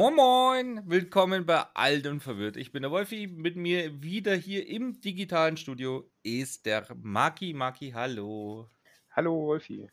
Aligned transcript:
Moin 0.00 0.14
Moin, 0.14 0.82
willkommen 0.88 1.44
bei 1.44 1.62
Alt 1.74 2.06
und 2.06 2.20
Verwirrt. 2.20 2.56
Ich 2.56 2.72
bin 2.72 2.80
der 2.80 2.90
Wolfi, 2.90 3.26
mit 3.26 3.56
mir 3.56 4.02
wieder 4.02 4.34
hier 4.34 4.66
im 4.66 4.98
digitalen 4.98 5.58
Studio 5.58 6.10
ist 6.22 6.64
der 6.64 6.86
Maki. 6.96 7.52
Maki, 7.52 7.90
hallo. 7.90 8.70
Hallo 9.10 9.34
Wolfi. 9.34 9.90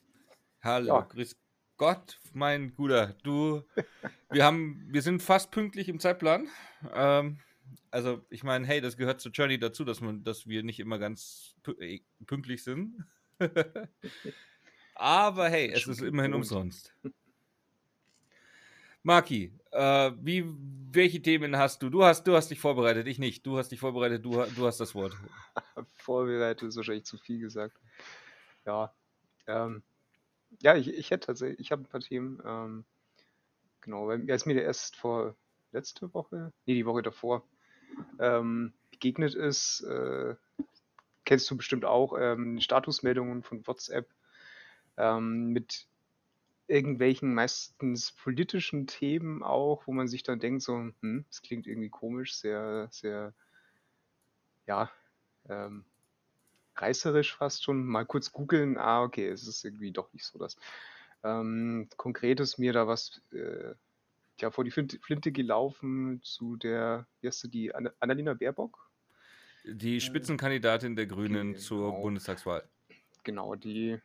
Hallo, 0.62 0.88
ja. 0.88 1.02
grüß 1.02 1.36
Gott, 1.76 2.22
mein 2.32 2.74
Guter. 2.74 3.18
Du, 3.24 3.64
wir 4.32 4.46
haben, 4.46 4.88
wir 4.88 5.02
sind 5.02 5.22
fast 5.22 5.52
pünktlich 5.52 5.90
im 5.90 6.00
Zeitplan. 6.00 6.48
Ähm, 6.94 7.42
also 7.92 8.26
ich 8.30 8.46
meine, 8.46 8.66
hey, 8.66 8.80
das 8.80 8.96
gehört 8.96 9.20
zur 9.20 9.34
Journey 9.34 9.60
dazu, 9.60 9.84
dass 9.84 10.00
man, 10.00 10.24
dass 10.24 10.48
wir 10.48 10.64
nicht 10.64 10.80
immer 10.80 11.00
ganz 11.00 11.54
äh, 11.80 12.00
pünktlich 12.26 12.64
sind. 12.64 12.96
Aber 14.96 15.50
hey, 15.50 15.70
es 15.70 15.86
ist 15.86 16.02
immerhin 16.02 16.34
umsonst. 16.34 16.96
Maki, 19.08 19.54
äh, 19.72 20.12
wie, 20.22 20.44
welche 20.92 21.22
Themen 21.22 21.56
hast 21.58 21.82
du? 21.82 21.90
Du 21.90 22.04
hast, 22.04 22.28
du 22.28 22.36
hast 22.36 22.52
dich 22.52 22.60
vorbereitet, 22.60 23.08
ich 23.08 23.20
nicht. 23.20 23.46
Du 23.46 23.58
hast 23.58 23.70
dich 23.70 23.80
vorbereitet, 23.80 24.26
du, 24.26 24.32
du 24.32 24.68
hast 24.68 24.82
das 24.82 24.94
Wort. 24.96 25.16
vorbereitet 25.94 26.68
ist 26.68 26.76
wahrscheinlich 26.76 27.06
zu 27.06 27.18
viel 27.18 27.40
gesagt. 27.40 27.80
Ja, 28.66 28.94
ähm, 29.48 29.82
ja, 30.62 30.76
ich, 30.76 30.90
ich 30.90 31.10
hätte 31.10 31.28
tatsächlich, 31.28 31.58
ich 31.62 31.72
habe 31.72 31.84
ein 31.84 31.86
paar 31.86 32.02
Themen. 32.02 32.42
Ähm, 32.46 32.84
genau, 33.80 34.10
als 34.10 34.46
mir 34.46 34.62
erst 34.62 34.98
vor 34.98 35.38
letzte 35.72 36.14
Woche, 36.14 36.52
nee, 36.66 36.74
die 36.74 36.86
Woche 36.86 37.02
davor, 37.02 37.48
ähm, 38.20 38.74
begegnet 38.92 39.36
ist, 39.36 39.84
äh, 39.84 40.36
kennst 41.24 41.50
du 41.50 41.56
bestimmt 41.56 41.86
auch, 41.86 42.14
ähm, 42.20 42.60
Statusmeldungen 42.60 43.42
von 43.42 43.66
WhatsApp 43.66 44.14
ähm, 44.98 45.54
mit 45.54 45.88
irgendwelchen 46.68 47.34
meistens 47.34 48.12
politischen 48.12 48.88
Themen 48.88 49.44
auch, 49.44 49.88
wo 49.88 49.94
man 49.94 50.08
sich 50.08 50.24
dann 50.24 50.40
denkt, 50.40 50.64
so, 50.64 50.76
hm, 51.02 51.26
das 51.30 51.42
klingt 51.42 51.68
irgendwie 51.68 51.90
komisch, 51.90 52.36
sehr, 52.36 52.88
sehr, 52.92 53.34
ja, 54.66 54.92
ähm, 55.50 55.86
reißerisch 56.76 57.36
fast 57.36 57.64
schon. 57.64 57.86
Mal 57.86 58.06
kurz 58.06 58.32
googeln, 58.32 58.78
ah, 58.78 59.04
okay, 59.04 59.28
es 59.28 59.48
ist 59.48 59.64
irgendwie 59.64 59.92
doch 59.92 60.12
nicht 60.14 60.26
so 60.26 60.38
das. 60.38 60.58
Ähm, 61.24 61.88
konkret 61.98 62.40
ist 62.40 62.58
mir 62.58 62.74
da 62.74 62.88
was 62.88 63.22
äh, 63.32 63.74
ja, 64.40 64.52
vor 64.52 64.64
die 64.64 64.72
Flinte 64.72 65.32
gelaufen 65.32 66.22
zu 66.22 66.58
der, 66.58 67.08
wie 67.22 67.28
heißt 67.28 67.46
du, 67.46 67.48
die 67.48 67.74
Annalena 67.74 68.34
Baerbock? 68.34 68.90
Die 69.64 69.98
äh, 69.98 70.00
Spitzenkandidatin 70.00 70.96
der 70.96 71.08
Grünen 71.08 71.54
genau. 71.54 71.60
zur 71.60 72.02
Bundestagswahl. 72.02 72.64
Genau, 73.24 73.56
die, 73.56 74.00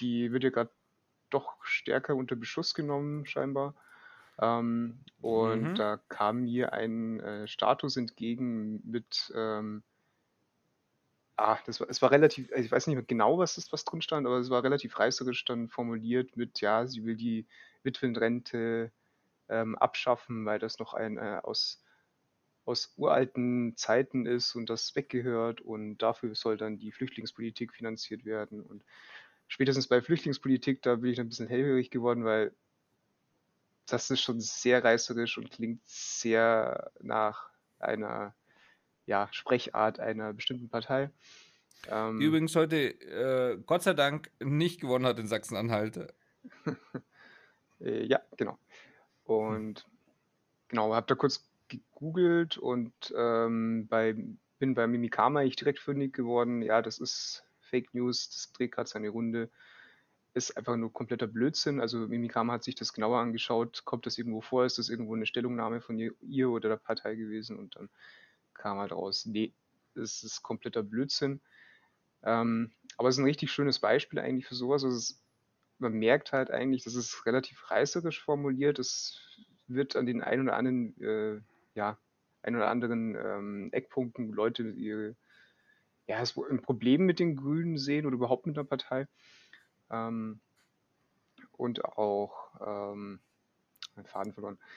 die 0.00 0.32
wird 0.32 0.44
ja 0.44 0.50
gerade 0.50 0.70
doch 1.30 1.64
stärker 1.64 2.14
unter 2.14 2.36
Beschuss 2.36 2.74
genommen, 2.74 3.26
scheinbar. 3.26 3.74
Ähm, 4.40 4.98
und 5.20 5.62
mhm. 5.62 5.74
da 5.74 5.98
kam 6.08 6.42
mir 6.42 6.72
ein 6.72 7.20
äh, 7.20 7.48
Status 7.48 7.96
entgegen 7.96 8.82
mit, 8.84 9.32
ähm, 9.34 9.82
ah, 11.36 11.58
das 11.64 11.80
war, 11.80 11.88
es 11.88 12.02
war 12.02 12.10
relativ, 12.10 12.50
ich 12.52 12.70
weiß 12.70 12.86
nicht 12.86 12.96
mehr 12.96 13.04
genau, 13.04 13.38
was 13.38 13.54
das, 13.54 13.72
was 13.72 13.84
drin 13.84 14.02
stand, 14.02 14.26
aber 14.26 14.38
es 14.38 14.50
war 14.50 14.62
relativ 14.62 14.98
reißerisch 14.98 15.44
dann 15.46 15.68
formuliert 15.68 16.36
mit, 16.36 16.60
ja, 16.60 16.86
sie 16.86 17.04
will 17.04 17.16
die 17.16 17.46
Witwenrente 17.82 18.90
ähm, 19.48 19.76
abschaffen, 19.76 20.44
weil 20.44 20.58
das 20.58 20.78
noch 20.78 20.92
ein 20.92 21.16
äh, 21.16 21.40
aus, 21.42 21.82
aus 22.66 22.92
uralten 22.96 23.74
Zeiten 23.76 24.26
ist 24.26 24.54
und 24.54 24.68
das 24.68 24.94
weggehört 24.96 25.62
und 25.62 25.98
dafür 25.98 26.34
soll 26.34 26.58
dann 26.58 26.78
die 26.78 26.92
Flüchtlingspolitik 26.92 27.72
finanziert 27.72 28.24
werden 28.26 28.62
und 28.62 28.84
spätestens 29.48 29.88
bei 29.88 30.00
Flüchtlingspolitik, 30.00 30.82
da 30.82 30.96
bin 30.96 31.12
ich 31.12 31.20
ein 31.20 31.28
bisschen 31.28 31.48
hellhörig 31.48 31.90
geworden, 31.90 32.24
weil 32.24 32.54
das 33.86 34.10
ist 34.10 34.20
schon 34.20 34.40
sehr 34.40 34.82
reißerisch 34.82 35.38
und 35.38 35.50
klingt 35.50 35.80
sehr 35.86 36.90
nach 37.00 37.50
einer 37.78 38.34
ja, 39.06 39.28
Sprechart 39.30 40.00
einer 40.00 40.32
bestimmten 40.32 40.68
Partei. 40.68 41.10
Ähm, 41.88 42.18
Die 42.18 42.26
übrigens 42.26 42.56
heute 42.56 42.76
äh, 42.76 43.58
Gott 43.64 43.82
sei 43.82 43.94
Dank 43.94 44.30
nicht 44.40 44.80
gewonnen 44.80 45.06
hat 45.06 45.18
in 45.18 45.28
Sachsen-Anhalt. 45.28 46.12
äh, 47.80 48.04
ja, 48.04 48.20
genau. 48.36 48.58
Und 49.24 49.86
genau, 50.68 50.94
habe 50.94 51.06
da 51.06 51.14
kurz 51.14 51.48
gegoogelt 51.68 52.58
und 52.58 52.92
ähm, 53.16 53.86
bei, 53.88 54.14
bin 54.58 54.74
bei 54.74 54.86
Mimikama 54.86 55.42
ich 55.42 55.56
direkt 55.56 55.78
fündig 55.78 56.12
geworden. 56.12 56.62
Ja, 56.62 56.82
das 56.82 56.98
ist 56.98 57.44
Fake 57.66 57.94
News, 57.94 58.30
das 58.30 58.52
dreht 58.52 58.72
gerade 58.72 58.88
seine 58.88 59.08
Runde, 59.08 59.50
ist 60.34 60.56
einfach 60.56 60.76
nur 60.76 60.92
kompletter 60.92 61.26
Blödsinn. 61.26 61.80
Also 61.80 61.98
Mimikama 61.98 62.54
hat 62.54 62.64
sich 62.64 62.74
das 62.74 62.92
genauer 62.92 63.20
angeschaut, 63.20 63.84
kommt 63.84 64.06
das 64.06 64.18
irgendwo 64.18 64.42
vor, 64.42 64.66
ist 64.66 64.78
das 64.78 64.88
irgendwo 64.88 65.14
eine 65.14 65.26
Stellungnahme 65.26 65.80
von 65.80 65.98
ihr, 65.98 66.50
oder 66.50 66.68
der 66.68 66.76
Partei 66.76 67.14
gewesen 67.14 67.58
und 67.58 67.76
dann 67.76 67.88
kam 68.52 68.78
halt 68.78 68.92
raus, 68.92 69.26
nee, 69.26 69.54
es 69.94 70.22
ist 70.22 70.42
kompletter 70.42 70.82
Blödsinn. 70.82 71.40
Ähm, 72.22 72.72
aber 72.96 73.08
es 73.08 73.16
ist 73.16 73.20
ein 73.20 73.26
richtig 73.26 73.50
schönes 73.50 73.78
Beispiel 73.78 74.18
eigentlich 74.18 74.46
für 74.46 74.54
sowas. 74.54 74.84
Also 74.84 74.96
es, 74.96 75.22
man 75.78 75.92
merkt 75.92 76.32
halt 76.32 76.50
eigentlich, 76.50 76.84
das 76.84 76.94
ist 76.94 77.24
relativ 77.26 77.70
reißerisch 77.70 78.22
formuliert. 78.22 78.78
Es 78.78 79.20
wird 79.68 79.96
an 79.96 80.06
den 80.06 80.22
ein 80.22 80.40
oder 80.40 80.56
anderen, 80.56 81.00
äh, 81.00 81.40
ja, 81.74 81.98
ein 82.42 82.56
oder 82.56 82.68
anderen 82.68 83.16
ähm, 83.16 83.68
Eckpunkten 83.72 84.32
Leute 84.32 84.68
ihre 84.70 85.16
ja, 86.06 86.20
es 86.20 86.36
ein 86.36 86.62
Problem 86.62 87.04
mit 87.04 87.18
den 87.18 87.36
Grünen 87.36 87.78
sehen 87.78 88.06
oder 88.06 88.14
überhaupt 88.14 88.46
mit 88.46 88.56
der 88.56 88.64
Partei. 88.64 89.08
Ähm, 89.90 90.40
und 91.52 91.84
auch 91.84 92.50
ähm, 92.64 93.20
mein 93.94 94.06
Faden 94.06 94.32
verloren. 94.32 94.58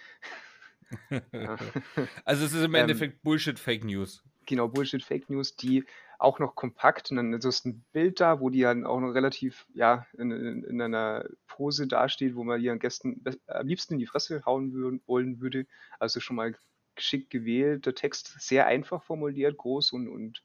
Also 2.26 2.46
es 2.46 2.54
ist 2.54 2.64
im 2.64 2.74
ähm, 2.74 2.82
Endeffekt 2.82 3.14
ähm, 3.14 3.20
Bullshit 3.22 3.60
Fake 3.60 3.84
News. 3.84 4.24
Genau, 4.48 4.68
Bullshit 4.68 5.04
Fake 5.04 5.30
News, 5.30 5.56
die 5.56 5.86
auch 6.18 6.40
noch 6.40 6.56
kompakt 6.56 7.12
und 7.12 7.18
dann 7.18 7.32
ist 7.32 7.66
ein 7.66 7.86
Bild 7.92 8.20
da, 8.20 8.40
wo 8.40 8.50
die 8.50 8.62
dann 8.62 8.88
auch 8.88 9.00
noch 9.00 9.12
relativ 9.12 9.68
ja 9.76 10.08
in, 10.18 10.32
in, 10.32 10.64
in 10.64 10.82
einer 10.82 11.30
Pose 11.46 11.86
dasteht, 11.86 12.36
wo 12.36 12.44
man 12.44 12.60
ihren 12.60 12.80
Gästen 12.80 13.24
am 13.46 13.68
liebsten 13.68 13.94
in 13.94 14.00
die 14.00 14.08
Fresse 14.08 14.44
hauen 14.46 14.74
würden, 14.74 15.02
wollen 15.06 15.40
würde. 15.40 15.68
Also 16.00 16.20
schon 16.20 16.38
mal 16.38 16.56
geschickt 16.96 17.30
gewählt, 17.30 17.86
der 17.86 17.94
Text 17.94 18.36
sehr 18.40 18.66
einfach 18.66 19.04
formuliert, 19.04 19.58
groß 19.58 19.94
und, 19.94 20.08
und 20.08 20.44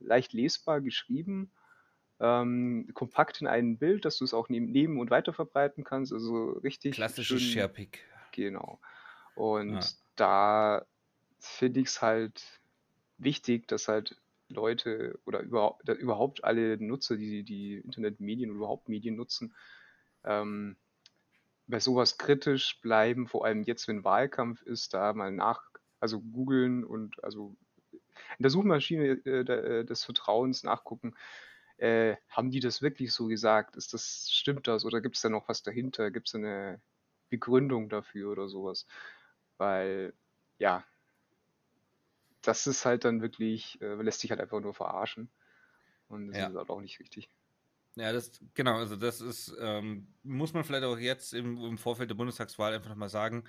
leicht 0.00 0.32
lesbar 0.32 0.80
geschrieben, 0.80 1.50
ähm, 2.20 2.88
kompakt 2.94 3.40
in 3.40 3.46
einem 3.46 3.78
Bild, 3.78 4.04
dass 4.04 4.18
du 4.18 4.24
es 4.24 4.34
auch 4.34 4.48
neben, 4.48 4.70
neben 4.70 4.98
und 4.98 5.10
weiter 5.10 5.32
verbreiten 5.32 5.84
kannst. 5.84 6.12
Also 6.12 6.52
richtig. 6.64 6.94
Klassisches 6.94 7.42
Sharepick. 7.42 8.04
Genau. 8.32 8.80
Und 9.34 9.74
ja. 9.74 9.86
da 10.16 10.86
finde 11.38 11.80
ich 11.80 11.88
es 11.88 12.02
halt 12.02 12.42
wichtig, 13.18 13.68
dass 13.68 13.88
halt 13.88 14.16
Leute 14.48 15.18
oder 15.26 15.40
überhaupt, 15.40 15.88
überhaupt 15.88 16.44
alle 16.44 16.76
Nutzer, 16.78 17.16
die 17.16 17.44
die 17.44 17.76
Internetmedien 17.76 18.50
oder 18.50 18.58
überhaupt 18.58 18.88
Medien 18.88 19.16
nutzen, 19.16 19.54
ähm, 20.24 20.76
bei 21.66 21.80
sowas 21.80 22.16
kritisch 22.16 22.80
bleiben, 22.80 23.28
vor 23.28 23.44
allem 23.44 23.62
jetzt, 23.62 23.88
wenn 23.88 24.04
Wahlkampf 24.04 24.62
ist, 24.62 24.94
da 24.94 25.12
mal 25.12 25.30
nach, 25.30 25.62
also 26.00 26.20
googeln 26.20 26.82
und 26.82 27.22
also 27.22 27.56
in 28.38 28.42
der 28.42 28.50
Suchmaschine 28.50 29.20
äh, 29.24 29.40
äh, 29.40 29.84
des 29.84 30.04
Vertrauens 30.04 30.64
nachgucken, 30.64 31.14
äh, 31.78 32.16
haben 32.28 32.50
die 32.50 32.60
das 32.60 32.82
wirklich 32.82 33.12
so 33.12 33.26
gesagt? 33.26 33.76
Ist 33.76 33.94
das, 33.94 34.28
stimmt 34.30 34.66
das 34.66 34.84
oder 34.84 35.00
gibt 35.00 35.16
es 35.16 35.22
da 35.22 35.28
noch 35.28 35.48
was 35.48 35.62
dahinter? 35.62 36.10
Gibt 36.10 36.28
es 36.28 36.34
eine 36.34 36.80
Begründung 37.28 37.88
dafür 37.88 38.32
oder 38.32 38.48
sowas? 38.48 38.86
Weil, 39.58 40.12
ja, 40.58 40.84
das 42.42 42.66
ist 42.66 42.84
halt 42.84 43.04
dann 43.04 43.22
wirklich, 43.22 43.80
äh, 43.80 43.94
lässt 44.02 44.20
sich 44.20 44.30
halt 44.30 44.40
einfach 44.40 44.60
nur 44.60 44.74
verarschen. 44.74 45.30
Und 46.08 46.28
das 46.28 46.38
ja. 46.38 46.48
ist 46.48 46.56
halt 46.56 46.70
auch 46.70 46.80
nicht 46.80 46.98
richtig. 47.00 47.28
Ja, 47.96 48.12
das, 48.12 48.40
genau, 48.54 48.76
also 48.76 48.94
das 48.94 49.20
ist, 49.20 49.54
ähm, 49.60 50.06
muss 50.22 50.52
man 50.52 50.62
vielleicht 50.62 50.84
auch 50.84 50.98
jetzt 50.98 51.34
im, 51.34 51.56
im 51.64 51.78
Vorfeld 51.78 52.08
der 52.08 52.14
Bundestagswahl 52.14 52.72
einfach 52.72 52.90
nochmal 52.90 53.08
sagen, 53.08 53.44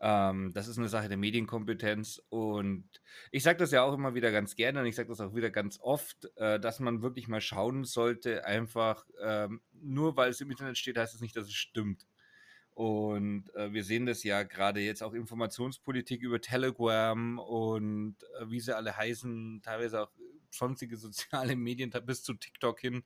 ähm, 0.00 0.52
das 0.52 0.68
ist 0.68 0.78
eine 0.78 0.88
Sache 0.88 1.08
der 1.08 1.16
Medienkompetenz 1.16 2.20
und 2.28 2.88
ich 3.30 3.42
sage 3.42 3.58
das 3.58 3.70
ja 3.70 3.82
auch 3.82 3.94
immer 3.94 4.14
wieder 4.14 4.32
ganz 4.32 4.56
gerne 4.56 4.80
und 4.80 4.86
ich 4.86 4.96
sage 4.96 5.08
das 5.08 5.20
auch 5.20 5.34
wieder 5.34 5.50
ganz 5.50 5.78
oft, 5.80 6.30
äh, 6.36 6.58
dass 6.60 6.80
man 6.80 7.02
wirklich 7.02 7.28
mal 7.28 7.40
schauen 7.40 7.84
sollte, 7.84 8.44
einfach 8.44 9.06
ähm, 9.22 9.60
nur 9.72 10.16
weil 10.16 10.30
es 10.30 10.40
im 10.40 10.50
Internet 10.50 10.78
steht, 10.78 10.98
heißt 10.98 11.14
das 11.14 11.20
nicht, 11.20 11.36
dass 11.36 11.46
es 11.46 11.54
stimmt. 11.54 12.06
Und 12.74 13.54
äh, 13.54 13.72
wir 13.72 13.84
sehen 13.84 14.04
das 14.04 14.24
ja 14.24 14.42
gerade 14.42 14.80
jetzt 14.80 15.02
auch 15.02 15.14
Informationspolitik 15.14 16.22
über 16.22 16.40
Telegram 16.40 17.38
und 17.38 18.16
äh, 18.40 18.50
wie 18.50 18.58
sie 18.58 18.76
alle 18.76 18.96
heißen, 18.96 19.62
teilweise 19.62 20.02
auch 20.02 20.10
sonstige 20.56 20.96
soziale 20.96 21.56
Medien 21.56 21.90
bis 22.04 22.22
zu 22.22 22.34
TikTok 22.34 22.80
hin 22.80 23.04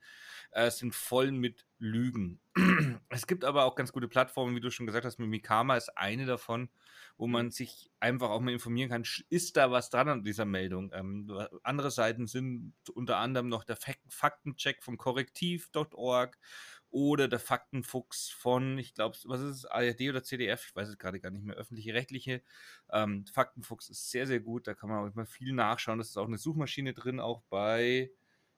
äh, 0.52 0.70
sind 0.70 0.94
voll 0.94 1.32
mit 1.32 1.66
Lügen. 1.78 2.40
es 3.08 3.26
gibt 3.26 3.44
aber 3.44 3.64
auch 3.64 3.74
ganz 3.74 3.92
gute 3.92 4.08
Plattformen, 4.08 4.56
wie 4.56 4.60
du 4.60 4.70
schon 4.70 4.86
gesagt 4.86 5.04
hast, 5.04 5.18
Mimikama 5.18 5.76
ist 5.76 5.96
eine 5.96 6.26
davon, 6.26 6.68
wo 7.16 7.26
man 7.26 7.46
mhm. 7.46 7.50
sich 7.50 7.90
einfach 8.00 8.30
auch 8.30 8.40
mal 8.40 8.52
informieren 8.52 8.90
kann, 8.90 9.04
ist 9.28 9.56
da 9.56 9.70
was 9.70 9.90
dran 9.90 10.08
an 10.08 10.24
dieser 10.24 10.44
Meldung. 10.44 10.90
Ähm, 10.92 11.30
andere 11.62 11.90
Seiten 11.90 12.26
sind 12.26 12.74
unter 12.94 13.18
anderem 13.18 13.48
noch 13.48 13.64
der 13.64 13.76
Faktencheck 14.08 14.82
von 14.82 14.96
korrektiv.org 14.96 16.38
oder 16.90 17.28
der 17.28 17.38
Faktenfuchs 17.38 18.30
von, 18.30 18.78
ich 18.78 18.94
glaube, 18.94 19.16
was 19.24 19.40
ist 19.40 19.56
es, 19.58 19.64
ARD 19.66 20.08
oder 20.08 20.22
CDF, 20.22 20.66
ich 20.68 20.76
weiß 20.76 20.88
es 20.88 20.98
gerade 20.98 21.20
gar 21.20 21.30
nicht 21.30 21.44
mehr, 21.44 21.56
öffentliche 21.56 21.94
Rechtliche. 21.94 22.42
Ähm, 22.90 23.26
Faktenfuchs 23.26 23.88
ist 23.90 24.10
sehr, 24.10 24.26
sehr 24.26 24.40
gut, 24.40 24.66
da 24.66 24.74
kann 24.74 24.88
man 24.88 25.04
auch 25.04 25.12
immer 25.12 25.26
viel 25.26 25.52
nachschauen. 25.52 25.98
Das 25.98 26.08
ist 26.08 26.16
auch 26.16 26.26
eine 26.26 26.38
Suchmaschine 26.38 26.94
drin, 26.94 27.20
auch 27.20 27.42
bei, 27.50 28.10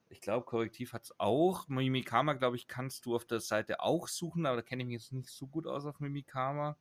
ich 0.09 0.21
glaube, 0.21 0.45
Korrektiv 0.45 0.93
hat 0.93 1.03
es 1.05 1.19
auch. 1.19 1.67
Mimikama, 1.67 2.33
glaube 2.33 2.55
ich, 2.55 2.67
kannst 2.67 3.05
du 3.05 3.15
auf 3.15 3.25
der 3.25 3.39
Seite 3.39 3.81
auch 3.81 4.07
suchen, 4.07 4.45
aber 4.45 4.57
da 4.57 4.61
kenne 4.61 4.83
ich 4.83 4.87
mich 4.87 5.01
jetzt 5.01 5.13
nicht 5.13 5.29
so 5.29 5.47
gut 5.47 5.67
aus 5.67 5.85
auf 5.85 5.99
Mimikama. 5.99 6.77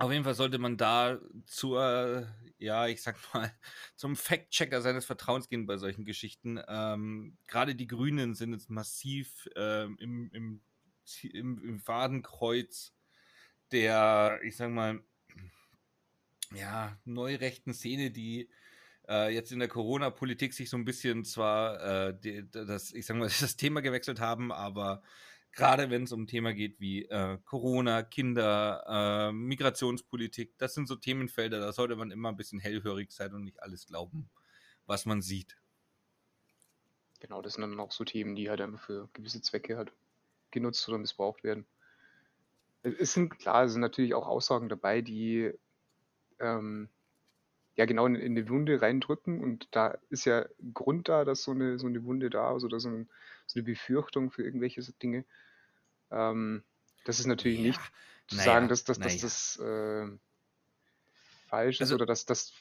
Auf 0.00 0.12
jeden 0.12 0.22
Fall 0.22 0.34
sollte 0.34 0.58
man 0.58 0.76
da 0.76 1.18
zur, 1.44 2.32
ja, 2.58 2.86
ich 2.86 3.02
sag 3.02 3.16
mal, 3.34 3.52
zum 3.96 4.14
Fact-Checker 4.14 4.80
seines 4.80 5.04
Vertrauens 5.04 5.48
gehen 5.48 5.66
bei 5.66 5.76
solchen 5.76 6.04
Geschichten. 6.04 6.60
Ähm, 6.68 7.36
Gerade 7.48 7.74
die 7.74 7.88
Grünen 7.88 8.36
sind 8.36 8.52
jetzt 8.52 8.70
massiv 8.70 9.48
ähm, 9.56 9.96
im, 9.98 10.30
im, 10.32 10.62
im, 11.32 11.80
Fadenkreuz 11.80 12.94
der, 13.72 14.38
ich 14.44 14.56
sag 14.56 14.70
mal, 14.70 15.02
ja, 16.54 16.96
neurechten 17.04 17.74
Szene, 17.74 18.12
die 18.12 18.48
äh, 19.08 19.34
jetzt 19.34 19.50
in 19.50 19.58
der 19.58 19.68
Corona-Politik 19.68 20.54
sich 20.54 20.70
so 20.70 20.76
ein 20.76 20.84
bisschen 20.84 21.24
zwar 21.24 22.08
äh, 22.08 22.16
die, 22.16 22.48
das, 22.48 22.92
ich 22.92 23.04
sag 23.04 23.16
mal, 23.16 23.28
das 23.40 23.56
Thema 23.56 23.80
gewechselt 23.80 24.20
haben, 24.20 24.52
aber 24.52 25.02
Gerade 25.52 25.90
wenn 25.90 26.04
es 26.04 26.12
um 26.12 26.22
ein 26.22 26.26
Thema 26.26 26.52
geht 26.52 26.78
wie 26.78 27.04
äh, 27.06 27.38
Corona, 27.44 28.02
Kinder, 28.02 28.84
äh, 28.86 29.32
Migrationspolitik, 29.32 30.56
das 30.58 30.74
sind 30.74 30.86
so 30.86 30.96
Themenfelder, 30.96 31.58
da 31.58 31.72
sollte 31.72 31.96
man 31.96 32.10
immer 32.10 32.28
ein 32.28 32.36
bisschen 32.36 32.60
hellhörig 32.60 33.10
sein 33.10 33.34
und 33.34 33.44
nicht 33.44 33.62
alles 33.62 33.86
glauben, 33.86 34.30
was 34.86 35.04
man 35.06 35.20
sieht. 35.20 35.58
Genau, 37.20 37.42
das 37.42 37.54
sind 37.54 37.62
dann 37.62 37.80
auch 37.80 37.90
so 37.90 38.04
Themen, 38.04 38.36
die 38.36 38.48
halt 38.48 38.60
einfach 38.60 38.80
für 38.80 39.08
gewisse 39.12 39.42
Zwecke 39.42 39.76
halt 39.76 39.92
genutzt 40.50 40.88
oder 40.88 40.98
missbraucht 40.98 41.42
werden. 41.42 41.66
Es 42.82 43.12
sind 43.12 43.38
klar, 43.38 43.64
es 43.64 43.72
sind 43.72 43.80
natürlich 43.80 44.14
auch 44.14 44.28
Aussagen 44.28 44.68
dabei, 44.68 45.02
die 45.02 45.52
ähm, 46.38 46.88
ja 47.74 47.86
genau 47.86 48.06
in, 48.06 48.14
in 48.14 48.36
eine 48.36 48.48
Wunde 48.48 48.80
reindrücken 48.80 49.40
und 49.40 49.68
da 49.72 49.98
ist 50.10 50.24
ja 50.24 50.46
Grund 50.74 51.08
da, 51.08 51.24
dass 51.24 51.42
so 51.42 51.50
eine, 51.50 51.78
so 51.78 51.86
eine 51.86 52.04
Wunde 52.04 52.30
da 52.30 52.56
ist 52.56 52.64
oder 52.64 52.78
so, 52.80 52.88
ein, 52.88 53.08
so 53.48 53.58
eine 53.58 53.64
Befürchtung 53.64 54.30
für 54.30 54.44
irgendwelche 54.44 54.80
Dinge. 55.02 55.24
Ähm, 56.10 56.62
das 57.04 57.18
ist 57.18 57.26
natürlich 57.26 57.58
ja, 57.58 57.66
nicht 57.66 57.80
zu 58.28 58.36
naja, 58.36 58.44
sagen, 58.44 58.68
dass, 58.68 58.84
dass, 58.84 58.98
naja. 58.98 59.12
dass 59.12 59.20
das 59.22 59.56
äh, 59.58 60.06
falsch 61.48 61.76
ist 61.76 61.80
also, 61.82 61.94
oder 61.96 62.06
dass, 62.06 62.26
dass 62.26 62.52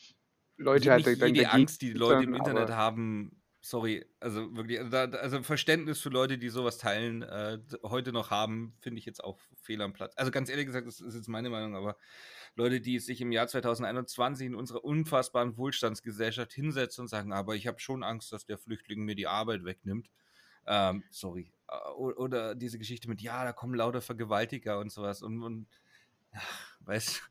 Leute 0.55 0.91
halt 0.91 1.21
dann 1.21 1.33
die 1.33 1.45
Angst, 1.45 1.81
die, 1.81 1.93
die 1.93 1.97
Leute 1.97 2.23
im 2.23 2.33
Internet 2.33 2.69
haben, 2.69 3.41
sorry, 3.59 4.05
also 4.19 4.55
wirklich, 4.55 4.79
also, 4.79 4.89
da, 4.89 5.03
also, 5.17 5.43
Verständnis 5.43 5.99
für 5.99 6.09
Leute, 6.09 6.37
die 6.37 6.49
sowas 6.49 6.77
teilen, 6.77 7.21
äh, 7.21 7.59
heute 7.83 8.13
noch 8.13 8.31
haben, 8.31 8.73
finde 8.79 8.99
ich 8.99 9.05
jetzt 9.05 9.23
auch 9.23 9.39
fehl 9.61 9.81
am 9.81 9.93
Platz. 9.93 10.13
Also 10.15 10.31
ganz 10.31 10.49
ehrlich 10.49 10.65
gesagt, 10.65 10.87
das 10.87 11.01
ist 11.01 11.15
jetzt 11.15 11.27
meine 11.27 11.49
Meinung, 11.49 11.75
aber 11.75 11.97
Leute, 12.55 12.81
die 12.81 12.99
sich 12.99 13.21
im 13.21 13.31
Jahr 13.31 13.47
2021 13.47 14.47
in 14.47 14.55
unserer 14.55 14.83
unfassbaren 14.83 15.57
Wohlstandsgesellschaft 15.57 16.53
hinsetzen 16.53 17.03
und 17.03 17.07
sagen, 17.07 17.33
aber 17.33 17.55
ich 17.55 17.67
habe 17.67 17.79
schon 17.79 18.03
Angst, 18.03 18.31
dass 18.31 18.45
der 18.45 18.57
Flüchtling 18.57 19.03
mir 19.03 19.15
die 19.15 19.27
Arbeit 19.27 19.63
wegnimmt. 19.63 20.09
Ähm, 20.67 21.03
sorry, 21.09 21.51
äh, 21.69 21.89
oder 21.91 22.55
diese 22.55 22.77
Geschichte 22.77 23.09
mit, 23.09 23.21
ja, 23.21 23.43
da 23.43 23.53
kommen 23.53 23.73
lauter 23.73 24.01
Vergewaltiger 24.01 24.79
und 24.79 24.91
sowas 24.91 25.21
und, 25.21 25.41
und 25.41 25.67
weißt 26.81 27.21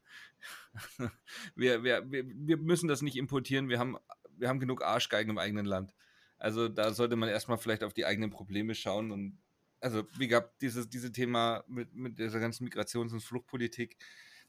wir, 1.55 1.83
wir, 1.85 2.11
wir, 2.11 2.57
müssen 2.57 2.89
das 2.89 3.03
nicht 3.03 3.17
importieren, 3.17 3.69
wir 3.69 3.79
haben, 3.79 3.97
wir 4.37 4.49
haben 4.49 4.61
genug 4.61 4.83
Arschgeigen 4.83 5.31
im 5.31 5.39
eigenen 5.39 5.67
Land. 5.67 5.95
Also 6.39 6.69
da 6.69 6.93
sollte 6.93 7.17
man 7.17 7.29
erstmal 7.29 7.59
vielleicht 7.59 7.83
auf 7.83 7.95
die 7.95 8.05
eigenen 8.05 8.31
Probleme 8.31 8.75
schauen 8.75 9.11
und 9.11 9.39
also 9.81 10.07
wie 10.19 10.29
gab 10.29 10.59
dieses 10.59 10.89
diese 10.89 11.13
Thema 11.13 11.65
mit, 11.67 11.95
mit 11.95 12.19
dieser 12.19 12.41
ganzen 12.41 12.67
Migrations- 12.67 13.13
und 13.13 13.21
Fluchtpolitik, 13.21 13.97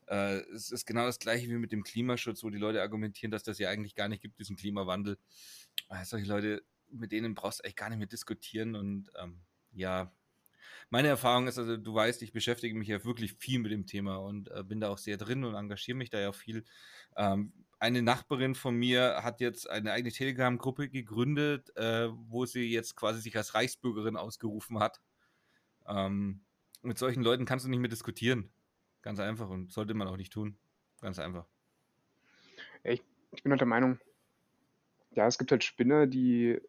äh, 0.08 0.40
es 0.54 0.72
ist 0.72 0.86
genau 0.86 1.06
das 1.06 1.20
gleiche 1.20 1.48
wie 1.50 1.58
mit 1.58 1.72
dem 1.72 1.84
Klimaschutz, 1.84 2.44
wo 2.44 2.50
die 2.50 2.58
Leute 2.58 2.82
argumentieren, 2.82 3.32
dass 3.32 3.44
das 3.44 3.60
ja 3.60 3.70
eigentlich 3.70 3.96
gar 3.96 4.08
nicht 4.08 4.22
gibt, 4.22 4.40
diesen 4.40 4.56
Klimawandel. 4.56 5.18
Äh, 5.90 6.06
solche 6.06 6.28
Leute, 6.28 6.64
mit 6.90 7.12
denen 7.12 7.36
brauchst 7.36 7.60
du 7.60 7.64
eigentlich 7.64 7.76
gar 7.76 7.90
nicht 7.90 8.00
mehr 8.00 8.08
diskutieren 8.08 8.76
und 8.76 9.10
ähm, 9.22 9.42
ja, 9.74 10.12
meine 10.90 11.10
Erfahrung 11.10 11.48
ist, 11.48 11.58
also 11.58 11.78
du 11.78 11.94
weißt, 11.94 12.22
ich 12.22 12.32
beschäftige 12.32 12.78
mich 12.78 12.88
ja 12.88 13.04
wirklich 13.04 13.34
viel 13.34 13.60
mit 13.60 13.72
dem 13.72 13.86
Thema 13.86 14.18
und 14.18 14.50
äh, 14.52 14.64
bin 14.64 14.80
da 14.80 14.90
auch 14.90 14.98
sehr 14.98 15.18
drin 15.18 15.44
und 15.44 15.56
engagiere 15.56 15.98
mich 15.98 16.10
da 16.10 16.20
ja 16.20 16.32
viel. 16.32 16.64
Ähm, 17.16 17.54
eine 17.80 18.02
Nachbarin 18.02 18.56
von 18.56 18.76
mir 18.76 19.22
hat 19.24 19.40
jetzt 19.40 19.70
eine 19.70 19.92
eigene 19.92 20.12
Telegram-Gruppe 20.12 20.90
gegründet, 20.90 21.76
äh, 21.76 22.10
wo 22.12 22.46
sie 22.46 22.72
jetzt 22.72 22.96
quasi 22.96 23.22
sich 23.22 23.36
als 23.38 23.54
Reichsbürgerin 23.54 24.18
ausgerufen 24.18 24.80
hat. 24.80 25.02
Ähm, 25.88 26.42
mit 26.82 26.98
solchen 26.98 27.22
Leuten 27.22 27.46
kannst 27.46 27.66
du 27.66 27.70
nicht 27.70 27.80
mehr 27.80 27.90
diskutieren. 27.90 28.50
Ganz 29.02 29.20
einfach 29.20 29.50
und 29.50 29.72
sollte 29.72 29.94
man 29.94 30.08
auch 30.08 30.18
nicht 30.18 30.34
tun. 30.34 30.58
Ganz 31.02 31.20
einfach. 31.20 31.46
Ich, 32.84 33.04
ich 33.32 33.44
bin 33.44 33.52
halt 33.52 33.62
der 33.62 33.68
Meinung, 33.68 34.00
ja, 35.12 35.28
es 35.28 35.38
gibt 35.38 35.52
halt 35.52 35.64
Spinner, 35.64 36.08
die 36.08 36.60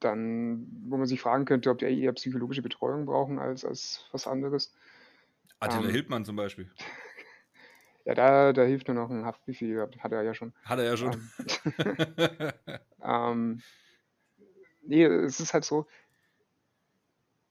dann, 0.00 0.66
wo 0.88 0.96
man 0.96 1.06
sich 1.06 1.20
fragen 1.20 1.44
könnte, 1.44 1.70
ob 1.70 1.78
die 1.78 1.86
eher 1.86 2.12
psychologische 2.12 2.62
Betreuung 2.62 3.06
brauchen 3.06 3.38
als, 3.38 3.64
als 3.64 4.08
was 4.12 4.26
anderes. 4.26 4.74
Attila 5.60 5.84
ähm, 5.84 5.90
Hildmann 5.90 6.24
zum 6.24 6.36
Beispiel. 6.36 6.70
Ja, 8.06 8.14
da, 8.14 8.52
da 8.54 8.62
hilft 8.62 8.88
nur 8.88 8.94
noch 8.94 9.10
ein 9.10 9.26
Haftbefehl, 9.26 9.86
hat 9.98 10.10
er 10.10 10.22
ja 10.22 10.32
schon. 10.32 10.54
Hat 10.64 10.78
er 10.78 10.86
ja 10.86 10.96
schon. 10.96 11.30
Ähm, 11.84 12.52
ähm, 13.04 13.62
nee, 14.82 15.04
es 15.04 15.38
ist 15.38 15.52
halt 15.52 15.66
so, 15.66 15.86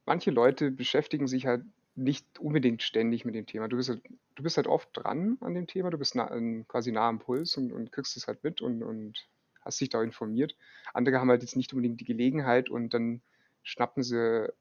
manche 0.06 0.32
Leute 0.32 0.72
beschäftigen 0.72 1.28
sich 1.28 1.46
halt 1.46 1.64
nicht 1.96 2.40
unbedingt 2.40 2.82
ständig 2.82 3.26
mit 3.26 3.36
dem 3.36 3.46
Thema. 3.46 3.68
Du 3.68 3.78
bist 3.78 3.90
halt, 3.90 4.02
du 4.36 4.44
bist 4.44 4.58
halt 4.58 4.68
oft 4.68 4.90
dran 4.94 5.38
an 5.42 5.54
dem 5.54 5.68
Thema, 5.68 5.92
du 5.92 5.98
bist 5.98 6.16
nah, 6.16 6.28
quasi 6.68 6.92
nah 6.92 7.10
am 7.10 7.20
Puls 7.20 7.56
und, 7.58 7.72
und 7.72 7.92
kriegst 7.92 8.18
es 8.18 8.28
halt 8.28 8.44
mit 8.44 8.62
und, 8.62 8.82
und 8.82 9.28
hast 9.70 9.82
dich 9.82 9.90
da 9.90 10.02
informiert. 10.04 10.56
Andere 10.94 11.20
haben 11.20 11.30
halt 11.30 11.42
jetzt 11.42 11.56
nicht 11.56 11.74
unbedingt 11.74 12.00
die 12.02 12.06
Gelegenheit 12.06 12.70
und 12.70 12.94
dann 12.94 13.22
schnappen 13.64 14.04
sie 14.04 14.52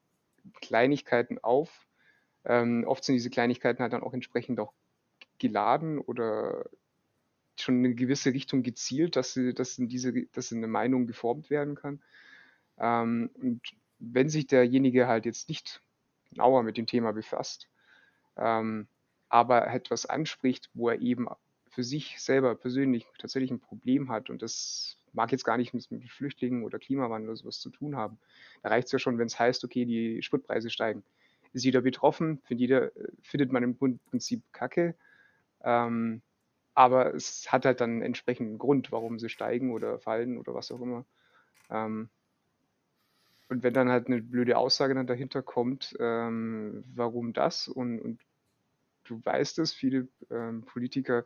Kleinigkeiten 0.60 1.38
auf. 1.38 1.86
Ähm, 2.44 2.84
oft 2.86 3.04
sind 3.04 3.14
diese 3.14 3.30
Kleinigkeiten 3.30 3.82
halt 3.82 3.92
dann 3.92 4.02
auch 4.02 4.14
entsprechend 4.14 4.60
auch 4.60 4.72
geladen 5.38 5.98
oder 5.98 6.68
schon 7.56 7.78
in 7.78 7.86
eine 7.86 7.94
gewisse 7.94 8.32
Richtung 8.32 8.62
gezielt, 8.62 9.16
dass, 9.16 9.32
sie, 9.32 9.52
dass, 9.54 9.78
in 9.78 9.88
diese, 9.88 10.12
dass 10.32 10.52
in 10.52 10.58
eine 10.58 10.68
Meinung 10.68 11.06
geformt 11.06 11.50
werden 11.50 11.74
kann. 11.74 12.02
Ähm, 12.78 13.30
und 13.34 13.60
wenn 13.98 14.28
sich 14.28 14.46
derjenige 14.46 15.08
halt 15.08 15.26
jetzt 15.26 15.48
nicht 15.48 15.82
genauer 16.30 16.62
mit 16.62 16.76
dem 16.76 16.86
Thema 16.86 17.12
befasst, 17.12 17.68
ähm, 18.36 18.86
aber 19.28 19.66
etwas 19.68 20.06
anspricht, 20.06 20.70
wo 20.74 20.88
er 20.88 21.00
eben 21.00 21.28
für 21.68 21.82
sich 21.84 22.20
selber 22.20 22.54
persönlich 22.54 23.06
tatsächlich 23.18 23.50
ein 23.50 23.60
Problem 23.60 24.10
hat 24.10 24.30
und 24.30 24.42
das 24.42 24.97
mag 25.12 25.32
jetzt 25.32 25.44
gar 25.44 25.56
nicht 25.56 25.74
mit, 25.74 25.86
Flüchtlingen 26.10 26.64
oder 26.64 26.78
Klimawandel 26.78 27.30
oder 27.30 27.36
sowas 27.36 27.60
zu 27.60 27.70
tun 27.70 27.96
haben. 27.96 28.18
Da 28.62 28.70
reicht 28.70 28.86
es 28.86 28.92
ja 28.92 28.98
schon, 28.98 29.18
wenn 29.18 29.26
es 29.26 29.38
heißt, 29.38 29.64
okay, 29.64 29.84
die 29.84 30.22
Spritpreise 30.22 30.70
steigen. 30.70 31.02
Ist 31.52 31.64
jeder 31.64 31.80
betroffen? 31.80 32.38
Findet, 32.44 32.60
jeder, 32.60 32.90
findet 33.22 33.52
man 33.52 33.62
im 33.62 33.76
Prinzip 33.76 34.42
Kacke. 34.52 34.94
Ähm, 35.62 36.22
aber 36.74 37.14
es 37.14 37.50
hat 37.50 37.64
halt 37.64 37.80
dann 37.80 37.90
einen 37.90 38.02
entsprechenden 38.02 38.58
Grund, 38.58 38.92
warum 38.92 39.18
sie 39.18 39.28
steigen 39.28 39.72
oder 39.72 39.98
fallen 39.98 40.38
oder 40.38 40.54
was 40.54 40.70
auch 40.70 40.80
immer. 40.80 41.04
Ähm, 41.70 42.08
und 43.48 43.62
wenn 43.62 43.74
dann 43.74 43.88
halt 43.88 44.06
eine 44.06 44.20
blöde 44.22 44.56
Aussage 44.56 44.94
dann 44.94 45.06
dahinter 45.06 45.42
kommt, 45.42 45.96
ähm, 45.98 46.84
warum 46.94 47.32
das 47.32 47.66
und, 47.66 47.98
und 47.98 48.20
du 49.04 49.20
weißt 49.24 49.58
es, 49.58 49.72
viele 49.72 50.06
ähm, 50.30 50.62
Politiker 50.62 51.24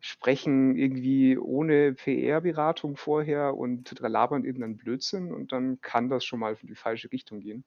sprechen 0.00 0.76
irgendwie 0.76 1.38
ohne 1.38 1.94
PR-Beratung 1.94 2.96
vorher 2.96 3.56
und 3.56 3.98
labern 4.00 4.44
irgendeinen 4.44 4.76
Blödsinn 4.76 5.32
und 5.32 5.52
dann 5.52 5.80
kann 5.80 6.08
das 6.08 6.24
schon 6.24 6.40
mal 6.40 6.56
in 6.60 6.68
die 6.68 6.74
falsche 6.74 7.10
Richtung 7.12 7.40
gehen. 7.40 7.64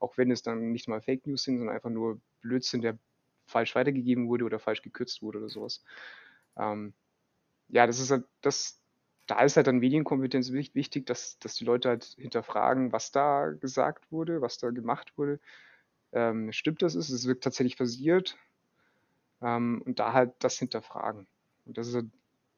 Auch 0.00 0.18
wenn 0.18 0.30
es 0.30 0.42
dann 0.42 0.72
nicht 0.72 0.88
mal 0.88 1.00
Fake 1.02 1.26
News 1.26 1.44
sind, 1.44 1.58
sondern 1.58 1.74
einfach 1.76 1.90
nur 1.90 2.20
Blödsinn, 2.42 2.82
der 2.82 2.98
falsch 3.46 3.74
weitergegeben 3.74 4.28
wurde 4.28 4.44
oder 4.44 4.58
falsch 4.58 4.82
gekürzt 4.82 5.22
wurde 5.22 5.38
oder 5.38 5.48
sowas. 5.48 5.82
Ähm, 6.56 6.94
ja, 7.68 7.86
das 7.86 8.00
ist 8.00 8.10
halt, 8.10 8.24
das, 8.42 8.80
da 9.26 9.42
ist 9.42 9.56
halt 9.56 9.66
dann 9.66 9.78
Medienkompetenz 9.78 10.52
wichtig, 10.52 11.06
dass, 11.06 11.38
dass 11.38 11.54
die 11.54 11.64
Leute 11.64 11.88
halt 11.90 12.04
hinterfragen, 12.18 12.92
was 12.92 13.12
da 13.12 13.48
gesagt 13.50 14.10
wurde, 14.12 14.40
was 14.42 14.58
da 14.58 14.70
gemacht 14.70 15.12
wurde. 15.16 15.40
Ähm, 16.12 16.52
stimmt 16.52 16.82
das 16.82 16.94
ist, 16.94 17.10
es 17.10 17.26
wird 17.26 17.42
tatsächlich 17.44 17.76
passiert. 17.76 18.36
Ähm, 19.42 19.82
und 19.84 19.98
da 19.98 20.12
halt 20.12 20.32
das 20.40 20.58
hinterfragen. 20.58 21.26
Und 21.70 21.78
das 21.78 21.86
ist 21.86 21.94
in 21.94 22.10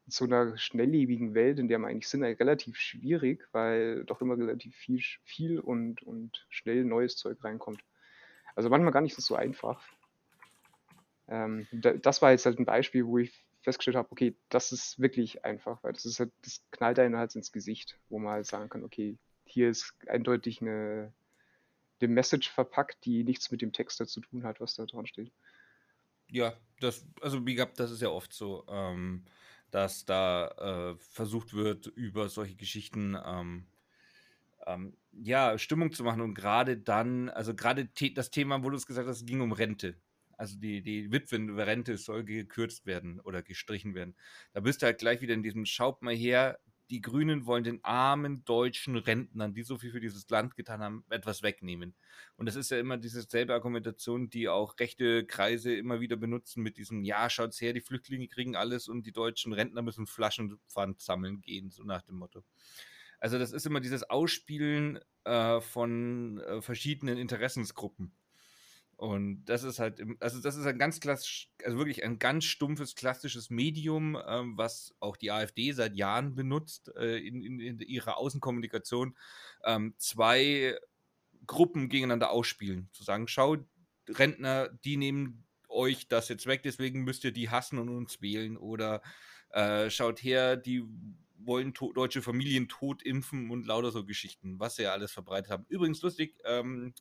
so 0.06 0.24
einer 0.24 0.56
schnelllebigen 0.56 1.34
Welt, 1.34 1.58
in 1.58 1.68
der 1.68 1.78
wir 1.78 1.86
eigentlich 1.86 2.08
sind, 2.08 2.24
relativ 2.24 2.78
schwierig, 2.78 3.46
weil 3.52 4.04
doch 4.04 4.22
immer 4.22 4.38
relativ 4.38 4.74
viel, 4.74 5.02
viel 5.22 5.60
und, 5.60 6.02
und 6.02 6.46
schnell 6.48 6.82
neues 6.82 7.16
Zeug 7.16 7.44
reinkommt. 7.44 7.84
Also 8.54 8.70
manchmal 8.70 8.90
gar 8.90 9.02
nicht 9.02 9.14
so 9.14 9.34
einfach. 9.34 9.86
Ähm, 11.28 11.66
das 11.72 12.22
war 12.22 12.30
jetzt 12.30 12.46
halt 12.46 12.58
ein 12.58 12.64
Beispiel, 12.64 13.04
wo 13.04 13.18
ich 13.18 13.44
festgestellt 13.60 13.98
habe, 13.98 14.10
okay, 14.10 14.34
das 14.48 14.72
ist 14.72 14.98
wirklich 14.98 15.44
einfach, 15.44 15.84
weil 15.84 15.92
das 15.92 16.06
ist 16.06 16.18
halt, 16.18 16.32
das 16.40 16.62
knallt 16.70 16.98
einen 16.98 17.18
halt 17.18 17.36
ins 17.36 17.52
Gesicht, 17.52 17.98
wo 18.08 18.18
man 18.18 18.32
halt 18.32 18.46
sagen 18.46 18.70
kann, 18.70 18.82
okay, 18.82 19.18
hier 19.44 19.68
ist 19.68 19.92
eindeutig 20.08 20.62
eine, 20.62 21.12
eine 22.00 22.08
Message 22.08 22.50
verpackt, 22.50 23.04
die 23.04 23.24
nichts 23.24 23.50
mit 23.50 23.60
dem 23.60 23.74
Text 23.74 23.98
zu 24.08 24.20
tun 24.22 24.44
hat, 24.44 24.58
was 24.58 24.74
da 24.74 24.86
dran 24.86 25.06
steht. 25.06 25.30
Ja, 26.30 26.54
das, 26.82 27.06
also 27.20 27.44
wie 27.46 27.54
gesagt, 27.54 27.78
das 27.80 27.90
ist 27.90 28.02
ja 28.02 28.08
oft 28.08 28.32
so, 28.32 28.64
ähm, 28.68 29.24
dass 29.70 30.04
da 30.04 30.92
äh, 30.92 30.96
versucht 30.98 31.54
wird, 31.54 31.86
über 31.86 32.28
solche 32.28 32.56
Geschichten 32.56 33.16
ähm, 33.24 33.66
ähm, 34.66 34.96
ja, 35.12 35.58
Stimmung 35.58 35.92
zu 35.92 36.04
machen 36.04 36.20
und 36.20 36.34
gerade 36.34 36.76
dann, 36.76 37.28
also 37.28 37.54
gerade 37.54 37.88
das 38.14 38.30
Thema, 38.30 38.62
wo 38.62 38.70
du 38.70 38.76
es 38.76 38.86
gesagt 38.86 39.08
hast, 39.08 39.26
ging 39.26 39.40
um 39.40 39.52
Rente. 39.52 39.96
Also 40.36 40.58
die, 40.58 40.82
die 40.82 41.12
Witwenrente 41.12 41.96
soll 41.96 42.24
gekürzt 42.24 42.86
werden 42.86 43.20
oder 43.20 43.42
gestrichen 43.42 43.94
werden. 43.94 44.16
Da 44.52 44.60
bist 44.60 44.82
du 44.82 44.86
halt 44.86 44.98
gleich 44.98 45.20
wieder 45.20 45.34
in 45.34 45.42
diesem 45.42 45.66
Schaut 45.66 46.02
mal 46.02 46.14
her, 46.14 46.58
die 46.92 47.00
Grünen 47.00 47.46
wollen 47.46 47.64
den 47.64 47.82
armen 47.84 48.44
deutschen 48.44 48.96
Rentnern, 48.96 49.54
die 49.54 49.62
so 49.62 49.78
viel 49.78 49.92
für 49.92 50.00
dieses 50.00 50.28
Land 50.28 50.56
getan 50.56 50.82
haben, 50.82 51.04
etwas 51.08 51.42
wegnehmen. 51.42 51.94
Und 52.36 52.44
das 52.44 52.54
ist 52.54 52.70
ja 52.70 52.78
immer 52.78 52.98
diese 52.98 53.22
selbe 53.22 53.54
Argumentation, 53.54 54.28
die 54.28 54.50
auch 54.50 54.78
rechte 54.78 55.24
Kreise 55.24 55.74
immer 55.74 56.00
wieder 56.00 56.16
benutzen 56.16 56.62
mit 56.62 56.76
diesem, 56.76 57.02
ja, 57.02 57.30
schaut's 57.30 57.62
her, 57.62 57.72
die 57.72 57.80
Flüchtlinge 57.80 58.28
kriegen 58.28 58.56
alles 58.56 58.88
und 58.88 59.06
die 59.06 59.12
deutschen 59.12 59.54
Rentner 59.54 59.80
müssen 59.80 60.06
Flaschenpfand 60.06 61.00
sammeln 61.00 61.40
gehen, 61.40 61.70
so 61.70 61.82
nach 61.82 62.02
dem 62.02 62.16
Motto. 62.16 62.44
Also 63.18 63.38
das 63.38 63.52
ist 63.52 63.64
immer 63.64 63.80
dieses 63.80 64.02
Ausspielen 64.10 65.00
äh, 65.24 65.62
von 65.62 66.40
äh, 66.40 66.60
verschiedenen 66.60 67.16
Interessensgruppen. 67.16 68.12
Und 69.02 69.46
das 69.46 69.64
ist 69.64 69.80
halt, 69.80 70.00
also 70.20 70.40
das 70.40 70.54
ist 70.54 70.64
ein 70.64 70.78
ganz 70.78 71.00
klassisch, 71.00 71.50
also 71.64 71.76
wirklich 71.76 72.04
ein 72.04 72.20
ganz 72.20 72.44
stumpfes, 72.44 72.94
klassisches 72.94 73.50
Medium, 73.50 74.16
ähm, 74.28 74.56
was 74.56 74.94
auch 75.00 75.16
die 75.16 75.32
AfD 75.32 75.72
seit 75.72 75.96
Jahren 75.96 76.36
benutzt 76.36 76.92
äh, 76.94 77.16
in, 77.16 77.42
in, 77.42 77.58
in, 77.58 77.80
ihrer 77.80 78.16
Außenkommunikation. 78.16 79.16
Ähm, 79.64 79.94
zwei 79.98 80.78
Gruppen 81.48 81.88
gegeneinander 81.88 82.30
ausspielen. 82.30 82.90
Zu 82.92 83.02
sagen, 83.02 83.26
schau, 83.26 83.56
Rentner, 84.08 84.68
die 84.68 84.96
nehmen 84.96 85.46
euch 85.68 86.06
das 86.06 86.28
jetzt 86.28 86.46
weg, 86.46 86.62
deswegen 86.62 87.02
müsst 87.02 87.24
ihr 87.24 87.32
die 87.32 87.50
hassen 87.50 87.80
und 87.80 87.88
uns 87.88 88.22
wählen. 88.22 88.56
Oder 88.56 89.02
äh, 89.50 89.90
schaut 89.90 90.22
her, 90.22 90.56
die 90.56 90.84
wollen 91.46 91.72
deutsche 91.72 92.22
Familien 92.22 92.68
tot 92.68 93.02
impfen 93.02 93.50
und 93.50 93.66
lauter 93.66 93.90
so 93.90 94.04
Geschichten, 94.04 94.58
was 94.58 94.76
sie 94.76 94.84
ja 94.84 94.92
alles 94.92 95.12
verbreitet 95.12 95.50
haben. 95.50 95.66
Übrigens 95.68 96.02
lustig, 96.02 96.36
ähm, 96.44 96.94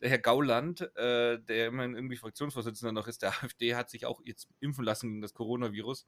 der 0.00 0.10
Herr 0.10 0.18
Gauland, 0.18 0.80
äh, 0.96 1.38
der 1.38 1.68
immerhin 1.68 1.94
irgendwie 1.94 2.16
Fraktionsvorsitzender 2.16 2.92
noch 2.92 3.06
ist, 3.06 3.22
der 3.22 3.30
AfD, 3.42 3.74
hat 3.74 3.90
sich 3.90 4.06
auch 4.06 4.20
jetzt 4.24 4.48
impfen 4.60 4.84
lassen 4.84 5.08
gegen 5.10 5.22
das 5.22 5.34
Coronavirus. 5.34 6.06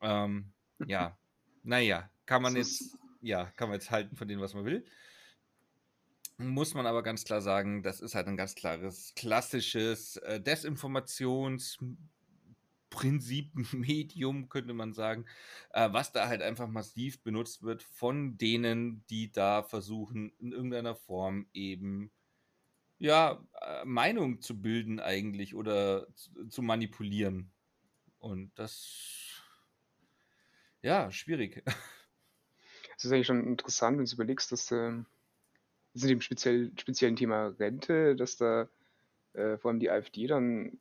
Ähm, 0.00 0.52
ja, 0.86 1.18
naja, 1.62 2.10
kann 2.26 2.42
man 2.42 2.56
jetzt, 2.56 2.96
ja, 3.20 3.46
kann 3.56 3.68
man 3.68 3.78
jetzt 3.78 3.90
halten 3.90 4.16
von 4.16 4.28
dem, 4.28 4.40
was 4.40 4.54
man 4.54 4.64
will. 4.64 4.84
Muss 6.38 6.72
man 6.72 6.86
aber 6.86 7.02
ganz 7.02 7.24
klar 7.24 7.42
sagen, 7.42 7.82
das 7.82 8.00
ist 8.00 8.14
halt 8.14 8.26
ein 8.26 8.36
ganz 8.36 8.54
klares, 8.54 9.12
klassisches 9.14 10.16
äh, 10.16 10.40
Desinformations- 10.42 11.76
Prinzip-Medium, 12.90 14.48
könnte 14.48 14.74
man 14.74 14.92
sagen, 14.92 15.24
äh, 15.72 15.88
was 15.92 16.12
da 16.12 16.28
halt 16.28 16.42
einfach 16.42 16.68
massiv 16.68 17.22
benutzt 17.22 17.62
wird 17.62 17.82
von 17.82 18.36
denen, 18.36 19.04
die 19.08 19.32
da 19.32 19.62
versuchen, 19.62 20.32
in 20.38 20.52
irgendeiner 20.52 20.94
Form 20.94 21.46
eben 21.52 22.10
ja, 22.98 23.42
äh, 23.62 23.84
Meinung 23.84 24.42
zu 24.42 24.60
bilden 24.60 25.00
eigentlich 25.00 25.54
oder 25.54 26.06
zu, 26.14 26.48
zu 26.48 26.62
manipulieren. 26.62 27.50
Und 28.18 28.52
das, 28.56 29.42
ja, 30.82 31.10
schwierig. 31.10 31.64
Es 32.96 33.06
ist 33.06 33.12
eigentlich 33.12 33.28
schon 33.28 33.46
interessant, 33.46 33.96
wenn 33.96 34.04
du 34.04 34.12
überlegst, 34.12 34.52
dass 34.52 34.70
äh, 34.72 34.88
in 34.88 35.06
dem 35.94 36.20
speziell, 36.20 36.70
speziellen 36.78 37.16
Thema 37.16 37.46
Rente, 37.46 38.14
dass 38.14 38.36
da 38.36 38.68
äh, 39.32 39.56
vor 39.56 39.70
allem 39.70 39.80
die 39.80 39.90
AfD 39.90 40.26
dann 40.26 40.78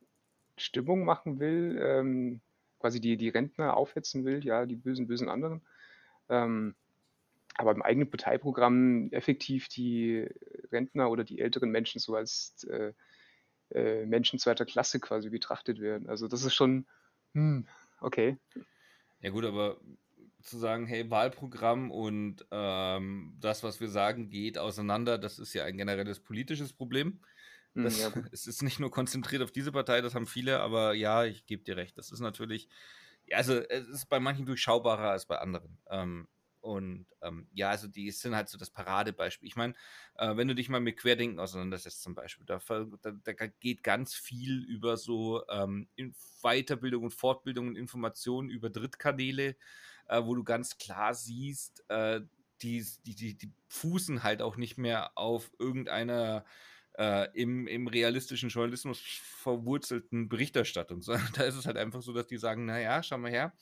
Stimmung 0.60 1.06
machen 1.06 1.40
will, 1.40 1.80
ähm, 1.82 2.42
quasi 2.80 3.00
die, 3.00 3.18
die 3.18 3.30
Rentner 3.30 3.76
aufhetzen 3.76 4.26
will, 4.26 4.46
ja, 4.46 4.66
die 4.66 4.76
bösen, 4.76 5.08
bösen 5.08 5.30
anderen. 5.30 5.62
Ähm, 6.30 6.76
aber 7.56 7.72
im 7.72 7.82
eigenen 7.82 8.10
Parteiprogramm 8.10 9.12
effektiv 9.12 9.68
die 9.68 10.28
Rentner 10.72 11.12
oder 11.12 11.24
die 11.26 11.40
älteren 11.40 11.72
Menschen 11.72 12.00
so 12.00 12.16
als 12.16 12.64
äh, 12.70 12.94
äh, 13.72 14.06
Menschen 14.06 14.40
zweiter 14.40 14.66
Klasse 14.66 15.00
quasi 15.00 15.30
betrachtet 15.30 15.80
werden. 15.82 16.10
Also 16.10 16.28
das 16.28 16.44
ist 16.44 16.54
schon, 16.54 16.88
hm, 17.34 17.68
okay. 18.00 18.38
Ja 19.22 19.32
gut, 19.32 19.46
aber 19.46 19.80
zu 20.42 20.58
sagen, 20.58 20.88
hey, 20.88 21.10
Wahlprogramm 21.12 21.92
und 21.92 22.46
ähm, 22.52 23.36
das, 23.40 23.64
was 23.64 23.82
wir 23.82 23.90
sagen, 23.90 24.30
geht 24.30 24.58
auseinander, 24.58 25.18
das 25.18 25.38
ist 25.38 25.54
ja 25.54 25.66
ein 25.66 25.78
generelles 25.78 26.22
politisches 26.22 26.72
Problem. 26.72 27.20
Das, 27.76 28.00
ja. 28.00 28.12
Es 28.32 28.48
ist 28.48 28.62
nicht 28.62 28.80
nur 28.80 28.92
konzentriert 28.92 29.42
auf 29.42 29.52
diese 29.52 29.72
Partei, 29.72 30.02
das 30.02 30.16
haben 30.16 30.28
viele, 30.28 30.60
aber 30.60 30.94
ja, 30.94 31.24
ich 31.26 31.46
gebe 31.46 31.64
dir 31.64 31.78
recht. 31.78 31.98
Das 31.98 32.12
ist 32.12 32.20
natürlich, 32.20 32.68
ja, 33.26 33.38
also 33.38 33.56
es 33.58 33.88
ist 33.88 34.06
bei 34.08 34.20
manchen 34.20 34.46
durchschaubarer 34.46 35.12
als 35.12 35.26
bei 35.26 35.38
anderen. 35.40 35.78
Ähm, 35.90 36.28
und 36.62 37.08
ähm, 37.22 37.48
ja, 37.54 37.70
also 37.70 37.88
die 37.88 38.12
sind 38.12 38.36
halt 38.36 38.50
so 38.50 38.58
das 38.58 38.70
Paradebeispiel. 38.70 39.48
Ich 39.48 39.56
meine, 39.56 39.76
äh, 40.16 40.36
wenn 40.36 40.48
du 40.50 40.56
dich 40.56 40.68
mal 40.68 40.82
mit 40.82 40.98
Querdenken 40.98 41.40
auseinandersetzt 41.40 42.02
zum 42.02 42.16
Beispiel, 42.16 42.46
da, 42.46 42.60
da, 43.02 43.12
da 43.12 43.34
geht 43.48 43.82
ganz 43.82 44.14
viel 44.14 44.64
über 44.66 44.98
so 44.98 45.48
ähm, 45.48 45.88
Weiterbildung 46.42 47.04
und 47.04 47.14
Fortbildung 47.14 47.70
und 47.70 47.76
Informationen 47.78 48.50
über 48.50 48.70
Drittkanäle, 48.70 49.56
äh, 50.08 50.22
wo 50.24 50.36
du 50.36 50.44
ganz 50.44 50.78
klar 50.78 51.14
siehst, 51.14 51.86
äh, 51.90 52.22
die, 52.62 52.86
die, 53.06 53.16
die, 53.16 53.38
die 53.38 53.54
fußen 53.70 54.24
halt 54.24 54.42
auch 54.42 54.58
nicht 54.58 54.78
mehr 54.78 55.18
auf 55.18 55.52
irgendeiner 55.60 56.44
äh, 57.00 57.30
im, 57.34 57.66
im 57.66 57.88
realistischen 57.88 58.50
Journalismus 58.50 59.00
verwurzelten 59.00 60.28
Berichterstattung, 60.28 61.02
sondern 61.02 61.30
da 61.36 61.44
ist 61.44 61.56
es 61.56 61.66
halt 61.66 61.78
einfach 61.78 62.02
so, 62.02 62.12
dass 62.12 62.28
die 62.28 62.38
sagen, 62.38 62.66
naja, 62.66 63.02
schau 63.02 63.18
mal 63.18 63.32
her, 63.32 63.54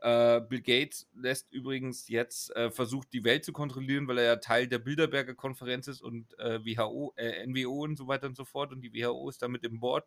äh, 0.00 0.40
Bill 0.40 0.62
Gates 0.62 1.10
lässt 1.12 1.52
übrigens 1.52 2.08
jetzt, 2.08 2.54
äh, 2.54 2.70
versucht 2.70 3.12
die 3.12 3.24
Welt 3.24 3.44
zu 3.44 3.52
kontrollieren, 3.52 4.06
weil 4.06 4.18
er 4.18 4.24
ja 4.24 4.36
Teil 4.36 4.68
der 4.68 4.78
Bilderberger 4.78 5.34
Konferenz 5.34 5.88
ist 5.88 6.02
und 6.02 6.38
äh, 6.38 6.64
WHO, 6.64 7.12
äh, 7.16 7.44
NWO 7.44 7.82
und 7.82 7.96
so 7.96 8.06
weiter 8.06 8.28
und 8.28 8.36
so 8.36 8.44
fort 8.44 8.72
und 8.72 8.80
die 8.80 8.94
WHO 8.94 9.28
ist 9.28 9.42
damit 9.42 9.64
im 9.64 9.80
Board 9.80 10.06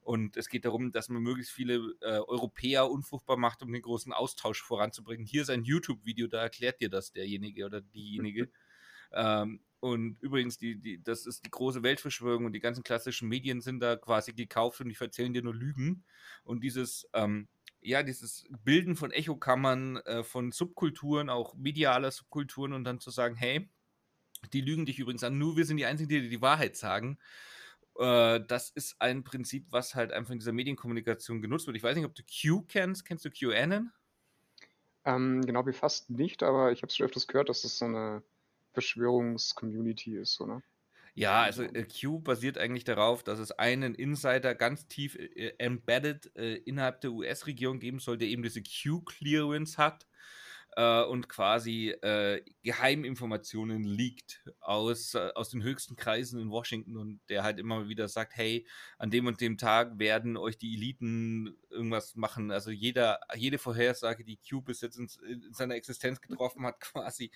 und 0.00 0.36
es 0.36 0.48
geht 0.48 0.64
darum, 0.64 0.90
dass 0.90 1.08
man 1.08 1.22
möglichst 1.22 1.52
viele 1.52 1.94
äh, 2.00 2.18
Europäer 2.18 2.90
unfruchtbar 2.90 3.36
macht, 3.36 3.62
um 3.62 3.72
den 3.72 3.82
großen 3.82 4.12
Austausch 4.12 4.60
voranzubringen. 4.60 5.24
Hier 5.24 5.42
ist 5.42 5.50
ein 5.50 5.62
YouTube-Video, 5.62 6.26
da 6.26 6.42
erklärt 6.42 6.80
dir 6.80 6.90
das 6.90 7.12
derjenige 7.12 7.64
oder 7.64 7.80
diejenige. 7.80 8.50
ähm, 9.12 9.60
und 9.84 10.16
übrigens, 10.22 10.56
die, 10.56 10.80
die, 10.80 11.02
das 11.02 11.26
ist 11.26 11.44
die 11.44 11.50
große 11.50 11.82
Weltverschwörung 11.82 12.46
und 12.46 12.54
die 12.54 12.60
ganzen 12.60 12.82
klassischen 12.82 13.28
Medien 13.28 13.60
sind 13.60 13.80
da 13.80 13.96
quasi 13.96 14.32
gekauft 14.32 14.80
und 14.80 14.88
die 14.88 14.96
erzählen 14.98 15.34
dir 15.34 15.42
nur 15.42 15.54
Lügen. 15.54 16.04
Und 16.42 16.64
dieses, 16.64 17.06
ähm, 17.12 17.48
ja, 17.82 18.02
dieses 18.02 18.46
Bilden 18.64 18.96
von 18.96 19.10
Echokammern, 19.10 19.98
äh, 19.98 20.24
von 20.24 20.52
Subkulturen, 20.52 21.28
auch 21.28 21.54
medialer 21.54 22.10
Subkulturen 22.12 22.72
und 22.72 22.84
dann 22.84 22.98
zu 22.98 23.10
sagen, 23.10 23.36
hey, 23.36 23.68
die 24.54 24.62
lügen 24.62 24.86
dich 24.86 24.98
übrigens 24.98 25.22
an, 25.22 25.36
nur 25.36 25.58
wir 25.58 25.66
sind 25.66 25.76
die 25.76 25.84
Einzigen, 25.84 26.08
die 26.08 26.22
dir 26.22 26.30
die 26.30 26.40
Wahrheit 26.40 26.76
sagen. 26.78 27.18
Äh, 27.98 28.40
das 28.48 28.70
ist 28.70 28.96
ein 29.02 29.22
Prinzip, 29.22 29.66
was 29.68 29.94
halt 29.94 30.12
einfach 30.12 30.32
in 30.32 30.38
dieser 30.38 30.52
Medienkommunikation 30.52 31.42
genutzt 31.42 31.66
wird. 31.66 31.76
Ich 31.76 31.82
weiß 31.82 31.94
nicht, 31.94 32.06
ob 32.06 32.14
du 32.14 32.22
Q 32.22 32.62
kennst. 32.68 33.04
Kennst 33.04 33.26
du 33.26 33.30
QAnon? 33.30 33.92
Ähm, 35.04 35.42
genau, 35.44 35.66
wie 35.66 35.74
fast 35.74 36.08
nicht, 36.08 36.42
aber 36.42 36.72
ich 36.72 36.80
habe 36.80 36.88
es 36.88 36.96
schon 36.96 37.04
öfters 37.04 37.26
gehört, 37.26 37.50
dass 37.50 37.60
das 37.60 37.76
so 37.76 37.84
eine 37.84 38.22
Verschwörungscommunity 38.74 40.18
ist, 40.18 40.40
oder? 40.40 40.62
Ja, 41.16 41.42
also 41.42 41.62
äh, 41.62 41.84
Q 41.84 42.18
basiert 42.20 42.58
eigentlich 42.58 42.82
darauf, 42.84 43.22
dass 43.22 43.38
es 43.38 43.52
einen 43.52 43.94
Insider 43.94 44.54
ganz 44.56 44.88
tief 44.88 45.14
äh, 45.14 45.54
embedded 45.58 46.34
äh, 46.36 46.56
innerhalb 46.56 47.00
der 47.02 47.12
US-Regierung 47.12 47.78
geben 47.78 48.00
soll, 48.00 48.18
der 48.18 48.28
eben 48.28 48.42
diese 48.42 48.62
Q-Clearance 48.62 49.78
hat 49.78 50.06
äh, 50.76 51.02
und 51.04 51.28
quasi 51.28 51.90
äh, 51.90 52.42
Geheiminformationen 52.64 53.84
liegt 53.84 54.44
aus, 54.60 55.14
äh, 55.14 55.30
aus 55.36 55.50
den 55.50 55.62
höchsten 55.62 55.94
Kreisen 55.94 56.40
in 56.40 56.50
Washington 56.50 56.96
und 56.96 57.20
der 57.28 57.44
halt 57.44 57.60
immer 57.60 57.88
wieder 57.88 58.08
sagt, 58.08 58.36
hey, 58.36 58.66
an 58.98 59.10
dem 59.10 59.26
und 59.26 59.40
dem 59.40 59.56
Tag 59.56 60.00
werden 60.00 60.36
euch 60.36 60.58
die 60.58 60.74
Eliten 60.74 61.56
irgendwas 61.74 62.16
machen. 62.16 62.50
Also 62.50 62.70
jeder, 62.70 63.20
jede 63.34 63.58
Vorhersage, 63.58 64.24
die 64.24 64.38
Q 64.38 64.62
bis 64.62 64.80
jetzt 64.80 64.96
in, 64.96 65.08
in 65.26 65.52
seiner 65.52 65.74
Existenz 65.74 66.20
getroffen 66.20 66.64
hat, 66.64 66.80
quasi, 66.80 67.30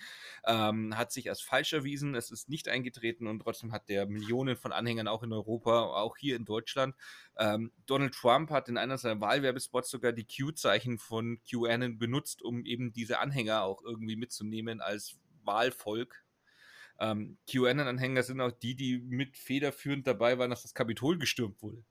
ähm, 0.46 0.96
hat 0.96 1.12
sich 1.12 1.28
als 1.28 1.40
falsch 1.40 1.72
erwiesen. 1.72 2.14
Es 2.14 2.30
ist 2.30 2.48
nicht 2.48 2.68
eingetreten 2.68 3.26
und 3.26 3.40
trotzdem 3.40 3.72
hat 3.72 3.88
der 3.88 4.06
Millionen 4.06 4.56
von 4.56 4.72
Anhängern 4.72 5.08
auch 5.08 5.22
in 5.22 5.32
Europa, 5.32 5.82
auch 5.82 6.16
hier 6.16 6.36
in 6.36 6.44
Deutschland. 6.44 6.94
Ähm, 7.36 7.72
Donald 7.86 8.14
Trump 8.14 8.50
hat 8.50 8.68
in 8.68 8.78
einer 8.78 8.96
seiner 8.96 9.20
Wahlwerbespots 9.20 9.90
sogar 9.90 10.12
die 10.12 10.26
Q-Zeichen 10.26 10.98
von 10.98 11.40
QAnon 11.48 11.98
benutzt, 11.98 12.42
um 12.42 12.64
eben 12.64 12.92
diese 12.92 13.18
Anhänger 13.18 13.62
auch 13.62 13.82
irgendwie 13.82 14.16
mitzunehmen 14.16 14.80
als 14.80 15.18
Wahlvolk. 15.44 16.24
Ähm, 17.00 17.38
QAnon-Anhänger 17.48 18.22
sind 18.22 18.40
auch 18.40 18.52
die, 18.52 18.74
die 18.74 18.98
mit 18.98 19.36
federführend 19.36 20.06
dabei 20.06 20.38
waren, 20.38 20.50
dass 20.50 20.62
das 20.62 20.74
Kapitol 20.74 21.18
gestürmt 21.18 21.62
wurde. 21.62 21.84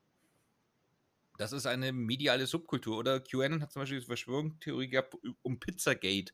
Das 1.37 1.51
ist 1.51 1.65
eine 1.65 1.93
mediale 1.93 2.47
Subkultur. 2.47 2.97
Oder 2.97 3.19
QAnon 3.19 3.61
hat 3.61 3.71
zum 3.71 3.81
Beispiel 3.81 3.99
die 3.99 4.05
Verschwörungstheorie 4.05 4.89
gehabt 4.89 5.15
um 5.41 5.59
Pizzagate. 5.59 6.33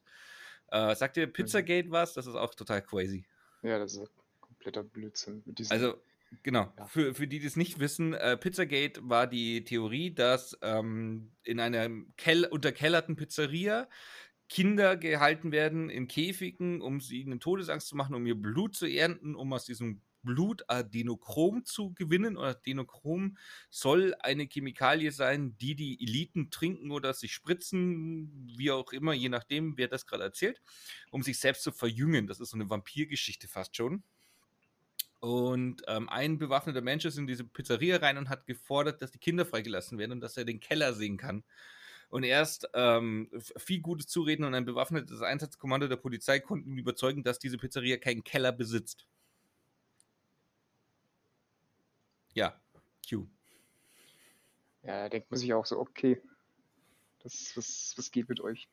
Äh, 0.70 0.96
sagt 0.96 1.18
ihr 1.18 1.28
Pizzagate 1.28 1.92
was? 1.92 2.14
Das 2.14 2.28
ist 2.28 2.36
auch 2.36 2.56
total 2.56 2.82
crazy. 2.82 3.26
Ja, 3.62 3.80
das 3.80 3.96
ist 3.96 4.12
kompletter 4.40 4.84
Blödsinn. 4.84 5.44
also, 5.70 5.96
Genau, 6.42 6.74
ja. 6.78 6.86
für, 6.88 7.14
für 7.14 7.28
die, 7.28 7.40
die 7.40 7.46
es 7.46 7.56
nicht 7.56 7.80
wissen, 7.80 8.14
äh, 8.14 8.38
Pizzagate 8.38 9.02
war 9.04 9.28
die 9.28 9.64
Theorie, 9.64 10.12
dass 10.12 10.58
ähm, 10.64 11.32
in 11.44 11.60
einer 11.60 11.90
Kel 12.18 12.46
unterkellerten 12.46 13.16
Pizzeria 13.16 13.88
Kinder 14.50 14.98
gehalten 14.98 15.52
werden 15.52 15.90
in 15.90 16.08
Käfigen, 16.08 16.82
um 16.82 17.00
sie 17.02 17.22
ihnen 17.22 17.40
Todesangst 17.40 17.88
zu 17.88 17.96
machen, 17.96 18.16
um 18.16 18.26
ihr 18.26 18.36
Blut 18.36 18.76
zu 18.76 18.86
ernten, 18.86 19.36
um 19.36 19.54
aus 19.54 19.66
diesem 19.66 20.02
Blut 20.24 20.64
Adenochrom 20.68 21.66
zu 21.66 21.94
gewinnen. 21.94 22.38
Und 22.38 22.46
Adenochrom 22.46 23.38
soll 23.70 24.16
eine 24.20 24.48
Chemikalie 24.48 25.12
sein, 25.12 25.56
die 25.58 25.76
die 25.76 26.02
Eliten 26.02 26.50
trinken 26.50 26.92
oder 26.92 27.14
sich 27.14 27.34
spritzen, 27.34 28.52
wie 28.58 28.72
auch 28.72 28.92
immer, 28.92 29.14
je 29.14 29.30
nachdem, 29.30 29.78
wer 29.78 29.88
das 29.88 30.06
gerade 30.06 30.24
erzählt, 30.24 30.62
um 31.12 31.22
sich 31.24 31.40
selbst 31.40 31.64
zu 31.64 31.72
verjüngen. 31.72 32.28
Das 32.28 32.40
ist 32.40 32.50
so 32.50 32.58
eine 32.58 32.70
Vampirgeschichte 32.70 33.48
fast 33.48 33.76
schon. 33.76 34.04
Und 35.20 35.84
ähm, 35.88 36.10
ein 36.10 36.38
bewaffneter 36.38 36.82
Mensch 36.82 37.06
ist 37.06 37.18
in 37.18 37.28
diese 37.28 37.46
Pizzeria 37.46 37.96
rein 37.96 38.18
und 38.18 38.28
hat 38.28 38.46
gefordert, 38.46 39.02
dass 39.02 39.12
die 39.12 39.20
Kinder 39.20 39.46
freigelassen 39.46 39.98
werden 39.98 40.12
und 40.12 40.20
dass 40.20 40.36
er 40.36 40.44
den 40.44 40.60
Keller 40.60 40.94
sehen 40.94 41.16
kann. 41.16 41.46
Und 42.10 42.24
erst 42.24 42.68
ähm, 42.74 43.30
viel 43.56 43.80
Gutes 43.80 44.08
zureden 44.08 44.44
und 44.44 44.54
ein 44.54 44.66
bewaffnetes 44.66 45.22
Einsatzkommando 45.22 45.88
der 45.88 45.96
Polizei 45.96 46.40
konnten 46.40 46.78
überzeugen, 46.78 47.24
dass 47.24 47.40
diese 47.40 47.58
Pizzeria 47.58 47.96
keinen 47.96 48.26
Keller 48.26 48.52
besitzt. 48.52 49.08
Ja, 52.34 52.60
Q. 53.08 53.28
Ja, 54.84 55.04
da 55.04 55.10
denkt 55.10 55.32
man 55.32 55.40
sich 55.40 55.54
auch 55.54 55.66
so, 55.66 55.80
okay, 55.80 56.22
das, 57.24 57.54
was, 57.56 57.94
was 57.96 58.12
geht 58.12 58.30
mit 58.30 58.42
euch? 58.42 58.68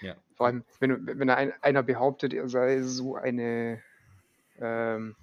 Ja. 0.00 0.16
Vor 0.34 0.46
allem, 0.46 0.64
wenn, 0.80 1.06
wenn 1.06 1.30
ein, 1.30 1.52
einer 1.62 1.82
behauptet, 1.82 2.32
er 2.32 2.48
sei 2.48 2.82
so 2.82 3.16
eine 3.16 3.82
ähm, 4.58 5.16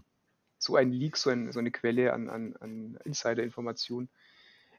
so 0.60 0.76
ein 0.76 0.92
Leak, 0.92 1.18
so, 1.18 1.30
ein, 1.30 1.52
so 1.52 1.60
eine 1.60 1.72
Quelle 1.72 2.14
an, 2.14 2.30
an, 2.30 2.56
an 2.60 3.00
Insider-Informationen, 3.06 4.10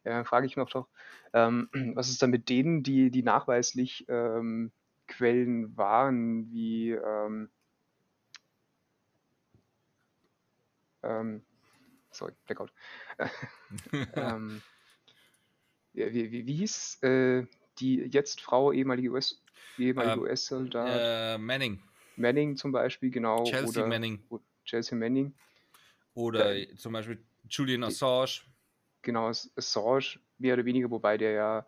äh, 0.04 0.24
frage 0.24 0.46
ich 0.46 0.56
mich 0.56 0.70
doch, 0.70 0.88
ähm, 1.32 1.68
was 1.94 2.10
ist 2.10 2.22
dann 2.22 2.30
mit 2.30 2.48
denen, 2.48 2.82
die, 2.82 3.10
die 3.10 3.22
nachweislich 3.22 4.04
ähm, 4.08 4.72
Quellen 5.08 5.76
waren, 5.76 6.50
wie 6.52 6.92
ähm, 6.92 7.50
ähm 11.02 11.42
sorry, 12.10 12.32
Blackout. 12.46 12.72
ähm, 14.14 14.62
wie, 15.92 16.32
wie, 16.32 16.46
wie, 16.46 16.54
hieß 16.54 17.02
äh, 17.02 17.46
die 17.78 17.96
jetzt 17.96 18.40
Frau, 18.40 18.72
ehemalige 18.72 19.10
US, 19.10 19.42
ehemalige 19.78 20.20
uh, 20.20 20.24
US-Soldat? 20.24 21.36
Uh, 21.36 21.42
Manning. 21.42 21.82
Manning 22.16 22.56
zum 22.56 22.72
Beispiel, 22.72 23.10
genau. 23.10 23.44
Chelsea 23.44 23.82
oder, 23.82 23.86
Manning. 23.86 24.22
Chelsea 24.64 24.96
Manning. 24.96 25.34
Oder 26.14 26.56
äh, 26.56 26.74
zum 26.76 26.92
Beispiel 26.92 27.22
Julian 27.48 27.84
Assange. 27.84 28.42
Genau, 29.02 29.28
Assange, 29.28 30.20
mehr 30.38 30.54
oder 30.54 30.64
weniger, 30.64 30.90
wobei 30.90 31.16
der 31.16 31.32
ja 31.32 31.66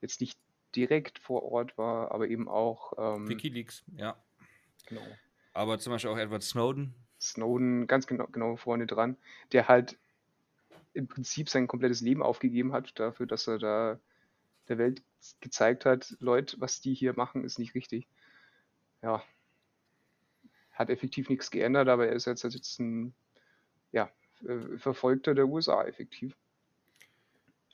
jetzt 0.00 0.20
nicht 0.20 0.38
direkt 0.74 1.18
vor 1.18 1.44
Ort 1.44 1.78
war, 1.78 2.10
aber 2.12 2.28
eben 2.28 2.48
auch. 2.48 2.92
Ähm, 2.98 3.28
Wikileaks, 3.28 3.84
ja. 3.96 4.16
Genau. 4.86 5.06
Aber 5.52 5.78
zum 5.78 5.92
Beispiel 5.92 6.10
auch 6.10 6.18
Edward 6.18 6.42
Snowden. 6.42 6.94
Snowden 7.20 7.86
ganz 7.86 8.06
genau, 8.06 8.26
genau 8.26 8.56
vorne 8.56 8.86
dran, 8.86 9.16
der 9.52 9.68
halt 9.68 9.98
im 10.92 11.08
Prinzip 11.08 11.48
sein 11.48 11.66
komplettes 11.66 12.00
Leben 12.00 12.22
aufgegeben 12.22 12.72
hat, 12.72 12.98
dafür, 12.98 13.26
dass 13.26 13.46
er 13.46 13.58
da 13.58 14.00
der 14.68 14.78
Welt 14.78 15.02
gezeigt 15.40 15.84
hat, 15.84 16.16
Leute, 16.18 16.60
was 16.60 16.80
die 16.80 16.94
hier 16.94 17.14
machen, 17.14 17.44
ist 17.44 17.58
nicht 17.58 17.74
richtig. 17.74 18.06
Ja. 19.02 19.22
Hat 20.72 20.90
effektiv 20.90 21.28
nichts 21.28 21.50
geändert, 21.50 21.88
aber 21.88 22.08
er 22.08 22.14
ist 22.14 22.26
jetzt, 22.26 22.42
jetzt 22.42 22.80
ein 22.80 23.14
ja, 23.92 24.10
äh, 24.44 24.78
Verfolgter 24.78 25.34
der 25.34 25.46
USA 25.46 25.84
effektiv. 25.84 26.36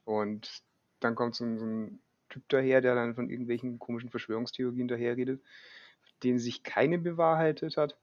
Und 0.05 0.63
dann 1.01 1.15
kommt 1.15 1.35
so 1.35 1.45
ein, 1.45 1.59
so 1.59 1.65
ein, 1.65 2.01
Typ 2.29 2.49
daher, 2.49 2.81
der 2.81 2.95
dann 2.95 3.15
von 3.15 3.29
irgendwelchen 3.29 3.79
komischen 3.79 4.09
Verschwörungstheorien 4.09 4.89
daherredet, 4.89 5.43
den 6.23 6.39
sich 6.39 6.63
keine 6.63 6.99
bewahrheitet 6.99 7.77
hat. 7.77 7.99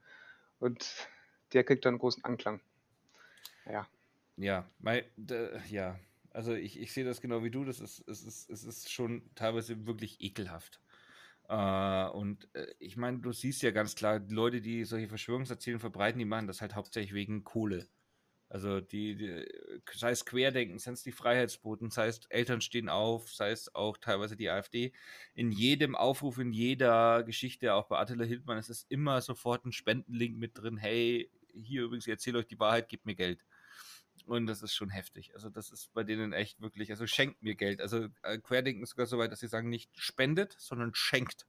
Und 0.60 1.08
der 1.52 1.64
kriegt 1.64 1.84
dann 1.84 1.98
großen 1.98 2.24
Anklang. 2.24 2.60
Ja. 3.66 3.86
Ja, 4.36 4.70
mein, 4.78 5.04
ja. 5.68 5.98
Also 6.30 6.54
ich, 6.54 6.80
ich 6.80 6.92
sehe 6.92 7.04
das 7.04 7.20
genau 7.20 7.42
wie 7.42 7.50
du. 7.50 7.64
Das 7.64 7.80
ist, 7.80 8.06
es, 8.08 8.22
ist, 8.22 8.48
es 8.50 8.64
ist 8.64 8.90
schon 8.90 9.22
teilweise 9.34 9.86
wirklich 9.86 10.20
ekelhaft. 10.20 10.80
Äh, 11.48 12.08
und 12.10 12.48
äh, 12.54 12.66
ich 12.78 12.96
meine, 12.96 13.18
du 13.18 13.32
siehst 13.32 13.62
ja 13.62 13.72
ganz 13.72 13.96
klar, 13.96 14.20
die 14.20 14.34
Leute, 14.34 14.60
die 14.60 14.84
solche 14.84 15.08
Verschwörungserzählungen 15.08 15.80
verbreiten, 15.80 16.18
die 16.18 16.24
machen 16.24 16.46
das 16.46 16.60
halt 16.60 16.74
hauptsächlich 16.74 17.12
wegen 17.12 17.44
Kohle. 17.44 17.88
Also 18.48 18.80
die, 18.80 19.14
die 19.14 19.46
sei 19.94 20.10
es 20.10 20.24
Querdenken, 20.24 20.78
sei 20.80 20.90
es 20.92 21.04
die 21.04 21.12
Freiheitsboten, 21.12 21.90
sei 21.90 22.08
es 22.08 22.20
Eltern 22.30 22.60
stehen 22.60 22.88
auf, 22.88 23.32
sei 23.32 23.50
es 23.50 23.72
auch 23.76 23.96
teilweise 23.96 24.36
die 24.36 24.50
AfD. 24.50 24.92
In 25.34 25.52
jedem 25.52 25.94
Aufruf, 25.94 26.38
in 26.38 26.52
jeder 26.52 27.22
Geschichte, 27.22 27.74
auch 27.74 27.86
bei 27.86 27.98
Attila 27.98 28.24
Hildmann, 28.24 28.58
ist 28.58 28.68
es 28.68 28.86
immer 28.88 29.20
sofort 29.20 29.64
ein 29.64 29.72
Spendenlink 29.72 30.36
mit 30.36 30.58
drin. 30.58 30.76
Hey, 30.76 31.30
hier 31.54 31.82
übrigens, 31.82 32.06
ich 32.06 32.10
erzähle 32.10 32.38
euch 32.38 32.46
die 32.46 32.58
Wahrheit, 32.58 32.88
gebt 32.88 33.06
mir 33.06 33.14
Geld. 33.14 33.44
Und 34.26 34.46
das 34.46 34.62
ist 34.62 34.74
schon 34.74 34.90
heftig. 34.90 35.34
Also 35.34 35.48
das 35.48 35.70
ist 35.70 35.92
bei 35.92 36.04
denen 36.04 36.32
echt 36.32 36.60
wirklich, 36.60 36.90
also 36.90 37.06
schenkt 37.06 37.42
mir 37.42 37.54
Geld. 37.54 37.80
Also 37.80 38.08
äh, 38.22 38.38
Querdenken 38.38 38.82
ist 38.82 38.90
sogar 38.90 39.06
so 39.06 39.18
weit, 39.18 39.32
dass 39.32 39.40
sie 39.40 39.48
sagen, 39.48 39.68
nicht 39.68 39.90
spendet, 39.98 40.54
sondern 40.58 40.94
schenkt. 40.94 41.46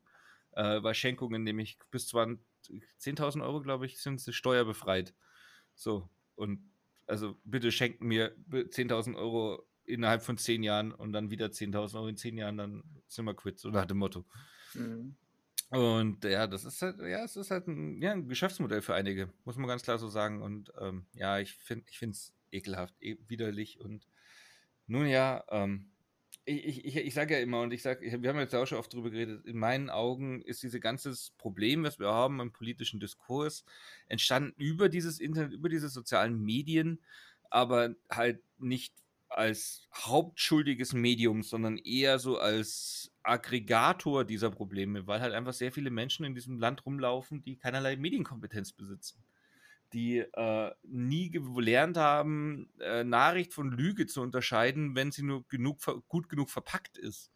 Äh, 0.53 0.79
bei 0.81 0.93
Schenkungen 0.93 1.43
nämlich 1.43 1.77
bis 1.91 2.13
10.000 2.13 3.43
Euro, 3.43 3.61
glaube 3.61 3.85
ich, 3.85 3.99
sind 3.99 4.19
sie 4.19 4.33
steuerbefreit. 4.33 5.13
So, 5.75 6.09
und 6.35 6.71
also 7.07 7.37
bitte 7.43 7.71
schenken 7.71 8.07
mir 8.07 8.35
10.000 8.49 9.15
Euro 9.15 9.67
innerhalb 9.83 10.23
von 10.23 10.37
10 10.37 10.63
Jahren 10.63 10.91
und 10.91 11.13
dann 11.13 11.29
wieder 11.29 11.47
10.000 11.47 11.95
Euro 11.95 12.07
in 12.07 12.17
10 12.17 12.37
Jahren, 12.37 12.57
dann 12.57 12.83
sind 13.07 13.25
wir 13.25 13.33
quitt, 13.33 13.59
so 13.59 13.69
nach 13.69 13.85
dem 13.85 13.97
Motto. 13.97 14.25
Mhm. 14.73 15.15
Und 15.71 16.25
ja, 16.25 16.47
das 16.47 16.65
ist 16.65 16.81
halt, 16.81 16.99
ja, 16.99 17.23
es 17.23 17.37
ist 17.37 17.49
halt 17.49 17.67
ein, 17.67 18.01
ja, 18.01 18.11
ein 18.11 18.27
Geschäftsmodell 18.27 18.81
für 18.81 18.93
einige, 18.93 19.31
muss 19.45 19.55
man 19.55 19.69
ganz 19.69 19.83
klar 19.83 19.97
so 19.97 20.09
sagen. 20.09 20.41
Und 20.41 20.71
ähm, 20.79 21.05
ja, 21.13 21.39
ich 21.39 21.53
finde 21.53 21.85
es 22.11 22.33
ekelhaft, 22.51 22.93
e 22.99 23.17
widerlich. 23.27 23.79
Und 23.79 24.05
nun 24.87 25.07
ja, 25.07 25.45
ähm, 25.49 25.91
ich, 26.43 26.85
ich, 26.85 26.97
ich 26.97 27.13
sage 27.13 27.35
ja 27.35 27.39
immer, 27.39 27.61
und 27.61 27.71
ich 27.71 27.83
sage, 27.83 28.01
wir 28.21 28.29
haben 28.29 28.39
jetzt 28.39 28.53
auch 28.53 28.65
schon 28.65 28.79
oft 28.79 28.93
darüber 28.93 29.11
geredet, 29.11 29.45
in 29.45 29.57
meinen 29.57 29.89
Augen 29.89 30.41
ist 30.41 30.61
dieses 30.63 30.81
ganze 30.81 31.13
Problem, 31.37 31.83
was 31.83 31.99
wir 31.99 32.07
haben 32.09 32.41
im 32.41 32.51
politischen 32.51 32.99
Diskurs, 32.99 33.63
entstanden 34.07 34.53
über 34.57 34.89
dieses 34.89 35.19
Internet, 35.21 35.53
über 35.53 35.69
diese 35.69 35.87
sozialen 35.89 36.43
Medien, 36.43 37.01
aber 37.49 37.95
halt 38.09 38.41
nicht 38.57 38.93
als 39.31 39.87
hauptschuldiges 39.93 40.93
Medium, 40.93 41.43
sondern 41.43 41.77
eher 41.77 42.19
so 42.19 42.37
als 42.37 43.11
Aggregator 43.23 44.25
dieser 44.25 44.51
Probleme, 44.51 45.07
weil 45.07 45.21
halt 45.21 45.33
einfach 45.33 45.53
sehr 45.53 45.71
viele 45.71 45.89
Menschen 45.89 46.25
in 46.25 46.35
diesem 46.35 46.59
Land 46.59 46.85
rumlaufen, 46.85 47.41
die 47.41 47.57
keinerlei 47.57 47.95
Medienkompetenz 47.95 48.73
besitzen, 48.73 49.23
die 49.93 50.19
äh, 50.19 50.71
nie 50.83 51.29
gelernt 51.31 51.97
haben, 51.97 52.69
äh, 52.79 53.03
Nachricht 53.03 53.53
von 53.53 53.71
Lüge 53.71 54.05
zu 54.05 54.21
unterscheiden, 54.21 54.95
wenn 54.95 55.11
sie 55.11 55.23
nur 55.23 55.47
genug, 55.47 55.79
gut 56.07 56.29
genug 56.29 56.49
verpackt 56.49 56.97
ist. 56.97 57.31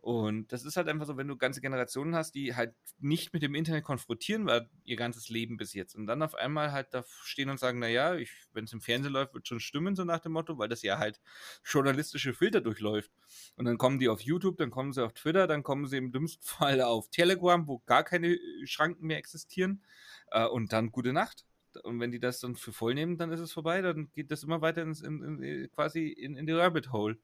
Und 0.00 0.50
das 0.50 0.64
ist 0.64 0.78
halt 0.78 0.88
einfach 0.88 1.06
so, 1.06 1.18
wenn 1.18 1.28
du 1.28 1.36
ganze 1.36 1.60
Generationen 1.60 2.14
hast, 2.14 2.34
die 2.34 2.54
halt 2.56 2.74
nicht 3.00 3.34
mit 3.34 3.42
dem 3.42 3.54
Internet 3.54 3.84
konfrontieren 3.84 4.46
war 4.46 4.66
ihr 4.84 4.96
ganzes 4.96 5.28
Leben 5.28 5.58
bis 5.58 5.74
jetzt 5.74 5.94
und 5.94 6.06
dann 6.06 6.22
auf 6.22 6.34
einmal 6.34 6.72
halt 6.72 6.88
da 6.92 7.04
stehen 7.22 7.50
und 7.50 7.60
sagen, 7.60 7.78
naja, 7.78 8.16
wenn 8.54 8.64
es 8.64 8.72
im 8.72 8.80
Fernsehen 8.80 9.12
läuft, 9.12 9.34
wird 9.34 9.46
schon 9.46 9.60
stimmen, 9.60 9.94
so 9.94 10.04
nach 10.04 10.20
dem 10.20 10.32
Motto, 10.32 10.56
weil 10.56 10.68
das 10.68 10.80
ja 10.80 10.98
halt 10.98 11.20
journalistische 11.64 12.32
Filter 12.32 12.62
durchläuft. 12.62 13.10
Und 13.56 13.66
dann 13.66 13.76
kommen 13.76 13.98
die 13.98 14.08
auf 14.08 14.22
YouTube, 14.22 14.56
dann 14.56 14.70
kommen 14.70 14.94
sie 14.94 15.04
auf 15.04 15.12
Twitter, 15.12 15.46
dann 15.46 15.62
kommen 15.62 15.86
sie 15.86 15.98
im 15.98 16.12
dümmsten 16.12 16.42
Fall 16.46 16.80
auf 16.80 17.10
Telegram, 17.10 17.66
wo 17.68 17.80
gar 17.80 18.02
keine 18.02 18.38
Schranken 18.64 19.06
mehr 19.06 19.18
existieren. 19.18 19.82
Äh, 20.30 20.46
und 20.46 20.72
dann 20.72 20.92
gute 20.92 21.12
Nacht. 21.12 21.44
Und 21.84 22.00
wenn 22.00 22.10
die 22.10 22.20
das 22.20 22.40
dann 22.40 22.56
für 22.56 22.72
voll 22.72 22.94
nehmen, 22.94 23.18
dann 23.18 23.30
ist 23.32 23.40
es 23.40 23.52
vorbei, 23.52 23.82
dann 23.82 24.10
geht 24.12 24.30
das 24.30 24.42
immer 24.42 24.62
weiter 24.62 24.82
in, 24.82 24.94
in, 24.94 25.70
quasi 25.72 26.08
in, 26.08 26.36
in 26.36 26.46
die 26.46 26.52
Rabbit 26.52 26.90
Hole. 26.90 27.18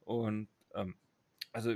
Und 0.00 0.48
ähm, 0.74 0.94
also 1.52 1.74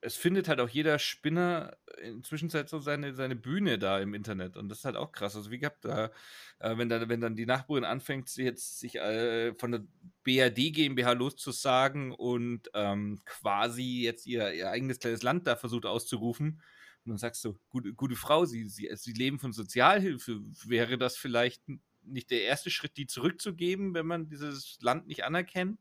es 0.00 0.16
findet 0.16 0.48
halt 0.48 0.60
auch 0.60 0.68
jeder 0.68 0.98
Spinner 0.98 1.76
inzwischen 2.00 2.50
so 2.50 2.78
seine, 2.78 3.14
seine 3.14 3.34
Bühne 3.34 3.78
da 3.78 3.98
im 3.98 4.14
Internet. 4.14 4.56
Und 4.56 4.68
das 4.68 4.78
ist 4.78 4.84
halt 4.84 4.96
auch 4.96 5.10
krass. 5.10 5.34
Also 5.34 5.50
wie 5.50 5.58
gehabt, 5.58 5.84
da, 5.84 6.12
äh, 6.60 6.78
wenn, 6.78 6.88
da, 6.88 7.08
wenn 7.08 7.20
dann 7.20 7.34
die 7.34 7.46
Nachbarin 7.46 7.84
anfängt, 7.84 8.28
sie 8.28 8.44
jetzt 8.44 8.78
sich 8.78 8.96
äh, 8.96 9.54
von 9.54 9.72
der 9.72 9.84
BRD 10.22 10.72
GmbH 10.72 11.12
loszusagen 11.12 12.12
und 12.12 12.70
ähm, 12.74 13.20
quasi 13.24 14.02
jetzt 14.02 14.26
ihr, 14.26 14.52
ihr 14.52 14.70
eigenes 14.70 15.00
kleines 15.00 15.22
Land 15.22 15.46
da 15.46 15.56
versucht 15.56 15.86
auszurufen. 15.86 16.62
Und 17.04 17.10
dann 17.10 17.18
sagst 17.18 17.44
du, 17.44 17.58
gute, 17.68 17.92
gute 17.94 18.16
Frau, 18.16 18.44
sie, 18.44 18.68
sie, 18.68 18.88
sie 18.94 19.12
leben 19.12 19.40
von 19.40 19.52
Sozialhilfe. 19.52 20.40
Wäre 20.64 20.98
das 20.98 21.16
vielleicht 21.16 21.62
nicht 22.02 22.30
der 22.30 22.42
erste 22.42 22.70
Schritt, 22.70 22.96
die 22.96 23.06
zurückzugeben, 23.06 23.94
wenn 23.94 24.06
man 24.06 24.28
dieses 24.28 24.78
Land 24.80 25.08
nicht 25.08 25.24
anerkennt? 25.24 25.80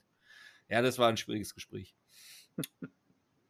Ja, 0.70 0.82
das 0.82 0.98
war 0.98 1.08
ein 1.08 1.18
schwieriges 1.18 1.54
Gespräch. 1.54 1.96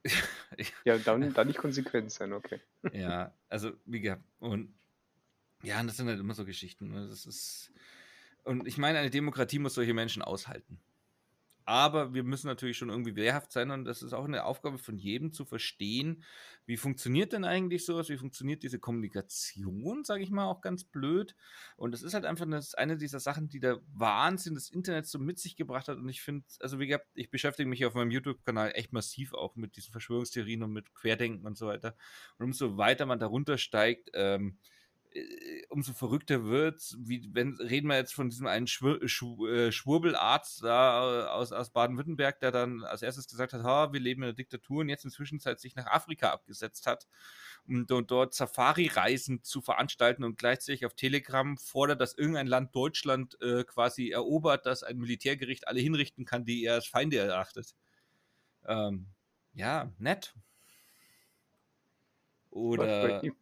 ja, 0.85 0.97
dann, 0.97 1.33
dann 1.33 1.47
nicht 1.47 1.59
konsequent 1.59 2.11
sein, 2.11 2.33
okay. 2.33 2.61
ja, 2.93 3.33
also 3.49 3.71
wie 3.85 4.01
gehabt. 4.01 4.23
Und 4.39 4.73
ja, 5.63 5.81
das 5.83 5.97
sind 5.97 6.07
halt 6.07 6.19
immer 6.19 6.33
so 6.33 6.45
Geschichten. 6.45 6.89
Ne? 6.89 7.07
Das 7.07 7.25
ist. 7.25 7.71
Und 8.43 8.67
ich 8.67 8.77
meine, 8.77 8.99
eine 8.99 9.09
Demokratie 9.09 9.59
muss 9.59 9.73
solche 9.73 9.93
Menschen 9.93 10.21
aushalten. 10.21 10.79
Aber 11.67 12.13
wir 12.13 12.23
müssen 12.23 12.47
natürlich 12.47 12.77
schon 12.77 12.87
irgendwie 12.87 13.17
wehrhaft 13.17 13.51
sein 13.51 13.71
und 13.71 13.83
das 13.83 14.01
ist 14.01 14.13
auch 14.13 14.23
eine 14.23 14.45
Aufgabe 14.45 14.77
von 14.77 14.97
jedem 14.97 15.33
zu 15.33 15.43
verstehen, 15.43 16.23
wie 16.65 16.77
funktioniert 16.77 17.33
denn 17.33 17.43
eigentlich 17.43 17.85
sowas, 17.85 18.07
wie 18.07 18.15
funktioniert 18.15 18.63
diese 18.63 18.79
Kommunikation, 18.79 20.05
sage 20.05 20.23
ich 20.23 20.31
mal 20.31 20.45
auch 20.45 20.61
ganz 20.61 20.85
blöd. 20.85 21.35
Und 21.75 21.91
das 21.91 22.03
ist 22.03 22.13
halt 22.13 22.23
einfach 22.23 22.47
eine, 22.77 22.97
dieser 22.97 23.19
Sachen, 23.19 23.49
die 23.49 23.59
der 23.59 23.81
Wahnsinn 23.93 24.55
des 24.55 24.69
Internets 24.69 25.11
so 25.11 25.19
mit 25.19 25.39
sich 25.39 25.57
gebracht 25.57 25.89
hat. 25.89 25.97
Und 25.97 26.07
ich 26.07 26.21
finde, 26.21 26.45
also 26.61 26.79
wie 26.79 26.87
gesagt, 26.87 27.07
ich 27.15 27.29
beschäftige 27.29 27.67
mich 27.67 27.85
auf 27.85 27.95
meinem 27.95 28.11
YouTube-Kanal 28.11 28.71
echt 28.73 28.93
massiv 28.93 29.33
auch 29.33 29.57
mit 29.57 29.75
diesen 29.75 29.91
Verschwörungstheorien 29.91 30.63
und 30.63 30.71
mit 30.71 30.95
Querdenken 30.95 31.45
und 31.45 31.57
so 31.57 31.67
weiter. 31.67 31.97
Und 32.37 32.45
umso 32.45 32.77
weiter 32.77 33.05
man 33.05 33.19
darunter 33.19 33.57
steigt, 33.57 34.09
ähm, 34.13 34.57
äh, 34.57 34.76
umso 35.69 35.93
verrückter 35.93 36.45
wird 36.45 36.95
wie 36.99 37.29
wenn 37.33 37.55
reden 37.55 37.87
wir 37.87 37.95
jetzt 37.95 38.13
von 38.13 38.29
diesem 38.29 38.47
einen 38.47 38.67
Schwur, 38.67 38.99
Schwur, 39.07 39.49
äh, 39.49 39.71
Schwurbelarzt 39.71 40.63
da 40.63 41.27
aus, 41.27 41.51
aus 41.51 41.71
Baden-Württemberg, 41.71 42.39
der 42.39 42.51
dann 42.51 42.83
als 42.83 43.01
erstes 43.01 43.27
gesagt 43.27 43.53
hat, 43.53 43.63
ha, 43.63 43.93
wir 43.93 43.99
leben 43.99 44.21
in 44.21 44.29
einer 44.29 44.33
Diktatur 44.33 44.81
und 44.81 44.89
jetzt 44.89 45.05
inzwischen 45.05 45.39
sich 45.39 45.75
nach 45.75 45.87
Afrika 45.87 46.31
abgesetzt 46.31 46.85
hat, 46.85 47.07
um 47.67 47.85
dort 47.85 48.33
Safari-Reisen 48.33 49.43
zu 49.43 49.61
veranstalten 49.61 50.23
und 50.23 50.37
gleichzeitig 50.37 50.85
auf 50.85 50.93
Telegram 50.93 51.57
fordert, 51.57 52.01
dass 52.01 52.17
irgendein 52.17 52.47
Land 52.47 52.75
Deutschland 52.75 53.39
äh, 53.41 53.63
quasi 53.63 54.09
erobert, 54.09 54.65
dass 54.65 54.83
ein 54.83 54.97
Militärgericht 54.97 55.67
alle 55.67 55.79
hinrichten 55.79 56.25
kann, 56.25 56.45
die 56.45 56.63
er 56.63 56.75
als 56.75 56.87
Feinde 56.87 57.17
erachtet. 57.17 57.75
Ähm, 58.65 59.07
ja, 59.53 59.91
nett. 59.97 60.35
Oder. 62.51 63.21
Läuft 63.21 63.35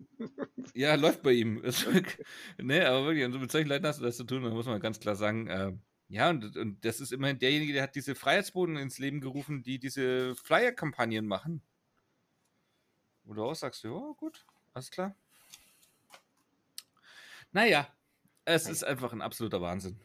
ja, 0.73 0.95
läuft 0.95 1.23
bei 1.23 1.31
ihm. 1.31 1.61
ne, 2.57 2.87
aber 2.87 3.05
wirklich, 3.05 3.25
und 3.25 3.39
mit 3.39 3.51
solchen 3.51 3.69
Leuten 3.69 3.85
hast 3.85 3.99
du 3.99 4.03
das 4.03 4.17
zu 4.17 4.23
tun, 4.23 4.43
da 4.43 4.49
muss 4.49 4.65
man 4.65 4.79
ganz 4.79 4.99
klar 4.99 5.15
sagen, 5.15 5.47
äh, 5.47 5.73
ja, 6.07 6.29
und, 6.29 6.55
und 6.57 6.83
das 6.85 6.99
ist 6.99 7.11
immerhin 7.11 7.39
derjenige, 7.39 7.73
der 7.73 7.83
hat 7.83 7.95
diese 7.95 8.13
Freiheitsboden 8.15 8.77
ins 8.77 8.99
Leben 8.99 9.21
gerufen, 9.21 9.63
die 9.63 9.79
diese 9.79 10.35
Flyer-Kampagnen 10.35 11.27
machen. 11.27 11.61
Wo 13.23 13.33
du 13.33 13.43
auch 13.43 13.55
sagst, 13.55 13.83
ja, 13.83 14.13
gut, 14.17 14.45
alles 14.73 14.91
klar. 14.91 15.15
Naja, 17.51 17.87
es 18.43 18.67
ist 18.67 18.83
einfach 18.83 19.13
ein 19.13 19.21
absoluter 19.21 19.61
Wahnsinn. 19.61 19.99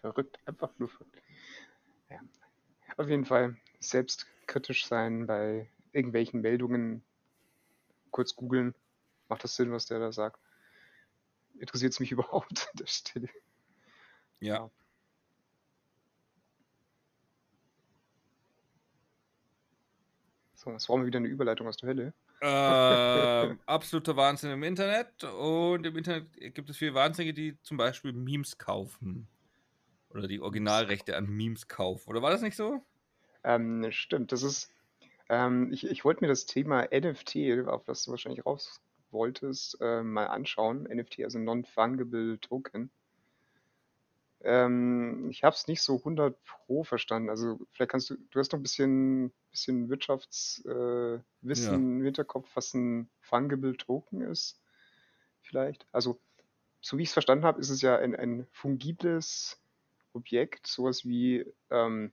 Verrückt, 0.00 0.38
einfach 0.46 0.70
nur 0.78 0.88
verrückt. 0.88 1.22
Ja. 2.10 2.20
Auf 2.96 3.08
jeden 3.08 3.24
Fall 3.24 3.56
selbstkritisch 3.78 4.86
sein 4.86 5.26
bei 5.26 5.68
irgendwelchen 5.94 6.40
Meldungen 6.40 7.02
kurz 8.10 8.36
googeln. 8.36 8.74
Macht 9.28 9.44
das 9.44 9.56
Sinn, 9.56 9.72
was 9.72 9.86
der 9.86 9.98
da 9.98 10.12
sagt? 10.12 10.38
Interessiert 11.58 11.92
es 11.92 12.00
mich 12.00 12.12
überhaupt 12.12 12.68
an 12.70 12.78
der 12.78 12.86
Stelle? 12.86 13.28
Ja. 14.40 14.70
So, 20.54 20.72
das 20.72 20.88
war 20.88 20.96
mal 20.96 21.06
wieder 21.06 21.18
eine 21.18 21.28
Überleitung 21.28 21.66
aus 21.68 21.76
der 21.76 21.88
Hölle. 21.90 22.14
Äh, 22.40 23.56
absoluter 23.66 24.16
Wahnsinn 24.16 24.50
im 24.50 24.62
Internet. 24.62 25.24
Und 25.24 25.86
im 25.86 25.96
Internet 25.96 26.32
gibt 26.54 26.70
es 26.70 26.76
viele 26.76 26.94
Wahnsinnige, 26.94 27.34
die 27.34 27.60
zum 27.62 27.76
Beispiel 27.76 28.12
Memes 28.12 28.58
kaufen. 28.58 29.28
Oder 30.10 30.26
die 30.26 30.40
Originalrechte 30.40 31.16
an 31.16 31.26
Memes 31.26 31.68
kaufen. 31.68 32.08
Oder 32.08 32.22
war 32.22 32.30
das 32.30 32.42
nicht 32.42 32.56
so? 32.56 32.84
Ähm, 33.42 33.86
stimmt, 33.90 34.32
das 34.32 34.42
ist 34.42 34.73
ähm, 35.28 35.72
ich 35.72 35.86
ich 35.86 36.04
wollte 36.04 36.22
mir 36.22 36.28
das 36.28 36.46
Thema 36.46 36.88
NFT, 36.92 37.66
auf 37.66 37.84
das 37.84 38.04
du 38.04 38.10
wahrscheinlich 38.10 38.44
raus 38.44 38.80
wolltest, 39.10 39.78
äh, 39.80 40.02
mal 40.02 40.26
anschauen. 40.26 40.84
NFT, 40.84 41.20
also 41.20 41.38
Non-Fungible 41.38 42.38
Token. 42.40 42.90
Ähm, 44.42 45.30
ich 45.30 45.42
habe 45.42 45.54
es 45.54 45.66
nicht 45.68 45.80
so 45.80 45.96
100 45.96 46.36
pro 46.44 46.84
verstanden. 46.84 47.30
Also 47.30 47.58
vielleicht 47.72 47.90
kannst 47.90 48.10
du, 48.10 48.16
du 48.30 48.38
hast 48.38 48.52
noch 48.52 48.58
ein 48.58 48.62
bisschen, 48.62 49.32
bisschen 49.50 49.88
Wirtschaftswissen 49.88 51.24
äh, 51.46 51.74
im 51.74 52.04
Hinterkopf, 52.04 52.50
was 52.54 52.74
ein 52.74 53.08
Fungible 53.20 53.76
Token 53.76 54.20
ist. 54.20 54.60
Vielleicht. 55.40 55.86
Also 55.92 56.20
so 56.82 56.98
wie 56.98 57.02
ich 57.02 57.08
es 57.08 57.14
verstanden 57.14 57.46
habe, 57.46 57.60
ist 57.60 57.70
es 57.70 57.80
ja 57.80 57.96
ein, 57.96 58.14
ein 58.14 58.46
fungibles 58.50 59.58
Objekt, 60.12 60.66
sowas 60.66 61.06
wie 61.06 61.46
ähm, 61.70 62.12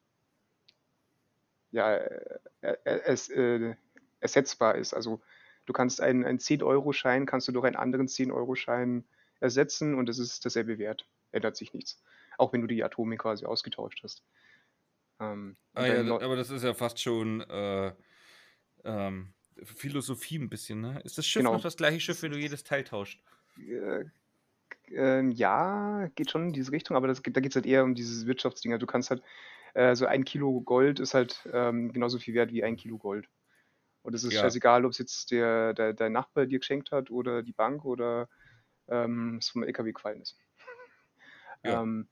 ja, 1.72 2.00
es, 2.62 3.30
äh, 3.30 3.76
ersetzbar 4.20 4.76
ist. 4.76 4.94
Also 4.94 5.22
du 5.66 5.74
kannst 5.74 6.02
einen, 6.02 6.24
einen 6.24 6.40
10-Euro-Schein, 6.40 7.26
kannst 7.26 7.48
du 7.48 7.52
durch 7.52 7.66
einen 7.66 7.76
anderen 7.76 8.08
10-Euro-Schein 8.08 9.04
ersetzen 9.40 9.96
und 9.96 10.10
es 10.10 10.20
ist 10.20 10.44
derselbe 10.44 10.78
Wert. 10.78 11.08
Ändert 11.32 11.58
sich 11.58 11.74
nichts. 11.74 12.02
Auch 12.38 12.54
wenn 12.54 12.62
du 12.62 12.68
die 12.68 12.84
Atome 12.84 13.18
quasi 13.18 13.46
ausgetauscht 13.46 14.02
hast. 14.04 14.24
Ähm, 15.20 15.56
ah, 15.74 15.86
ja, 15.86 16.02
aber 16.02 16.36
das 16.36 16.50
ist 16.50 16.64
ja 16.64 16.74
fast 16.74 17.00
schon 17.00 17.42
äh, 17.42 17.94
ähm, 18.84 19.34
Philosophie 19.64 20.38
ein 20.38 20.50
bisschen, 20.50 20.82
ne? 20.82 21.00
Ist 21.04 21.18
das 21.18 21.26
Schiff 21.26 21.42
genau. 21.42 21.54
noch 21.54 21.62
das 21.62 21.78
gleiche 21.78 22.00
Schiff, 22.00 22.22
wenn 22.24 22.32
du 22.32 22.38
jedes 22.38 22.64
Teil 22.64 22.84
tauscht? 22.84 23.22
Äh, 23.58 24.06
äh, 24.90 25.30
ja, 25.30 26.08
geht 26.16 26.32
schon 26.32 26.48
in 26.48 26.54
diese 26.54 26.72
Richtung, 26.72 26.98
aber 26.98 27.08
das, 27.08 27.22
da 27.22 27.40
geht 27.40 27.52
es 27.52 27.56
halt 27.56 27.66
eher 27.66 27.84
um 27.84 27.96
dieses 27.96 28.26
Wirtschaftsding. 28.26 28.78
Du 28.80 28.88
kannst 28.88 29.10
halt 29.10 29.22
äh, 29.74 29.96
so 29.96 30.06
ein 30.06 30.26
Kilo 30.26 30.62
Gold 30.62 31.00
ist 31.00 31.14
halt 31.14 31.48
ähm, 31.52 31.92
genauso 31.94 32.20
viel 32.20 32.34
wert 32.34 32.52
wie 32.52 32.64
ein 32.64 32.76
Kilo 32.76 32.98
Gold. 32.98 33.28
Und 34.04 34.16
es 34.16 34.24
ist 34.24 34.34
ja. 34.34 34.42
scheißegal, 34.42 34.86
ob 34.86 34.92
es 34.92 34.98
jetzt 34.98 35.32
der, 35.32 35.74
der, 35.74 35.94
der 35.94 36.10
Nachbar 36.10 36.46
dir 36.46 36.60
geschenkt 36.60 36.92
hat 36.92 37.12
oder 37.12 37.44
die 37.44 37.54
Bank 37.54 37.86
oder 37.86 38.30
ähm, 38.88 39.38
es 39.38 39.50
vom 39.50 39.64
LKW 39.64 39.92
gefallen 39.92 40.22
ist. 40.22 40.38
Ja. 41.64 41.84
Ähm, 41.84 42.08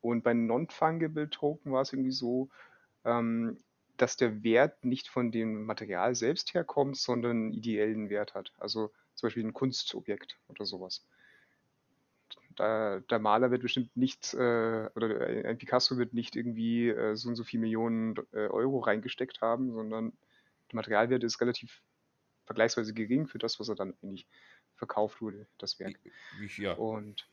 und 0.00 0.24
bei 0.24 0.34
Non-Fungible 0.34 1.30
Token 1.30 1.70
war 1.70 1.82
es 1.82 1.92
irgendwie 1.92 2.10
so, 2.10 2.48
ähm, 3.04 3.58
dass 3.96 4.16
der 4.16 4.42
Wert 4.42 4.84
nicht 4.84 5.06
von 5.06 5.30
dem 5.30 5.66
Material 5.66 6.16
selbst 6.16 6.52
herkommt, 6.52 6.96
sondern 6.96 7.30
einen 7.30 7.52
ideellen 7.52 8.10
Wert 8.10 8.34
hat. 8.34 8.52
Also 8.58 8.92
zum 9.14 9.28
Beispiel 9.28 9.44
ein 9.44 9.52
Kunstobjekt 9.52 10.36
oder 10.48 10.66
sowas 10.66 11.06
da, 12.56 13.00
der 13.00 13.18
Maler 13.18 13.50
wird 13.50 13.62
bestimmt 13.62 13.96
nicht, 13.96 14.34
äh, 14.34 14.88
oder 14.94 15.26
ein 15.44 15.58
Picasso 15.58 15.98
wird 15.98 16.14
nicht 16.14 16.36
irgendwie 16.36 16.88
äh, 16.88 17.14
so 17.14 17.28
und 17.28 17.36
so 17.36 17.44
viele 17.44 17.62
Millionen 17.62 18.16
äh, 18.32 18.48
Euro 18.48 18.80
reingesteckt 18.80 19.40
haben, 19.40 19.72
sondern 19.72 20.12
der 20.70 20.76
Materialwert 20.76 21.22
ist 21.24 21.40
relativ 21.40 21.82
vergleichsweise 22.44 22.94
gering 22.94 23.26
für 23.26 23.38
das, 23.38 23.60
was 23.60 23.68
er 23.68 23.74
dann 23.74 23.94
eigentlich 24.02 24.26
verkauft 24.74 25.20
wurde, 25.20 25.46
das 25.58 25.78
Werk. 25.78 25.98
Ja. 26.56 26.72
Und 26.74 27.28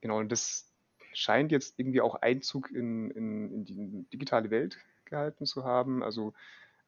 genau, 0.00 0.18
und 0.18 0.30
das 0.30 0.72
scheint 1.14 1.52
jetzt 1.52 1.78
irgendwie 1.78 2.00
auch 2.00 2.16
Einzug 2.16 2.70
in, 2.70 3.10
in, 3.10 3.52
in 3.52 3.64
die 3.64 4.06
digitale 4.12 4.50
Welt 4.50 4.78
gehalten 5.04 5.46
zu 5.46 5.64
haben. 5.64 6.02
Also 6.02 6.34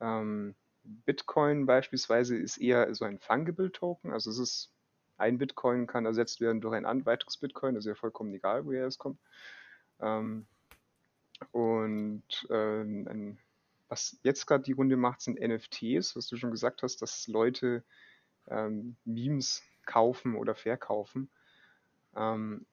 ähm, 0.00 0.54
Bitcoin 0.82 1.66
beispielsweise 1.66 2.36
ist 2.36 2.58
eher 2.58 2.94
so 2.94 3.04
ein 3.04 3.18
Fungible 3.18 3.72
Token, 3.72 4.12
also 4.12 4.30
es 4.30 4.38
ist 4.38 4.72
ein 5.20 5.38
Bitcoin 5.38 5.86
kann 5.86 6.06
ersetzt 6.06 6.40
werden 6.40 6.60
durch 6.60 6.74
ein 6.74 7.06
weiteres 7.06 7.36
Bitcoin, 7.36 7.74
das 7.74 7.84
ist 7.84 7.88
ja 7.88 7.94
vollkommen 7.94 8.34
egal, 8.34 8.64
woher 8.66 8.86
es 8.86 8.98
kommt. 8.98 9.18
Ähm, 10.00 10.46
und 11.52 12.24
ähm, 12.50 13.08
ein, 13.08 13.38
was 13.88 14.18
jetzt 14.22 14.46
gerade 14.46 14.64
die 14.64 14.72
Runde 14.72 14.96
macht, 14.96 15.20
sind 15.20 15.40
NFTs, 15.40 16.16
was 16.16 16.26
du 16.26 16.36
schon 16.36 16.50
gesagt 16.50 16.82
hast, 16.82 17.02
dass 17.02 17.28
Leute 17.28 17.84
ähm, 18.48 18.96
Memes 19.04 19.62
kaufen 19.86 20.36
oder 20.36 20.54
verkaufen 20.54 21.30
ähm, 22.16 22.66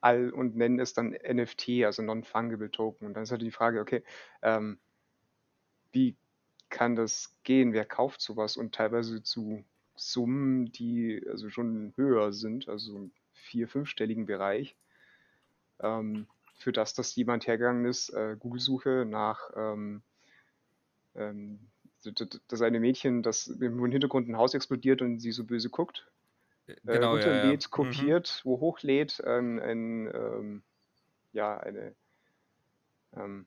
all, 0.00 0.30
und 0.30 0.56
nennen 0.56 0.78
es 0.80 0.94
dann 0.94 1.10
NFT, 1.10 1.84
also 1.84 2.02
Non-Fungible 2.02 2.70
Token. 2.70 3.06
Und 3.06 3.14
dann 3.14 3.24
ist 3.24 3.30
halt 3.30 3.42
die 3.42 3.50
Frage, 3.50 3.80
okay, 3.80 4.02
ähm, 4.42 4.78
wie 5.92 6.16
kann 6.68 6.96
das 6.96 7.34
gehen? 7.44 7.72
Wer 7.72 7.84
kauft 7.84 8.20
sowas? 8.20 8.56
Und 8.56 8.74
teilweise 8.74 9.22
zu 9.22 9.64
Summen, 9.98 10.72
die 10.72 11.22
also 11.28 11.50
schon 11.50 11.92
höher 11.96 12.32
sind, 12.32 12.68
also 12.68 12.96
im 12.96 13.10
vier-, 13.32 13.68
fünfstelligen 13.68 14.26
Bereich. 14.26 14.76
Ähm, 15.80 16.26
für 16.56 16.72
das, 16.72 16.94
dass 16.94 17.14
jemand 17.14 17.46
hergegangen 17.46 17.84
ist, 17.84 18.10
äh, 18.10 18.36
Google-Suche 18.38 19.04
nach 19.08 19.50
ähm, 19.56 20.02
ähm, 21.14 21.60
das 22.48 22.62
eine 22.62 22.80
Mädchen, 22.80 23.22
das 23.22 23.48
im 23.48 23.84
Hintergrund 23.90 24.28
ein 24.28 24.36
Haus 24.36 24.54
explodiert 24.54 25.02
und 25.02 25.20
sie 25.20 25.32
so 25.32 25.44
böse 25.44 25.68
guckt, 25.68 26.06
äh, 26.66 26.74
genau, 26.84 27.16
äh, 27.16 27.24
runterlädt, 27.24 27.62
ja, 27.62 27.68
ja. 27.68 27.70
kopiert, 27.70 28.42
mhm. 28.44 28.48
wo 28.48 28.60
hochlädt, 28.60 29.22
ein, 29.24 29.58
ein 29.58 30.10
ähm, 30.14 30.62
ja, 31.32 31.58
eine, 31.58 31.94
ähm, 33.16 33.46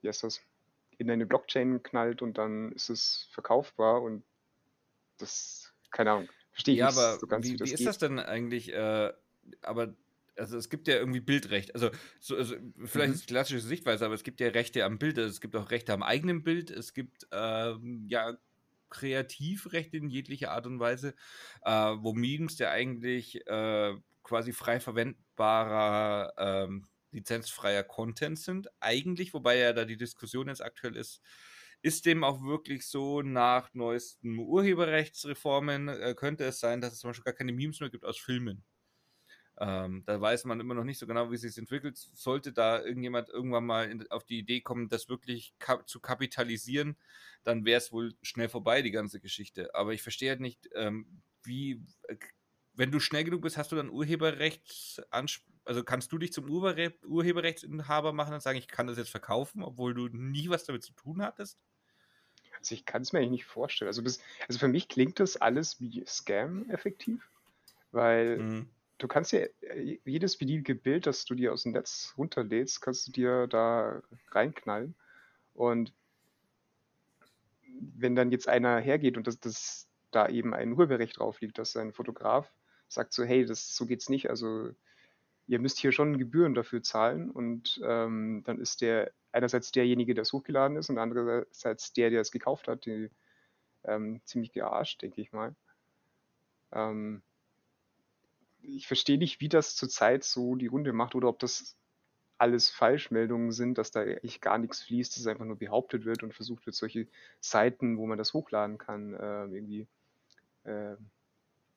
wie 0.00 0.08
heißt 0.08 0.24
das, 0.24 0.40
in 0.98 1.10
eine 1.10 1.26
Blockchain 1.26 1.82
knallt 1.82 2.22
und 2.22 2.38
dann 2.38 2.72
ist 2.72 2.88
es 2.88 3.28
verkaufbar 3.32 4.02
und 4.02 4.22
das, 5.18 5.72
keine 5.90 6.12
Ahnung, 6.12 6.28
verstehe 6.50 6.74
ich 6.74 6.80
ja, 6.80 6.86
nicht 6.86 6.98
aber 6.98 7.18
so 7.18 7.26
ganz, 7.26 7.46
wie, 7.46 7.54
wie, 7.54 7.64
wie 7.64 7.72
ist 7.72 7.86
das 7.86 7.98
denn 7.98 8.18
eigentlich? 8.18 8.72
Äh, 8.72 9.12
aber 9.62 9.94
also 10.36 10.58
es 10.58 10.68
gibt 10.68 10.88
ja 10.88 10.96
irgendwie 10.96 11.20
Bildrecht. 11.20 11.74
Also, 11.74 11.90
so, 12.20 12.36
also 12.36 12.56
vielleicht 12.84 13.08
mhm. 13.08 13.14
ist 13.14 13.20
es 13.20 13.26
klassische 13.26 13.60
Sichtweise, 13.60 14.04
aber 14.04 14.14
es 14.14 14.22
gibt 14.22 14.40
ja 14.40 14.48
Rechte 14.48 14.84
am 14.84 14.98
Bild, 14.98 15.18
also 15.18 15.30
es 15.30 15.40
gibt 15.40 15.56
auch 15.56 15.70
Rechte 15.70 15.92
am 15.92 16.02
eigenen 16.02 16.42
Bild, 16.42 16.70
es 16.70 16.94
gibt 16.94 17.26
ähm, 17.32 18.06
ja 18.08 18.36
Kreativrechte 18.90 19.96
in 19.96 20.08
jeglicher 20.08 20.52
Art 20.52 20.66
und 20.66 20.78
Weise, 20.78 21.14
äh, 21.62 21.70
wo 21.70 22.12
Memes 22.12 22.58
ja 22.58 22.70
eigentlich 22.70 23.46
äh, 23.46 23.94
quasi 24.22 24.52
frei 24.52 24.80
verwendbarer, 24.80 26.32
ähm, 26.38 26.86
lizenzfreier 27.12 27.82
Content 27.82 28.38
sind, 28.38 28.68
eigentlich, 28.80 29.32
wobei 29.32 29.56
ja 29.56 29.72
da 29.72 29.84
die 29.84 29.96
Diskussion 29.96 30.48
jetzt 30.48 30.62
aktuell 30.62 30.96
ist, 30.96 31.20
ist 31.86 32.06
dem 32.06 32.24
auch 32.24 32.42
wirklich 32.44 32.86
so 32.86 33.22
nach 33.22 33.72
neuesten 33.74 34.38
Urheberrechtsreformen, 34.38 35.88
äh, 35.88 36.14
könnte 36.16 36.44
es 36.44 36.60
sein, 36.60 36.80
dass 36.80 36.92
es 36.94 37.00
zum 37.00 37.10
Beispiel 37.10 37.24
gar 37.24 37.34
keine 37.34 37.52
Memes 37.52 37.80
mehr 37.80 37.90
gibt 37.90 38.04
aus 38.04 38.18
Filmen. 38.18 38.64
Ähm, 39.58 40.02
da 40.06 40.20
weiß 40.20 40.44
man 40.44 40.60
immer 40.60 40.74
noch 40.74 40.84
nicht 40.84 40.98
so 40.98 41.06
genau, 41.06 41.30
wie 41.30 41.34
es 41.36 41.40
sich 41.40 41.56
entwickelt. 41.56 41.96
Sollte 41.96 42.52
da 42.52 42.82
irgendjemand 42.82 43.30
irgendwann 43.30 43.64
mal 43.64 43.90
in, 43.90 44.10
auf 44.10 44.24
die 44.24 44.38
Idee 44.38 44.60
kommen, 44.60 44.88
das 44.88 45.08
wirklich 45.08 45.54
kap 45.58 45.88
zu 45.88 46.00
kapitalisieren, 46.00 46.96
dann 47.42 47.64
wäre 47.64 47.78
es 47.78 47.90
wohl 47.92 48.14
schnell 48.22 48.48
vorbei, 48.50 48.82
die 48.82 48.90
ganze 48.90 49.20
Geschichte. 49.20 49.74
Aber 49.74 49.94
ich 49.94 50.02
verstehe 50.02 50.30
halt 50.30 50.40
nicht, 50.40 50.68
ähm, 50.74 51.22
wie, 51.42 51.82
äh, 52.08 52.16
wenn 52.74 52.90
du 52.92 53.00
schnell 53.00 53.24
genug 53.24 53.40
bist, 53.42 53.56
hast 53.56 53.72
du 53.72 53.76
dann 53.76 53.88
Urheberrechtsanspruch, 53.90 55.54
also 55.64 55.82
kannst 55.84 56.12
du 56.12 56.18
dich 56.18 56.32
zum 56.32 56.48
Urheber 56.50 56.94
Urheberrechtsinhaber 57.06 58.12
machen 58.12 58.34
und 58.34 58.40
sagen, 58.42 58.58
ich 58.58 58.68
kann 58.68 58.86
das 58.86 58.98
jetzt 58.98 59.10
verkaufen, 59.10 59.62
obwohl 59.62 59.94
du 59.94 60.08
nie 60.08 60.48
was 60.50 60.64
damit 60.64 60.82
zu 60.84 60.92
tun 60.92 61.22
hattest? 61.22 61.58
Also 62.66 62.74
ich 62.74 62.84
kann 62.84 63.02
es 63.02 63.12
mir 63.12 63.20
eigentlich 63.20 63.30
nicht 63.30 63.44
vorstellen. 63.44 63.88
Also, 63.88 64.02
bis, 64.02 64.20
also 64.48 64.58
für 64.58 64.68
mich 64.68 64.88
klingt 64.88 65.20
das 65.20 65.36
alles 65.36 65.80
wie 65.80 66.04
Scam 66.06 66.68
effektiv, 66.70 67.28
weil 67.92 68.38
mhm 68.38 68.68
du 68.98 69.08
kannst 69.08 69.32
ja 69.32 69.40
äh, 69.60 69.98
jedes 70.04 70.36
beliebige 70.36 70.74
Bild, 70.74 71.06
das 71.06 71.24
du 71.24 71.34
dir 71.34 71.52
aus 71.52 71.64
dem 71.64 71.72
Netz 71.72 72.14
runterlädst, 72.16 72.80
kannst 72.80 73.06
du 73.06 73.12
dir 73.12 73.46
da 73.46 74.02
reinknallen. 74.30 74.94
Und 75.54 75.92
wenn 77.94 78.16
dann 78.16 78.30
jetzt 78.30 78.48
einer 78.48 78.78
hergeht 78.78 79.16
und 79.16 79.26
das, 79.26 79.38
das 79.38 79.88
da 80.10 80.28
eben 80.28 80.54
ein 80.54 80.72
Urheberrecht 80.72 81.18
drauf 81.18 81.40
liegt, 81.40 81.58
dass 81.58 81.76
ein 81.76 81.92
Fotograf 81.92 82.50
sagt 82.88 83.12
so, 83.12 83.24
hey, 83.24 83.44
das 83.44 83.76
so 83.76 83.86
geht's 83.86 84.08
nicht, 84.08 84.30
also 84.30 84.70
ihr 85.48 85.58
müsst 85.58 85.78
hier 85.78 85.92
schon 85.92 86.18
Gebühren 86.18 86.54
dafür 86.54 86.82
zahlen 86.82 87.30
und 87.30 87.80
ähm, 87.84 88.42
dann 88.44 88.58
ist 88.58 88.80
der 88.80 89.12
einerseits 89.36 89.70
derjenige, 89.70 90.14
der 90.14 90.22
es 90.22 90.32
hochgeladen 90.32 90.76
ist 90.76 90.90
und 90.90 90.98
andererseits 90.98 91.92
der, 91.92 92.10
der 92.10 92.22
es 92.22 92.32
gekauft 92.32 92.68
hat, 92.68 92.86
die, 92.86 93.10
ähm, 93.84 94.20
ziemlich 94.24 94.52
gearscht, 94.52 95.02
denke 95.02 95.20
ich 95.20 95.32
mal. 95.32 95.54
Ähm, 96.72 97.22
ich 98.62 98.86
verstehe 98.86 99.18
nicht, 99.18 99.40
wie 99.40 99.48
das 99.48 99.76
zurzeit 99.76 100.24
so 100.24 100.56
die 100.56 100.66
Runde 100.66 100.92
macht 100.92 101.14
oder 101.14 101.28
ob 101.28 101.38
das 101.38 101.76
alles 102.38 102.68
Falschmeldungen 102.68 103.52
sind, 103.52 103.78
dass 103.78 103.90
da 103.90 104.00
eigentlich 104.00 104.40
gar 104.40 104.58
nichts 104.58 104.82
fließt, 104.82 105.12
dass 105.12 105.20
es 105.20 105.26
einfach 105.26 105.44
nur 105.44 105.56
behauptet 105.56 106.04
wird 106.04 106.22
und 106.22 106.34
versucht 106.34 106.66
wird, 106.66 106.76
solche 106.76 107.06
Seiten, 107.40 107.96
wo 107.96 108.06
man 108.06 108.18
das 108.18 108.34
hochladen 108.34 108.76
kann, 108.78 109.14
äh, 109.14 109.44
irgendwie 109.44 109.86
äh, 110.64 110.96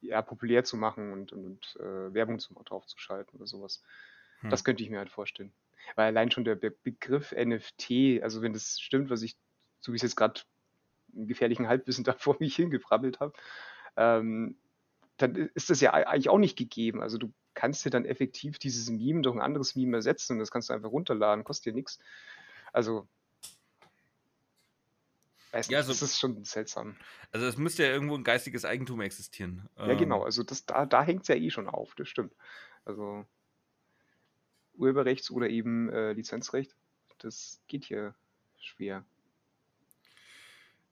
ja, 0.01 0.21
populär 0.21 0.63
zu 0.63 0.77
machen 0.77 1.13
und, 1.13 1.31
und, 1.31 1.45
und 1.45 1.75
äh, 1.79 2.13
Werbung 2.13 2.39
zum, 2.39 2.57
drauf 2.65 2.85
zu 2.87 2.97
schalten 2.97 3.35
oder 3.37 3.47
sowas. 3.47 3.83
Hm. 4.41 4.49
Das 4.49 4.63
könnte 4.63 4.83
ich 4.83 4.89
mir 4.89 4.97
halt 4.97 5.11
vorstellen. 5.11 5.53
Weil 5.95 6.07
allein 6.07 6.31
schon 6.31 6.45
der 6.45 6.55
Be 6.55 6.71
Begriff 6.71 7.31
NFT, 7.31 8.21
also 8.21 8.41
wenn 8.41 8.53
das 8.53 8.79
stimmt, 8.79 9.09
was 9.09 9.21
ich, 9.21 9.35
so 9.79 9.91
wie 9.91 9.95
ich 9.95 10.03
es 10.03 10.11
jetzt 10.11 10.15
gerade 10.15 10.41
im 11.13 11.27
gefährlichen 11.27 11.67
Halbwissen 11.67 12.03
da 12.05 12.13
vor 12.13 12.37
mich 12.39 12.55
hingebrabbelt 12.55 13.19
habe, 13.19 13.33
ähm, 13.97 14.57
dann 15.17 15.35
ist 15.35 15.69
das 15.69 15.81
ja 15.81 15.93
eigentlich 15.93 16.29
auch 16.29 16.37
nicht 16.37 16.57
gegeben. 16.57 17.01
Also 17.01 17.17
du 17.17 17.33
kannst 17.53 17.83
dir 17.83 17.89
dann 17.89 18.05
effektiv 18.05 18.57
dieses 18.57 18.89
Meme 18.89 19.21
durch 19.21 19.35
ein 19.35 19.41
anderes 19.41 19.75
Meme 19.75 19.97
ersetzen 19.97 20.33
und 20.33 20.39
das 20.39 20.51
kannst 20.51 20.69
du 20.69 20.73
einfach 20.73 20.91
runterladen, 20.91 21.43
kostet 21.43 21.67
dir 21.67 21.75
nichts. 21.75 21.99
Also 22.71 23.07
Weiß 25.51 25.67
nicht, 25.67 25.73
ja, 25.73 25.79
also, 25.79 25.91
das 25.91 26.01
ist 26.03 26.19
schon 26.19 26.43
seltsam. 26.45 26.95
Also 27.31 27.47
es 27.47 27.57
müsste 27.57 27.83
ja 27.83 27.89
irgendwo 27.89 28.15
ein 28.15 28.23
geistiges 28.23 28.65
Eigentum 28.65 29.01
existieren. 29.01 29.67
Ja, 29.77 29.95
genau, 29.95 30.19
ähm. 30.19 30.25
also 30.25 30.43
das, 30.43 30.65
da, 30.65 30.85
da 30.85 31.03
hängt 31.03 31.23
es 31.23 31.27
ja 31.27 31.35
eh 31.35 31.49
schon 31.49 31.67
auf, 31.67 31.95
das 31.95 32.07
stimmt. 32.07 32.35
Also 32.85 33.25
Urheberrechts- 34.79 35.31
oder 35.31 35.49
eben 35.49 35.89
äh, 35.89 36.13
Lizenzrecht, 36.13 36.75
das 37.19 37.61
geht 37.67 37.85
hier 37.85 38.15
schwer. 38.57 39.05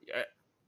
Ja, 0.01 0.15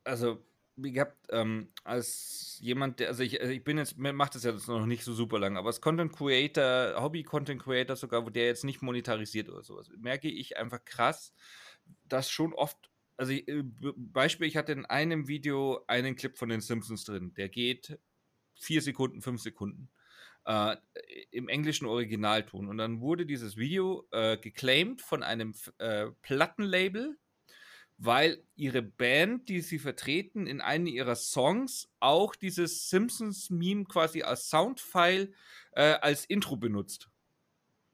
also 0.04 0.44
wie 0.84 0.94
gehabt, 0.94 1.18
ähm, 1.30 1.72
als 1.84 2.58
jemand, 2.62 3.00
der, 3.00 3.10
also 3.10 3.24
ich, 3.24 3.40
also 3.42 3.52
ich 3.52 3.64
bin 3.64 3.78
jetzt, 3.78 3.98
macht 3.98 4.36
das 4.36 4.44
jetzt 4.44 4.68
noch 4.68 4.86
nicht 4.86 5.04
so 5.04 5.14
super 5.14 5.40
lang, 5.40 5.58
aber 5.58 5.68
als 5.68 5.82
Content 5.82 6.14
Creator, 6.14 7.02
Hobby-Content 7.02 7.62
Creator 7.62 7.96
sogar, 7.96 8.26
wo 8.26 8.30
der 8.30 8.46
jetzt 8.46 8.64
nicht 8.64 8.82
monetarisiert 8.82 9.50
oder 9.50 9.64
sowas, 9.64 9.90
merke 9.98 10.30
ich 10.30 10.58
einfach 10.58 10.84
krass, 10.86 11.34
dass 12.08 12.30
schon 12.30 12.54
oft, 12.54 12.78
also 13.18 13.34
ich, 13.34 13.48
äh, 13.48 13.64
Beispiel, 13.96 14.48
ich 14.48 14.58
hatte 14.58 14.72
in 14.72 14.86
einem 14.86 15.28
Video 15.28 15.84
einen 15.88 16.16
Clip 16.16 16.38
von 16.38 16.50
den 16.50 16.62
Simpsons 16.62 17.04
drin, 17.04 17.34
der 17.34 17.50
geht 17.50 18.00
vier 18.56 18.82
Sekunden, 18.82 19.22
fünf 19.22 19.42
Sekunden. 19.42 19.90
Äh, 20.50 20.78
im 21.30 21.48
englischen 21.48 21.86
Originalton. 21.86 22.70
Und 22.70 22.80
dann 22.80 23.02
wurde 23.02 23.28
dieses 23.28 23.56
Video 23.56 24.08
äh, 24.10 24.36
geclaimed 24.36 25.00
von 25.00 25.22
einem 25.22 25.54
äh, 25.78 26.08
Plattenlabel, 26.24 27.20
weil 28.00 28.42
ihre 28.56 28.82
Band, 28.82 29.48
die 29.48 29.62
sie 29.62 29.78
vertreten, 29.78 30.48
in 30.48 30.60
einem 30.60 30.88
ihrer 30.88 31.16
Songs 31.16 31.88
auch 32.00 32.36
dieses 32.36 32.90
Simpsons-Meme 32.90 33.84
quasi 33.84 34.24
als 34.24 34.50
Soundfile 34.50 35.32
äh, 35.74 35.94
als 36.02 36.26
Intro 36.26 36.58
benutzt. 36.58 37.12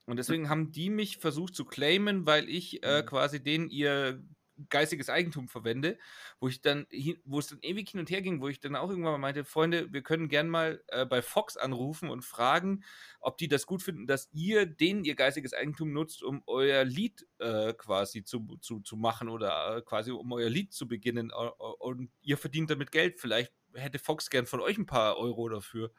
Und 0.06 0.16
deswegen 0.16 0.48
haben 0.48 0.72
die 0.72 0.90
mich 0.90 1.18
versucht 1.18 1.56
zu 1.56 1.66
claimen, 1.66 2.26
weil 2.26 2.48
ich 2.48 2.82
äh, 2.84 3.02
mhm. 3.02 3.06
quasi 3.06 3.44
denen 3.44 3.70
ihr 3.70 4.24
geistiges 4.70 5.10
Eigentum 5.10 5.48
verwende, 5.48 5.98
wo 6.40 6.48
ich 6.48 6.62
dann, 6.62 6.88
wo 7.24 7.40
es 7.40 7.48
dann 7.48 7.60
ewig 7.62 7.90
hin 7.90 8.00
und 8.00 8.10
her 8.10 8.22
ging, 8.22 8.42
wo 8.42 8.48
ich 8.48 8.60
dann 8.60 8.76
auch 8.76 8.90
irgendwann 8.90 9.14
mal 9.14 9.18
meinte, 9.18 9.46
Freunde, 9.46 9.92
wir 9.92 10.02
können 10.02 10.30
gern 10.30 10.50
mal 10.50 10.84
äh, 10.88 11.06
bei 11.06 11.22
Fox 11.22 11.58
anrufen 11.58 12.10
und 12.10 12.24
fragen, 12.24 12.84
ob 13.20 13.38
die 13.38 13.48
das 13.48 13.66
gut 13.66 13.84
finden, 13.84 14.08
dass 14.08 14.30
ihr 14.34 14.66
denen 14.66 15.04
ihr 15.04 15.16
geistiges 15.16 15.54
Eigentum 15.54 15.94
nutzt, 15.94 16.24
um 16.24 16.44
euer 16.48 16.84
Lied 16.84 17.28
äh, 17.40 17.74
quasi 17.74 18.24
zu, 18.24 18.58
zu, 18.62 18.80
zu 18.82 18.98
machen 18.98 19.30
oder 19.30 19.78
äh, 19.78 19.82
quasi 19.82 20.12
um 20.12 20.32
euer 20.32 20.50
Lied 20.50 20.74
zu 20.74 20.88
beginnen 20.88 21.32
und 21.32 22.10
ihr 22.22 22.38
verdient 22.38 22.70
damit 22.70 22.92
Geld. 22.92 23.20
Vielleicht 23.20 23.54
hätte 23.74 24.00
Fox 24.00 24.30
gern 24.30 24.46
von 24.46 24.62
euch 24.62 24.78
ein 24.78 24.86
paar 24.86 25.18
Euro 25.18 25.50
dafür. 25.50 25.92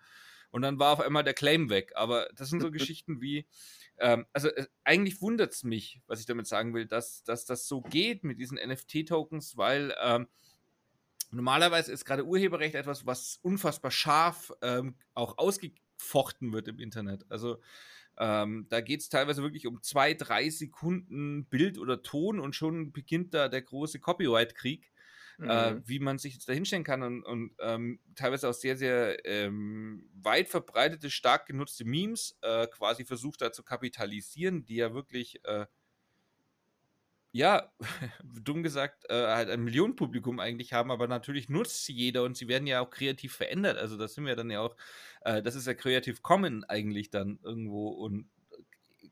Und 0.51 0.63
dann 0.63 0.79
war 0.79 0.93
auf 0.93 1.01
einmal 1.01 1.25
der 1.25 1.35
Claim 1.35 1.71
weg. 1.71 1.93
Aber 1.97 2.29
das 2.35 2.49
sind 2.49 2.61
so 2.61 2.71
Geschichten 2.73 3.21
wie, 3.21 3.47
ähm, 3.99 4.27
also 4.33 4.49
äh, 4.49 4.67
eigentlich 4.85 5.21
wundert 5.21 5.53
es 5.53 5.65
mich, 5.65 6.01
was 6.07 6.21
ich 6.21 6.27
damit 6.27 6.47
sagen 6.47 6.75
will, 6.75 6.87
dass, 6.87 7.23
dass 7.25 7.45
das 7.45 7.67
so 7.67 7.81
geht 7.81 8.25
mit 8.25 8.39
diesen 8.39 8.59
NFT-Tokens, 8.59 9.57
weil 9.57 9.95
ähm, 10.03 10.29
normalerweise 11.31 11.93
ist 11.93 12.05
gerade 12.05 12.25
Urheberrecht 12.25 12.75
etwas, 12.75 13.07
was 13.07 13.39
unfassbar 13.43 13.91
scharf 13.91 14.53
ähm, 14.63 14.97
auch 15.15 15.39
ausgefochten 15.39 16.53
wird 16.53 16.69
im 16.69 16.79
Internet. 16.79 17.25
Also 17.29 17.61
ähm, 18.19 18.67
da 18.69 18.81
geht 18.81 19.01
es 19.01 19.09
teilweise 19.09 19.43
wirklich 19.43 19.67
um 19.67 19.83
zwei, 19.83 20.15
drei 20.15 20.49
Sekunden 20.49 21.45
Bild 21.47 21.79
oder 21.79 22.03
Ton 22.03 22.41
und 22.41 22.55
schon 22.55 22.93
beginnt 22.93 23.35
da 23.35 23.49
der 23.49 23.63
große 23.63 24.01
Copyright-Krieg. 24.01 24.91
Äh, 25.39 25.43
mhm. 25.43 25.79
äh, 25.79 25.89
wie 25.89 25.99
man 25.99 26.19
sich 26.19 26.45
da 26.45 26.53
hinstellen 26.55 26.85
kann 26.85 27.03
und, 27.03 27.23
und 27.23 27.55
ähm, 27.61 28.01
teilweise 28.15 28.49
auch 28.49 28.55
sehr, 28.55 28.77
sehr 28.77 29.25
ähm, 29.27 30.09
weit 30.15 30.49
verbreitete, 30.49 31.11
stark 31.11 31.47
genutzte 31.47 31.85
Memes 31.85 32.39
äh, 32.41 32.67
quasi 32.69 33.05
versucht 33.05 33.43
da 33.43 33.53
zu 33.53 33.63
kapitalisieren, 33.63 34.65
die 34.65 34.77
ja 34.77 34.95
wirklich, 34.95 35.45
äh, 35.45 35.67
ja, 37.33 37.71
dumm 38.25 38.63
gesagt, 38.63 39.05
äh, 39.11 39.27
halt 39.27 39.51
ein 39.51 39.63
Millionenpublikum 39.63 40.41
eigentlich 40.41 40.73
haben, 40.73 40.91
aber 40.91 41.07
natürlich 41.07 41.51
nutzt 41.51 41.85
sie 41.85 41.93
jeder 41.93 42.23
und 42.23 42.35
sie 42.39 42.49
werden 42.49 42.67
ja 42.67 42.81
auch 42.81 42.89
kreativ 42.89 43.35
verändert. 43.35 43.77
Also 43.77 43.99
das 43.99 44.15
sind 44.15 44.25
wir 44.25 44.37
dann 44.37 44.51
ja 44.51 44.61
auch, 44.61 44.75
äh, 45.21 45.43
das 45.43 45.55
ist 45.55 45.67
ja 45.67 45.75
Creative 45.75 46.23
Common 46.23 46.65
eigentlich 46.65 47.11
dann 47.11 47.39
irgendwo 47.43 47.89
und 47.89 48.31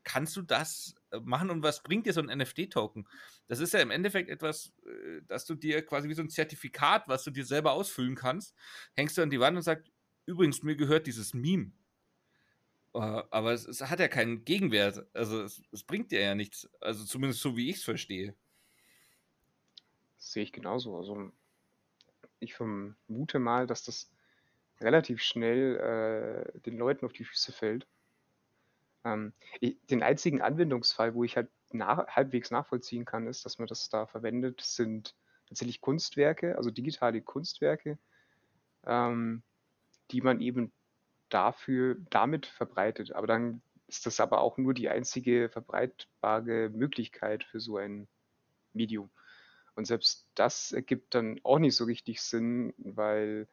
kannst 0.05 0.37
du 0.37 0.43
das 0.43 0.95
machen 1.23 1.51
und 1.51 1.63
was 1.63 1.83
bringt 1.83 2.07
dir 2.07 2.13
so 2.13 2.21
ein 2.21 2.39
NFT-Token? 2.39 3.07
Das 3.49 3.61
ist 3.61 3.75
ja 3.75 3.81
im 3.81 3.91
Endeffekt 3.91 4.31
etwas, 4.31 4.73
äh, 4.87 5.23
dass 5.27 5.45
du 5.45 5.55
dir 5.55 5.85
quasi 5.85 6.09
wie 6.09 6.15
so 6.15 6.23
ein 6.23 6.31
Zertifikat, 6.31 7.09
was 7.09 7.25
du 7.25 7.31
dir 7.31 7.45
selber 7.45 7.73
ausfüllen 7.73 8.15
kannst, 8.15 8.55
hängst 8.95 9.17
du 9.17 9.23
an 9.23 9.31
die 9.31 9.41
Wand 9.41 9.57
und 9.57 9.63
sagst, 9.63 9.91
übrigens, 10.27 10.63
mir 10.63 10.77
gehört 10.77 11.07
dieses 11.07 11.35
Meme. 11.35 11.73
Äh, 12.95 12.99
aber 12.99 13.53
es, 13.53 13.67
es 13.67 13.81
hat 13.83 14.01
ja 14.01 14.09
keinen 14.09 14.45
Gegenwert. 14.45 15.07
Also 15.13 15.43
es, 15.43 15.63
es, 15.73 15.83
bringt 15.83 16.11
dir 16.13 16.21
ja 16.21 16.35
nichts. 16.35 16.69
Also 16.81 17.05
zumindest 17.05 17.41
so, 17.41 17.57
wie 17.57 17.71
ich 17.71 17.77
es 17.77 17.85
verstehe. 17.85 18.35
Das 20.17 20.33
sehe 20.33 20.43
ich 20.43 20.53
genauso. 20.53 20.97
Also 20.97 21.31
ich 22.39 22.55
vermute 22.55 23.39
mal, 23.39 23.67
dass 23.67 23.85
das 23.85 24.11
relativ 24.81 25.23
schnell 25.23 25.77
äh, 26.55 26.61
den 26.61 26.79
Leuten 26.79 27.07
auf 27.07 27.13
die 27.13 27.25
Füße 27.25 27.53
fällt 27.53 27.87
ähm, 29.05 29.33
den 29.91 30.03
einzigen 30.03 30.41
Anwendungsfall, 30.41 31.15
wo 31.15 31.25
ich 31.25 31.37
halt 31.37 31.49
nach, 31.73 32.07
halbwegs 32.09 32.51
nachvollziehen 32.51 33.05
kann, 33.05 33.27
ist, 33.27 33.45
dass 33.45 33.59
man 33.59 33.69
das 33.69 33.89
da 33.89 34.07
verwendet, 34.07 34.61
sind 34.61 35.15
tatsächlich 35.49 35.81
Kunstwerke, 35.81 36.57
also 36.57 36.71
digitale 36.71 37.21
Kunstwerke, 37.21 37.99
ähm, 38.87 39.43
die 40.11 40.21
man 40.21 40.41
eben 40.41 40.73
dafür 41.29 41.97
damit 42.11 42.47
verbreitet. 42.47 43.13
Aber 43.13 43.27
dann 43.27 43.61
ist 43.87 44.07
das 44.07 44.21
aber 44.21 44.41
auch 44.41 44.57
nur 44.57 44.75
die 44.75 44.89
einzige 44.89 45.49
verbreitbare 45.49 46.71
Möglichkeit 46.71 47.45
für 47.45 47.61
so 47.61 47.77
ein 47.77 48.09
Medium. 48.73 49.11
Und 49.75 49.87
selbst 49.87 50.29
das 50.35 50.73
ergibt 50.73 51.15
dann 51.15 51.41
auch 51.43 51.59
nicht 51.59 51.77
so 51.77 51.85
richtig 51.85 52.23
Sinn, 52.23 52.73
weil 52.79 53.49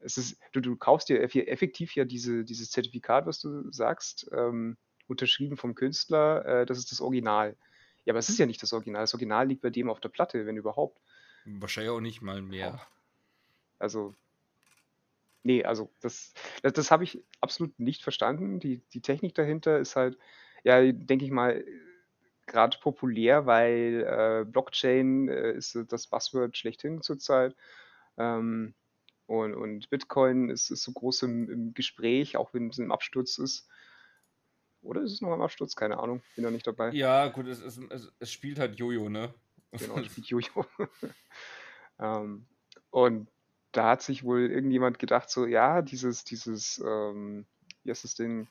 es 0.00 0.18
ist, 0.18 0.38
du, 0.52 0.60
du 0.60 0.76
kaufst 0.76 1.08
dir 1.08 1.20
effektiv 1.22 1.94
ja 1.94 2.04
diese, 2.04 2.44
dieses 2.44 2.70
Zertifikat, 2.70 3.26
was 3.26 3.40
du 3.40 3.70
sagst, 3.72 4.28
ähm, 4.32 4.76
unterschrieben 5.08 5.56
vom 5.56 5.74
Künstler, 5.74 6.44
äh, 6.44 6.66
das 6.66 6.78
ist 6.78 6.92
das 6.92 7.00
Original. 7.00 7.56
Ja, 8.04 8.12
aber 8.12 8.18
es 8.18 8.28
ist 8.28 8.38
ja 8.38 8.46
nicht 8.46 8.62
das 8.62 8.72
Original. 8.72 9.02
Das 9.02 9.14
Original 9.14 9.48
liegt 9.48 9.62
bei 9.62 9.70
dem 9.70 9.90
auf 9.90 10.00
der 10.00 10.08
Platte, 10.08 10.46
wenn 10.46 10.56
überhaupt. 10.56 11.00
Wahrscheinlich 11.44 11.90
auch 11.90 12.00
nicht 12.00 12.22
mal 12.22 12.42
mehr. 12.42 12.80
Also, 13.78 14.14
nee, 15.42 15.64
also 15.64 15.90
das, 16.00 16.32
das, 16.62 16.72
das 16.72 16.90
habe 16.90 17.04
ich 17.04 17.22
absolut 17.40 17.78
nicht 17.78 18.02
verstanden. 18.02 18.60
Die, 18.60 18.78
die 18.92 19.00
Technik 19.00 19.34
dahinter 19.34 19.78
ist 19.78 19.96
halt, 19.96 20.18
ja, 20.62 20.80
denke 20.92 21.24
ich 21.24 21.30
mal, 21.30 21.64
gerade 22.46 22.78
populär, 22.78 23.46
weil 23.46 24.04
äh, 24.06 24.44
Blockchain 24.44 25.28
äh, 25.28 25.52
ist 25.52 25.76
das 25.88 26.06
Buzzword 26.06 26.56
schlechthin 26.56 27.02
zurzeit. 27.02 27.56
Ähm, 28.16 28.74
und, 29.26 29.54
und 29.54 29.90
Bitcoin 29.90 30.50
ist, 30.50 30.70
ist 30.70 30.82
so 30.82 30.92
groß 30.92 31.22
im, 31.22 31.50
im 31.50 31.74
Gespräch, 31.74 32.36
auch 32.36 32.54
wenn 32.54 32.68
es 32.70 32.78
im 32.78 32.92
Absturz 32.92 33.38
ist. 33.38 33.68
Oder 34.82 35.02
ist 35.02 35.12
es 35.12 35.20
noch 35.20 35.34
im 35.34 35.42
Absturz? 35.42 35.74
Keine 35.74 35.98
Ahnung, 35.98 36.22
bin 36.36 36.44
noch 36.44 36.50
nicht 36.52 36.66
dabei. 36.66 36.90
Ja, 36.90 37.28
gut, 37.28 37.48
es, 37.48 37.60
es, 37.60 37.78
es, 37.90 38.12
es 38.20 38.32
spielt 38.32 38.58
halt 38.58 38.78
Jojo, 38.78 39.08
ne? 39.08 39.34
Genau, 39.72 39.98
es 39.98 40.06
spielt 40.12 40.28
Jojo. 40.28 40.64
ähm, 41.98 42.46
und 42.90 43.28
da 43.72 43.90
hat 43.90 44.02
sich 44.02 44.22
wohl 44.22 44.50
irgendjemand 44.50 44.98
gedacht, 44.98 45.28
so, 45.28 45.44
ja, 45.44 45.82
dieses, 45.82 46.24
dieses, 46.24 46.78
ähm, 46.86 47.46
wie 47.82 47.90
heißt 47.90 48.04
das 48.04 48.14
Ding? 48.14 48.46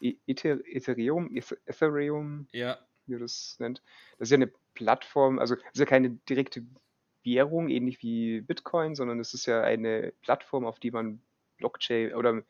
E-, 0.00 0.16
Ether, 0.26 0.64
Ethereum, 0.64 1.34
Ethereum, 1.66 2.46
ja. 2.52 2.78
wie 3.06 3.12
man 3.12 3.22
das 3.22 3.56
nennt. 3.58 3.82
Das 4.18 4.28
ist 4.28 4.30
ja 4.30 4.36
eine 4.36 4.52
Plattform, 4.74 5.38
also 5.38 5.56
das 5.56 5.64
ist 5.74 5.80
ja 5.80 5.86
keine 5.86 6.10
direkte 6.10 6.64
Währung, 7.22 7.68
ähnlich 7.68 8.02
wie 8.02 8.40
Bitcoin, 8.40 8.94
sondern 8.94 9.20
es 9.20 9.34
ist 9.34 9.46
ja 9.46 9.62
eine 9.62 10.12
Plattform, 10.22 10.64
auf 10.64 10.78
die 10.78 10.90
man 10.90 11.20
Blockchain 11.58 12.14
oder 12.14 12.42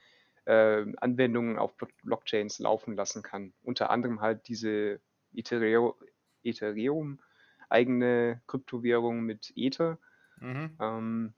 äh, 0.44 0.86
Anwendungen 0.98 1.58
auf 1.58 1.74
Blockchains 2.02 2.58
laufen 2.58 2.94
lassen 2.94 3.22
kann. 3.22 3.52
Unter 3.62 3.90
anderem 3.90 4.20
halt 4.20 4.48
diese 4.48 5.00
Ethereum, 5.34 5.94
Ethereum 6.42 7.20
eigene 7.68 8.40
Kryptowährung 8.46 9.20
mit 9.20 9.52
Ether. 9.56 9.98
Mhm. 10.38 10.76
Ähm, 10.80 11.32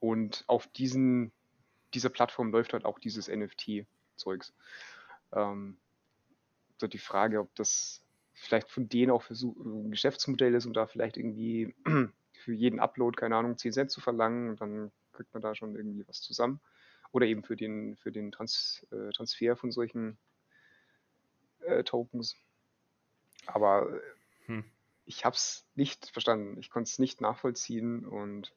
und 0.00 0.44
auf 0.46 0.66
diesen, 0.66 1.32
dieser 1.92 2.08
Plattform 2.10 2.50
läuft 2.50 2.72
halt 2.72 2.84
auch 2.84 2.98
dieses 2.98 3.28
NFT-Zeugs. 3.28 4.52
Ähm, 5.32 5.76
so 6.78 6.86
die 6.86 6.98
Frage, 6.98 7.40
ob 7.40 7.54
das 7.54 8.02
vielleicht 8.32 8.68
von 8.68 8.88
denen 8.88 9.10
auch 9.10 9.24
ein 9.30 9.90
Geschäftsmodell 9.90 10.54
ist 10.54 10.66
und 10.66 10.74
da 10.74 10.86
vielleicht 10.86 11.16
irgendwie 11.16 11.74
für 12.44 12.52
jeden 12.52 12.78
Upload, 12.78 13.16
keine 13.16 13.36
Ahnung, 13.36 13.56
10 13.56 13.72
Cent 13.72 13.90
zu 13.90 14.00
verlangen 14.00 14.56
dann 14.56 14.92
kriegt 15.12 15.32
man 15.32 15.42
da 15.42 15.54
schon 15.54 15.74
irgendwie 15.74 16.06
was 16.06 16.20
zusammen. 16.20 16.60
Oder 17.12 17.26
eben 17.26 17.42
für 17.42 17.56
den, 17.56 17.96
für 17.96 18.12
den 18.12 18.32
Trans, 18.32 18.86
äh, 18.90 19.12
Transfer 19.12 19.56
von 19.56 19.70
solchen 19.70 20.18
äh, 21.60 21.84
Tokens. 21.84 22.36
Aber 23.46 23.88
äh, 23.92 24.00
hm. 24.46 24.64
ich 25.06 25.24
habe 25.24 25.36
es 25.36 25.64
nicht 25.76 26.10
verstanden. 26.10 26.58
Ich 26.58 26.70
konnte 26.70 26.88
es 26.88 26.98
nicht 26.98 27.20
nachvollziehen. 27.20 28.04
Und 28.04 28.52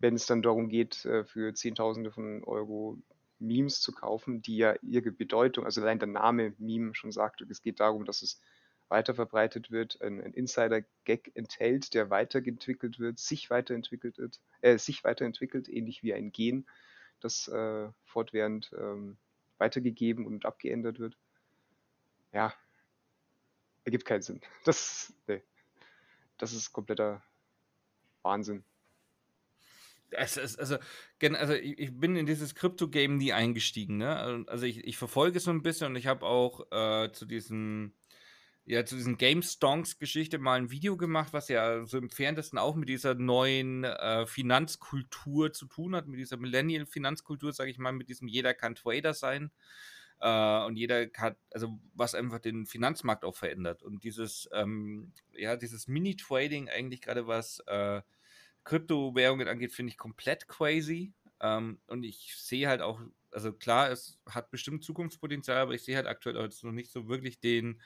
wenn 0.00 0.16
es 0.16 0.26
dann 0.26 0.42
darum 0.42 0.68
geht, 0.68 1.04
äh, 1.04 1.24
für 1.24 1.54
Zehntausende 1.54 2.10
von 2.10 2.42
Euro 2.44 2.98
Memes 3.38 3.80
zu 3.80 3.92
kaufen, 3.92 4.42
die 4.42 4.56
ja 4.56 4.74
ihre 4.82 5.12
Bedeutung, 5.12 5.64
also 5.64 5.80
allein 5.80 5.98
der 5.98 6.08
Name 6.08 6.54
Meme 6.58 6.94
schon 6.94 7.12
sagt, 7.12 7.42
es 7.42 7.62
geht 7.62 7.80
darum, 7.80 8.04
dass 8.04 8.22
es 8.22 8.40
weiterverbreitet 8.94 9.72
wird, 9.72 10.00
ein, 10.02 10.20
ein 10.20 10.32
Insider-Gag 10.32 11.32
enthält, 11.34 11.94
der 11.94 12.10
weiterentwickelt 12.10 13.00
wird, 13.00 13.18
sich 13.18 13.50
weiterentwickelt 13.50 14.18
wird, 14.18 14.38
äh, 14.60 14.78
sich 14.78 15.02
weiterentwickelt, 15.02 15.68
ähnlich 15.68 16.04
wie 16.04 16.14
ein 16.14 16.30
Gen 16.30 16.64
das 17.18 17.48
äh, 17.48 17.88
fortwährend 18.04 18.72
ähm, 18.78 19.16
weitergegeben 19.58 20.26
und 20.26 20.46
abgeändert 20.46 21.00
wird. 21.00 21.16
Ja, 22.32 22.54
ergibt 23.82 24.04
keinen 24.04 24.22
Sinn. 24.22 24.40
Das, 24.64 25.12
nee, 25.26 25.42
das 26.38 26.52
ist 26.52 26.72
kompletter 26.72 27.20
Wahnsinn. 28.22 28.62
Ist, 30.10 30.38
also, 30.38 30.76
also 31.20 31.54
ich 31.54 31.98
bin 31.98 32.14
in 32.14 32.26
dieses 32.26 32.54
Krypto-Game 32.54 33.16
nie 33.16 33.32
eingestiegen. 33.32 33.96
Ne? 33.96 34.44
Also 34.46 34.66
ich, 34.66 34.84
ich 34.84 34.96
verfolge 34.96 35.38
es 35.38 35.44
so 35.44 35.50
ein 35.50 35.62
bisschen 35.62 35.88
und 35.88 35.96
ich 35.96 36.06
habe 36.06 36.24
auch 36.24 36.70
äh, 36.70 37.10
zu 37.10 37.26
diesem 37.26 37.92
ja 38.66 38.84
zu 38.84 38.96
diesen 38.96 39.18
Game 39.18 39.42
Stonks 39.42 39.98
Geschichte 39.98 40.38
mal 40.38 40.54
ein 40.54 40.70
Video 40.70 40.96
gemacht, 40.96 41.32
was 41.32 41.48
ja 41.48 41.84
so 41.84 41.98
im 41.98 42.10
Ferntesten 42.10 42.58
auch 42.58 42.74
mit 42.76 42.88
dieser 42.88 43.14
neuen 43.14 43.84
äh, 43.84 44.26
Finanzkultur 44.26 45.52
zu 45.52 45.66
tun 45.66 45.94
hat, 45.94 46.06
mit 46.06 46.18
dieser 46.18 46.38
Millennial 46.38 46.86
Finanzkultur, 46.86 47.52
sage 47.52 47.70
ich 47.70 47.78
mal, 47.78 47.92
mit 47.92 48.08
diesem 48.08 48.28
jeder 48.28 48.54
kann 48.54 48.74
Trader 48.74 49.12
sein 49.12 49.50
äh, 50.20 50.64
und 50.64 50.76
jeder 50.76 51.06
kann, 51.06 51.36
also 51.52 51.78
was 51.94 52.14
einfach 52.14 52.38
den 52.38 52.66
Finanzmarkt 52.66 53.24
auch 53.24 53.36
verändert. 53.36 53.82
Und 53.82 54.04
dieses, 54.04 54.48
ähm, 54.52 55.12
ja, 55.32 55.56
dieses 55.56 55.86
Mini-Trading 55.86 56.68
eigentlich 56.70 57.02
gerade 57.02 57.26
was 57.26 57.60
äh, 57.66 58.00
Kryptowährungen 58.64 59.48
angeht, 59.48 59.72
finde 59.72 59.90
ich 59.90 59.98
komplett 59.98 60.48
crazy. 60.48 61.12
Ähm, 61.40 61.80
und 61.86 62.04
ich 62.04 62.34
sehe 62.36 62.68
halt 62.68 62.80
auch, 62.80 63.00
also 63.30 63.52
klar, 63.52 63.90
es 63.90 64.18
hat 64.26 64.50
bestimmt 64.50 64.84
Zukunftspotenzial, 64.84 65.58
aber 65.58 65.74
ich 65.74 65.84
sehe 65.84 65.96
halt 65.96 66.06
aktuell 66.06 66.38
auch 66.38 66.44
jetzt 66.44 66.64
noch 66.64 66.72
nicht 66.72 66.90
so 66.90 67.08
wirklich 67.08 67.40
den 67.40 67.82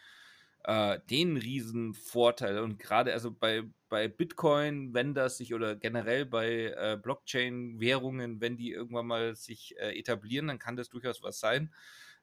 äh, 0.64 0.98
den 1.10 1.36
riesen 1.36 1.94
Vorteil. 1.94 2.58
Und 2.58 2.78
gerade 2.78 3.12
also 3.12 3.30
bei, 3.30 3.64
bei 3.88 4.08
Bitcoin, 4.08 4.94
wenn 4.94 5.14
das 5.14 5.38
sich 5.38 5.54
oder 5.54 5.76
generell 5.76 6.26
bei 6.26 6.74
äh, 6.76 6.98
Blockchain-Währungen, 7.00 8.40
wenn 8.40 8.56
die 8.56 8.72
irgendwann 8.72 9.06
mal 9.06 9.34
sich 9.34 9.76
äh, 9.78 9.98
etablieren, 9.98 10.48
dann 10.48 10.58
kann 10.58 10.76
das 10.76 10.88
durchaus 10.88 11.22
was 11.22 11.40
sein. 11.40 11.72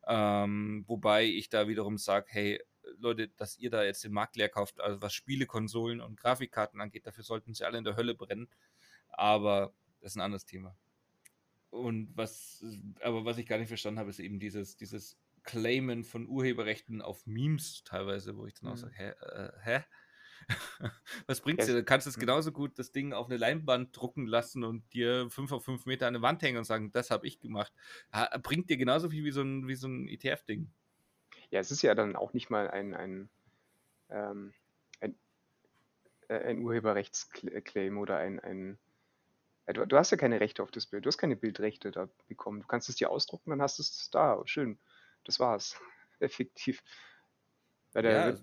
Ähm, 0.07 0.83
wobei 0.87 1.25
ich 1.25 1.49
da 1.49 1.67
wiederum 1.67 1.97
sage, 1.97 2.27
hey, 2.29 2.61
Leute, 2.99 3.29
dass 3.29 3.57
ihr 3.57 3.71
da 3.71 3.83
jetzt 3.83 4.03
den 4.03 4.13
Markt 4.13 4.35
leer 4.35 4.49
kauft, 4.49 4.79
also 4.79 5.01
was 5.01 5.13
Spielekonsolen 5.13 6.01
und 6.01 6.19
Grafikkarten 6.19 6.79
angeht, 6.79 7.07
dafür 7.07 7.23
sollten 7.23 7.53
sie 7.53 7.65
alle 7.65 7.79
in 7.79 7.83
der 7.83 7.95
Hölle 7.95 8.13
brennen. 8.13 8.47
Aber 9.09 9.73
das 10.01 10.11
ist 10.11 10.17
ein 10.17 10.21
anderes 10.21 10.45
Thema. 10.45 10.75
Und 11.71 12.09
was, 12.15 12.63
aber 13.01 13.25
was 13.25 13.37
ich 13.37 13.47
gar 13.47 13.57
nicht 13.57 13.67
verstanden 13.67 13.99
habe, 13.99 14.09
ist 14.09 14.19
eben 14.19 14.39
dieses, 14.39 14.77
dieses 14.77 15.17
Claimen 15.45 16.03
von 16.03 16.27
Urheberrechten 16.27 17.01
auf 17.01 17.25
Memes 17.25 17.83
teilweise, 17.83 18.37
wo 18.37 18.45
ich 18.45 18.55
dann 18.55 18.69
auch 18.69 18.75
mhm. 18.75 18.79
sage, 18.79 18.93
hä? 18.95 19.09
Äh, 19.09 19.51
hä? 19.63 19.83
Was 21.27 21.41
bringt's 21.41 21.65
dir? 21.65 21.73
Du 21.73 21.83
kannst 21.83 22.07
es 22.07 22.19
genauso 22.19 22.51
gut 22.51 22.77
das 22.77 22.91
Ding 22.91 23.13
auf 23.13 23.27
eine 23.27 23.37
Leinwand 23.37 23.95
drucken 23.95 24.27
lassen 24.27 24.63
und 24.63 24.91
dir 24.93 25.29
fünf 25.29 25.51
auf 25.51 25.63
fünf 25.63 25.85
Meter 25.85 26.07
an 26.07 26.15
eine 26.15 26.21
Wand 26.21 26.41
hängen 26.41 26.57
und 26.57 26.65
sagen, 26.65 26.91
das 26.91 27.09
habe 27.09 27.25
ich 27.25 27.39
gemacht. 27.39 27.73
bringt 28.43 28.69
dir 28.69 28.77
genauso 28.77 29.09
viel 29.09 29.23
wie 29.23 29.31
so 29.31 29.41
ein, 29.41 29.67
wie 29.67 29.75
so 29.75 29.87
ein 29.87 30.07
ETF-Ding. 30.07 30.69
Ja, 31.49 31.59
es 31.59 31.71
ist 31.71 31.81
ja 31.81 31.95
dann 31.95 32.15
auch 32.15 32.33
nicht 32.33 32.49
mal 32.49 32.69
ein, 32.69 32.93
ein, 32.93 33.29
ähm, 34.09 34.53
ein, 34.99 35.15
äh, 36.27 36.35
ein 36.35 36.59
Urheberrechtsclaim 36.59 37.97
oder 37.97 38.17
ein, 38.17 38.39
ein 38.39 38.77
du, 39.67 39.85
du, 39.85 39.97
hast 39.97 40.11
ja 40.11 40.17
keine 40.17 40.39
Rechte 40.39 40.63
auf 40.63 40.71
das 40.71 40.85
Bild, 40.87 41.05
du 41.05 41.07
hast 41.07 41.17
keine 41.17 41.35
Bildrechte 41.35 41.91
da 41.91 42.09
bekommen. 42.27 42.61
Du 42.61 42.67
kannst 42.67 42.89
es 42.89 42.95
dir 42.95 43.09
ausdrucken, 43.09 43.51
dann 43.51 43.61
hast 43.61 43.79
du 43.79 43.81
es 43.83 44.09
da. 44.11 44.41
Schön. 44.45 44.79
Das 45.25 45.39
war's. 45.39 45.79
Effektiv. 46.19 46.81
Weil, 47.93 48.03
der, 48.03 48.29
ja. 48.29 48.37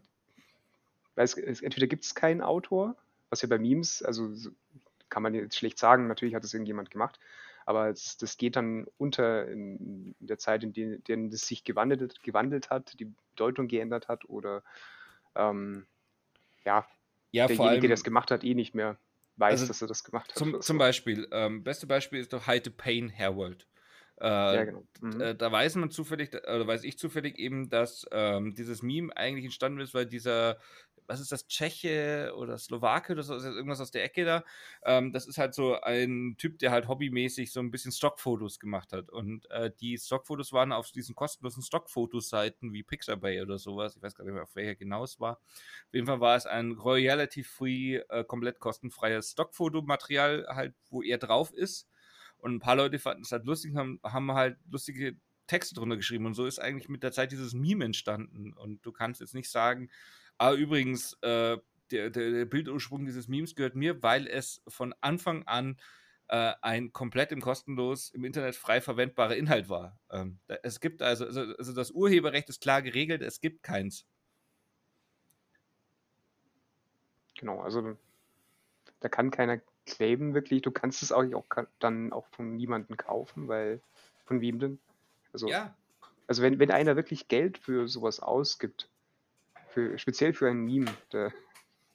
weil 1.15 1.25
es, 1.25 1.37
es, 1.37 1.63
entweder 1.63 1.87
gibt 1.87 2.05
es 2.05 2.15
keinen 2.15 2.43
Autor, 2.43 2.97
was 3.31 3.43
ja 3.43 3.49
bei 3.49 3.59
Memes, 3.59 4.03
also 4.03 4.35
kann 5.09 5.23
man 5.23 5.35
jetzt 5.35 5.57
schlecht 5.57 5.79
sagen, 5.79 6.07
natürlich 6.07 6.35
hat 6.35 6.45
es 6.45 6.55
irgendjemand 6.55 6.91
gemacht, 6.91 7.19
aber 7.67 7.89
es, 7.89 8.17
das 8.17 8.39
geht 8.39 8.57
dann 8.57 8.87
unter 8.99 9.47
in, 9.47 10.15
der 10.21 10.39
Zeit, 10.39 10.65
in 10.65 10.73
der, 10.73 10.99
der 10.99 11.19
es 11.33 11.47
sich 11.47 11.65
gewandelt, 11.65 12.23
gewandelt 12.23 12.71
hat, 12.71 12.99
die 12.99 13.13
Bedeutung 13.31 13.69
geändert 13.69 14.09
hat 14.09 14.29
oder 14.29 14.63
ähm, 15.35 15.87
ja, 16.65 16.87
ja 17.31 17.47
derjenige, 17.47 17.71
allem, 17.71 17.81
der 17.83 17.91
das 17.91 18.05
gemacht 18.05 18.31
hat, 18.31 18.45
eh 18.45 18.55
nicht 18.55 18.75
mehr 18.75 18.97
weiß, 19.37 19.61
also 19.61 19.67
dass 19.67 19.83
er 19.83 19.89
das 19.89 20.05
gemacht 20.05 20.31
hat. 20.31 20.39
Zum, 20.39 20.61
zum 20.61 20.79
Beispiel, 20.79 21.29
ähm, 21.31 21.63
beste 21.63 21.87
Beispiel 21.87 22.21
ist 22.21 22.33
doch 22.33 22.47
Hide 22.47 22.63
the 22.65 22.71
Pain 22.71 23.09
Herworld. 23.09 23.67
Äh, 24.23 24.55
ja, 24.55 24.65
genau. 24.65 24.85
Mhm. 25.01 25.21
Äh, 25.21 25.35
da 25.35 25.51
weiß 25.51 25.75
man 25.77 25.91
zufällig, 25.91 26.33
oder 26.33 26.65
weiß 26.65 26.85
ich 26.85 26.97
zufällig 26.97 27.39
eben, 27.39 27.69
dass 27.69 28.07
ähm, 28.13 28.55
dieses 28.55 28.81
Meme 28.81 29.17
eigentlich 29.17 29.45
entstanden 29.45 29.81
ist, 29.81 29.95
weil 29.95 30.07
dieser, 30.07 30.59
was 31.09 31.19
ist 31.19 31.33
das, 31.33 31.49
Tscheche 31.49 32.33
oder 32.37 32.57
Slowake 32.57 33.15
oder 33.15 33.25
so, 33.25 33.35
ist 33.35 33.43
irgendwas 33.43 33.81
aus 33.81 33.91
der 33.91 34.05
Ecke 34.05 34.25
da. 34.25 34.45
Ähm, 34.85 35.13
das 35.13 35.27
ist 35.27 35.39
halt 35.39 35.55
so 35.55 35.81
ein 35.81 36.37
Typ, 36.39 36.61
der 36.61 36.71
halt 36.71 36.87
hobbymäßig 36.87 37.51
so 37.51 37.59
ein 37.59 37.73
bisschen 37.73 37.91
Stockfotos 37.91 38.61
gemacht 38.61 38.93
hat. 38.93 39.11
Und 39.11 39.51
äh, 39.51 39.73
die 39.81 39.99
Stockfotos 39.99 40.53
waren 40.53 40.71
auf 40.71 40.93
diesen 40.93 41.17
kostenlosen 41.17 41.65
Stockfotoseiten 41.65 42.73
wie 42.73 42.85
Pixabay 42.85 43.43
oder 43.43 43.59
sowas. 43.59 43.97
Ich 43.97 44.03
weiß 44.03 44.15
gar 44.15 44.25
nicht 44.25 44.35
mehr, 44.35 44.45
auf 44.45 44.55
welcher 44.55 44.77
genau 44.77 45.03
es 45.03 45.19
war. 45.19 45.41
Auf 45.89 45.95
jeden 45.95 46.07
Fall 46.07 46.21
war 46.21 46.37
es 46.37 46.47
ein 46.47 46.71
relativ 46.79 47.51
free, 47.51 47.97
äh, 48.09 48.23
komplett 48.23 48.61
kostenfreies 48.61 49.33
Stockfotomaterial, 49.33 50.47
halt, 50.49 50.75
wo 50.91 51.03
er 51.03 51.19
drauf 51.19 51.53
ist. 51.53 51.89
Und 52.43 52.57
ein 52.57 52.61
paar 52.61 52.75
Leute 52.75 52.99
fanden 52.99 53.23
es 53.23 53.31
halt 53.31 53.45
lustig, 53.45 53.77
haben, 53.77 54.01
haben 54.03 54.33
halt 54.33 54.59
lustige 54.69 55.17
Texte 55.47 55.77
drunter 55.77 55.97
geschrieben. 55.97 56.27
Und 56.27 56.35
so 56.35 56.45
ist 56.45 56.59
eigentlich 56.59 56.89
mit 56.89 57.05
der 57.05 57.13
Zeit 57.13 57.31
dieses 57.31 57.55
Meme 57.55 57.85
entstanden. 57.85 58.53
Und 58.53 58.85
du 58.85 58.91
kannst 58.91 59.21
jetzt 59.21 59.33
nicht 59.33 59.49
sagen, 59.49 59.91
ah, 60.39 60.53
übrigens, 60.53 61.13
äh, 61.23 61.57
der, 61.93 62.11
der, 62.11 62.31
der, 62.33 62.45
Bildursprung 62.47 63.05
dieses 63.05 63.29
Memes 63.29 63.55
gehört 63.55 63.77
mir, 63.77 64.03
weil 64.03 64.27
es 64.27 64.61
von 64.67 64.93
Anfang 65.01 65.45
an 65.45 65.77
äh, 66.29 66.55
ein 66.63 66.93
komplett 66.93 67.31
im 67.31 67.41
kostenlos 67.41 68.11
im 68.11 68.25
Internet 68.25 68.57
frei 68.57 68.81
verwendbarer 68.81 69.37
Inhalt 69.37 69.69
war. 69.69 70.01
Ähm, 70.11 70.41
es 70.65 70.81
gibt 70.81 71.01
also, 71.01 71.27
also, 71.27 71.43
also 71.57 71.73
das 71.73 71.93
Urheberrecht 71.93 72.49
ist 72.49 72.61
klar 72.61 72.83
geregelt, 72.83 73.23
es 73.23 73.41
gibt 73.41 73.63
keins. 73.63 74.05
Genau, 77.37 77.61
also 77.61 77.97
da 78.99 79.09
kann 79.09 79.31
keiner 79.31 79.61
claimen 79.87 80.35
wirklich. 80.35 80.63
Du 80.63 80.71
kannst 80.71 81.03
es 81.03 81.13
auch, 81.13 81.25
auch 81.35 81.47
dann 81.79 82.13
auch 82.13 82.27
von 82.29 82.57
niemandem 82.57 82.97
kaufen, 82.97 83.49
weil 83.49 83.81
von 84.25 84.41
wem 84.41 84.59
denn? 84.59 84.79
Also, 85.33 85.49
ja. 85.49 85.75
also 86.27 86.43
wenn, 86.43 86.59
wenn 86.59 86.71
einer 86.71 86.97
wirklich 86.97 87.29
Geld 87.29 87.59
für 87.59 87.89
sowas 87.89 88.21
ausgibt, 88.21 88.89
für, 89.69 89.99
speziell 89.99 90.35
für 90.35 90.49
ein 90.49 90.65
Meme, 90.65 90.93
der, 91.13 91.33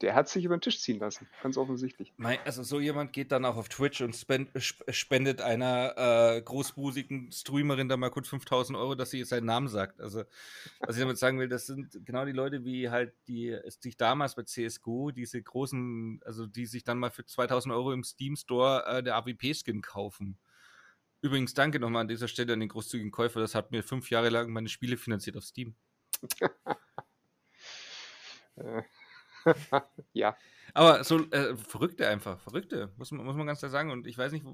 der 0.01 0.13
hat 0.13 0.29
sich 0.29 0.45
über 0.45 0.55
den 0.55 0.61
Tisch 0.61 0.79
ziehen 0.79 0.99
lassen, 0.99 1.27
ganz 1.41 1.57
offensichtlich. 1.57 2.13
Also 2.45 2.63
so 2.63 2.79
jemand 2.79 3.13
geht 3.13 3.31
dann 3.31 3.45
auch 3.45 3.57
auf 3.57 3.67
Twitch 3.67 4.01
und 4.01 4.15
spendet 4.15 5.41
einer 5.41 5.93
äh, 5.97 6.41
großbusigen 6.41 7.31
Streamerin 7.31 7.89
da 7.89 7.97
mal 7.97 8.11
kurz 8.11 8.27
5000 8.27 8.77
Euro, 8.77 8.93
dass 8.93 9.09
sie 9.09 9.19
jetzt 9.19 9.29
seinen 9.29 9.45
Namen 9.45 9.67
sagt. 9.67 9.99
Also 9.99 10.23
was 10.81 10.95
ich 10.95 11.01
damit 11.01 11.17
sagen 11.17 11.39
will, 11.39 11.49
das 11.49 11.65
sind 11.65 12.05
genau 12.05 12.25
die 12.25 12.31
Leute, 12.31 12.63
wie 12.63 12.89
halt 12.89 13.13
die 13.27 13.57
sich 13.81 13.97
damals 13.97 14.35
bei 14.35 14.43
CSGO 14.43 15.11
diese 15.11 15.41
großen, 15.41 16.21
also 16.23 16.45
die 16.45 16.67
sich 16.67 16.83
dann 16.83 16.99
mal 16.99 17.09
für 17.09 17.25
2000 17.25 17.73
Euro 17.73 17.91
im 17.91 18.03
Steam 18.03 18.35
Store 18.35 18.85
äh, 18.85 19.03
der 19.03 19.15
AWP-Skin 19.15 19.81
kaufen. 19.81 20.37
Übrigens 21.21 21.55
danke 21.55 21.79
nochmal 21.79 22.01
an 22.01 22.07
dieser 22.07 22.27
Stelle 22.27 22.53
an 22.53 22.59
den 22.59 22.69
großzügigen 22.69 23.11
Käufer, 23.11 23.39
das 23.39 23.55
hat 23.55 23.71
mir 23.71 23.81
fünf 23.81 24.11
Jahre 24.11 24.29
lang 24.29 24.51
meine 24.51 24.69
Spiele 24.69 24.97
finanziert 24.97 25.37
auf 25.37 25.43
Steam. 25.43 25.75
ja. 30.13 30.35
Aber 30.73 31.03
so 31.03 31.19
äh, 31.31 31.55
Verrückte 31.55 32.07
einfach, 32.07 32.39
Verrückte, 32.39 32.91
muss 32.97 33.11
man, 33.11 33.25
muss 33.25 33.35
man 33.35 33.47
ganz 33.47 33.59
klar 33.59 33.71
sagen. 33.71 33.91
Und 33.91 34.05
ich 34.05 34.17
weiß 34.17 34.31
nicht, 34.31 34.45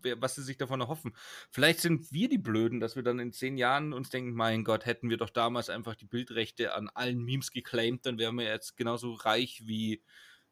wer, 0.00 0.20
was 0.20 0.34
sie 0.34 0.42
sich 0.42 0.56
davon 0.56 0.80
erhoffen. 0.80 1.14
Vielleicht 1.50 1.80
sind 1.80 2.12
wir 2.12 2.28
die 2.28 2.38
Blöden, 2.38 2.80
dass 2.80 2.96
wir 2.96 3.02
dann 3.02 3.18
in 3.18 3.32
zehn 3.32 3.56
Jahren 3.56 3.92
uns 3.92 4.10
denken, 4.10 4.32
mein 4.32 4.64
Gott, 4.64 4.86
hätten 4.86 5.10
wir 5.10 5.16
doch 5.16 5.30
damals 5.30 5.70
einfach 5.70 5.94
die 5.94 6.06
Bildrechte 6.06 6.74
an 6.74 6.88
allen 6.94 7.24
Memes 7.24 7.50
geclaimed, 7.50 8.06
dann 8.06 8.18
wären 8.18 8.36
wir 8.36 8.44
jetzt 8.44 8.76
genauso 8.76 9.14
reich 9.14 9.62
wie 9.66 10.02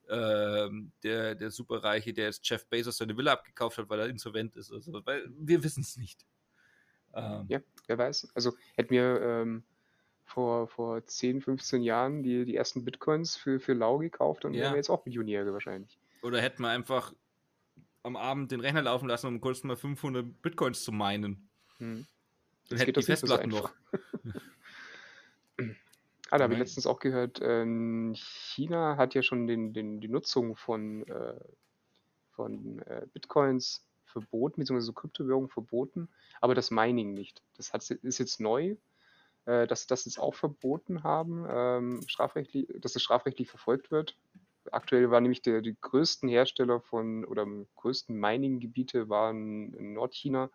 äh, 0.08 0.68
der, 1.02 1.34
der 1.34 1.50
Superreiche, 1.50 2.12
der 2.12 2.26
jetzt 2.26 2.48
Jeff 2.48 2.66
Bezos 2.66 2.96
seine 2.96 3.16
Villa 3.16 3.32
abgekauft 3.32 3.78
hat, 3.78 3.88
weil 3.88 4.00
er 4.00 4.08
insolvent 4.08 4.56
ist. 4.56 4.72
Also, 4.72 5.00
weil 5.04 5.30
wir 5.38 5.62
wissen 5.62 5.82
es 5.82 5.96
nicht. 5.96 6.26
Ähm, 7.14 7.46
ja, 7.48 7.60
wer 7.86 7.98
weiß. 7.98 8.32
Also 8.34 8.54
hätten 8.74 8.90
wir 8.90 9.20
ähm, 9.20 9.64
vor, 10.30 10.68
vor 10.68 11.04
10, 11.04 11.40
15 11.40 11.82
Jahren 11.82 12.22
die, 12.22 12.44
die 12.44 12.56
ersten 12.56 12.84
Bitcoins 12.84 13.36
für, 13.36 13.58
für 13.58 13.72
Lau 13.72 13.98
gekauft 13.98 14.44
und 14.44 14.54
ja. 14.54 14.62
wären 14.62 14.72
wir 14.74 14.76
jetzt 14.76 14.90
auch 14.90 15.04
Millionäre 15.04 15.52
wahrscheinlich. 15.52 15.98
Oder 16.22 16.40
hätten 16.40 16.62
wir 16.62 16.68
einfach 16.68 17.12
am 18.02 18.16
Abend 18.16 18.52
den 18.52 18.60
Rechner 18.60 18.82
laufen 18.82 19.08
lassen, 19.08 19.26
um 19.26 19.40
kurz 19.40 19.64
mal 19.64 19.76
500 19.76 20.40
Bitcoins 20.40 20.84
zu 20.84 20.92
meinen. 20.92 21.50
Hm. 21.78 22.06
Dann 22.68 22.78
hätten 22.78 22.92
die 22.92 23.02
Festplatten 23.02 23.50
so 23.50 23.58
noch. 23.58 23.72
ah, 26.30 26.38
da 26.38 26.44
habe 26.44 26.52
ich 26.54 26.58
letztens 26.60 26.86
auch 26.86 27.00
gehört, 27.00 27.40
äh, 27.40 27.66
China 28.14 28.96
hat 28.96 29.14
ja 29.14 29.22
schon 29.22 29.46
den, 29.46 29.72
den, 29.72 30.00
die 30.00 30.08
Nutzung 30.08 30.54
von, 30.54 31.06
äh, 31.08 31.40
von 32.30 32.78
äh, 32.82 33.06
Bitcoins 33.12 33.84
verboten, 34.04 34.60
beziehungsweise 34.60 34.92
Kryptowährungen 34.92 35.50
verboten, 35.50 36.08
aber 36.40 36.54
das 36.54 36.70
Mining 36.70 37.14
nicht. 37.14 37.42
Das 37.56 37.72
hat, 37.72 37.88
ist 37.90 38.18
jetzt 38.18 38.40
neu 38.40 38.76
äh, 39.46 39.66
dass 39.66 39.82
sie 39.82 39.86
das 39.88 40.04
jetzt 40.04 40.18
auch 40.18 40.34
verboten 40.34 41.02
haben, 41.02 41.46
ähm, 41.48 42.02
strafrechtlich, 42.06 42.68
dass 42.80 42.96
es 42.96 43.02
strafrechtlich 43.02 43.48
verfolgt 43.48 43.90
wird. 43.90 44.16
Aktuell 44.70 45.10
waren 45.10 45.22
nämlich 45.22 45.42
der, 45.42 45.62
die 45.62 45.76
größten 45.80 46.28
Hersteller 46.28 46.80
von 46.80 47.24
oder 47.24 47.46
größten 47.76 48.14
Mining-Gebiete 48.14 49.08
waren 49.08 49.72
in 49.74 49.94
Nordchina, 49.94 50.50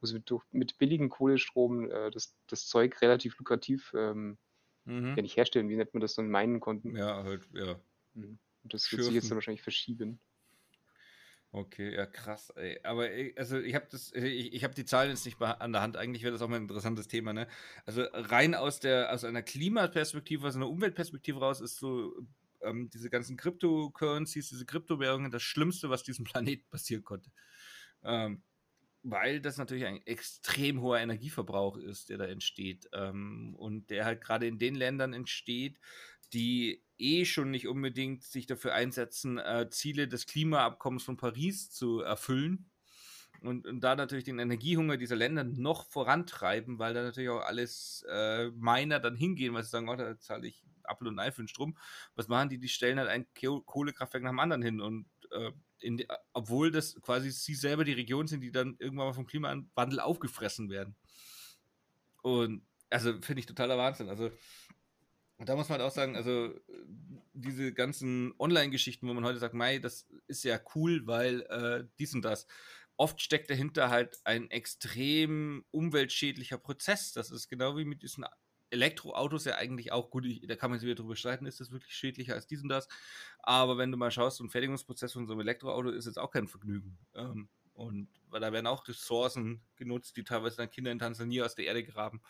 wo 0.00 0.06
sie 0.06 0.14
mit, 0.14 0.30
mit 0.50 0.78
billigem 0.78 1.08
Kohlestrom 1.08 1.90
äh, 1.90 2.10
das, 2.10 2.36
das 2.48 2.66
Zeug 2.66 3.00
relativ 3.00 3.38
lukrativ 3.38 3.94
ähm, 3.96 4.38
mhm. 4.84 5.14
ja 5.16 5.22
nicht 5.22 5.36
herstellen, 5.36 5.68
wie 5.68 5.76
nennt 5.76 5.94
man 5.94 6.00
das 6.00 6.14
dann, 6.14 6.30
meinen 6.30 6.60
konnten. 6.60 6.96
Ja, 6.96 7.22
halt, 7.22 7.48
ja. 7.52 7.80
Mhm. 8.14 8.38
Und 8.64 8.74
das 8.74 8.90
wird 8.90 9.04
sich 9.04 9.14
jetzt 9.14 9.30
dann 9.30 9.36
wahrscheinlich 9.36 9.62
verschieben. 9.62 10.20
Okay, 11.56 11.94
ja 11.94 12.04
krass. 12.04 12.50
Ey. 12.56 12.80
Aber 12.82 13.08
ey, 13.08 13.32
also 13.38 13.60
ich 13.60 13.76
habe 13.76 13.86
das, 13.88 14.10
ich, 14.12 14.52
ich 14.52 14.64
habe 14.64 14.74
die 14.74 14.84
Zahlen 14.84 15.10
jetzt 15.10 15.24
nicht 15.24 15.40
an 15.40 15.72
der 15.72 15.82
Hand. 15.82 15.96
Eigentlich 15.96 16.24
wäre 16.24 16.32
das 16.32 16.42
auch 16.42 16.48
mal 16.48 16.56
ein 16.56 16.62
interessantes 16.62 17.06
Thema. 17.06 17.32
Ne? 17.32 17.46
Also 17.86 18.02
rein 18.12 18.56
aus 18.56 18.80
der 18.80 19.12
aus 19.12 19.22
einer 19.22 19.42
Klimaperspektive, 19.42 20.48
aus 20.48 20.56
einer 20.56 20.68
Umweltperspektive 20.68 21.38
raus, 21.38 21.60
ist 21.60 21.76
so 21.76 22.12
ähm, 22.60 22.90
diese 22.90 23.08
ganzen 23.08 23.36
Cryptocurrencies, 23.36 24.48
diese 24.48 24.66
Kryptowährungen 24.66 25.30
das 25.30 25.44
Schlimmste, 25.44 25.90
was 25.90 26.02
diesem 26.02 26.24
Planeten 26.24 26.68
passieren 26.70 27.04
konnte. 27.04 27.30
Ähm, 28.02 28.42
weil 29.04 29.40
das 29.40 29.56
natürlich 29.56 29.84
ein 29.86 30.04
extrem 30.06 30.80
hoher 30.80 30.98
Energieverbrauch 30.98 31.76
ist, 31.76 32.08
der 32.08 32.18
da 32.18 32.24
entsteht 32.24 32.88
ähm, 32.92 33.54
und 33.56 33.90
der 33.90 34.06
halt 34.06 34.22
gerade 34.22 34.48
in 34.48 34.58
den 34.58 34.74
Ländern 34.74 35.12
entsteht, 35.12 35.78
die 36.32 36.83
eh 36.98 37.24
schon 37.24 37.50
nicht 37.50 37.68
unbedingt 37.68 38.22
sich 38.22 38.46
dafür 38.46 38.74
einsetzen, 38.74 39.38
äh, 39.38 39.68
Ziele 39.70 40.08
des 40.08 40.26
Klimaabkommens 40.26 41.02
von 41.02 41.16
Paris 41.16 41.70
zu 41.70 42.00
erfüllen. 42.00 42.70
Und, 43.40 43.66
und, 43.66 43.80
da 43.80 43.94
natürlich 43.94 44.24
den 44.24 44.38
Energiehunger 44.38 44.96
dieser 44.96 45.16
Länder 45.16 45.44
noch 45.44 45.84
vorantreiben, 45.86 46.78
weil 46.78 46.94
da 46.94 47.02
natürlich 47.02 47.28
auch 47.28 47.44
alles 47.44 48.04
äh, 48.08 48.50
Miner 48.50 49.00
dann 49.00 49.16
hingehen, 49.16 49.52
weil 49.52 49.64
sie 49.64 49.70
sagen, 49.70 49.88
oh, 49.88 49.96
da 49.96 50.18
zahle 50.18 50.46
ich 50.46 50.64
Apfel 50.84 51.08
und 51.08 51.18
Ei 51.18 51.30
für 51.30 51.42
den 51.42 51.48
Strom. 51.48 51.76
Was 52.14 52.28
machen 52.28 52.48
die? 52.48 52.58
Die 52.58 52.68
stellen 52.68 52.98
halt 52.98 53.08
ein 53.08 53.26
Kohlekraftwerk 53.34 54.22
nach 54.22 54.30
dem 54.30 54.38
anderen 54.38 54.62
hin. 54.62 54.80
Und 54.80 55.06
äh, 55.30 55.52
in, 55.80 56.04
obwohl 56.32 56.70
das 56.70 57.00
quasi 57.02 57.30
sie 57.30 57.54
selber 57.54 57.84
die 57.84 57.92
Region 57.92 58.26
sind, 58.26 58.40
die 58.40 58.52
dann 58.52 58.76
irgendwann 58.78 59.08
mal 59.08 59.12
vom 59.12 59.26
Klimawandel 59.26 60.00
aufgefressen 60.00 60.70
werden. 60.70 60.96
Und 62.22 62.62
also 62.90 63.12
finde 63.20 63.40
ich 63.40 63.46
totaler 63.46 63.76
Wahnsinn. 63.76 64.08
Also 64.08 64.30
und 65.36 65.48
da 65.48 65.56
muss 65.56 65.68
man 65.68 65.78
halt 65.78 65.88
auch 65.90 65.94
sagen, 65.94 66.16
also 66.16 66.54
diese 67.32 67.72
ganzen 67.72 68.32
Online-Geschichten, 68.38 69.08
wo 69.08 69.14
man 69.14 69.24
heute 69.24 69.38
sagt, 69.38 69.54
Mai, 69.54 69.78
das 69.78 70.08
ist 70.28 70.44
ja 70.44 70.60
cool, 70.74 71.06
weil 71.06 71.42
äh, 71.42 71.88
dies 71.98 72.14
und 72.14 72.22
das. 72.22 72.46
Oft 72.96 73.20
steckt 73.20 73.50
dahinter 73.50 73.90
halt 73.90 74.18
ein 74.24 74.50
extrem 74.50 75.64
umweltschädlicher 75.72 76.58
Prozess. 76.58 77.12
Das 77.12 77.32
ist 77.32 77.48
genau 77.48 77.76
wie 77.76 77.84
mit 77.84 78.02
diesen 78.02 78.24
Elektroautos 78.70 79.44
ja 79.44 79.56
eigentlich 79.56 79.90
auch 79.90 80.10
gut. 80.10 80.24
Da 80.48 80.54
kann 80.54 80.70
man 80.70 80.78
sich 80.78 80.86
wieder 80.86 81.02
drüber 81.02 81.16
streiten, 81.16 81.46
ist 81.46 81.60
das 81.60 81.72
wirklich 81.72 81.94
schädlicher 81.94 82.34
als 82.34 82.46
dies 82.46 82.62
und 82.62 82.68
das. 82.68 82.86
Aber 83.40 83.76
wenn 83.78 83.90
du 83.90 83.96
mal 83.96 84.12
schaust, 84.12 84.36
so 84.36 84.44
ein 84.44 84.50
Fertigungsprozess 84.50 85.12
von 85.12 85.26
so 85.26 85.32
einem 85.32 85.40
Elektroauto 85.40 85.90
ist 85.90 86.06
jetzt 86.06 86.18
auch 86.18 86.30
kein 86.30 86.46
Vergnügen. 86.46 86.96
Ähm, 87.14 87.48
und 87.72 88.08
weil 88.28 88.40
da 88.40 88.52
werden 88.52 88.68
auch 88.68 88.86
Ressourcen 88.86 89.62
genutzt, 89.74 90.16
die 90.16 90.22
teilweise 90.22 90.56
dann 90.56 90.70
Kinder 90.70 90.92
in 90.92 91.00
Tansania 91.00 91.44
aus 91.44 91.56
der 91.56 91.66
Erde 91.66 91.82
graben. 91.82 92.22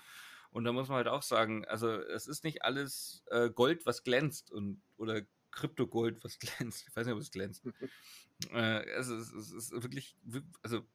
Und 0.55 0.63
da 0.63 0.73
muss 0.73 0.87
man 0.87 0.99
halt 0.99 1.09
auch 1.09 1.23
sagen, 1.23 1.65
also 1.65 1.91
es 1.91 2.29
ist 2.29 2.45
nicht 2.45 2.63
alles 2.63 3.25
äh, 3.27 3.51
Gold, 3.51 3.87
was 3.87 4.05
glänzt 4.05 4.53
und 4.53 4.81
oder 4.97 5.23
Kryptogold, 5.51 6.23
was 6.23 6.39
glänzt. 6.39 6.87
Ich 6.89 6.95
weiß 6.95 7.07
nicht, 7.07 7.15
ob 7.15 7.21
es 7.21 7.33
glänzt. 7.33 7.67
äh, 8.53 8.87
es, 8.91 9.09
ist, 9.09 9.33
es 9.33 9.51
ist 9.51 9.73
wirklich, 9.73 10.17
also 10.63 10.87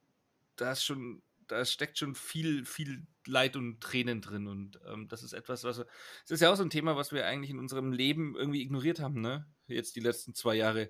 da 0.56 0.72
ist 0.72 0.86
schon, 0.86 1.22
da 1.48 1.66
steckt 1.66 1.98
schon 1.98 2.16
viel, 2.16 2.64
viel 2.64 3.06
Leid 3.28 3.58
und 3.58 3.82
Tränen 3.82 4.22
drin. 4.22 4.48
Und 4.48 4.80
ähm, 4.88 5.10
das 5.10 5.24
ist 5.24 5.34
etwas, 5.34 5.66
was 5.66 5.80
es 6.24 6.32
ist 6.32 6.40
ja 6.40 6.54
auch 6.54 6.56
so 6.56 6.64
ein 6.64 6.70
Thema, 6.70 6.96
was 6.96 7.12
wir 7.12 7.28
eigentlich 7.28 7.52
in 7.52 7.60
unserem 7.60 7.92
Leben 7.92 8.38
irgendwie 8.38 8.62
ignoriert 8.62 9.02
haben, 9.02 9.20
ne? 9.20 9.46
Jetzt 9.68 9.98
die 9.98 10.00
letzten 10.00 10.34
zwei 10.34 10.56
Jahre. 10.56 10.90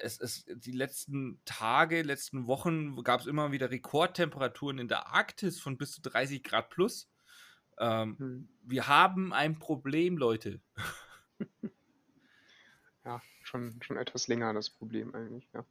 Es, 0.00 0.18
es, 0.18 0.46
die 0.46 0.72
letzten 0.72 1.42
Tage, 1.44 2.00
letzten 2.00 2.46
Wochen 2.46 3.02
gab 3.02 3.20
es 3.20 3.26
immer 3.26 3.52
wieder 3.52 3.70
Rekordtemperaturen 3.70 4.78
in 4.78 4.88
der 4.88 5.08
Arktis 5.08 5.60
von 5.60 5.76
bis 5.76 5.92
zu 5.92 6.00
30 6.00 6.42
Grad 6.42 6.70
plus. 6.70 7.09
Ähm, 7.80 8.16
hm. 8.18 8.48
Wir 8.62 8.86
haben 8.86 9.32
ein 9.32 9.58
Problem, 9.58 10.18
Leute. 10.18 10.60
ja, 13.04 13.22
schon, 13.42 13.80
schon 13.82 13.96
etwas 13.96 14.28
länger 14.28 14.52
das 14.52 14.70
Problem 14.70 15.14
eigentlich, 15.14 15.48
ja. 15.54 15.64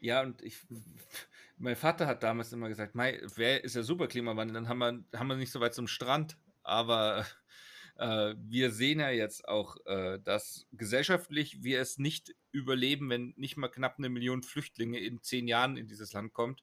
Ja, 0.00 0.22
und 0.22 0.42
ich, 0.42 0.58
mein 1.58 1.76
Vater 1.76 2.06
hat 2.06 2.22
damals 2.22 2.52
immer 2.52 2.68
gesagt, 2.68 2.94
wer 2.94 3.64
ist 3.64 3.74
ja 3.74 3.82
super 3.82 4.06
Klimawandel, 4.06 4.54
dann 4.54 4.68
haben 4.68 4.78
wir, 4.78 5.04
haben 5.18 5.26
wir 5.26 5.36
nicht 5.36 5.50
so 5.50 5.60
weit 5.60 5.74
zum 5.74 5.88
Strand. 5.88 6.38
Aber 6.62 7.26
äh, 7.96 8.34
wir 8.38 8.70
sehen 8.70 9.00
ja 9.00 9.10
jetzt 9.10 9.48
auch, 9.48 9.76
äh, 9.86 10.20
dass 10.20 10.66
gesellschaftlich 10.72 11.64
wir 11.64 11.80
es 11.80 11.98
nicht 11.98 12.34
überleben, 12.52 13.10
wenn 13.10 13.34
nicht 13.36 13.56
mal 13.56 13.68
knapp 13.68 13.98
eine 13.98 14.08
Million 14.08 14.44
Flüchtlinge 14.44 15.00
in 15.00 15.20
zehn 15.20 15.48
Jahren 15.48 15.76
in 15.76 15.88
dieses 15.88 16.12
Land 16.12 16.32
kommt. 16.32 16.62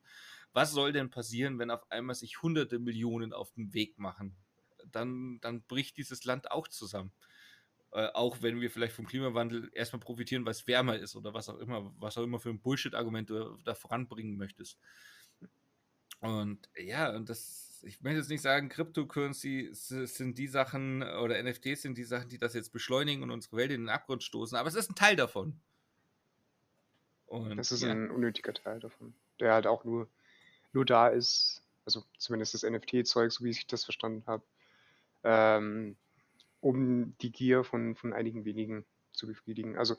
Was 0.53 0.71
soll 0.71 0.93
denn 0.93 1.09
passieren, 1.09 1.59
wenn 1.59 1.71
auf 1.71 1.91
einmal 1.91 2.15
sich 2.15 2.41
hunderte 2.41 2.79
Millionen 2.79 3.33
auf 3.33 3.51
den 3.53 3.73
Weg 3.73 3.97
machen? 3.97 4.35
Dann, 4.95 5.39
dann 5.41 5.61
bricht 5.63 5.97
dieses 5.97 6.23
Land 6.23 6.51
auch 6.51 6.67
zusammen. 6.67 7.11
Äh, 7.93 8.07
auch 8.13 8.41
wenn 8.41 8.59
wir 8.59 8.71
vielleicht 8.71 8.93
vom 8.93 9.05
Klimawandel 9.05 9.69
erstmal 9.73 9.99
profitieren, 9.99 10.45
weil 10.45 10.51
es 10.51 10.65
wärmer 10.65 10.97
ist 10.97 11.15
oder 11.15 11.33
was 11.35 11.47
auch 11.47 11.59
immer, 11.59 11.93
was 11.99 12.17
auch 12.17 12.23
immer 12.23 12.39
für 12.39 12.49
ein 12.49 12.59
Bullshit-Argument 12.59 13.29
du 13.29 13.57
da 13.63 13.75
voranbringen 13.75 14.35
möchtest. 14.35 14.79
Und 16.19 16.69
ja, 16.75 17.13
und 17.13 17.29
das, 17.29 17.83
ich 17.85 18.01
möchte 18.01 18.19
jetzt 18.19 18.29
nicht 18.29 18.41
sagen, 18.41 18.69
Cryptocurrency 18.69 19.69
sind 19.73 20.37
die 20.39 20.47
Sachen 20.47 21.03
oder 21.03 21.41
NFTs 21.43 21.83
sind 21.83 21.97
die 21.97 22.03
Sachen, 22.03 22.29
die 22.29 22.39
das 22.39 22.55
jetzt 22.55 22.71
beschleunigen 22.71 23.21
und 23.21 23.29
unsere 23.29 23.57
Welt 23.57 23.71
in 23.71 23.81
den 23.81 23.89
Abgrund 23.89 24.23
stoßen, 24.23 24.57
aber 24.57 24.69
es 24.69 24.75
ist 24.75 24.89
ein 24.89 24.95
Teil 24.95 25.15
davon. 25.15 25.59
Und, 27.27 27.57
das 27.57 27.71
ist 27.71 27.83
ja. 27.83 27.91
ein 27.91 28.09
unnötiger 28.09 28.53
Teil 28.53 28.79
davon. 28.79 29.13
der 29.39 29.53
halt 29.53 29.67
auch 29.67 29.83
nur, 29.83 30.07
nur 30.71 30.85
da 30.85 31.09
ist, 31.09 31.61
also 31.85 32.03
zumindest 32.17 32.53
das 32.53 32.63
NFT-Zeug, 32.63 33.31
so 33.31 33.43
wie 33.43 33.49
ich 33.49 33.67
das 33.67 33.83
verstanden 33.83 34.23
habe, 34.25 34.43
ähm, 35.23 35.95
um 36.61 37.17
die 37.19 37.31
Gier 37.31 37.63
von, 37.63 37.95
von 37.95 38.13
einigen 38.13 38.45
wenigen 38.45 38.85
zu 39.11 39.27
befriedigen. 39.27 39.77
Also 39.77 39.95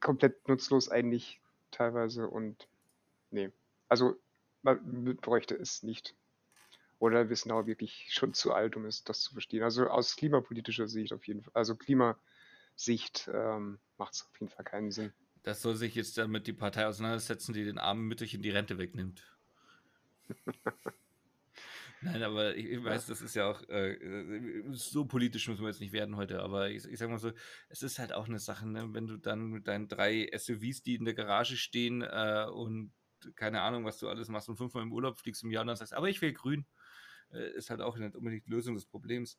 komplett 0.00 0.48
nutzlos 0.48 0.88
eigentlich 0.88 1.40
teilweise 1.70 2.28
und 2.28 2.68
nee. 3.30 3.50
Also 3.88 4.16
man 4.62 5.16
bräuchte 5.16 5.54
es 5.54 5.82
nicht. 5.82 6.14
Oder 6.98 7.30
wir 7.30 7.36
sind 7.36 7.50
auch 7.52 7.66
wirklich 7.66 8.08
schon 8.10 8.34
zu 8.34 8.52
alt, 8.52 8.76
um 8.76 8.84
es 8.84 9.04
das 9.04 9.20
zu 9.22 9.32
verstehen. 9.32 9.62
Also 9.62 9.86
aus 9.86 10.16
klimapolitischer 10.16 10.86
Sicht 10.86 11.12
auf 11.14 11.26
jeden 11.26 11.42
Fall, 11.42 11.52
also 11.54 11.74
Klimasicht 11.74 13.30
ähm, 13.32 13.78
macht 13.96 14.14
es 14.14 14.26
auf 14.26 14.38
jeden 14.38 14.52
Fall 14.52 14.64
keinen 14.64 14.90
Sinn. 14.90 15.12
Das 15.42 15.62
soll 15.62 15.74
sich 15.76 15.94
jetzt 15.94 16.18
damit 16.18 16.46
die 16.46 16.52
Partei 16.52 16.86
auseinandersetzen, 16.86 17.54
die 17.54 17.64
den 17.64 17.78
armen 17.78 18.06
Mütterchen 18.06 18.42
die 18.42 18.50
Rente 18.50 18.76
wegnimmt. 18.76 19.24
Nein, 22.02 22.22
aber 22.22 22.56
ich, 22.56 22.66
ich 22.66 22.82
weiß, 22.82 23.06
das 23.06 23.20
ist 23.20 23.34
ja 23.34 23.50
auch 23.50 23.62
äh, 23.68 23.92
äh, 23.92 24.64
so 24.72 25.04
politisch 25.04 25.48
müssen 25.48 25.60
wir 25.60 25.68
jetzt 25.68 25.80
nicht 25.80 25.92
werden 25.92 26.16
heute, 26.16 26.40
aber 26.40 26.70
ich, 26.70 26.86
ich 26.86 26.98
sag 26.98 27.10
mal 27.10 27.18
so, 27.18 27.30
es 27.68 27.82
ist 27.82 27.98
halt 27.98 28.14
auch 28.14 28.26
eine 28.26 28.38
Sache, 28.38 28.66
ne? 28.66 28.88
wenn 28.92 29.06
du 29.06 29.18
dann 29.18 29.50
mit 29.50 29.68
deinen 29.68 29.86
drei 29.86 30.30
SUVs, 30.34 30.82
die 30.82 30.94
in 30.94 31.04
der 31.04 31.12
Garage 31.12 31.56
stehen 31.56 32.00
äh, 32.00 32.46
und 32.50 32.92
keine 33.36 33.60
Ahnung, 33.60 33.84
was 33.84 33.98
du 33.98 34.08
alles 34.08 34.28
machst 34.28 34.48
und 34.48 34.56
fünfmal 34.56 34.82
im 34.82 34.94
Urlaub 34.94 35.18
fliegst 35.18 35.42
im 35.42 35.50
Jahr 35.50 35.60
und 35.60 35.68
dann 35.68 35.76
sagst, 35.76 35.92
aber 35.92 36.08
ich 36.08 36.22
will 36.22 36.32
grün, 36.32 36.64
äh, 37.32 37.50
ist 37.52 37.68
halt 37.68 37.82
auch 37.82 37.98
nicht 37.98 38.16
unbedingt 38.16 38.46
die 38.46 38.50
Lösung 38.50 38.74
des 38.74 38.86
Problems. 38.86 39.38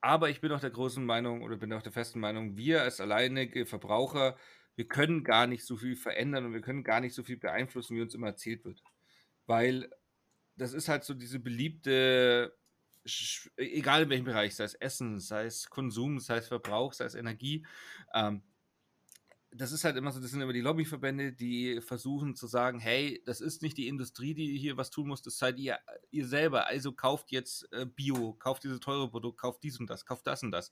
Aber 0.00 0.30
ich 0.30 0.40
bin 0.40 0.52
auch 0.52 0.60
der 0.60 0.70
großen 0.70 1.04
Meinung 1.04 1.42
oder 1.42 1.56
bin 1.56 1.72
auch 1.72 1.82
der 1.82 1.90
festen 1.90 2.20
Meinung, 2.20 2.56
wir 2.56 2.82
als 2.82 3.00
alleinige 3.00 3.66
Verbraucher, 3.66 4.36
wir 4.76 4.86
können 4.86 5.24
gar 5.24 5.48
nicht 5.48 5.66
so 5.66 5.76
viel 5.76 5.96
verändern 5.96 6.46
und 6.46 6.52
wir 6.52 6.60
können 6.60 6.84
gar 6.84 7.00
nicht 7.00 7.14
so 7.14 7.24
viel 7.24 7.38
beeinflussen, 7.38 7.96
wie 7.96 8.02
uns 8.02 8.14
immer 8.14 8.28
erzählt 8.28 8.64
wird. 8.64 8.80
Weil 9.46 9.90
das 10.58 10.72
ist 10.72 10.88
halt 10.88 11.04
so 11.04 11.14
diese 11.14 11.38
beliebte, 11.38 12.54
egal 13.56 14.02
in 14.02 14.10
welchem 14.10 14.24
Bereich, 14.24 14.56
sei 14.56 14.64
es 14.64 14.74
Essen, 14.74 15.20
sei 15.20 15.46
es 15.46 15.70
Konsum, 15.70 16.20
sei 16.20 16.38
es 16.38 16.48
Verbrauch, 16.48 16.92
sei 16.92 17.04
es 17.04 17.14
Energie, 17.14 17.64
ähm, 18.12 18.42
das 19.50 19.72
ist 19.72 19.84
halt 19.84 19.96
immer 19.96 20.12
so, 20.12 20.20
das 20.20 20.30
sind 20.30 20.42
immer 20.42 20.52
die 20.52 20.60
Lobbyverbände, 20.60 21.32
die 21.32 21.80
versuchen 21.80 22.34
zu 22.34 22.46
sagen, 22.46 22.78
hey, 22.80 23.22
das 23.24 23.40
ist 23.40 23.62
nicht 23.62 23.78
die 23.78 23.88
Industrie, 23.88 24.34
die 24.34 24.58
hier 24.58 24.76
was 24.76 24.90
tun 24.90 25.08
muss, 25.08 25.22
das 25.22 25.38
seid 25.38 25.58
ihr, 25.58 25.78
ihr 26.10 26.26
selber. 26.26 26.66
Also 26.66 26.92
kauft 26.92 27.30
jetzt 27.30 27.72
äh, 27.72 27.86
Bio, 27.86 28.34
kauft 28.34 28.64
diese 28.64 28.78
teure 28.78 29.10
Produkt, 29.10 29.40
kauft 29.40 29.62
dies 29.62 29.80
und 29.80 29.88
das, 29.88 30.04
kauft 30.04 30.26
das 30.26 30.42
und 30.42 30.50
das. 30.50 30.70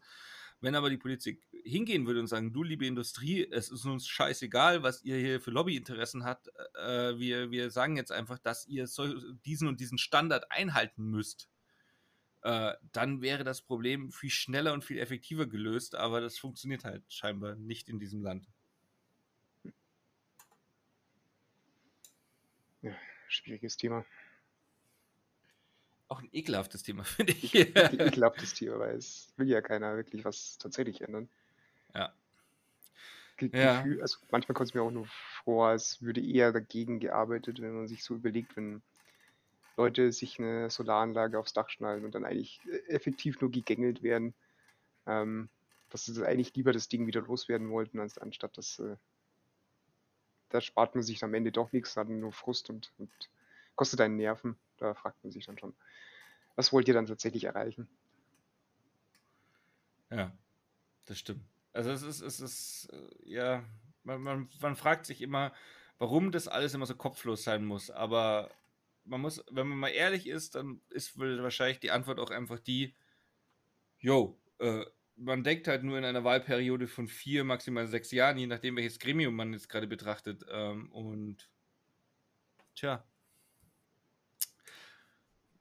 Wenn 0.61 0.75
aber 0.75 0.91
die 0.91 0.97
Politik 0.97 1.43
hingehen 1.65 2.07
würde 2.07 2.21
und 2.21 2.29
sagen, 2.29 2.53
du 2.53 2.63
liebe 2.63 2.87
Industrie, 2.87 3.47
es 3.51 3.71
ist 3.71 3.85
uns 3.85 4.07
scheißegal, 4.07 4.83
was 4.83 5.03
ihr 5.05 5.17
hier 5.17 5.41
für 5.41 5.51
Lobbyinteressen 5.51 6.25
habt, 6.25 6.49
äh, 6.75 7.19
wir, 7.19 7.51
wir 7.51 7.71
sagen 7.71 7.97
jetzt 7.97 8.13
einfach, 8.13 8.39
dass 8.39 8.67
ihr 8.67 8.87
so, 8.87 9.07
diesen 9.45 9.69
und 9.69 9.81
diesen 9.81 9.99
Standard 9.99 10.51
einhalten 10.51 11.11
müsst, 11.11 11.49
äh, 12.43 12.75
dann 12.93 13.23
wäre 13.23 13.45
das 13.45 13.61
Problem 13.61 14.13
viel 14.13 14.31
schneller 14.31 14.73
und 14.73 14.85
viel 14.85 14.99
effektiver 14.99 15.47
gelöst, 15.47 15.95
aber 15.95 16.21
das 16.21 16.39
funktioniert 16.39 16.85
halt 16.85 17.03
scheinbar 17.13 17.57
nicht 17.57 17.89
in 17.89 17.99
diesem 17.99 18.23
Land. 18.23 18.49
Ja, 22.83 22.95
schwieriges 23.29 23.77
Thema. 23.77 24.07
Auch 26.09 26.21
ein 26.21 26.29
ekelhaftes 26.33 26.83
Thema, 26.83 27.05
finde 27.05 27.33
ich. 27.33 27.55
ein 27.55 28.01
ekelhaftes 28.01 28.55
Thema, 28.55 28.79
weil 28.79 28.97
es 28.97 29.33
will 29.37 29.49
ja 29.49 29.61
keiner 29.61 29.97
wirklich 29.97 30.25
was 30.25 30.59
tatsächlich 30.59 31.01
ändern. 31.01 31.29
Ja. 31.95 32.13
Ge 33.37 33.51
ja. 33.53 33.83
Gefühl, 33.83 34.01
also 34.01 34.19
manchmal 34.31 34.55
kommt 34.55 34.71
es 34.71 34.75
mir 34.75 34.83
auch 34.83 34.91
nur 34.91 35.07
vor, 35.45 35.69
als 35.69 36.01
würde 36.01 36.25
eher 36.25 36.53
dagegen 36.53 37.01
gearbeitet, 37.01 37.61
wenn 37.61 37.75
man 37.75 37.89
sich 37.89 38.03
so 38.03 38.15
überlegt, 38.15 38.57
wenn 38.57 38.83
Leute 39.77 40.11
sich 40.13 40.39
eine 40.39 40.71
Solaranlage 40.71 41.39
aufs 41.39 41.53
Dach 41.53 41.69
schnallen 41.69 42.05
und 42.05 42.15
dann 42.15 42.25
eigentlich 42.25 42.61
effektiv 42.89 43.41
nur 43.41 43.51
gegängelt 43.51 44.03
werden, 44.03 44.35
ähm, 45.07 45.51
dass 45.91 46.07
sie 46.07 46.27
eigentlich 46.27 46.55
lieber 46.55 46.73
das 46.73 46.89
Ding 46.89 47.07
wieder 47.07 47.21
loswerden 47.21 47.71
wollten, 47.71 48.01
als 48.01 48.17
anstatt 48.17 48.57
dass 48.57 48.79
äh, 48.79 48.97
da 50.49 50.61
spart 50.61 50.95
man 50.95 51.03
sich 51.03 51.23
am 51.23 51.35
Ende 51.35 51.53
doch 51.53 51.73
nichts, 51.73 51.97
hat 51.97 52.09
nur 52.09 52.33
Frust 52.33 52.71
und, 52.71 52.93
und 52.99 53.11
kostet 53.75 54.01
einen 54.01 54.17
Nerven. 54.17 54.57
Da 54.79 54.95
fragt 54.95 55.23
man 55.23 55.33
sich 55.33 55.47
dann 55.47 55.59
schon, 55.59 55.75
was 56.55 56.73
wollt 56.73 56.89
ihr 56.89 56.95
dann 56.95 57.07
tatsächlich 57.07 57.45
erreichen? 57.45 57.89
Ja, 60.11 60.33
das 61.05 61.19
stimmt. 61.19 61.45
Also 61.73 61.91
es 61.91 62.03
ist, 62.03 62.21
es 62.23 62.41
ist, 62.41 62.89
äh, 62.93 63.31
ja, 63.31 63.65
man, 64.03 64.23
man, 64.23 64.49
man 64.61 64.77
fragt 64.77 65.07
sich 65.07 65.21
immer, 65.21 65.53
warum 65.99 66.33
das 66.33 66.49
alles 66.49 66.75
immer 66.75 66.87
so 66.87 66.95
kopflos 66.95 67.45
sein 67.45 67.65
muss. 67.65 67.91
Aber 67.91 68.51
man 69.05 69.21
muss, 69.21 69.45
wenn 69.51 69.69
man 69.69 69.79
mal 69.79 69.89
ehrlich 69.89 70.27
ist, 70.27 70.55
dann 70.55 70.81
ist 70.89 71.19
wahrscheinlich 71.19 71.81
die 71.81 71.91
Antwort 71.91 72.19
auch 72.19 72.31
einfach 72.31 72.59
die, 72.59 72.95
yo, 73.99 74.41
äh, 74.59 74.85
man 75.17 75.45
denkt 75.45 75.67
halt 75.69 75.83
nur 75.83 75.99
in 75.99 76.05
einer 76.05 76.25
Wahlperiode 76.25 76.87
von 76.89 77.09
vier, 77.09 77.45
maximal 77.45 77.87
sechs 77.87 78.11
Jahren, 78.11 78.39
je 78.39 78.47
nachdem, 78.47 78.77
welches 78.77 78.99
Gremium 78.99 79.35
man 79.35 79.53
jetzt 79.53 79.69
gerade 79.69 79.87
betrachtet. 79.87 80.45
Ähm, 80.51 80.93
und 80.93 81.51
tja, 82.75 83.05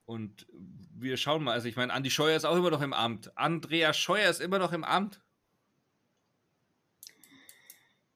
und 0.06 0.46
wir 0.94 1.16
schauen 1.16 1.44
mal, 1.44 1.52
also 1.52 1.68
ich 1.68 1.76
meine, 1.76 1.92
Andi 1.92 2.10
Scheuer 2.10 2.36
ist 2.36 2.44
auch 2.44 2.56
immer 2.56 2.70
noch 2.70 2.80
im 2.80 2.92
Amt. 2.92 3.36
Andrea 3.36 3.92
Scheuer 3.92 4.30
ist 4.30 4.40
immer 4.40 4.58
noch 4.58 4.72
im 4.72 4.84
Amt. 4.84 5.20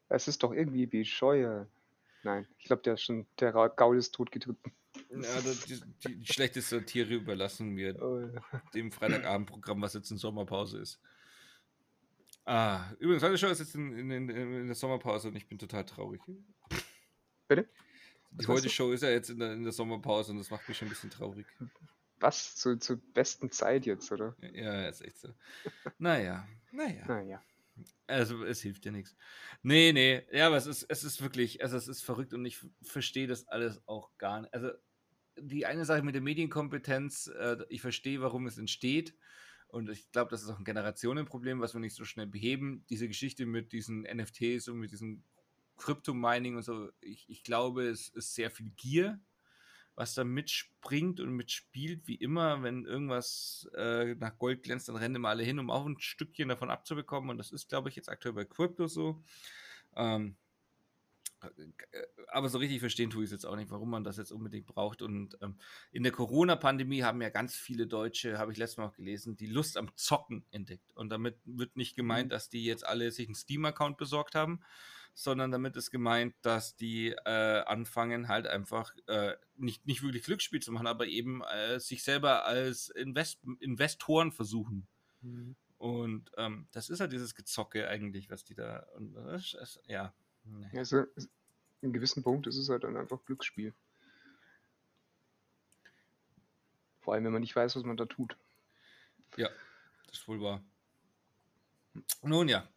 Es 0.09 0.29
ist 0.29 0.43
doch 0.43 0.53
irgendwie 0.53 0.91
wie 0.91 1.05
Scheuer. 1.05 1.69
Nein, 2.23 2.47
ich 2.59 2.65
glaube, 2.65 2.83
der 2.83 2.95
ist 2.95 3.03
schon, 3.03 3.27
der 3.39 3.53
Gaul 3.53 3.99
ist 3.99 4.15
totgetreten. 4.15 4.73
Ja, 5.11 5.41
die, 5.41 5.81
die, 6.05 6.21
die 6.21 6.33
schlechteste 6.33 6.77
Satire 6.77 7.15
überlassen 7.15 7.77
wir 7.77 7.95
oh, 8.03 8.21
ja. 8.21 8.63
dem 8.75 8.93
Freitagabendprogramm, 8.93 9.83
was 9.83 9.95
jetzt 9.95 10.11
in 10.11 10.17
Sommerpause 10.17 10.79
ist. 10.79 11.01
Ah, 12.45 12.91
übrigens, 12.99 13.25
Andi 13.25 13.39
Scheuer 13.39 13.53
ist 13.53 13.61
jetzt 13.61 13.75
in, 13.75 14.11
in, 14.11 14.29
in, 14.29 14.67
der 14.67 14.75
Sommerpause 14.75 15.29
und 15.29 15.37
ich 15.37 15.49
bin 15.49 15.59
total 15.59 15.85
traurig. 15.85 16.21
Bitte? 17.49 17.69
Die 18.33 18.47
heute 18.47 18.69
Show 18.69 18.93
ist 18.93 19.03
ja 19.03 19.11
jetzt 19.11 19.31
in 19.31 19.39
der, 19.39 19.53
in 19.53 19.65
der, 19.65 19.73
Sommerpause 19.73 20.33
und 20.33 20.39
das 20.39 20.51
macht 20.51 20.69
mich 20.69 20.79
schon 20.79 20.89
ein 20.89 20.91
bisschen 20.91 21.11
traurig. 21.11 21.47
Was? 22.21 22.55
Zu, 22.57 22.79
zur 22.79 22.97
besten 23.13 23.51
Zeit 23.51 23.87
jetzt, 23.87 24.13
oder? 24.13 24.37
Ja, 24.53 24.89
ist 24.89 25.01
echt 25.01 25.19
so. 25.19 25.35
naja, 25.99 26.47
naja. 26.71 27.07
Naja. 27.07 27.43
Also 28.07 28.45
es 28.45 28.61
hilft 28.61 28.85
ja 28.85 28.93
nichts. 28.93 29.17
Nee, 29.63 29.93
nee. 29.93 30.23
Ja, 30.33 30.49
aber 30.49 30.57
es 30.57 30.67
ist, 30.67 30.85
es 30.89 31.05
ist 31.05 31.23
wirklich, 31.23 31.63
also 31.63 31.77
es 31.77 31.89
ist 31.89 32.03
verrückt 32.03 32.35
und 32.35 32.45
ich 32.45 32.59
verstehe 32.83 33.27
das 33.27 33.49
alles 33.49 33.81
auch 33.87 34.17
gar 34.19 34.43
nicht. 34.43 34.53
Also 34.53 34.71
die 35.39 35.67
eine 35.67 35.85
Sache 35.85 36.03
mit 36.03 36.15
der 36.15 36.23
Medienkompetenz, 36.23 37.29
äh, 37.29 37.57
ich 37.69 37.81
verstehe, 37.81 38.21
warum 38.21 38.47
es 38.47 38.59
entsteht. 38.59 39.17
Und 39.69 39.89
ich 39.89 40.11
glaube, 40.11 40.31
das 40.31 40.43
ist 40.43 40.51
auch 40.51 40.59
ein 40.59 40.65
Generationenproblem, 40.65 41.61
was 41.61 41.75
wir 41.75 41.81
nicht 41.81 41.95
so 41.95 42.05
schnell 42.05 42.27
beheben. 42.27 42.85
Diese 42.91 43.07
Geschichte 43.07 43.47
mit 43.47 43.73
diesen 43.73 44.03
NFTs 44.03 44.69
und 44.69 44.79
mit 44.79 44.91
diesen 44.91 45.25
Crypto-Mining 45.81 46.57
und 46.57 46.63
so, 46.63 46.91
ich, 47.01 47.29
ich 47.29 47.43
glaube, 47.43 47.89
es 47.89 48.09
ist 48.09 48.35
sehr 48.35 48.51
viel 48.51 48.71
Gier, 48.77 49.19
was 49.95 50.15
da 50.15 50.25
mitspringt 50.25 51.21
und 51.21 51.35
mitspielt, 51.35 52.07
wie 52.07 52.15
immer, 52.15 52.63
wenn 52.63 52.85
irgendwas 52.85 53.69
äh, 53.77 54.15
nach 54.15 54.39
Gold 54.39 54.63
glänzt, 54.63 54.89
dann 54.89 54.97
rennen 54.97 55.17
immer 55.17 55.31
alle 55.31 55.43
hin, 55.43 55.59
um 55.59 55.71
auch 55.71 55.87
ein 55.87 55.99
Stückchen 55.99 56.49
davon 56.49 56.71
abzubekommen. 56.71 57.31
Und 57.31 57.39
das 57.39 57.51
ist, 57.51 57.69
glaube 57.69 57.89
ich, 57.89 57.97
jetzt 57.97 58.09
aktuell 58.09 58.35
bei 58.35 58.45
Crypto 58.45 58.87
so. 58.87 59.23
Ähm, 59.97 60.37
äh, 61.43 62.07
aber 62.29 62.49
so 62.49 62.59
richtig 62.59 62.81
verstehen 62.81 63.11
tue 63.11 63.25
ich 63.25 63.29
es 63.29 63.33
jetzt 63.33 63.45
auch 63.45 63.57
nicht, 63.57 63.71
warum 63.71 63.91
man 63.91 64.05
das 64.05 64.17
jetzt 64.17 64.33
unbedingt 64.33 64.67
braucht. 64.67 65.03
Und 65.03 65.37
ähm, 65.43 65.59
in 65.93 66.03
der 66.03 66.13
Corona-Pandemie 66.13 67.03
haben 67.03 67.21
ja 67.21 67.31
ganz 67.31 67.55
viele 67.55 67.87
Deutsche, 67.87 68.39
habe 68.39 68.53
ich 68.53 68.59
letztes 68.59 68.79
Mal 68.79 68.87
auch 68.87 68.95
gelesen, 68.95 69.37
die 69.37 69.47
Lust 69.47 69.77
am 69.77 69.95
Zocken 69.97 70.45
entdeckt. 70.51 70.93
Und 70.95 71.11
damit 71.11 71.39
wird 71.45 71.77
nicht 71.77 71.97
gemeint, 71.97 72.27
mhm. 72.27 72.31
dass 72.31 72.49
die 72.49 72.65
jetzt 72.65 72.87
alle 72.87 73.11
sich 73.11 73.27
einen 73.27 73.35
Steam-Account 73.35 73.97
besorgt 73.97 74.35
haben, 74.35 74.61
sondern 75.15 75.51
damit 75.51 75.77
ist 75.77 75.91
gemeint, 75.91 76.35
dass 76.43 76.77
die 76.77 77.11
äh, 77.25 77.63
anfangen 77.63 78.29
halt 78.29 78.47
einfach 78.47 78.95
äh, 79.07 79.35
nicht, 79.57 79.87
nicht 79.87 80.03
wirklich 80.03 80.25
Glücksspiel 80.25 80.61
zu 80.61 80.73
machen, 80.73 80.87
aber 80.87 81.07
eben 81.07 81.43
äh, 81.43 81.79
sich 81.79 82.03
selber 82.03 82.47
als 82.47 82.89
Invest 82.91 83.41
Investoren 83.61 84.33
versuchen. 84.33 84.87
Mhm. 85.23 85.57
Und 85.79 86.31
ähm, 86.37 86.67
das 86.73 86.91
ist 86.91 87.01
halt 87.01 87.13
dieses 87.13 87.35
Gezocke 87.35 87.89
eigentlich, 87.89 88.31
was 88.31 88.45
die 88.45 88.55
da. 88.55 88.87
Und, 88.97 89.17
ja. 89.87 90.13
Nee. 90.45 90.79
Also, 90.79 91.05
in 91.81 91.93
gewissen 91.93 92.23
Punkt 92.23 92.47
ist 92.47 92.57
es 92.57 92.69
halt 92.69 92.85
dann 92.85 92.97
einfach 92.97 93.25
Glücksspiel. 93.25 93.73
Vor 97.01 97.15
allem, 97.15 97.25
wenn 97.25 97.33
man 97.33 97.41
nicht 97.41 97.57
weiß, 97.57 97.77
was 97.77 97.83
man 97.83 97.97
da 97.97 98.05
tut. 98.05 98.37
Ja, 99.37 99.49
das 100.07 100.19
ist 100.19 100.29
wohl 100.29 100.41
wahr. 100.41 100.63
Nun 102.23 102.49
ja. 102.49 102.69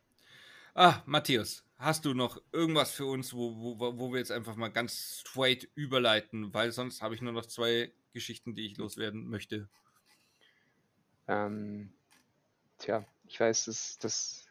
Ah, 0.74 1.02
Matthias, 1.06 1.64
hast 1.84 2.06
du 2.06 2.14
noch 2.14 2.42
irgendwas 2.52 2.92
für 2.92 3.06
uns, 3.06 3.34
wo, 3.34 3.56
wo, 3.80 3.98
wo 3.98 4.12
wir 4.12 4.20
jetzt 4.20 4.32
einfach 4.32 4.56
mal 4.56 4.70
ganz 4.70 5.20
straight 5.20 5.68
überleiten, 5.76 6.54
weil 6.54 6.72
sonst 6.72 7.02
habe 7.02 7.16
ich 7.16 7.22
nur 7.22 7.34
noch 7.34 7.46
zwei 7.46 7.92
Geschichten, 8.14 8.56
die 8.56 8.66
ich 8.66 8.78
loswerden 8.78 9.28
möchte. 9.28 9.68
Ähm, 11.28 11.92
tja, 12.78 13.06
ich 13.28 13.40
weiß, 13.40 13.66
dass, 13.66 13.98
dass 13.98 14.48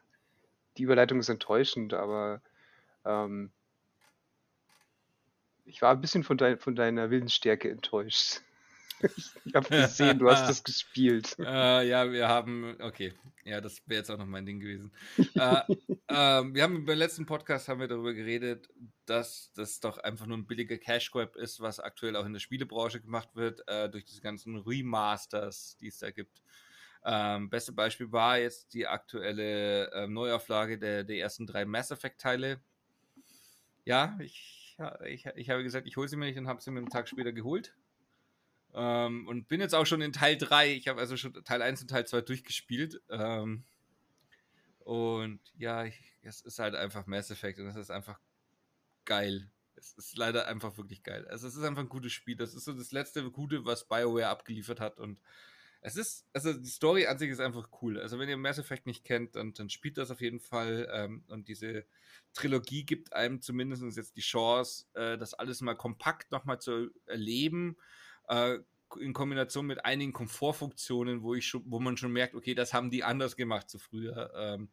die 0.77 0.83
Überleitung 0.83 1.21
ist 1.21 1.29
enttäuschend, 1.29 1.95
aber 1.95 2.43
ähm, 3.05 3.51
ich 5.65 5.81
war 5.81 5.93
ein 5.93 6.01
bisschen 6.01 6.25
von, 6.25 6.37
dein, 6.37 6.59
von 6.59 6.75
deiner 6.75 7.11
Willensstärke 7.11 7.71
enttäuscht. 7.71 8.43
Ich 9.45 9.55
habe 9.55 9.69
gesehen, 9.69 10.19
du 10.19 10.31
hast 10.31 10.49
das 10.49 10.63
gespielt. 10.65 11.37
Äh, 11.39 11.89
ja, 11.89 12.11
wir 12.11 12.29
haben, 12.29 12.77
okay, 12.81 13.13
ja, 13.45 13.61
das 13.61 13.83
wäre 13.87 13.99
jetzt 13.99 14.11
auch 14.11 14.19
noch 14.19 14.27
mein 14.27 14.47
Ding 14.47 14.61
gewesen. 14.61 14.93
äh, 15.19 15.61
äh, 16.09 16.55
wir 16.55 16.63
haben 16.63 16.85
beim 16.85 16.99
letzten 16.99 17.27
Podcast 17.27 17.69
haben 17.69 17.81
wir 17.81 17.89
darüber 17.89 18.15
geredet, 18.15 18.69
dass 19.07 19.51
das 19.55 19.81
doch 19.81 19.99
einfach 19.99 20.27
nur 20.27 20.37
ein 20.37 20.47
billiger 20.47 20.79
Cash 20.79 21.11
Grab 21.11 21.37
ist, 21.37 21.61
was 21.61 21.81
aktuell 21.81 22.17
auch 22.17 22.27
in 22.27 22.33
der 22.33 22.41
Spielebranche 22.41 23.01
gemacht 23.01 23.31
wird, 23.35 23.63
äh, 23.67 23.89
durch 23.91 24.05
diese 24.05 24.21
ganzen 24.21 24.59
Remasters, 24.59 25.77
die 25.81 25.89
es 25.89 25.99
da 25.99 26.11
gibt. 26.11 26.43
Ähm, 27.05 27.51
beste 27.51 27.73
Beispiel 27.73 28.13
war 28.13 28.39
jetzt 28.39 28.75
die 28.75 28.87
aktuelle 28.87 29.91
äh, 29.91 30.07
Neuauflage 30.07 30.79
der, 30.79 31.03
der 31.03 31.19
ersten 31.19 31.47
drei 31.47 31.65
Mass 31.65 31.91
Effect-Teile. 31.91 32.61
Ja, 33.85 34.17
ich, 34.21 34.79
ich, 35.07 35.27
ich 35.35 35.51
habe 35.51 35.65
gesagt, 35.65 35.89
ich 35.89 35.97
hole 35.97 36.07
sie 36.07 36.17
mir 36.17 36.27
nicht 36.27 36.39
und 36.39 36.47
habe 36.47 36.63
sie 36.63 36.71
mir 36.71 36.79
einen 36.79 36.91
Tag 36.91 37.09
später 37.09 37.33
geholt. 37.33 37.75
Ähm, 38.75 39.27
und 39.29 39.49
bin 39.49 39.61
jetzt 39.61 39.75
auch 39.75 39.87
schon 39.87 40.01
in 40.01 40.13
Teil 40.13 40.37
3. 40.37 40.73
Ich 40.73 40.89
habe 40.89 41.01
also 41.01 41.17
schon 41.17 41.33
Teil 41.45 41.63
1 41.63 41.83
und 41.83 41.89
Teil 41.89 42.07
2 42.07 42.23
durchgespielt. 42.23 43.03
Ähm, 43.11 43.65
und 44.81 45.41
ja, 45.57 45.85
ich, 45.85 46.01
es 46.23 46.41
ist 46.41 46.59
halt 46.59 46.75
einfach 46.75 47.07
Mass 47.07 47.31
Effect 47.31 47.59
und 47.59 47.67
es 47.67 47.77
ist 47.77 47.91
einfach 47.91 48.19
geil. 49.05 49.51
Es 49.77 49.93
ist 49.93 50.17
leider 50.17 50.49
einfach 50.49 50.77
wirklich 50.77 51.03
geil. 51.03 51.27
Also 51.29 51.47
es 51.47 51.57
ist 51.57 51.65
einfach 51.65 51.83
ein 51.83 51.89
gutes 51.89 52.13
Spiel. 52.13 52.37
Das 52.37 52.55
ist 52.55 52.65
so 52.65 52.73
das 52.73 52.93
letzte 52.93 53.31
Gute, 53.31 53.65
was 53.65 53.89
BioWare 53.89 54.29
abgeliefert 54.29 54.81
hat. 54.81 54.99
Und 54.99 55.21
es 55.83 55.97
ist, 55.97 56.27
also 56.33 56.53
die 56.53 56.69
Story 56.69 57.07
an 57.07 57.19
sich 57.19 57.31
ist 57.31 57.41
einfach 57.41 57.69
cool. 57.83 57.99
Also 57.99 58.19
wenn 58.19 58.29
ihr 58.29 58.37
Mass 58.37 58.59
Effect 58.59 58.87
nicht 58.87 59.05
kennt, 59.05 59.37
dann, 59.37 59.53
dann 59.53 59.69
spielt 59.69 59.99
das 59.99 60.11
auf 60.11 60.21
jeden 60.21 60.41
Fall. 60.41 60.89
Ähm, 60.93 61.25
und 61.29 61.49
diese 61.49 61.85
Trilogie 62.33 62.85
gibt 62.85 63.13
einem 63.13 63.43
zumindest 63.43 63.83
jetzt 63.97 64.17
die 64.17 64.23
Chance, 64.23 64.87
äh, 64.95 65.19
das 65.19 65.35
alles 65.35 65.61
mal 65.61 65.75
kompakt 65.75 66.31
nochmal 66.31 66.61
zu 66.61 66.91
erleben 67.07 67.77
äh, 68.29 68.59
in 69.01 69.13
Kombination 69.13 69.67
mit 69.67 69.85
einigen 69.85 70.13
Komfortfunktionen, 70.13 71.23
wo 71.23 71.35
ich 71.35 71.47
schon, 71.47 71.63
wo 71.67 71.81
man 71.81 71.97
schon 71.97 72.13
merkt, 72.13 72.35
okay, 72.35 72.55
das 72.55 72.75
haben 72.75 72.91
die 72.91 73.05
anders 73.05 73.37
gemacht 73.37 73.71
zu 73.71 73.79
früher. 73.79 74.33
Ähm, 74.37 74.69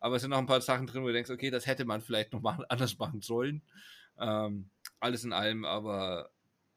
aber 0.00 0.16
es 0.16 0.22
sind 0.22 0.30
noch 0.30 0.38
ein 0.38 0.46
paar 0.46 0.60
Sachen 0.60 0.86
drin, 0.86 1.02
wo 1.02 1.08
du 1.08 1.12
denkst, 1.12 1.30
okay, 1.30 1.50
das 1.50 1.66
hätte 1.66 1.84
man 1.84 2.00
vielleicht 2.00 2.32
noch 2.32 2.40
machen, 2.40 2.64
anders 2.68 2.98
machen 2.98 3.20
sollen. 3.20 3.62
Ähm, 4.18 4.70
alles 5.00 5.24
in 5.24 5.32
allem, 5.32 5.64
aber 5.64 6.30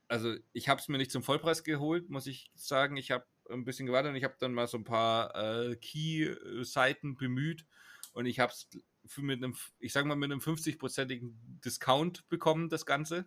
also 0.08 0.36
ich 0.52 0.68
habe 0.68 0.82
es 0.82 0.90
mir 0.90 0.98
nicht 0.98 1.12
zum 1.12 1.24
Vollpreis 1.24 1.64
geholt, 1.64 2.10
muss 2.10 2.28
ich 2.28 2.52
sagen. 2.54 2.98
Ich 2.98 3.12
habe 3.12 3.26
ein 3.50 3.64
bisschen 3.64 3.86
gewartet 3.86 4.12
und 4.12 4.18
ich 4.18 4.24
habe 4.24 4.36
dann 4.40 4.54
mal 4.54 4.68
so 4.68 4.78
ein 4.78 4.84
paar 4.84 5.36
äh, 5.36 5.76
Key-Seiten 5.78 7.16
bemüht 7.16 7.66
und 8.14 8.26
ich 8.26 8.40
habe 8.40 8.52
es 8.52 8.68
mit 9.18 9.44
einem, 9.44 9.56
ich 9.80 9.94
sag 9.94 10.06
mal, 10.06 10.16
mit 10.16 10.32
einem 10.32 10.42
50-prozentigen 10.42 11.34
Discount 11.64 12.28
bekommen, 12.30 12.70
das 12.70 12.86
Ganze. 12.86 13.26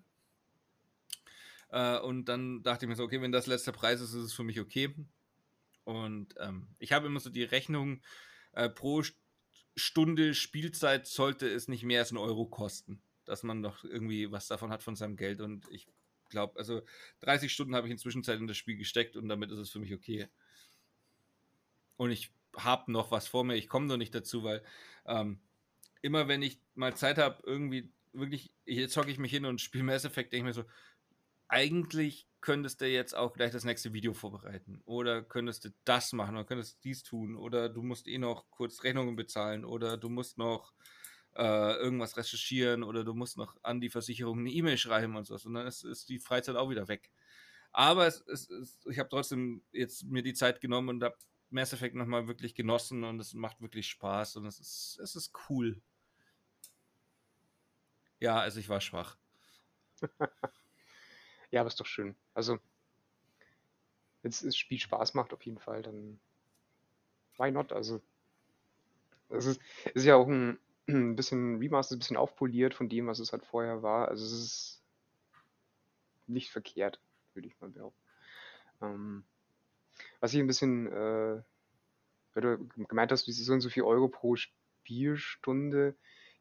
Äh, 1.74 1.98
und 1.98 2.26
dann 2.26 2.62
dachte 2.62 2.84
ich 2.84 2.88
mir 2.88 2.94
so, 2.94 3.02
okay, 3.02 3.20
wenn 3.20 3.32
das 3.32 3.48
letzter 3.48 3.72
Preis 3.72 4.00
ist, 4.00 4.14
ist 4.14 4.22
es 4.22 4.32
für 4.32 4.44
mich 4.44 4.60
okay. 4.60 4.94
Und 5.82 6.34
ähm, 6.38 6.68
ich 6.78 6.92
habe 6.92 7.08
immer 7.08 7.18
so 7.18 7.30
die 7.30 7.42
Rechnung, 7.42 8.00
äh, 8.52 8.70
pro 8.70 9.02
Stunde 9.74 10.34
Spielzeit 10.34 11.08
sollte 11.08 11.48
es 11.48 11.66
nicht 11.66 11.82
mehr 11.82 11.98
als 11.98 12.10
einen 12.10 12.18
Euro 12.18 12.46
kosten, 12.46 13.02
dass 13.24 13.42
man 13.42 13.60
noch 13.60 13.82
irgendwie 13.82 14.30
was 14.30 14.46
davon 14.46 14.70
hat 14.70 14.84
von 14.84 14.94
seinem 14.94 15.16
Geld. 15.16 15.40
Und 15.40 15.68
ich 15.68 15.88
glaube, 16.28 16.56
also 16.60 16.82
30 17.22 17.52
Stunden 17.52 17.74
habe 17.74 17.88
ich 17.88 17.92
inzwischen 17.92 18.22
Zeit 18.22 18.38
in 18.38 18.46
das 18.46 18.56
Spiel 18.56 18.76
gesteckt 18.76 19.16
und 19.16 19.28
damit 19.28 19.50
ist 19.50 19.58
es 19.58 19.70
für 19.70 19.80
mich 19.80 19.92
okay. 19.92 20.28
Und 21.96 22.12
ich 22.12 22.32
habe 22.56 22.92
noch 22.92 23.10
was 23.10 23.26
vor 23.26 23.42
mir, 23.42 23.56
ich 23.56 23.68
komme 23.68 23.86
noch 23.86 23.96
nicht 23.96 24.14
dazu, 24.14 24.44
weil 24.44 24.62
ähm, 25.06 25.40
immer 26.02 26.28
wenn 26.28 26.42
ich 26.42 26.60
mal 26.76 26.96
Zeit 26.96 27.18
habe, 27.18 27.42
irgendwie 27.44 27.92
wirklich, 28.12 28.52
jetzt 28.64 28.96
hocke 28.96 29.10
ich 29.10 29.18
mich 29.18 29.32
hin 29.32 29.44
und 29.44 29.60
spiele 29.60 29.82
Mass 29.82 30.04
Effect, 30.04 30.32
denke 30.32 30.48
ich 30.48 30.56
mir 30.56 30.62
so, 30.62 30.68
eigentlich 31.48 32.28
könntest 32.40 32.80
du 32.80 32.86
jetzt 32.86 33.16
auch 33.16 33.32
gleich 33.32 33.52
das 33.52 33.64
nächste 33.64 33.92
Video 33.94 34.12
vorbereiten 34.12 34.82
oder 34.84 35.22
könntest 35.22 35.64
du 35.64 35.70
das 35.84 36.12
machen 36.12 36.36
oder 36.36 36.44
könntest 36.44 36.84
dies 36.84 37.02
tun 37.02 37.36
oder 37.36 37.70
du 37.70 37.82
musst 37.82 38.06
eh 38.06 38.18
noch 38.18 38.50
kurz 38.50 38.82
Rechnungen 38.82 39.16
bezahlen 39.16 39.64
oder 39.64 39.96
du 39.96 40.10
musst 40.10 40.36
noch 40.36 40.74
äh, 41.36 41.74
irgendwas 41.76 42.16
recherchieren 42.16 42.82
oder 42.82 43.02
du 43.02 43.14
musst 43.14 43.38
noch 43.38 43.56
an 43.62 43.80
die 43.80 43.88
Versicherung 43.88 44.40
eine 44.40 44.50
E-Mail 44.50 44.76
schreiben 44.76 45.16
und 45.16 45.26
so 45.26 45.36
und 45.42 45.54
dann 45.54 45.66
ist, 45.66 45.84
ist, 45.84 46.08
die 46.08 46.18
Freizeit 46.18 46.56
auch 46.56 46.70
wieder 46.70 46.86
weg. 46.88 47.10
Aber 47.72 48.06
es, 48.06 48.20
es, 48.28 48.50
es, 48.50 48.78
ich 48.88 48.98
habe 48.98 49.08
trotzdem 49.08 49.62
jetzt 49.72 50.04
mir 50.04 50.22
die 50.22 50.34
Zeit 50.34 50.60
genommen 50.60 50.90
und 50.90 51.02
habe 51.02 51.16
Mass 51.50 51.72
Effect 51.72 51.94
nochmal 51.94 52.28
wirklich 52.28 52.54
genossen 52.54 53.04
und 53.04 53.20
es 53.20 53.32
macht 53.34 53.60
wirklich 53.60 53.88
Spaß 53.88 54.36
und 54.36 54.46
es 54.46 54.60
ist, 54.60 54.98
es 55.02 55.16
ist 55.16 55.32
cool. 55.48 55.80
Ja, 58.20 58.38
also 58.38 58.60
ich 58.60 58.68
war 58.68 58.80
schwach. 58.80 59.16
Ja, 61.54 61.60
aber 61.60 61.68
ist 61.68 61.78
doch 61.78 61.86
schön. 61.86 62.16
Also, 62.34 62.58
wenn 64.22 64.32
das 64.32 64.56
Spiel 64.56 64.80
Spaß 64.80 65.14
macht, 65.14 65.32
auf 65.32 65.42
jeden 65.46 65.60
Fall, 65.60 65.82
dann 65.82 66.18
why 67.38 67.52
not? 67.52 67.72
Also, 67.72 68.02
es 69.28 69.46
ist, 69.46 69.60
ist 69.94 70.04
ja 70.04 70.16
auch 70.16 70.26
ein, 70.26 70.58
ein 70.88 71.14
bisschen 71.14 71.58
Remaster, 71.58 71.94
ein 71.94 72.00
bisschen 72.00 72.16
aufpoliert 72.16 72.74
von 72.74 72.88
dem, 72.88 73.06
was 73.06 73.20
es 73.20 73.30
halt 73.30 73.44
vorher 73.44 73.84
war. 73.84 74.08
Also, 74.08 74.24
es 74.24 74.32
ist 74.32 74.82
nicht 76.26 76.50
verkehrt, 76.50 76.98
würde 77.34 77.46
ich 77.46 77.60
mal 77.60 77.70
behaupten. 77.70 78.02
Ähm, 78.82 79.24
was 80.18 80.34
ich 80.34 80.40
ein 80.40 80.48
bisschen, 80.48 80.88
äh, 80.88 81.40
weil 82.32 82.42
du 82.42 82.68
gemeint 82.88 83.12
hast, 83.12 83.28
diese 83.28 83.44
so 83.44 83.52
und 83.52 83.60
so 83.60 83.70
viel 83.70 83.84
Euro 83.84 84.08
pro 84.08 84.34
Spielstunde, 84.34 85.94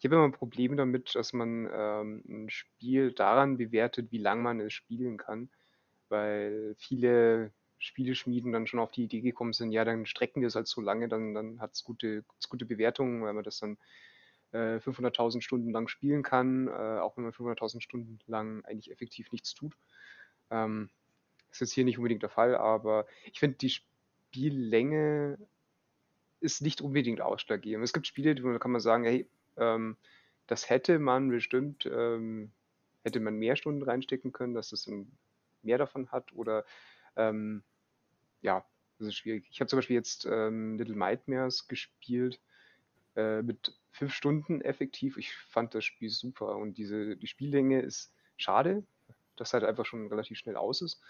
ich 0.03 0.05
habe 0.05 0.15
immer 0.15 0.25
ein 0.25 0.33
Problem 0.33 0.75
damit, 0.75 1.15
dass 1.15 1.31
man 1.31 1.69
ähm, 1.73 2.23
ein 2.27 2.49
Spiel 2.49 3.13
daran 3.13 3.55
bewertet, 3.55 4.11
wie 4.11 4.17
lange 4.17 4.41
man 4.41 4.59
es 4.59 4.73
spielen 4.73 5.15
kann, 5.15 5.47
weil 6.09 6.75
viele 6.77 7.53
Spieleschmieden 7.77 8.51
dann 8.51 8.67
schon 8.67 8.81
auf 8.81 8.91
die 8.91 9.05
Idee 9.05 9.21
gekommen 9.21 9.53
sind, 9.53 9.71
ja, 9.71 9.85
dann 9.85 10.05
strecken 10.05 10.41
wir 10.41 10.49
es 10.49 10.55
halt 10.55 10.67
so 10.67 10.81
lange, 10.81 11.07
dann, 11.07 11.33
dann 11.33 11.61
hat 11.61 11.71
es 11.71 11.85
gute, 11.85 12.25
gute 12.49 12.65
Bewertungen, 12.65 13.23
weil 13.23 13.31
man 13.31 13.45
das 13.45 13.59
dann 13.59 13.77
äh, 14.51 14.79
500.000 14.79 15.39
Stunden 15.39 15.71
lang 15.71 15.87
spielen 15.87 16.21
kann, 16.21 16.67
äh, 16.67 16.99
auch 16.99 17.15
wenn 17.15 17.23
man 17.23 17.31
500.000 17.31 17.79
Stunden 17.79 18.19
lang 18.27 18.65
eigentlich 18.65 18.91
effektiv 18.91 19.31
nichts 19.31 19.53
tut. 19.53 19.73
Ähm, 20.51 20.89
ist 21.49 21.61
jetzt 21.61 21.71
hier 21.71 21.85
nicht 21.85 21.97
unbedingt 21.97 22.23
der 22.23 22.29
Fall, 22.29 22.57
aber 22.57 23.07
ich 23.31 23.39
finde, 23.39 23.57
die 23.57 23.69
Spiellänge 23.69 25.37
ist 26.41 26.61
nicht 26.61 26.81
unbedingt 26.81 27.21
ausschlaggebend. 27.21 27.85
Es 27.85 27.93
gibt 27.93 28.05
Spiele, 28.05 28.35
wo 28.43 28.59
kann 28.59 28.71
man 28.71 28.81
sagen, 28.81 29.05
hey, 29.05 29.29
ähm, 29.57 29.97
das 30.47 30.69
hätte 30.69 30.99
man 30.99 31.29
bestimmt, 31.29 31.85
ähm, 31.85 32.51
hätte 33.03 33.19
man 33.19 33.35
mehr 33.35 33.55
Stunden 33.55 33.83
reinstecken 33.83 34.31
können, 34.31 34.53
dass 34.53 34.71
es 34.71 34.89
mehr 35.61 35.77
davon 35.77 36.11
hat 36.11 36.33
oder 36.33 36.65
ähm, 37.15 37.63
ja, 38.41 38.65
das 38.99 39.09
ist 39.09 39.15
schwierig. 39.15 39.47
Ich 39.49 39.59
habe 39.59 39.69
zum 39.69 39.77
Beispiel 39.77 39.95
jetzt 39.95 40.25
ähm, 40.29 40.77
Little 40.77 40.95
Nightmares 40.95 41.67
gespielt 41.67 42.39
äh, 43.15 43.41
mit 43.41 43.77
fünf 43.91 44.13
Stunden 44.13 44.61
effektiv. 44.61 45.17
Ich 45.17 45.33
fand 45.33 45.73
das 45.75 45.85
Spiel 45.85 46.09
super 46.09 46.57
und 46.57 46.77
diese 46.77 47.15
die 47.15 47.27
Spiellänge 47.27 47.81
ist 47.81 48.13
schade, 48.37 48.85
dass 49.35 49.53
halt 49.53 49.63
einfach 49.63 49.85
schon 49.85 50.07
relativ 50.07 50.37
schnell 50.37 50.55
aus 50.55 50.81
ist. 50.81 51.01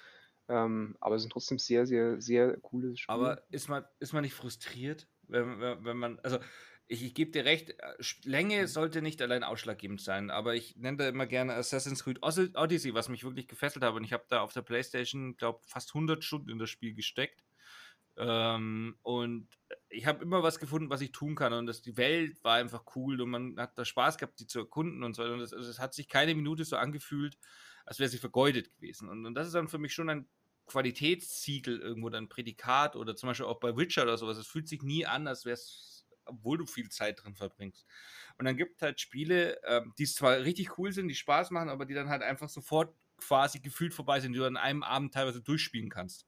Ähm, 0.50 0.96
aber 1.00 1.16
es 1.16 1.22
sind 1.22 1.32
trotzdem 1.32 1.58
sehr, 1.58 1.86
sehr, 1.86 2.22
sehr 2.22 2.58
coole 2.58 2.98
Spiele. 2.98 3.14
Aber 3.14 3.44
ist 3.50 3.70
man, 3.70 3.86
ist 4.00 4.14
man 4.14 4.24
nicht 4.24 4.34
frustriert, 4.34 5.08
wenn, 5.28 5.60
wenn, 5.60 5.86
wenn 5.86 5.98
man, 5.98 6.20
also 6.20 6.40
ich, 6.88 7.04
ich 7.04 7.14
gebe 7.14 7.32
dir 7.32 7.46
recht, 7.46 7.72
äh, 7.72 7.94
Länge 8.24 8.62
mhm. 8.62 8.68
sollte 8.68 9.02
nicht 9.02 9.22
allein 9.22 9.44
ausschlaggebend 9.44 10.02
sein, 10.02 10.30
aber 10.30 10.56
ich 10.56 10.76
nenne 10.76 10.98
da 10.98 11.08
immer 11.08 11.26
gerne 11.26 11.54
Assassin's 11.54 12.04
Creed 12.04 12.20
Odyssey, 12.22 12.94
was 12.94 13.10
mich 13.10 13.24
wirklich 13.24 13.48
gefesselt 13.48 13.84
hat. 13.84 13.94
Und 13.94 14.04
ich 14.04 14.14
habe 14.14 14.26
da 14.30 14.42
auf 14.42 14.54
der 14.54 14.62
Playstation, 14.62 15.36
glaube 15.38 15.62
fast 15.66 15.90
100 15.96 16.24
Stunden 16.24 16.50
in 16.50 16.60
das 16.60 16.70
Spiel 16.70 16.94
gesteckt. 16.94 17.44
Ähm, 18.16 18.96
und 19.02 19.48
ich 19.90 20.06
habe 20.06 20.24
immer 20.24 20.44
was 20.44 20.60
gefunden, 20.60 20.90
was 20.90 21.02
ich 21.02 21.12
tun 21.12 21.36
kann. 21.36 21.54
Und 21.54 21.66
das, 21.66 21.82
die 21.82 21.98
Welt 21.98 22.44
war 22.44 22.56
einfach 22.56 22.84
cool 22.96 23.22
und 23.22 23.30
man 23.30 23.58
hat 23.58 23.78
da 23.78 23.86
Spaß 23.86 24.18
gehabt, 24.18 24.40
die 24.40 24.48
zu 24.48 24.60
erkunden 24.60 25.04
und 25.04 25.16
so. 25.16 25.24
Und 25.24 25.40
es 25.40 25.54
also 25.54 25.82
hat 25.82 25.94
sich 25.94 26.10
keine 26.10 26.36
Minute 26.36 26.66
so 26.66 26.76
angefühlt, 26.76 27.38
als 27.86 28.00
wäre 28.00 28.10
sie 28.10 28.20
vergeudet 28.20 28.72
gewesen. 28.76 29.10
Und, 29.10 29.26
und 29.26 29.34
das 29.36 29.48
ist 29.48 29.54
dann 29.54 29.68
für 29.68 29.80
mich 29.80 29.94
schon 29.94 30.10
ein 30.10 30.28
Qualitätssiegel 30.66 31.80
irgendwo, 31.80 32.10
ein 32.10 32.30
Prädikat 32.30 32.96
oder 32.96 33.16
zum 33.16 33.28
Beispiel 33.28 33.46
auch 33.46 33.60
bei 33.60 33.76
Witcher 33.76 34.04
oder 34.04 34.18
sowas. 34.18 34.38
Es 34.38 34.48
fühlt 34.48 34.68
sich 34.68 34.82
nie 34.82 35.06
an, 35.06 35.28
als 35.28 35.46
wäre 35.46 35.56
es 35.56 35.93
obwohl 36.26 36.58
du 36.58 36.66
viel 36.66 36.90
Zeit 36.90 37.24
drin 37.24 37.36
verbringst. 37.36 37.86
Und 38.38 38.46
dann 38.46 38.58
gibt 38.58 38.76
es 38.78 38.82
halt 38.82 39.00
Spiele, 39.00 39.62
äh, 39.64 39.82
die 39.98 40.06
zwar 40.06 40.40
richtig 40.40 40.78
cool 40.78 40.92
sind, 40.92 41.08
die 41.08 41.16
Spaß 41.16 41.52
machen, 41.52 41.70
aber 41.70 41.86
die 41.86 41.94
dann 41.94 42.10
halt 42.10 42.22
einfach 42.22 42.50
sofort 42.50 42.96
quasi 43.18 43.60
gefühlt 43.60 43.94
vorbei 43.94 44.20
sind, 44.20 44.34
die 44.34 44.40
du 44.40 44.46
an 44.46 44.58
einem 44.58 44.84
Abend 44.84 45.14
teilweise 45.14 45.42
durchspielen 45.42 45.90
kannst. 45.90 46.28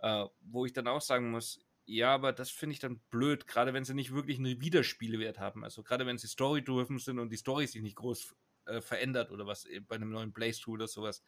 Äh, 0.00 0.26
wo 0.40 0.64
ich 0.64 0.72
dann 0.72 0.86
auch 0.86 1.00
sagen 1.00 1.30
muss, 1.30 1.60
ja, 1.84 2.14
aber 2.14 2.32
das 2.32 2.50
finde 2.50 2.74
ich 2.74 2.78
dann 2.78 3.00
blöd, 3.10 3.46
gerade 3.46 3.74
wenn 3.74 3.84
sie 3.84 3.94
nicht 3.94 4.12
wirklich 4.12 4.38
einen 4.38 4.60
Wiederspielewert 4.60 5.38
haben. 5.38 5.64
Also 5.64 5.82
gerade 5.82 6.06
wenn 6.06 6.18
sie 6.18 6.28
Story-driven 6.28 6.98
sind 6.98 7.18
und 7.18 7.30
die 7.30 7.36
Story 7.36 7.66
sich 7.66 7.82
nicht 7.82 7.96
groß 7.96 8.34
äh, 8.66 8.80
verändert 8.80 9.30
oder 9.30 9.46
was 9.46 9.66
bei 9.88 9.96
einem 9.96 10.10
neuen 10.10 10.32
Blaze-Tool 10.32 10.78
oder 10.78 10.88
sowas. 10.88 11.24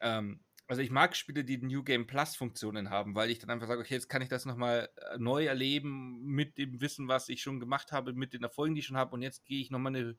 Ähm, 0.00 0.44
also 0.68 0.82
ich 0.82 0.90
mag 0.90 1.16
Spiele, 1.16 1.44
die 1.44 1.56
New 1.56 1.82
Game 1.82 2.06
Plus 2.06 2.36
Funktionen 2.36 2.90
haben, 2.90 3.14
weil 3.14 3.30
ich 3.30 3.38
dann 3.38 3.48
einfach 3.48 3.66
sage, 3.66 3.80
okay, 3.80 3.94
jetzt 3.94 4.10
kann 4.10 4.20
ich 4.20 4.28
das 4.28 4.44
nochmal 4.44 4.90
äh, 4.96 5.16
neu 5.18 5.46
erleben 5.46 6.22
mit 6.22 6.58
dem 6.58 6.80
Wissen, 6.82 7.08
was 7.08 7.30
ich 7.30 7.40
schon 7.40 7.58
gemacht 7.58 7.90
habe, 7.90 8.12
mit 8.12 8.34
den 8.34 8.42
Erfolgen, 8.42 8.74
die 8.74 8.80
ich 8.80 8.86
schon 8.86 8.98
habe 8.98 9.14
und 9.14 9.22
jetzt 9.22 9.46
gehe 9.46 9.60
ich 9.62 9.70
nochmal 9.70 9.96
eine 9.96 10.16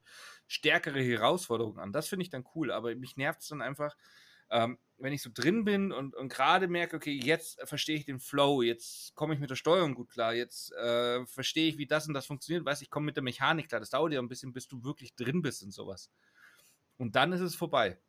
stärkere 0.48 1.02
Herausforderung 1.02 1.78
an. 1.78 1.94
Das 1.94 2.08
finde 2.08 2.24
ich 2.24 2.32
dann 2.32 2.46
cool, 2.56 2.72
aber 2.72 2.96
mich 2.96 3.16
nervt 3.16 3.42
es 3.42 3.50
dann 3.50 3.62
einfach, 3.62 3.96
ähm, 4.50 4.80
wenn 4.98 5.14
ich 5.14 5.22
so 5.22 5.30
drin 5.32 5.66
bin 5.66 5.92
und, 5.92 6.16
und 6.16 6.30
gerade 6.30 6.68
merke, 6.68 6.96
okay, 6.96 7.20
jetzt 7.24 7.62
verstehe 7.68 7.98
ich 7.98 8.06
den 8.06 8.20
Flow, 8.20 8.64
jetzt 8.64 9.14
komme 9.14 9.36
ich 9.36 9.40
mit 9.40 9.52
der 9.52 9.56
Steuerung 9.56 9.94
gut 9.94 10.10
klar, 10.10 10.34
jetzt 10.34 10.72
äh, 10.74 11.26
verstehe 11.28 11.70
ich, 11.70 11.78
wie 11.78 11.86
das 11.86 12.08
und 12.08 12.16
das 12.16 12.26
funktioniert, 12.26 12.66
weiß 12.66 12.82
ich 12.82 12.90
komme 12.90 13.06
mit 13.06 13.16
der 13.16 13.24
Mechanik 13.24 13.70
klar, 13.70 13.80
das 13.80 13.92
dauert 13.92 14.14
ja 14.14 14.20
ein 14.20 14.28
bisschen, 14.28 14.52
bis 14.52 14.68
du 14.68 14.84
wirklich 14.84 15.16
drin 15.16 15.44
bist 15.44 15.62
und 15.62 15.72
sowas. 15.72 16.10
Und 16.98 17.16
dann 17.16 17.32
ist 17.34 17.42
es 17.42 17.56
vorbei. 17.56 18.00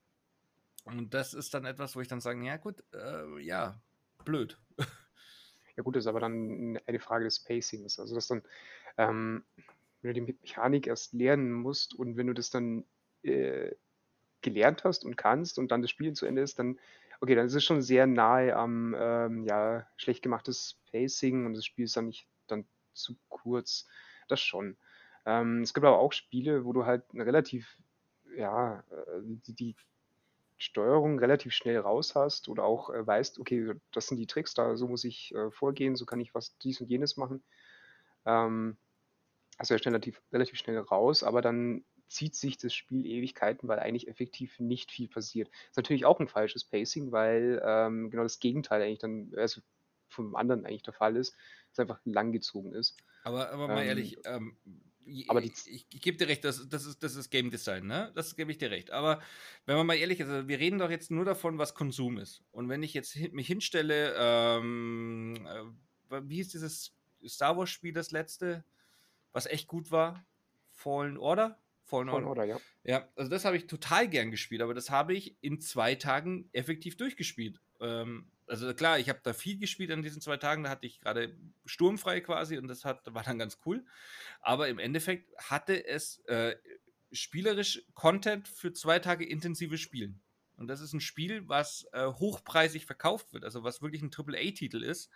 Und 0.84 1.14
das 1.14 1.34
ist 1.34 1.54
dann 1.54 1.64
etwas, 1.64 1.94
wo 1.96 2.00
ich 2.00 2.08
dann 2.08 2.20
sage, 2.20 2.44
ja 2.44 2.56
gut, 2.56 2.82
äh, 2.92 3.40
ja, 3.40 3.80
blöd. 4.24 4.58
Ja 5.76 5.84
gut, 5.84 5.96
das 5.96 6.04
ist 6.04 6.08
aber 6.08 6.20
dann 6.20 6.78
eine 6.84 6.98
Frage 6.98 7.24
des 7.24 7.42
Pacings. 7.42 7.98
Also 7.98 8.14
dass 8.14 8.26
dann, 8.26 8.42
ähm, 8.98 9.44
wenn 10.02 10.12
du 10.12 10.20
die 10.20 10.34
Mechanik 10.42 10.86
erst 10.86 11.14
lernen 11.14 11.52
musst 11.52 11.94
und 11.94 12.18
wenn 12.18 12.26
du 12.26 12.34
das 12.34 12.50
dann 12.50 12.84
äh, 13.22 13.74
gelernt 14.42 14.84
hast 14.84 15.06
und 15.06 15.16
kannst 15.16 15.58
und 15.58 15.70
dann 15.70 15.80
das 15.80 15.90
Spiel 15.90 16.12
zu 16.12 16.26
Ende 16.26 16.42
ist, 16.42 16.58
dann, 16.58 16.78
okay, 17.20 17.34
dann 17.34 17.46
ist 17.46 17.54
es 17.54 17.64
schon 17.64 17.80
sehr 17.80 18.06
nahe 18.06 18.54
am 18.54 18.94
ähm, 18.98 19.44
ja, 19.44 19.86
schlecht 19.96 20.22
gemachtes 20.22 20.80
Pacing 20.90 21.46
und 21.46 21.54
das 21.54 21.64
Spiel 21.64 21.84
ist 21.84 21.96
dann 21.96 22.06
nicht 22.06 22.28
dann 22.46 22.66
zu 22.92 23.16
kurz. 23.28 23.88
Das 24.28 24.40
schon. 24.40 24.76
Ähm, 25.24 25.62
es 25.62 25.72
gibt 25.72 25.86
aber 25.86 25.98
auch 25.98 26.12
Spiele, 26.12 26.64
wo 26.64 26.72
du 26.72 26.84
halt 26.84 27.04
relativ, 27.14 27.78
ja, 28.36 28.80
äh, 28.90 29.20
die, 29.22 29.54
die 29.54 29.76
Steuerung 30.60 31.18
relativ 31.18 31.52
schnell 31.54 31.78
raus 31.78 32.14
hast 32.14 32.48
oder 32.48 32.64
auch 32.64 32.90
äh, 32.90 33.06
weißt, 33.06 33.38
okay, 33.38 33.72
das 33.92 34.06
sind 34.06 34.18
die 34.18 34.26
Tricks, 34.26 34.54
da 34.54 34.76
so 34.76 34.86
muss 34.86 35.04
ich 35.04 35.34
äh, 35.34 35.50
vorgehen, 35.50 35.96
so 35.96 36.04
kann 36.04 36.20
ich 36.20 36.34
was 36.34 36.56
dies 36.58 36.80
und 36.80 36.88
jenes 36.88 37.16
machen. 37.16 37.42
Ähm, 38.26 38.76
also 39.56 39.74
er 39.74 39.84
relativ, 39.84 40.22
relativ 40.32 40.58
schnell 40.58 40.78
raus, 40.78 41.22
aber 41.22 41.40
dann 41.40 41.84
zieht 42.08 42.34
sich 42.34 42.58
das 42.58 42.74
Spiel 42.74 43.06
Ewigkeiten, 43.06 43.68
weil 43.68 43.78
eigentlich 43.78 44.08
effektiv 44.08 44.58
nicht 44.58 44.90
viel 44.90 45.08
passiert. 45.08 45.48
Ist 45.70 45.76
natürlich 45.76 46.04
auch 46.04 46.20
ein 46.20 46.28
falsches 46.28 46.64
Pacing, 46.64 47.10
weil 47.12 47.62
ähm, 47.64 48.10
genau 48.10 48.24
das 48.24 48.40
Gegenteil 48.40 48.82
eigentlich 48.82 48.98
dann, 48.98 49.32
also 49.36 49.62
vom 50.08 50.34
anderen 50.34 50.66
eigentlich 50.66 50.82
der 50.82 50.92
Fall 50.92 51.16
ist, 51.16 51.32
dass 51.32 51.72
es 51.72 51.78
einfach 51.78 52.00
langgezogen 52.04 52.74
ist. 52.74 52.98
Aber, 53.22 53.50
aber 53.50 53.68
mal 53.68 53.82
ähm, 53.82 53.88
ehrlich, 53.88 54.18
ähm, 54.24 54.56
aber 55.28 55.40
die, 55.40 55.52
ich, 55.66 55.86
ich 55.92 56.00
gebe 56.00 56.16
dir 56.16 56.28
recht, 56.28 56.44
das, 56.44 56.68
das, 56.68 56.86
ist, 56.86 57.02
das 57.02 57.16
ist 57.16 57.30
Game 57.30 57.50
Design, 57.50 57.86
ne? 57.86 58.12
Das 58.14 58.36
gebe 58.36 58.50
ich 58.50 58.58
dir 58.58 58.70
recht. 58.70 58.90
Aber 58.90 59.20
wenn 59.66 59.76
man 59.76 59.86
mal 59.86 59.96
ehrlich 59.96 60.20
ist, 60.20 60.28
also 60.28 60.48
wir 60.48 60.58
reden 60.58 60.78
doch 60.78 60.90
jetzt 60.90 61.10
nur 61.10 61.24
davon, 61.24 61.58
was 61.58 61.74
Konsum 61.74 62.18
ist. 62.18 62.42
Und 62.52 62.68
wenn 62.68 62.82
ich 62.82 62.94
jetzt 62.94 63.16
mich 63.32 63.46
hinstelle, 63.46 64.14
ähm, 64.16 65.46
äh, 66.10 66.20
wie 66.24 66.40
ist 66.40 66.54
dieses 66.54 66.94
Star 67.26 67.56
Wars 67.56 67.70
Spiel, 67.70 67.92
das 67.92 68.10
letzte, 68.10 68.64
was 69.32 69.46
echt 69.46 69.68
gut 69.68 69.90
war? 69.90 70.24
Fallen 70.70 71.16
Order? 71.16 71.58
Fallen, 71.84 72.08
Fallen 72.08 72.24
Order, 72.24 72.44
ja. 72.44 72.60
Ja, 72.84 73.08
also 73.16 73.30
das 73.30 73.44
habe 73.44 73.56
ich 73.56 73.66
total 73.66 74.08
gern 74.08 74.30
gespielt, 74.30 74.62
aber 74.62 74.74
das 74.74 74.90
habe 74.90 75.12
ich 75.14 75.36
in 75.40 75.60
zwei 75.60 75.96
Tagen 75.96 76.48
effektiv 76.52 76.96
durchgespielt. 76.96 77.60
Ähm, 77.80 78.30
also 78.50 78.74
klar, 78.74 78.98
ich 78.98 79.08
habe 79.08 79.20
da 79.22 79.32
viel 79.32 79.58
gespielt 79.58 79.90
an 79.92 80.02
diesen 80.02 80.20
zwei 80.20 80.36
Tagen, 80.36 80.64
da 80.64 80.70
hatte 80.70 80.86
ich 80.86 81.00
gerade 81.00 81.36
sturmfrei 81.64 82.20
quasi 82.20 82.58
und 82.58 82.68
das 82.68 82.84
hat, 82.84 83.02
war 83.14 83.22
dann 83.22 83.38
ganz 83.38 83.58
cool. 83.64 83.84
Aber 84.40 84.68
im 84.68 84.78
Endeffekt 84.78 85.32
hatte 85.38 85.86
es 85.86 86.18
äh, 86.26 86.56
spielerisch 87.12 87.82
Content 87.94 88.48
für 88.48 88.72
zwei 88.72 88.98
Tage 88.98 89.26
intensives 89.26 89.80
Spielen. 89.80 90.20
Und 90.56 90.66
das 90.66 90.80
ist 90.80 90.92
ein 90.92 91.00
Spiel, 91.00 91.48
was 91.48 91.86
äh, 91.92 92.06
hochpreisig 92.06 92.84
verkauft 92.84 93.32
wird, 93.32 93.44
also 93.44 93.64
was 93.64 93.80
wirklich 93.80 94.02
ein 94.02 94.10
AAA-Titel 94.14 94.82
ist, 94.82 95.10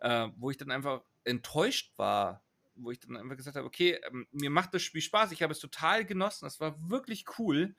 äh, 0.00 0.28
wo 0.36 0.50
ich 0.50 0.58
dann 0.58 0.70
einfach 0.70 1.02
enttäuscht 1.24 1.92
war, 1.96 2.44
wo 2.76 2.90
ich 2.90 3.00
dann 3.00 3.16
einfach 3.16 3.36
gesagt 3.36 3.56
habe, 3.56 3.66
okay, 3.66 3.98
ähm, 4.06 4.28
mir 4.30 4.50
macht 4.50 4.74
das 4.74 4.82
Spiel 4.82 5.00
Spaß, 5.00 5.32
ich 5.32 5.42
habe 5.42 5.52
es 5.52 5.58
total 5.58 6.04
genossen, 6.04 6.44
das 6.44 6.60
war 6.60 6.76
wirklich 6.88 7.24
cool. 7.38 7.74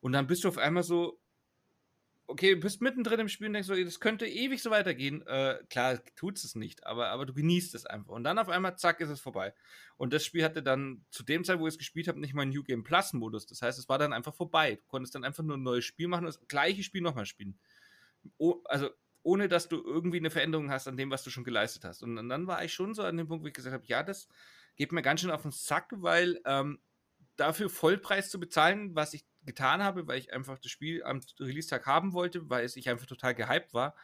Und 0.00 0.12
dann 0.12 0.26
bist 0.26 0.44
du 0.44 0.48
auf 0.48 0.58
einmal 0.58 0.82
so, 0.82 1.20
okay, 2.28 2.54
du 2.54 2.60
bist 2.60 2.80
mittendrin 2.80 3.20
im 3.20 3.28
Spiel 3.28 3.46
und 3.46 3.52
denkst 3.52 3.68
so, 3.68 3.74
das 3.74 4.00
könnte 4.00 4.26
ewig 4.26 4.62
so 4.62 4.70
weitergehen. 4.70 5.26
Äh, 5.26 5.58
klar, 5.70 6.02
tut 6.16 6.38
es 6.38 6.54
nicht, 6.54 6.86
aber, 6.86 7.08
aber 7.08 7.26
du 7.26 7.34
genießt 7.34 7.74
es 7.74 7.86
einfach. 7.86 8.12
Und 8.12 8.24
dann 8.24 8.38
auf 8.38 8.48
einmal, 8.48 8.76
zack, 8.76 9.00
ist 9.00 9.10
es 9.10 9.20
vorbei. 9.20 9.54
Und 9.96 10.12
das 10.12 10.24
Spiel 10.24 10.44
hatte 10.44 10.62
dann 10.62 11.04
zu 11.10 11.22
dem 11.22 11.44
Zeit, 11.44 11.58
wo 11.58 11.66
ich 11.66 11.74
es 11.74 11.78
gespielt 11.78 12.08
habe, 12.08 12.20
nicht 12.20 12.34
mal 12.34 12.42
einen 12.42 12.52
New 12.52 12.62
Game 12.62 12.82
Plus 12.82 13.12
Modus. 13.12 13.46
Das 13.46 13.62
heißt, 13.62 13.78
es 13.78 13.88
war 13.88 13.98
dann 13.98 14.12
einfach 14.12 14.34
vorbei. 14.34 14.76
Du 14.76 14.86
konntest 14.88 15.14
dann 15.14 15.24
einfach 15.24 15.44
nur 15.44 15.56
ein 15.56 15.62
neues 15.62 15.84
Spiel 15.84 16.08
machen 16.08 16.26
und 16.26 16.34
das 16.34 16.48
gleiche 16.48 16.82
Spiel 16.82 17.02
nochmal 17.02 17.26
spielen. 17.26 17.58
Oh, 18.38 18.60
also 18.64 18.90
ohne 19.22 19.48
dass 19.48 19.68
du 19.68 19.82
irgendwie 19.82 20.18
eine 20.18 20.30
Veränderung 20.30 20.70
hast 20.70 20.86
an 20.86 20.96
dem, 20.96 21.10
was 21.10 21.24
du 21.24 21.30
schon 21.30 21.44
geleistet 21.44 21.84
hast. 21.84 22.02
Und, 22.02 22.28
dann 22.28 22.46
war 22.46 22.64
ich 22.64 22.72
schon 22.72 22.94
so 22.94 23.02
an 23.02 23.16
dem 23.16 23.26
Punkt, 23.26 23.44
wo 23.44 23.48
ich 23.48 23.54
gesagt 23.54 23.74
habe, 23.74 23.86
ja, 23.86 24.02
das 24.02 24.28
geht 24.76 24.92
mir 24.92 25.02
ganz 25.02 25.20
schön 25.20 25.30
auf 25.30 25.42
den 25.42 25.50
Sack, 25.50 25.90
weil 25.96 26.40
ähm, 26.44 26.78
dafür 27.36 27.68
Vollpreis 27.68 28.30
zu 28.30 28.38
bezahlen, 28.38 28.94
was 28.94 29.14
ich 29.14 29.24
getan 29.46 29.82
habe, 29.82 30.06
weil 30.06 30.18
ich 30.18 30.32
einfach 30.32 30.58
das 30.58 30.70
Spiel 30.70 31.02
am 31.04 31.20
Release-Tag 31.40 31.86
haben 31.86 32.12
wollte, 32.12 32.48
weil 32.50 32.64
es 32.64 32.76
ich 32.76 32.88
einfach 32.88 33.06
total 33.06 33.34
gehypt 33.34 33.72
war. 33.72 33.94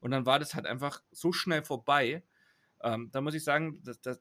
Und 0.00 0.12
dann 0.12 0.26
war 0.26 0.38
das 0.38 0.54
halt 0.54 0.66
einfach 0.66 1.02
so 1.10 1.32
schnell 1.32 1.62
vorbei. 1.62 2.22
Ähm, 2.82 3.10
da 3.12 3.20
muss 3.20 3.34
ich 3.34 3.44
sagen, 3.44 3.82
dass, 3.82 4.00
dass, 4.00 4.20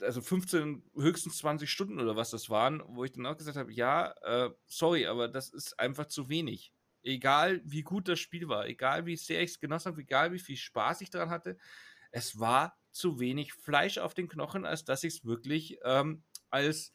also 0.00 0.20
15, 0.22 0.82
höchstens 0.96 1.38
20 1.38 1.70
Stunden 1.70 2.00
oder 2.00 2.16
was 2.16 2.30
das 2.30 2.50
waren, 2.50 2.82
wo 2.86 3.04
ich 3.04 3.12
dann 3.12 3.26
auch 3.26 3.36
gesagt 3.36 3.56
habe, 3.56 3.72
ja, 3.72 4.14
äh, 4.22 4.50
sorry, 4.66 5.06
aber 5.06 5.28
das 5.28 5.50
ist 5.50 5.78
einfach 5.78 6.06
zu 6.06 6.28
wenig. 6.28 6.72
Egal 7.02 7.60
wie 7.64 7.82
gut 7.82 8.08
das 8.08 8.18
Spiel 8.18 8.48
war, 8.48 8.66
egal 8.66 9.06
wie 9.06 9.16
sehr 9.16 9.42
ich 9.42 9.50
es 9.50 9.60
genossen 9.60 9.92
habe, 9.92 10.00
egal 10.00 10.32
wie 10.32 10.38
viel 10.38 10.56
Spaß 10.56 11.02
ich 11.02 11.10
daran 11.10 11.30
hatte, 11.30 11.58
es 12.10 12.38
war 12.40 12.78
zu 12.90 13.20
wenig 13.20 13.52
Fleisch 13.52 13.98
auf 13.98 14.14
den 14.14 14.28
Knochen, 14.28 14.64
als 14.64 14.84
dass 14.84 15.04
ich 15.04 15.14
es 15.14 15.24
wirklich 15.24 15.78
ähm, 15.84 16.22
als 16.50 16.94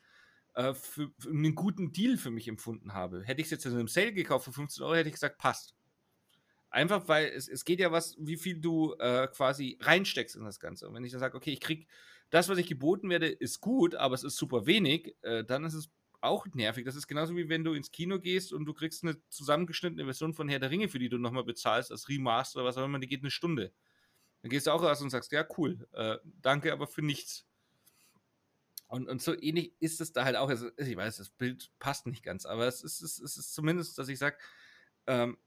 äh, 0.60 0.74
für, 0.74 1.10
für, 1.18 1.30
einen 1.30 1.56
guten 1.56 1.94
Deal 1.94 2.18
für 2.18 2.32
mich 2.32 2.48
empfunden 2.50 2.94
habe. 2.94 3.24
Hätte 3.24 3.40
ich 3.40 3.48
es 3.48 3.52
jetzt 3.52 3.66
in 3.66 3.72
einem 3.72 3.88
Sale 3.88 4.12
gekauft 4.12 4.44
für 4.44 4.52
15 4.52 4.84
Euro, 4.84 4.96
hätte 4.96 5.08
ich 5.08 5.16
gesagt, 5.16 5.38
passt. 5.38 5.74
Einfach 6.70 7.08
weil 7.08 7.28
es, 7.28 7.48
es 7.48 7.64
geht 7.64 7.80
ja 7.80 7.94
was, 7.94 8.18
wie 8.20 8.36
viel 8.36 8.60
du 8.60 8.94
äh, 9.00 9.28
quasi 9.30 9.78
reinsteckst 9.82 10.36
in 10.36 10.44
das 10.44 10.60
Ganze. 10.60 10.88
Und 10.88 10.94
wenn 10.94 11.04
ich 11.06 11.12
dann 11.12 11.22
sage, 11.22 11.38
okay, 11.38 11.52
ich 11.52 11.62
krieg 11.62 11.88
das, 12.30 12.50
was 12.50 12.58
ich 12.58 12.68
geboten 12.68 13.10
werde, 13.10 13.28
ist 13.28 13.62
gut, 13.62 13.96
aber 13.96 14.14
es 14.14 14.24
ist 14.24 14.36
super 14.36 14.66
wenig, 14.66 15.16
äh, 15.22 15.46
dann 15.46 15.64
ist 15.64 15.76
es 15.76 15.90
auch 16.20 16.46
nervig. 16.54 16.84
Das 16.84 16.96
ist 16.96 17.08
genauso 17.08 17.38
wie 17.38 17.48
wenn 17.48 17.64
du 17.64 17.74
ins 17.74 17.92
Kino 17.92 18.20
gehst 18.20 18.52
und 18.52 18.66
du 18.66 18.74
kriegst 18.74 19.04
eine 19.04 19.16
zusammengeschnittene 19.30 20.04
Version 20.04 20.34
von 20.34 20.50
Herr 20.50 20.60
der 20.60 20.72
Ringe, 20.72 20.90
für 20.90 21.00
die 21.00 21.10
du 21.10 21.18
nochmal 21.18 21.46
bezahlst, 21.46 21.90
als 21.90 22.10
Remaster 22.10 22.60
oder 22.60 22.68
was 22.68 22.78
auch 22.78 22.84
immer, 22.84 23.00
die 23.00 23.08
geht 23.08 23.22
eine 23.22 23.32
Stunde. 23.32 23.72
Dann 24.42 24.50
gehst 24.50 24.68
du 24.68 24.72
auch 24.72 24.84
raus 24.84 25.02
und 25.02 25.10
sagst, 25.10 25.32
ja, 25.32 25.46
cool, 25.58 25.88
äh, 25.94 26.18
danke, 26.42 26.74
aber 26.74 26.86
für 26.86 27.02
nichts. 27.02 27.49
Und, 28.90 29.08
und 29.08 29.22
so 29.22 29.40
ähnlich 29.40 29.76
ist 29.80 30.02
es 30.02 30.14
da 30.14 30.26
halt 30.26 30.36
auch. 30.36 30.50
Also, 30.50 30.72
ich 30.78 30.98
weiß, 30.98 31.18
das 31.18 31.30
Bild 31.30 31.72
passt 31.80 32.08
nicht 32.08 32.24
ganz, 32.24 32.46
aber 32.46 32.68
es 32.68 32.84
ist, 32.84 33.02
es 33.02 33.20
ist, 33.20 33.22
es 33.22 33.38
ist 33.38 33.54
zumindest, 33.54 33.98
dass 34.00 34.10
ich 34.10 34.18
sage, 34.18 34.38
ähm, 35.08 35.38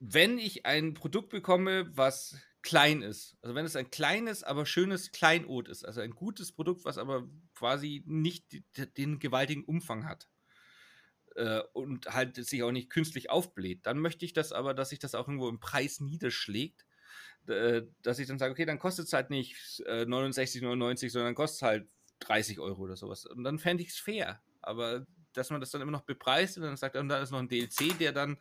wenn 0.00 0.38
ich 0.38 0.66
ein 0.66 0.92
Produkt 0.94 1.30
bekomme, 1.30 1.96
was 1.96 2.36
klein 2.62 3.02
ist, 3.02 3.38
also 3.40 3.54
wenn 3.54 3.64
es 3.64 3.76
ein 3.76 3.90
kleines, 3.90 4.42
aber 4.42 4.66
schönes 4.66 5.12
Kleinod 5.12 5.68
ist, 5.68 5.84
also 5.84 6.02
ein 6.02 6.10
gutes 6.10 6.52
Produkt, 6.52 6.84
was 6.84 6.98
aber 6.98 7.26
quasi 7.54 8.02
nicht 8.06 8.62
den 8.98 9.18
gewaltigen 9.18 9.64
Umfang 9.64 10.06
hat 10.06 10.28
äh, 11.36 11.60
und 11.72 12.06
halt 12.06 12.36
sich 12.36 12.62
auch 12.62 12.72
nicht 12.72 12.90
künstlich 12.90 13.30
aufbläht, 13.30 13.86
dann 13.86 13.98
möchte 13.98 14.24
ich 14.24 14.32
das 14.32 14.52
aber, 14.52 14.74
dass 14.74 14.90
sich 14.90 14.98
das 14.98 15.14
auch 15.14 15.28
irgendwo 15.28 15.48
im 15.48 15.60
Preis 15.60 16.00
niederschlägt, 16.00 16.86
äh, 17.48 17.82
dass 18.02 18.18
ich 18.18 18.26
dann 18.26 18.38
sage, 18.38 18.52
okay, 18.52 18.66
dann 18.66 18.78
kostet 18.78 19.06
es 19.06 19.12
halt 19.12 19.30
nicht 19.30 19.82
äh, 19.86 20.04
69,99, 20.06 21.10
sondern 21.10 21.34
kostet 21.34 21.56
es 21.56 21.62
halt 21.62 21.88
30 22.26 22.58
Euro 22.60 22.82
oder 22.82 22.96
sowas. 22.96 23.26
Und 23.26 23.44
dann 23.44 23.58
fände 23.58 23.82
ich 23.82 23.90
es 23.90 23.98
fair. 23.98 24.40
Aber 24.62 25.06
dass 25.32 25.50
man 25.50 25.60
das 25.60 25.70
dann 25.70 25.82
immer 25.82 25.92
noch 25.92 26.02
bepreist 26.02 26.56
und 26.56 26.64
dann 26.64 26.76
sagt, 26.76 26.96
und 26.96 27.08
dann 27.08 27.22
ist 27.22 27.30
noch 27.30 27.38
ein 27.38 27.48
DLC, 27.48 27.98
der 27.98 28.12
dann, 28.12 28.38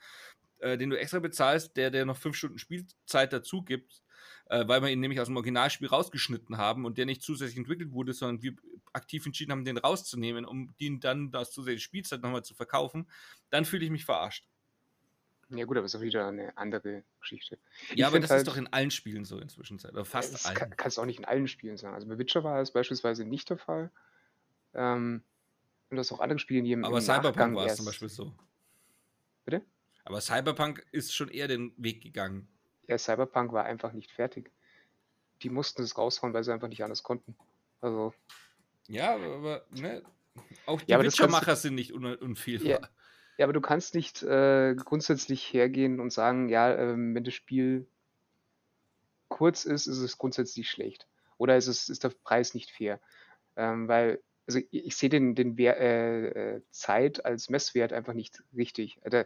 äh, 0.59 0.77
den 0.77 0.89
du 0.89 0.99
extra 0.99 1.19
bezahlst, 1.19 1.75
der, 1.75 1.91
der 1.91 2.05
noch 2.05 2.17
fünf 2.17 2.35
Stunden 2.35 2.59
Spielzeit 2.59 3.33
dazu 3.33 3.63
gibt, 3.63 4.03
äh, 4.45 4.67
weil 4.67 4.81
wir 4.81 4.89
ihn 4.89 4.99
nämlich 4.99 5.19
aus 5.19 5.27
dem 5.27 5.35
Originalspiel 5.35 5.87
rausgeschnitten 5.87 6.57
haben 6.57 6.85
und 6.85 6.97
der 6.97 7.05
nicht 7.05 7.21
zusätzlich 7.21 7.57
entwickelt 7.57 7.91
wurde, 7.91 8.13
sondern 8.13 8.41
wir 8.41 8.53
aktiv 8.93 9.25
entschieden 9.25 9.51
haben, 9.51 9.65
den 9.65 9.77
rauszunehmen, 9.77 10.45
um 10.45 10.75
den 10.79 10.99
dann 10.99 11.31
das 11.31 11.51
zusätzliche 11.51 11.83
Spielzeit 11.83 12.21
nochmal 12.21 12.43
zu 12.43 12.53
verkaufen, 12.53 13.09
dann 13.49 13.65
fühle 13.65 13.85
ich 13.85 13.91
mich 13.91 14.05
verarscht. 14.05 14.47
Ja 15.55 15.65
gut, 15.65 15.77
aber 15.77 15.85
ist 15.85 15.95
auch 15.95 16.01
wieder 16.01 16.27
eine 16.27 16.57
andere 16.57 17.03
Geschichte. 17.19 17.57
Ja, 17.89 17.95
ich 17.95 18.05
aber 18.05 18.19
das 18.19 18.31
halt, 18.31 18.39
ist 18.39 18.47
doch 18.47 18.57
in 18.57 18.67
allen 18.67 18.91
Spielen 18.91 19.25
so 19.25 19.37
inzwischen, 19.37 19.79
oder 19.79 20.05
fast 20.05 20.33
das 20.33 20.45
allen. 20.45 20.57
Kann, 20.57 20.75
kannst 20.75 20.97
du 20.97 21.01
auch 21.01 21.05
nicht 21.05 21.19
in 21.19 21.25
allen 21.25 21.47
Spielen 21.47 21.77
sagen. 21.77 21.93
Also 21.93 22.07
bei 22.07 22.17
Witcher 22.17 22.43
war 22.43 22.61
es 22.61 22.71
beispielsweise 22.71 23.25
nicht 23.25 23.49
der 23.49 23.57
Fall. 23.57 23.91
Ähm, 24.73 25.23
und 25.89 25.97
das 25.97 26.11
auch 26.11 26.19
andere 26.19 26.39
Spiele, 26.39 26.63
die 26.63 26.71
im 26.71 26.85
Aber 26.85 27.01
Cyberpunk 27.01 27.55
war 27.55 27.65
es 27.67 27.75
zum 27.75 27.85
Beispiel 27.85 28.09
so. 28.09 28.33
Bitte? 29.45 29.61
Aber 30.05 30.21
Cyberpunk 30.21 30.85
ist 30.91 31.13
schon 31.13 31.29
eher 31.29 31.47
den 31.47 31.73
Weg 31.77 32.01
gegangen. 32.01 32.47
Ja, 32.87 32.97
Cyberpunk 32.97 33.53
war 33.53 33.65
einfach 33.65 33.93
nicht 33.93 34.11
fertig. 34.11 34.51
Die 35.43 35.49
mussten 35.49 35.83
es 35.83 35.97
raushauen, 35.97 36.33
weil 36.33 36.43
sie 36.43 36.51
einfach 36.51 36.67
nicht 36.67 36.83
anders 36.83 37.03
konnten. 37.03 37.35
Also. 37.81 38.13
Ja, 38.87 39.15
aber 39.15 39.65
ne, 39.71 40.03
auch 40.65 40.81
die 40.81 40.91
ja, 40.91 41.01
Witcher-Macher 41.01 41.55
sind 41.55 41.75
nicht 41.75 41.93
un 41.93 42.05
unfehlbar. 42.05 42.81
Ja, 42.81 42.89
Ja, 43.37 43.45
aber 43.45 43.53
du 43.53 43.61
kannst 43.61 43.95
nicht 43.95 44.21
äh, 44.23 44.75
grundsätzlich 44.75 45.53
hergehen 45.53 45.99
und 45.99 46.13
sagen, 46.13 46.49
ja, 46.49 46.75
ähm, 46.75 47.15
wenn 47.15 47.23
das 47.23 47.33
Spiel 47.33 47.87
kurz 49.27 49.65
ist, 49.65 49.87
ist 49.87 49.97
es 49.97 50.17
grundsätzlich 50.17 50.69
schlecht. 50.69 51.07
Oder 51.37 51.57
ist, 51.57 51.67
es, 51.67 51.89
ist 51.89 52.03
der 52.03 52.09
Preis 52.09 52.53
nicht 52.53 52.69
fair? 52.71 52.99
Ähm, 53.55 53.87
weil, 53.87 54.21
also 54.45 54.59
ich, 54.59 54.67
ich 54.71 54.95
sehe 54.95 55.09
den, 55.09 55.33
den 55.33 55.57
äh, 55.57 56.27
äh, 56.27 56.61
Zeit 56.69 57.25
als 57.25 57.49
Messwert 57.49 57.91
einfach 57.91 58.13
nicht 58.13 58.43
richtig. 58.55 58.99
Also, 59.03 59.23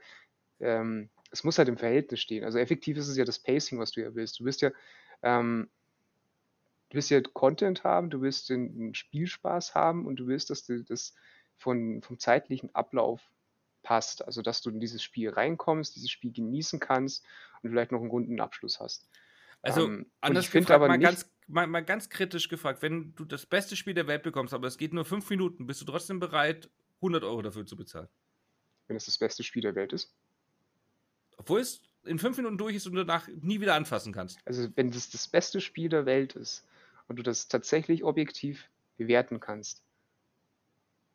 ähm, 0.61 1.09
es 1.31 1.43
muss 1.43 1.57
halt 1.57 1.67
im 1.67 1.77
Verhältnis 1.77 2.21
stehen. 2.21 2.45
Also 2.45 2.57
effektiv 2.57 2.97
ist 2.97 3.09
es 3.09 3.17
ja 3.17 3.25
das 3.25 3.39
Pacing, 3.39 3.79
was 3.79 3.91
du 3.91 4.01
ja 4.01 4.15
willst. 4.15 4.39
Du 4.39 4.45
willst 4.45 4.61
ja, 4.61 4.71
ähm, 5.21 5.69
du 6.89 6.95
willst 6.95 7.09
ja 7.09 7.19
Content 7.21 7.83
haben, 7.83 8.09
du 8.09 8.21
willst 8.21 8.49
den, 8.49 8.77
den 8.77 8.95
Spielspaß 8.95 9.75
haben 9.75 10.05
und 10.05 10.15
du 10.17 10.27
willst, 10.27 10.49
dass 10.49 10.65
du 10.65 10.83
das 10.83 11.13
von, 11.57 12.01
vom 12.01 12.17
zeitlichen 12.17 12.73
Ablauf 12.73 13.21
passt. 13.87 14.25
Also 14.25 14.41
dass 14.41 14.61
du 14.61 14.69
in 14.69 14.81
dieses 14.81 15.01
Spiel 15.01 15.29
reinkommst, 15.29 15.95
dieses 15.95 16.11
Spiel 16.11 16.33
genießen 16.33 16.79
kannst 16.81 17.25
und 17.61 17.69
vielleicht 17.69 17.93
noch 17.93 18.01
einen 18.01 18.09
runden 18.09 18.41
Abschluss 18.41 18.81
hast. 18.81 19.07
Also 19.61 19.85
ähm, 19.85 20.11
anders 20.19 20.45
ich 20.45 20.51
gefragt, 20.51 20.71
aber 20.71 20.89
mal, 20.89 20.97
nicht, 20.97 21.07
ganz, 21.07 21.31
mal, 21.47 21.67
mal 21.67 21.85
ganz 21.85 22.09
kritisch 22.09 22.49
gefragt, 22.49 22.81
wenn 22.81 23.15
du 23.15 23.23
das 23.23 23.45
beste 23.45 23.77
Spiel 23.77 23.93
der 23.93 24.07
Welt 24.07 24.23
bekommst, 24.23 24.53
aber 24.53 24.67
es 24.67 24.77
geht 24.77 24.93
nur 24.93 25.05
fünf 25.05 25.29
Minuten, 25.29 25.67
bist 25.67 25.79
du 25.79 25.85
trotzdem 25.85 26.19
bereit, 26.19 26.69
100 26.97 27.23
Euro 27.23 27.41
dafür 27.41 27.65
zu 27.65 27.77
bezahlen? 27.77 28.09
Wenn 28.87 28.97
es 28.97 29.05
das 29.05 29.17
beste 29.17 29.43
Spiel 29.43 29.61
der 29.61 29.75
Welt 29.75 29.93
ist? 29.93 30.13
Obwohl 31.37 31.61
es 31.61 31.81
in 32.03 32.19
fünf 32.19 32.35
Minuten 32.35 32.57
durch 32.57 32.75
ist 32.75 32.87
und 32.87 32.93
du 32.93 33.05
danach 33.05 33.29
nie 33.41 33.61
wieder 33.61 33.75
anfassen 33.75 34.11
kannst. 34.11 34.39
Also 34.43 34.67
wenn 34.75 34.91
das 34.91 35.09
das 35.09 35.29
beste 35.29 35.61
Spiel 35.61 35.87
der 35.87 36.05
Welt 36.05 36.35
ist 36.35 36.65
und 37.07 37.15
du 37.17 37.23
das 37.23 37.47
tatsächlich 37.47 38.03
objektiv 38.03 38.69
bewerten 38.97 39.39
kannst, 39.39 39.81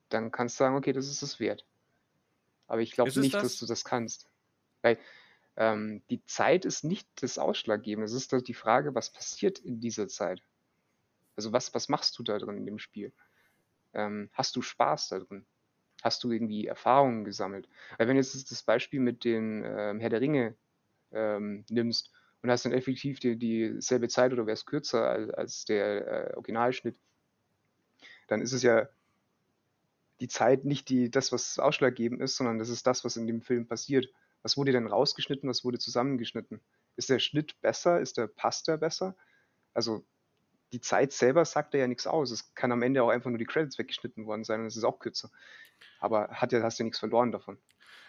dann 0.08 0.30
kannst 0.30 0.56
du 0.56 0.64
sagen, 0.64 0.76
okay, 0.76 0.92
das 0.92 1.08
ist 1.08 1.22
es 1.22 1.38
wert. 1.38 1.66
Aber 2.72 2.80
ich 2.80 2.92
glaube 2.92 3.20
nicht, 3.20 3.34
das? 3.34 3.42
dass 3.42 3.58
du 3.58 3.66
das 3.66 3.84
kannst. 3.84 4.30
Weil 4.80 4.98
ähm, 5.56 6.02
die 6.08 6.24
Zeit 6.24 6.64
ist 6.64 6.84
nicht 6.84 7.06
das 7.22 7.36
Ausschlaggebende. 7.36 8.06
Es 8.06 8.14
ist 8.14 8.32
die 8.48 8.54
Frage, 8.54 8.94
was 8.94 9.12
passiert 9.12 9.58
in 9.58 9.78
dieser 9.78 10.08
Zeit. 10.08 10.42
Also 11.36 11.52
was, 11.52 11.74
was 11.74 11.90
machst 11.90 12.18
du 12.18 12.22
da 12.22 12.38
drin 12.38 12.56
in 12.56 12.64
dem 12.64 12.78
Spiel? 12.78 13.12
Ähm, 13.92 14.30
hast 14.32 14.56
du 14.56 14.62
Spaß 14.62 15.08
da 15.08 15.18
drin? 15.18 15.44
Hast 16.02 16.24
du 16.24 16.30
irgendwie 16.32 16.66
Erfahrungen 16.66 17.24
gesammelt? 17.24 17.68
Weil 17.98 18.08
wenn 18.08 18.16
du 18.16 18.22
jetzt 18.22 18.50
das 18.50 18.62
Beispiel 18.62 19.00
mit 19.00 19.24
den 19.24 19.62
ähm, 19.66 20.00
Herr 20.00 20.08
der 20.08 20.22
Ringe 20.22 20.56
ähm, 21.10 21.66
nimmst 21.68 22.10
und 22.40 22.50
hast 22.50 22.64
dann 22.64 22.72
effektiv 22.72 23.20
die, 23.20 23.36
dieselbe 23.36 24.08
Zeit 24.08 24.32
oder 24.32 24.46
wäre 24.46 24.54
es 24.54 24.64
kürzer 24.64 25.10
als, 25.10 25.28
als 25.28 25.64
der 25.66 26.30
äh, 26.30 26.34
Originalschnitt, 26.36 26.98
dann 28.28 28.40
ist 28.40 28.54
es 28.54 28.62
ja 28.62 28.88
die 30.22 30.28
Zeit 30.28 30.64
nicht 30.64 30.88
die, 30.88 31.10
das, 31.10 31.32
was 31.32 31.58
ausschlaggebend 31.58 32.22
ist, 32.22 32.36
sondern 32.36 32.60
das 32.60 32.68
ist 32.68 32.86
das, 32.86 33.04
was 33.04 33.16
in 33.16 33.26
dem 33.26 33.42
Film 33.42 33.66
passiert. 33.66 34.08
Was 34.42 34.56
wurde 34.56 34.70
denn 34.70 34.86
rausgeschnitten, 34.86 35.48
was 35.48 35.64
wurde 35.64 35.80
zusammengeschnitten? 35.80 36.60
Ist 36.94 37.10
der 37.10 37.18
Schnitt 37.18 37.60
besser? 37.60 38.00
Ist 38.00 38.18
der 38.18 38.28
Pasta 38.28 38.76
besser? 38.76 39.16
Also 39.74 40.04
die 40.72 40.80
Zeit 40.80 41.12
selber 41.12 41.44
sagt 41.44 41.74
ja 41.74 41.88
nichts 41.88 42.06
aus. 42.06 42.30
Es 42.30 42.54
kann 42.54 42.70
am 42.70 42.82
Ende 42.82 43.02
auch 43.02 43.08
einfach 43.08 43.30
nur 43.30 43.38
die 43.38 43.46
Credits 43.46 43.78
weggeschnitten 43.78 44.24
worden 44.26 44.44
sein 44.44 44.60
und 44.60 44.66
es 44.66 44.76
ist 44.76 44.84
auch 44.84 45.00
kürzer. 45.00 45.28
Aber 45.98 46.28
hat 46.28 46.52
ja, 46.52 46.62
hast 46.62 46.78
ja 46.78 46.84
nichts 46.84 47.00
verloren 47.00 47.32
davon. 47.32 47.58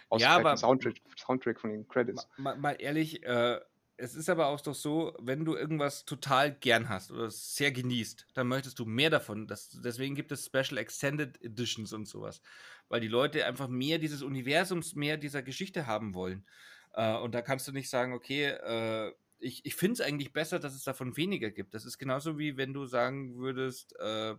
Außer 0.09 0.23
ja, 0.23 0.35
aber 0.35 0.55
Soundtrack, 0.55 0.93
Soundtrack 1.17 1.59
von 1.59 1.71
den 1.71 1.87
Credits. 1.87 2.27
Mal, 2.37 2.55
mal 2.57 2.75
ehrlich, 2.77 3.23
äh, 3.23 3.59
es 3.97 4.15
ist 4.15 4.29
aber 4.29 4.47
auch 4.47 4.61
doch 4.61 4.75
so, 4.75 5.15
wenn 5.19 5.45
du 5.45 5.55
irgendwas 5.55 6.05
total 6.05 6.53
gern 6.53 6.89
hast 6.89 7.11
oder 7.11 7.29
sehr 7.29 7.71
genießt, 7.71 8.27
dann 8.33 8.47
möchtest 8.47 8.79
du 8.79 8.85
mehr 8.85 9.09
davon. 9.09 9.47
Das, 9.47 9.79
deswegen 9.83 10.15
gibt 10.15 10.31
es 10.31 10.45
Special 10.45 10.77
Extended 10.77 11.41
Editions 11.41 11.93
und 11.93 12.07
sowas. 12.07 12.41
Weil 12.89 13.01
die 13.01 13.07
Leute 13.07 13.45
einfach 13.45 13.67
mehr 13.67 13.99
dieses 13.99 14.21
Universums, 14.21 14.95
mehr 14.95 15.17
dieser 15.17 15.43
Geschichte 15.43 15.85
haben 15.85 16.13
wollen. 16.13 16.45
Äh, 16.93 17.15
und 17.17 17.35
da 17.35 17.41
kannst 17.41 17.67
du 17.67 17.71
nicht 17.71 17.89
sagen, 17.89 18.13
okay, 18.13 18.45
äh, 18.47 19.13
ich, 19.39 19.65
ich 19.65 19.75
finde 19.75 19.93
es 19.93 20.01
eigentlich 20.01 20.33
besser, 20.33 20.59
dass 20.59 20.73
es 20.73 20.83
davon 20.83 21.15
weniger 21.17 21.51
gibt. 21.51 21.73
Das 21.73 21.85
ist 21.85 21.97
genauso 21.97 22.37
wie 22.39 22.57
wenn 22.57 22.73
du 22.73 22.85
sagen 22.85 23.35
würdest, 23.37 23.95
äh, 23.99 24.35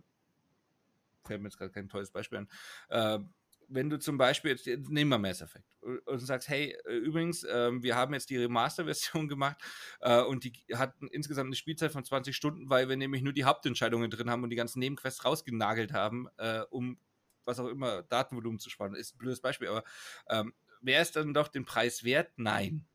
fällt 1.23 1.41
mir 1.41 1.47
jetzt 1.47 1.57
gerade 1.57 1.71
kein 1.71 1.89
tolles 1.89 2.11
Beispiel 2.11 2.39
an, 2.39 2.49
äh, 2.89 3.19
wenn 3.67 3.89
du 3.89 3.99
zum 3.99 4.17
Beispiel, 4.17 4.51
jetzt, 4.51 4.89
nehmen 4.89 5.09
wir 5.09 5.17
Mass 5.17 5.41
Effect 5.41 5.65
und 6.05 6.19
sagst, 6.19 6.49
hey, 6.49 6.75
äh, 6.85 6.95
übrigens, 6.95 7.43
äh, 7.43 7.71
wir 7.81 7.95
haben 7.95 8.13
jetzt 8.13 8.29
die 8.29 8.37
Remaster-Version 8.37 9.27
gemacht 9.29 9.57
äh, 10.01 10.21
und 10.21 10.43
die 10.43 10.53
hat 10.73 10.95
insgesamt 11.11 11.47
eine 11.47 11.55
Spielzeit 11.55 11.91
von 11.91 12.03
20 12.03 12.35
Stunden, 12.35 12.69
weil 12.69 12.89
wir 12.89 12.97
nämlich 12.97 13.21
nur 13.21 13.33
die 13.33 13.45
Hauptentscheidungen 13.45 14.09
drin 14.09 14.29
haben 14.29 14.43
und 14.43 14.49
die 14.49 14.55
ganzen 14.55 14.79
Nebenquests 14.79 15.25
rausgenagelt 15.25 15.93
haben, 15.93 16.27
äh, 16.37 16.61
um 16.69 16.99
was 17.45 17.59
auch 17.59 17.67
immer, 17.67 18.03
Datenvolumen 18.03 18.59
zu 18.59 18.69
sparen. 18.69 18.95
Ist 18.95 19.15
ein 19.15 19.19
blödes 19.19 19.41
Beispiel, 19.41 19.67
aber 19.67 19.83
ähm, 20.29 20.53
wäre 20.81 21.01
es 21.01 21.11
dann 21.11 21.33
doch 21.33 21.47
den 21.47 21.65
Preis 21.65 22.03
wert? 22.03 22.31
Nein. 22.37 22.87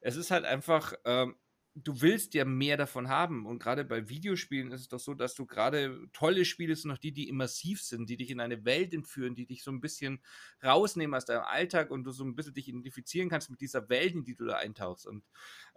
Es 0.00 0.16
ist 0.16 0.30
halt 0.30 0.44
einfach, 0.44 0.94
ähm, 1.04 1.36
du 1.74 2.02
willst 2.02 2.34
ja 2.34 2.44
mehr 2.44 2.76
davon 2.76 3.08
haben. 3.08 3.46
Und 3.46 3.58
gerade 3.58 3.84
bei 3.84 4.08
Videospielen 4.08 4.72
ist 4.72 4.82
es 4.82 4.88
doch 4.88 5.00
so, 5.00 5.14
dass 5.14 5.34
du 5.34 5.46
gerade 5.46 6.06
tolle 6.12 6.44
Spiele 6.44 6.76
sind 6.76 6.90
noch 6.90 6.98
die, 6.98 7.12
die 7.12 7.28
immersiv 7.28 7.82
sind, 7.82 8.10
die 8.10 8.16
dich 8.16 8.30
in 8.30 8.40
eine 8.40 8.64
Welt 8.64 8.92
entführen, 8.92 9.34
die 9.34 9.46
dich 9.46 9.62
so 9.62 9.70
ein 9.70 9.80
bisschen 9.80 10.20
rausnehmen 10.62 11.14
aus 11.14 11.24
deinem 11.24 11.44
Alltag 11.44 11.90
und 11.90 12.04
du 12.04 12.12
so 12.12 12.24
ein 12.24 12.34
bisschen 12.36 12.54
dich 12.54 12.68
identifizieren 12.68 13.30
kannst 13.30 13.50
mit 13.50 13.60
dieser 13.60 13.88
Welt, 13.88 14.14
in 14.14 14.24
die 14.24 14.34
du 14.34 14.44
da 14.44 14.56
eintauchst. 14.56 15.06
Und 15.06 15.24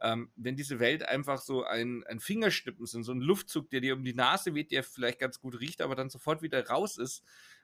ähm, 0.02 0.32
wenn 0.36 0.58
diese 0.58 0.80
Welt 0.80 1.08
einfach 1.08 1.40
so 1.40 1.64
ein, 1.64 2.04
ein 2.08 2.20
Fingerschnippen 2.20 2.86
sind, 2.86 3.04
so 3.04 3.14
ein 3.14 3.22
Luftzug, 3.22 3.70
der 3.70 3.80
dir 3.80 3.96
um 3.96 4.04
die 4.04 4.14
Nase 4.14 4.54
weht, 4.54 4.72
der 4.72 4.84
vielleicht 4.84 5.20
ganz 5.20 5.40
gut 5.40 5.60
riecht, 5.60 5.82
aber 5.82 5.96
dann 5.96 6.10
sofort 6.10 6.42
wieder 6.42 6.68
raus 6.68 6.98
ist, 6.98 7.24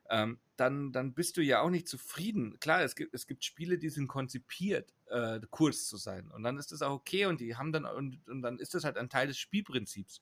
ähm, 0.10 0.40
dann, 0.56 0.92
dann 0.92 1.14
bist 1.14 1.38
du 1.38 1.42
ja 1.42 1.62
auch 1.62 1.70
nicht 1.70 1.88
zufrieden. 1.88 2.60
Klar, 2.60 2.82
es 2.82 2.96
gibt, 2.96 3.14
es 3.14 3.28
gibt 3.28 3.44
Spiele, 3.44 3.78
die 3.78 3.90
sind 3.90 4.08
konzipiert, 4.08 4.94
äh, 5.12 5.40
kurz 5.50 5.88
zu 5.88 5.98
sein. 5.98 6.30
Und 6.32 6.44
dann 6.44 6.58
ist 6.58 6.72
das 6.72 6.82
auch 6.82 6.94
okay 6.94 7.26
und 7.26 7.40
die 7.42 7.56
haben 7.56 7.72
dann, 7.72 7.86
und, 7.86 8.28
und 8.28 8.42
dann 8.42 8.60
ist 8.60 8.74
das 8.74 8.84
halt 8.84 8.98
ein 8.98 9.10
Teil 9.10 9.28
des 9.28 9.38
Spielprinzips. 9.38 10.22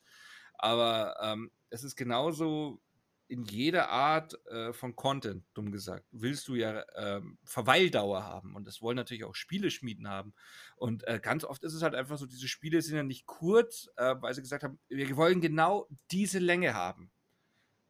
Aber 0.54 1.16
ähm, 1.22 1.50
es 1.70 1.84
ist 1.84 1.96
genauso 1.96 2.82
in 3.30 3.44
jeder 3.44 3.90
Art 3.90 4.44
äh, 4.48 4.72
von 4.72 4.96
Content, 4.96 5.44
dumm 5.54 5.70
gesagt, 5.70 6.04
willst 6.10 6.48
du 6.48 6.56
ja 6.56 6.84
ähm, 6.96 7.38
Verweildauer 7.44 8.24
haben. 8.24 8.56
Und 8.56 8.66
das 8.66 8.82
wollen 8.82 8.96
natürlich 8.96 9.22
auch 9.22 9.36
Spieleschmieden 9.36 10.08
haben. 10.08 10.34
Und 10.74 11.06
äh, 11.06 11.20
ganz 11.22 11.44
oft 11.44 11.62
ist 11.62 11.74
es 11.74 11.82
halt 11.82 11.94
einfach 11.94 12.18
so, 12.18 12.26
diese 12.26 12.48
Spiele 12.48 12.82
sind 12.82 12.96
ja 12.96 13.04
nicht 13.04 13.26
kurz, 13.26 13.88
äh, 13.96 14.16
weil 14.18 14.34
sie 14.34 14.42
gesagt 14.42 14.64
haben, 14.64 14.80
wir 14.88 15.16
wollen 15.16 15.40
genau 15.40 15.88
diese 16.10 16.40
Länge 16.40 16.74
haben. 16.74 17.12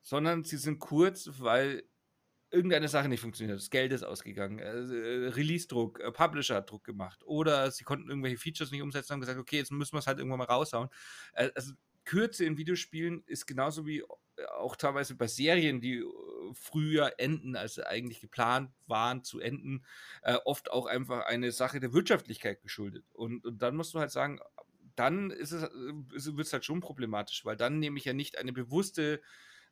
Sondern 0.02 0.44
sie 0.44 0.58
sind 0.58 0.78
kurz, 0.78 1.30
weil 1.38 1.84
irgendeine 2.50 2.88
Sache 2.88 3.08
nicht 3.08 3.20
funktioniert, 3.20 3.58
das 3.58 3.70
Geld 3.70 3.92
ist 3.92 4.02
ausgegangen, 4.02 4.58
äh, 4.58 4.68
Release-Druck, 4.68 6.00
äh, 6.00 6.12
Publisher 6.12 6.56
hat 6.56 6.70
Druck 6.70 6.84
gemacht 6.84 7.22
oder 7.24 7.70
sie 7.70 7.84
konnten 7.84 8.08
irgendwelche 8.08 8.38
Features 8.38 8.70
nicht 8.70 8.82
umsetzen 8.82 9.12
und 9.12 9.14
haben 9.14 9.20
gesagt, 9.20 9.38
okay, 9.38 9.56
jetzt 9.56 9.72
müssen 9.72 9.94
wir 9.94 10.00
es 10.00 10.06
halt 10.06 10.18
irgendwann 10.18 10.38
mal 10.38 10.44
raushauen. 10.44 10.88
Äh, 11.32 11.50
also 11.54 11.72
Kürze 12.04 12.44
in 12.44 12.58
Videospielen 12.58 13.22
ist 13.26 13.46
genauso 13.46 13.86
wie 13.86 13.98
äh, 14.00 14.44
auch 14.58 14.76
teilweise 14.76 15.14
bei 15.14 15.26
Serien, 15.26 15.80
die 15.80 15.98
äh, 15.98 16.04
früher 16.54 17.14
enden, 17.18 17.56
als 17.56 17.74
sie 17.74 17.86
eigentlich 17.86 18.20
geplant 18.20 18.70
waren 18.86 19.22
zu 19.22 19.38
enden, 19.40 19.84
äh, 20.22 20.34
oft 20.44 20.70
auch 20.72 20.86
einfach 20.86 21.26
eine 21.26 21.52
Sache 21.52 21.80
der 21.80 21.92
Wirtschaftlichkeit 21.92 22.62
geschuldet. 22.62 23.04
Und, 23.12 23.46
und 23.46 23.62
dann 23.62 23.76
musst 23.76 23.94
du 23.94 24.00
halt 24.00 24.10
sagen, 24.10 24.40
dann 24.96 25.30
ist 25.30 25.52
es, 25.52 25.62
wird 25.62 26.46
es 26.46 26.52
halt 26.52 26.64
schon 26.64 26.80
problematisch, 26.80 27.44
weil 27.44 27.56
dann 27.56 27.78
nehme 27.78 27.98
ich 27.98 28.04
ja 28.04 28.12
nicht 28.12 28.38
eine 28.38 28.52
bewusste 28.52 29.20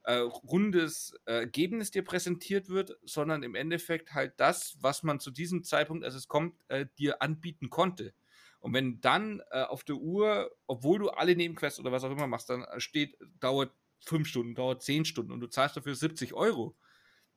äh, 0.09 0.21
rundes 0.21 1.13
äh, 1.27 1.41
Ergebnis 1.41 1.91
dir 1.91 2.03
präsentiert 2.03 2.71
wird, 2.71 2.97
sondern 3.05 3.43
im 3.43 3.55
Endeffekt 3.55 4.15
halt 4.15 4.33
das, 4.39 4.79
was 4.81 5.03
man 5.03 5.21
zu 5.21 5.31
diesem 5.31 5.65
Zeitpunkt, 5.65 6.03
als 6.03 6.15
es 6.15 6.29
kommt, 6.29 6.55
äh, 6.69 6.87
dir 6.99 7.21
anbieten 7.21 7.69
konnte. 7.69 8.15
Und 8.61 8.73
wenn 8.73 9.03
dann 9.03 9.43
äh, 9.51 9.65
auf 9.65 9.85
der 9.85 9.97
Uhr, 9.97 10.51
obwohl 10.67 10.99
du 10.99 11.11
alle 11.11 11.37
Nebenquests 11.37 11.79
oder 11.79 11.93
was 11.93 12.05
auch 12.05 12.11
immer 12.11 12.27
machst, 12.27 12.49
dann 12.49 12.65
steht, 12.79 13.19
dauert 13.39 13.71
fünf 14.01 14.29
Stunden, 14.29 14.55
dauert 14.55 14.83
zehn 14.83 15.05
Stunden 15.05 15.31
und 15.31 15.41
du 15.41 15.47
zahlst 15.47 15.77
dafür 15.77 15.95
70 15.95 16.33
Euro, 16.33 16.75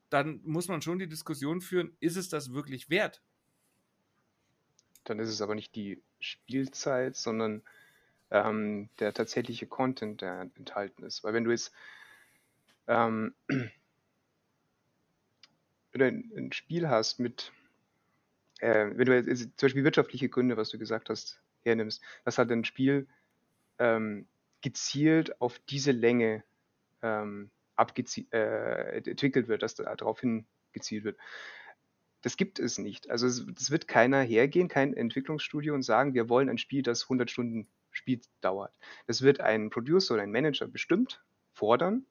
dann 0.08 0.40
muss 0.42 0.68
man 0.68 0.80
schon 0.80 0.98
die 0.98 1.08
Diskussion 1.08 1.60
führen, 1.60 1.94
ist 2.00 2.16
es 2.16 2.30
das 2.30 2.54
wirklich 2.54 2.88
wert? 2.88 3.22
Dann 5.04 5.18
ist 5.18 5.28
es 5.28 5.42
aber 5.42 5.54
nicht 5.54 5.74
die 5.76 6.00
Spielzeit, 6.20 7.16
sondern 7.16 7.64
ähm, 8.30 8.88
der 8.98 9.12
tatsächliche 9.12 9.66
Content, 9.66 10.22
der 10.22 10.48
enthalten 10.54 11.02
ist. 11.02 11.22
Weil 11.22 11.34
wenn 11.34 11.44
du 11.44 11.50
jetzt 11.50 11.70
ähm, 12.86 13.34
wenn 13.48 13.70
du 15.92 16.36
ein, 16.36 16.52
Spiel 16.52 16.88
hast 16.88 17.20
mit, 17.20 17.52
äh, 18.60 18.90
wenn 18.94 19.06
du 19.06 19.16
jetzt 19.16 19.40
zum 19.40 19.66
Beispiel 19.66 19.84
wirtschaftliche 19.84 20.28
Gründe, 20.28 20.56
was 20.56 20.70
du 20.70 20.78
gesagt 20.78 21.10
hast, 21.10 21.40
hernimmst, 21.64 22.02
dass 22.24 22.38
halt 22.38 22.50
ein 22.50 22.64
Spiel 22.64 23.06
ähm, 23.78 24.26
gezielt 24.62 25.40
auf 25.40 25.58
diese 25.58 25.92
Länge 25.92 26.44
ähm, 27.02 27.50
äh, 27.76 28.96
entwickelt 28.98 29.48
wird, 29.48 29.62
dass 29.62 29.74
da 29.74 29.94
darauf 29.94 30.20
hingezielt 30.20 31.04
wird. 31.04 31.18
Das 32.22 32.36
gibt 32.36 32.60
es 32.60 32.78
nicht. 32.78 33.10
Also 33.10 33.26
es, 33.26 33.44
es, 33.58 33.70
wird 33.72 33.88
keiner 33.88 34.20
hergehen, 34.20 34.68
kein 34.68 34.94
Entwicklungsstudio 34.94 35.74
und 35.74 35.82
sagen, 35.82 36.14
wir 36.14 36.28
wollen 36.28 36.48
ein 36.48 36.58
Spiel, 36.58 36.82
das 36.82 37.04
100 37.04 37.30
Stunden 37.30 37.66
Spiel 37.90 38.20
dauert. 38.40 38.72
Das 39.06 39.22
wird 39.22 39.40
ein 39.40 39.70
Producer 39.70 40.14
oder 40.14 40.22
ein 40.22 40.30
Manager 40.30 40.68
bestimmt 40.68 41.22
fordern 41.52 42.06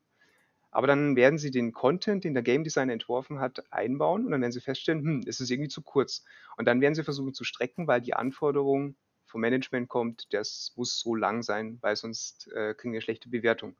Aber 0.72 0.88
dann 0.88 1.15
werden 1.15 1.38
sie 1.38 1.51
den 1.51 1.74
Content, 1.74 2.24
den 2.24 2.34
der 2.34 2.43
Game 2.43 2.63
Designer 2.63 2.93
entworfen 2.93 3.39
hat, 3.39 3.63
einbauen 3.72 4.26
und 4.26 4.32
dann 4.32 4.41
werden 4.41 4.53
sie 4.53 4.61
feststellen, 4.61 5.03
hm, 5.03 5.24
es 5.28 5.39
ist 5.39 5.51
irgendwie 5.51 5.69
zu 5.69 5.82
kurz. 5.82 6.24
Und 6.57 6.65
dann 6.65 6.82
werden 6.82 6.95
sie 6.95 7.03
versuchen 7.03 7.34
zu 7.34 7.43
strecken, 7.43 7.88
weil 7.88 8.01
die 8.01 8.13
Anforderung 8.13 8.95
vom 9.26 9.41
Management 9.41 9.89
kommt, 9.89 10.34
das 10.34 10.74
muss 10.76 10.99
so 10.99 11.15
lang 11.15 11.43
sein, 11.43 11.78
weil 11.82 11.95
sonst 11.95 12.51
äh, 12.53 12.74
kriegen 12.74 12.93
wir 12.93 13.01
schlechte 13.01 13.30
Bewertung. 13.30 13.76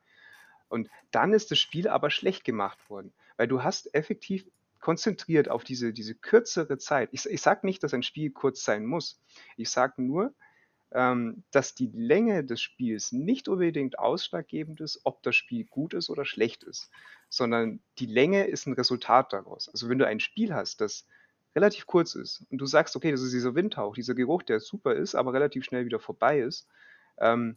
Und 0.68 0.88
dann 1.10 1.34
ist 1.34 1.50
das 1.50 1.58
Spiel 1.58 1.88
aber 1.88 2.10
schlecht 2.10 2.44
gemacht 2.44 2.78
worden, 2.88 3.12
weil 3.36 3.48
du 3.48 3.62
hast 3.62 3.94
effektiv 3.94 4.46
konzentriert 4.80 5.48
auf 5.48 5.64
diese, 5.64 5.92
diese 5.92 6.14
kürzere 6.14 6.76
Zeit. 6.78 7.10
Ich, 7.12 7.26
ich 7.26 7.40
sage 7.40 7.66
nicht, 7.66 7.82
dass 7.82 7.94
ein 7.94 8.02
Spiel 8.02 8.30
kurz 8.30 8.64
sein 8.64 8.84
muss. 8.84 9.20
Ich 9.56 9.70
sage 9.70 10.02
nur, 10.02 10.34
dass 10.94 11.74
die 11.74 11.90
Länge 11.94 12.44
des 12.44 12.60
Spiels 12.60 13.12
nicht 13.12 13.48
unbedingt 13.48 13.98
ausschlaggebend 13.98 14.80
ist, 14.80 15.00
ob 15.04 15.22
das 15.22 15.34
Spiel 15.36 15.64
gut 15.64 15.94
ist 15.94 16.10
oder 16.10 16.26
schlecht 16.26 16.64
ist, 16.64 16.90
sondern 17.30 17.80
die 17.98 18.06
Länge 18.06 18.44
ist 18.44 18.66
ein 18.66 18.74
Resultat 18.74 19.32
daraus. 19.32 19.70
Also 19.70 19.88
wenn 19.88 19.98
du 19.98 20.06
ein 20.06 20.20
Spiel 20.20 20.52
hast, 20.52 20.82
das 20.82 21.06
relativ 21.54 21.86
kurz 21.86 22.14
ist 22.14 22.44
und 22.50 22.58
du 22.58 22.66
sagst, 22.66 22.94
okay, 22.94 23.10
das 23.10 23.22
ist 23.22 23.32
dieser 23.32 23.54
Windhauch, 23.54 23.94
dieser 23.94 24.14
Geruch, 24.14 24.42
der 24.42 24.60
super 24.60 24.94
ist, 24.94 25.14
aber 25.14 25.32
relativ 25.32 25.64
schnell 25.64 25.86
wieder 25.86 25.98
vorbei 25.98 26.40
ist, 26.40 26.68
ähm, 27.18 27.56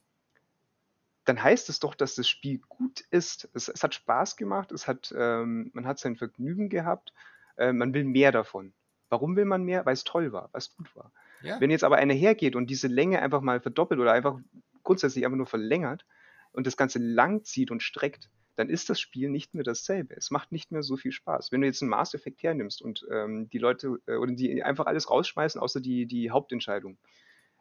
dann 1.25 1.41
heißt 1.41 1.69
es 1.69 1.79
doch, 1.79 1.95
dass 1.95 2.15
das 2.15 2.29
Spiel 2.29 2.59
gut 2.69 3.01
ist. 3.09 3.49
Es, 3.53 3.67
es 3.67 3.83
hat 3.83 3.95
Spaß 3.95 4.38
gemacht, 4.38 4.71
es 4.71 4.88
hat, 4.88 5.13
ähm, 5.17 5.71
man 5.73 5.88
hat 5.88 5.99
sein 5.99 6.15
Vergnügen 6.15 6.69
gehabt, 6.69 7.13
äh, 7.57 7.73
man 7.73 7.93
will 7.93 8.03
mehr 8.03 8.31
davon. 8.31 8.73
Warum 9.09 9.36
will 9.36 9.45
man 9.45 9.63
mehr? 9.63 9.86
Weil 9.86 9.93
es 9.93 10.03
toll 10.03 10.31
war, 10.31 10.49
weil 10.51 10.59
es 10.59 10.75
gut 10.75 10.95
war. 10.95 11.11
Ja. 11.45 11.61
Wenn 11.61 11.71
jetzt 11.71 11.83
aber 11.83 11.97
einer 11.97 12.13
hergeht 12.13 12.55
und 12.55 12.69
diese 12.69 12.87
Länge 12.87 13.21
einfach 13.21 13.41
mal 13.41 13.59
verdoppelt 13.59 13.99
oder 13.99 14.13
einfach 14.13 14.39
grundsätzlich 14.83 15.25
einfach 15.25 15.37
nur 15.37 15.45
verlängert 15.45 16.05
und 16.51 16.67
das 16.67 16.77
Ganze 16.77 16.99
lang 16.99 17.43
zieht 17.43 17.71
und 17.71 17.83
streckt, 17.83 18.29
dann 18.55 18.69
ist 18.69 18.89
das 18.89 18.99
Spiel 18.99 19.29
nicht 19.29 19.53
mehr 19.53 19.63
dasselbe. 19.63 20.15
Es 20.15 20.31
macht 20.31 20.51
nicht 20.51 20.71
mehr 20.71 20.81
so 20.81 20.95
viel 20.95 21.11
Spaß. 21.11 21.51
Wenn 21.51 21.61
du 21.61 21.67
jetzt 21.67 21.81
einen 21.81 21.89
Mass 21.89 22.13
Effect 22.13 22.41
hernimmst 22.41 22.81
und 22.81 23.05
ähm, 23.11 23.49
die 23.49 23.57
Leute 23.57 23.99
äh, 24.07 24.15
oder 24.15 24.31
die 24.31 24.63
einfach 24.63 24.85
alles 24.85 25.09
rausschmeißen, 25.09 25.59
außer 25.59 25.81
die, 25.81 26.05
die 26.05 26.31
Hauptentscheidung, 26.31 26.97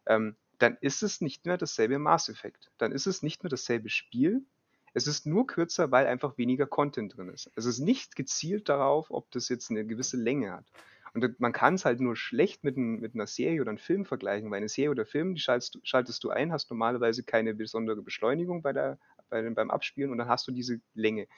ähm, 0.07 0.37
dann 0.59 0.79
ist 0.81 1.03
es 1.03 1.21
nicht 1.21 1.47
mehr 1.47 1.59
dasselbe 1.59 1.99
Mass 1.99 2.29
Effect. 2.29 2.71
Dann 2.79 2.93
ist 2.93 3.07
es 3.07 3.23
nicht 3.23 3.43
mehr 3.43 3.51
dasselbe 3.51 3.89
Spiel. 3.89 4.45
Es 4.93 5.09
ist 5.09 5.27
nur 5.27 5.49
kürzer, 5.49 5.91
weil 5.91 6.07
einfach 6.07 6.39
weniger 6.39 6.67
Content 6.67 7.17
drin 7.17 7.29
ist. 7.29 7.51
Es 7.57 7.65
ist 7.65 7.81
nicht 7.81 8.15
gezielt 8.15 8.69
darauf, 8.69 9.11
ob 9.11 9.31
das 9.33 9.49
jetzt 9.49 9.71
eine 9.71 9.85
gewisse 9.85 10.17
Länge 10.17 10.53
hat. 10.53 10.67
Und 11.15 11.39
man 11.39 11.53
kann 11.53 11.75
es 11.75 11.85
halt 11.85 12.01
nur 12.01 12.17
schlecht 12.17 12.65
mit, 12.65 12.77
mit, 12.77 13.15
einer 13.15 13.29
Serie 13.29 13.61
oder 13.61 13.71
einem 13.71 13.79
Film 13.79 14.05
vergleichen, 14.05 14.51
weil 14.51 14.59
eine 14.59 14.69
Serie 14.69 14.91
oder 14.91 15.07
Film, 15.07 15.37
die 15.37 15.41
schaltest, 15.41 15.79
schaltest 15.85 16.25
du 16.25 16.31
ein, 16.31 16.53
hast 16.53 16.71
normalerweise 16.71 17.23
keine 17.23 17.55
besondere 17.55 18.03
Beschleunigung 18.03 18.63
bei 18.63 18.73
der, 18.73 18.99
bei, 19.29 19.49
beim 19.51 19.71
Abspielen 19.71 20.11
und 20.11 20.19
dann 20.19 20.29
hast 20.29 20.49
du 20.49 20.53
diese 20.53 20.81
Länge. 20.93 21.29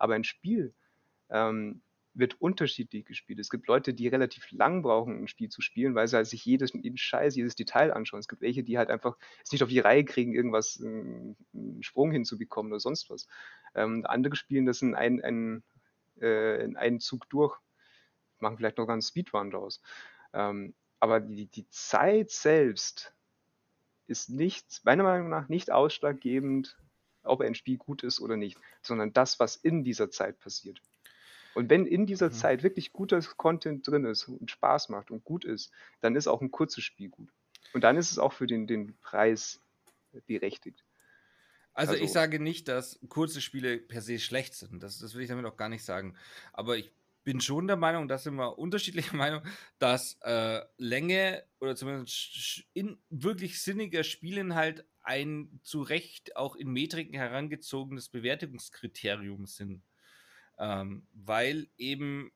Aber 0.00 0.14
ein 0.14 0.24
Spiel 0.24 0.74
ähm, 1.30 1.82
wird 2.14 2.40
unterschiedlich 2.40 3.04
gespielt. 3.04 3.38
Es 3.38 3.48
gibt 3.48 3.68
Leute, 3.68 3.94
die 3.94 4.08
relativ 4.08 4.50
lang 4.50 4.82
brauchen, 4.82 5.22
ein 5.22 5.28
Spiel 5.28 5.48
zu 5.48 5.62
spielen, 5.62 5.94
weil 5.94 6.08
sie 6.08 6.16
halt 6.16 6.26
sich 6.26 6.44
jedes, 6.44 6.72
jeden 6.72 6.98
Scheiß, 6.98 7.36
jedes 7.36 7.54
Detail 7.54 7.92
anschauen. 7.92 8.20
Es 8.20 8.28
gibt 8.28 8.42
welche, 8.42 8.64
die 8.64 8.76
halt 8.76 8.90
einfach 8.90 9.16
es 9.44 9.52
nicht 9.52 9.62
auf 9.62 9.68
die 9.68 9.78
Reihe 9.78 10.04
kriegen, 10.04 10.34
irgendwas, 10.34 10.80
einen, 10.82 11.36
einen 11.54 11.82
Sprung 11.82 12.10
hinzubekommen 12.10 12.72
oder 12.72 12.80
sonst 12.80 13.08
was. 13.08 13.28
Ähm, 13.76 14.04
andere 14.04 14.34
spielen 14.34 14.66
das 14.66 14.82
in, 14.82 14.94
ein, 14.94 15.22
ein, 15.22 15.62
äh, 16.20 16.64
in 16.64 16.76
einen 16.76 17.00
Zug 17.00 17.28
durch 17.30 17.56
machen 18.42 18.58
vielleicht 18.58 18.78
noch 18.78 18.86
ganz 18.86 19.08
Speedrun 19.08 19.50
draus. 19.50 19.80
Ähm, 20.34 20.74
aber 21.00 21.20
die, 21.20 21.46
die 21.46 21.68
Zeit 21.70 22.30
selbst 22.30 23.12
ist 24.06 24.30
nicht, 24.30 24.84
meiner 24.84 25.04
Meinung 25.04 25.28
nach, 25.30 25.48
nicht 25.48 25.70
ausschlaggebend, 25.70 26.76
ob 27.24 27.40
ein 27.40 27.54
Spiel 27.54 27.78
gut 27.78 28.02
ist 28.02 28.20
oder 28.20 28.36
nicht, 28.36 28.58
sondern 28.82 29.12
das, 29.12 29.40
was 29.40 29.56
in 29.56 29.84
dieser 29.84 30.10
Zeit 30.10 30.38
passiert. 30.38 30.80
Und 31.54 31.70
wenn 31.70 31.86
in 31.86 32.06
dieser 32.06 32.28
mhm. 32.28 32.34
Zeit 32.34 32.62
wirklich 32.62 32.92
guter 32.92 33.20
Content 33.36 33.86
drin 33.86 34.04
ist 34.04 34.28
und 34.28 34.50
Spaß 34.50 34.88
macht 34.88 35.10
und 35.10 35.24
gut 35.24 35.44
ist, 35.44 35.70
dann 36.00 36.16
ist 36.16 36.26
auch 36.26 36.40
ein 36.40 36.50
kurzes 36.50 36.84
Spiel 36.84 37.08
gut. 37.08 37.28
Und 37.72 37.84
dann 37.84 37.96
ist 37.96 38.10
es 38.10 38.18
auch 38.18 38.32
für 38.32 38.46
den, 38.46 38.66
den 38.66 38.96
Preis 38.98 39.60
berechtigt. 40.26 40.84
Also, 41.74 41.92
also, 41.92 42.04
ich 42.04 42.12
sage 42.12 42.38
nicht, 42.38 42.68
dass 42.68 42.98
kurze 43.08 43.40
Spiele 43.40 43.78
per 43.78 44.02
se 44.02 44.18
schlecht 44.18 44.54
sind. 44.54 44.82
Das, 44.82 44.98
das 44.98 45.14
will 45.14 45.22
ich 45.22 45.28
damit 45.28 45.46
auch 45.46 45.56
gar 45.56 45.70
nicht 45.70 45.84
sagen. 45.84 46.14
Aber 46.52 46.76
ich 46.76 46.92
bin 47.24 47.40
schon 47.40 47.66
der 47.66 47.76
Meinung, 47.76 48.08
da 48.08 48.18
sind 48.18 48.34
wir 48.34 48.58
unterschiedlicher 48.58 49.16
Meinung, 49.16 49.42
dass 49.78 50.18
äh, 50.22 50.60
Länge 50.76 51.44
oder 51.60 51.76
zumindest 51.76 52.64
in 52.72 52.98
wirklich 53.10 53.62
sinniger 53.62 54.04
Spielinhalt 54.04 54.84
ein 55.02 55.60
zu 55.62 55.82
Recht 55.82 56.36
auch 56.36 56.56
in 56.56 56.70
Metriken 56.70 57.14
herangezogenes 57.14 58.08
Bewertungskriterium 58.08 59.46
sind. 59.46 59.82
Ähm, 60.58 61.06
weil 61.12 61.68
eben, 61.76 62.32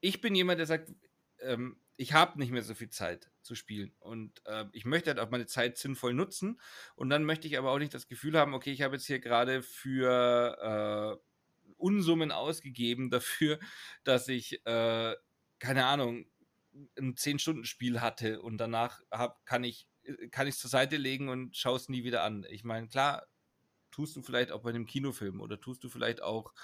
ich 0.00 0.20
bin 0.20 0.34
jemand, 0.34 0.58
der 0.58 0.66
sagt, 0.66 0.92
ähm, 1.40 1.76
ich 1.96 2.14
habe 2.14 2.38
nicht 2.38 2.50
mehr 2.50 2.62
so 2.62 2.74
viel 2.74 2.88
Zeit 2.88 3.30
zu 3.42 3.54
spielen 3.54 3.92
und 4.00 4.40
äh, 4.46 4.64
ich 4.72 4.86
möchte 4.86 5.10
halt 5.10 5.20
auch 5.20 5.30
meine 5.30 5.46
Zeit 5.46 5.76
sinnvoll 5.76 6.14
nutzen 6.14 6.58
und 6.96 7.10
dann 7.10 7.24
möchte 7.24 7.46
ich 7.46 7.58
aber 7.58 7.70
auch 7.70 7.78
nicht 7.78 7.92
das 7.92 8.08
Gefühl 8.08 8.38
haben, 8.38 8.54
okay, 8.54 8.72
ich 8.72 8.80
habe 8.80 8.96
jetzt 8.96 9.06
hier 9.06 9.20
gerade 9.20 9.62
für 9.62 11.20
äh, 11.20 11.29
Unsummen 11.80 12.32
ausgegeben 12.32 13.10
dafür, 13.10 13.58
dass 14.04 14.28
ich, 14.28 14.64
äh, 14.66 15.16
keine 15.58 15.86
Ahnung, 15.86 16.26
ein 16.98 17.14
10-Stunden-Spiel 17.16 18.00
hatte 18.00 18.42
und 18.42 18.58
danach 18.58 19.00
hab, 19.10 19.44
kann 19.44 19.64
ich 19.64 19.86
kann 20.30 20.46
ich 20.46 20.54
es 20.54 20.60
zur 20.60 20.70
Seite 20.70 20.96
legen 20.96 21.28
und 21.28 21.56
schaue 21.56 21.76
es 21.76 21.88
nie 21.88 22.04
wieder 22.04 22.22
an. 22.22 22.46
Ich 22.50 22.64
meine, 22.64 22.88
klar, 22.88 23.26
tust 23.90 24.16
du 24.16 24.22
vielleicht 24.22 24.52
auch 24.52 24.62
bei 24.62 24.70
einem 24.70 24.86
Kinofilm 24.86 25.40
oder 25.40 25.60
tust 25.60 25.84
du 25.84 25.88
vielleicht 25.88 26.22
auch, 26.22 26.54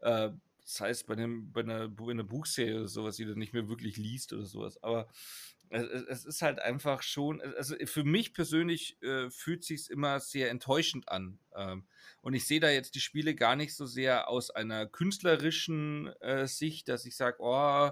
äh, 0.00 0.30
das 0.62 0.80
heißt, 0.80 1.06
bei, 1.06 1.14
einem, 1.14 1.52
bei, 1.52 1.60
einer, 1.60 1.88
bei 1.88 2.10
einer 2.10 2.24
Buchserie 2.24 2.76
oder 2.76 2.88
sowas, 2.88 3.16
die 3.16 3.24
du 3.24 3.36
nicht 3.36 3.52
mehr 3.52 3.68
wirklich 3.68 3.96
liest 3.96 4.32
oder 4.32 4.46
sowas. 4.46 4.82
Aber 4.82 5.08
es, 5.70 6.02
es 6.02 6.24
ist 6.24 6.42
halt 6.42 6.60
einfach 6.60 7.02
schon, 7.02 7.40
also 7.40 7.74
für 7.84 8.04
mich 8.04 8.32
persönlich 8.32 9.00
äh, 9.02 9.30
fühlt 9.30 9.64
sich 9.64 9.90
immer 9.90 10.20
sehr 10.20 10.50
enttäuschend 10.50 11.08
an. 11.08 11.38
Ähm, 11.56 11.86
und 12.20 12.34
ich 12.34 12.46
sehe 12.46 12.60
da 12.60 12.70
jetzt 12.70 12.94
die 12.94 13.00
Spiele 13.00 13.34
gar 13.34 13.56
nicht 13.56 13.74
so 13.74 13.86
sehr 13.86 14.28
aus 14.28 14.50
einer 14.50 14.86
künstlerischen 14.86 16.08
äh, 16.20 16.46
Sicht, 16.46 16.88
dass 16.88 17.06
ich 17.06 17.16
sage, 17.16 17.36
oh, 17.40 17.90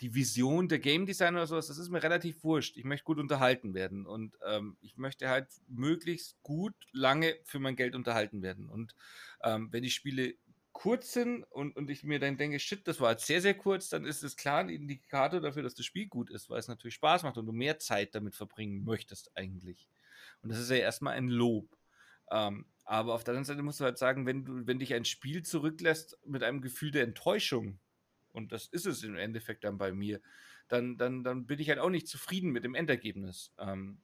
die 0.00 0.14
Vision 0.14 0.68
der 0.68 0.78
Game 0.78 1.06
Designer 1.06 1.38
oder 1.38 1.46
sowas, 1.46 1.66
das 1.66 1.78
ist 1.78 1.90
mir 1.90 2.02
relativ 2.02 2.44
wurscht. 2.44 2.76
Ich 2.76 2.84
möchte 2.84 3.04
gut 3.04 3.18
unterhalten 3.18 3.74
werden 3.74 4.06
und 4.06 4.36
ähm, 4.46 4.76
ich 4.80 4.96
möchte 4.96 5.28
halt 5.28 5.48
möglichst 5.68 6.40
gut 6.42 6.74
lange 6.92 7.36
für 7.44 7.58
mein 7.58 7.76
Geld 7.76 7.94
unterhalten 7.94 8.42
werden. 8.42 8.68
Und 8.68 8.94
ähm, 9.42 9.72
wenn 9.72 9.82
die 9.82 9.90
Spiele 9.90 10.34
kurz 10.72 11.12
sind 11.12 11.44
und, 11.44 11.76
und 11.76 11.90
ich 11.90 12.04
mir 12.04 12.18
dann 12.18 12.38
denke, 12.38 12.58
shit, 12.58 12.86
das 12.88 13.00
war 13.00 13.12
jetzt 13.12 13.26
sehr, 13.26 13.40
sehr 13.40 13.54
kurz, 13.54 13.88
dann 13.88 14.04
ist 14.04 14.22
es 14.22 14.36
klar 14.36 14.60
ein 14.60 14.68
Indikator 14.68 15.40
dafür, 15.40 15.62
dass 15.62 15.74
das 15.74 15.86
Spiel 15.86 16.06
gut 16.06 16.30
ist, 16.30 16.50
weil 16.50 16.58
es 16.58 16.68
natürlich 16.68 16.94
Spaß 16.94 17.22
macht 17.22 17.36
und 17.36 17.46
du 17.46 17.52
mehr 17.52 17.78
Zeit 17.78 18.14
damit 18.14 18.34
verbringen 18.34 18.84
möchtest 18.84 19.36
eigentlich. 19.36 19.88
Und 20.42 20.50
das 20.50 20.58
ist 20.58 20.70
ja 20.70 20.76
erstmal 20.76 21.14
ein 21.14 21.28
Lob. 21.28 21.76
Ähm, 22.30 22.66
aber 22.84 23.14
auf 23.14 23.24
der 23.24 23.32
anderen 23.32 23.44
Seite 23.44 23.62
musst 23.62 23.80
du 23.80 23.84
halt 23.84 23.98
sagen, 23.98 24.26
wenn 24.26 24.44
du, 24.44 24.66
wenn 24.66 24.78
dich 24.78 24.94
ein 24.94 25.04
Spiel 25.04 25.42
zurücklässt 25.42 26.18
mit 26.26 26.42
einem 26.42 26.60
Gefühl 26.60 26.90
der 26.90 27.04
Enttäuschung, 27.04 27.78
und 28.32 28.50
das 28.50 28.66
ist 28.66 28.86
es 28.86 29.02
im 29.02 29.16
Endeffekt 29.16 29.64
dann 29.64 29.78
bei 29.78 29.92
mir, 29.92 30.20
dann, 30.68 30.96
dann, 30.96 31.22
dann 31.22 31.46
bin 31.46 31.58
ich 31.60 31.68
halt 31.68 31.78
auch 31.78 31.90
nicht 31.90 32.08
zufrieden 32.08 32.50
mit 32.50 32.64
dem 32.64 32.74
Endergebnis. 32.74 33.52
Ähm, 33.58 34.00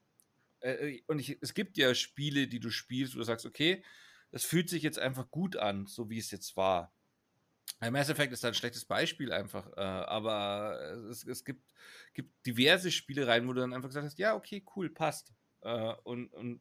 äh, 0.61 0.73
äh 0.73 1.03
und 1.07 1.19
ich, 1.19 1.39
es 1.41 1.55
gibt 1.55 1.79
ja 1.79 1.95
Spiele, 1.95 2.47
die 2.47 2.61
du 2.61 2.71
spielst, 2.71 3.15
wo 3.15 3.19
du 3.19 3.25
sagst, 3.25 3.47
okay, 3.47 3.83
das 4.31 4.45
fühlt 4.45 4.69
sich 4.69 4.83
jetzt 4.83 4.99
einfach 4.99 5.31
gut 5.31 5.57
an, 5.57 5.87
so 5.87 6.11
wie 6.11 6.19
es 6.19 6.31
jetzt 6.31 6.57
war. 6.57 6.93
Mass 7.81 8.09
Effect 8.09 8.33
ist 8.33 8.45
ein 8.45 8.55
schlechtes 8.55 8.85
Beispiel 8.85 9.33
einfach, 9.33 9.69
äh, 9.77 9.81
aber 9.81 10.81
es, 11.11 11.25
es 11.25 11.45
gibt, 11.45 11.63
gibt 12.13 12.45
diverse 12.45 12.91
Spielereien, 12.91 13.47
wo 13.47 13.53
du 13.53 13.61
dann 13.61 13.73
einfach 13.73 13.89
gesagt 13.89 14.07
hast, 14.07 14.19
ja, 14.19 14.35
okay, 14.35 14.65
cool, 14.75 14.91
passt. 14.91 15.33
Äh, 15.61 15.95
und, 16.03 16.33
und 16.35 16.61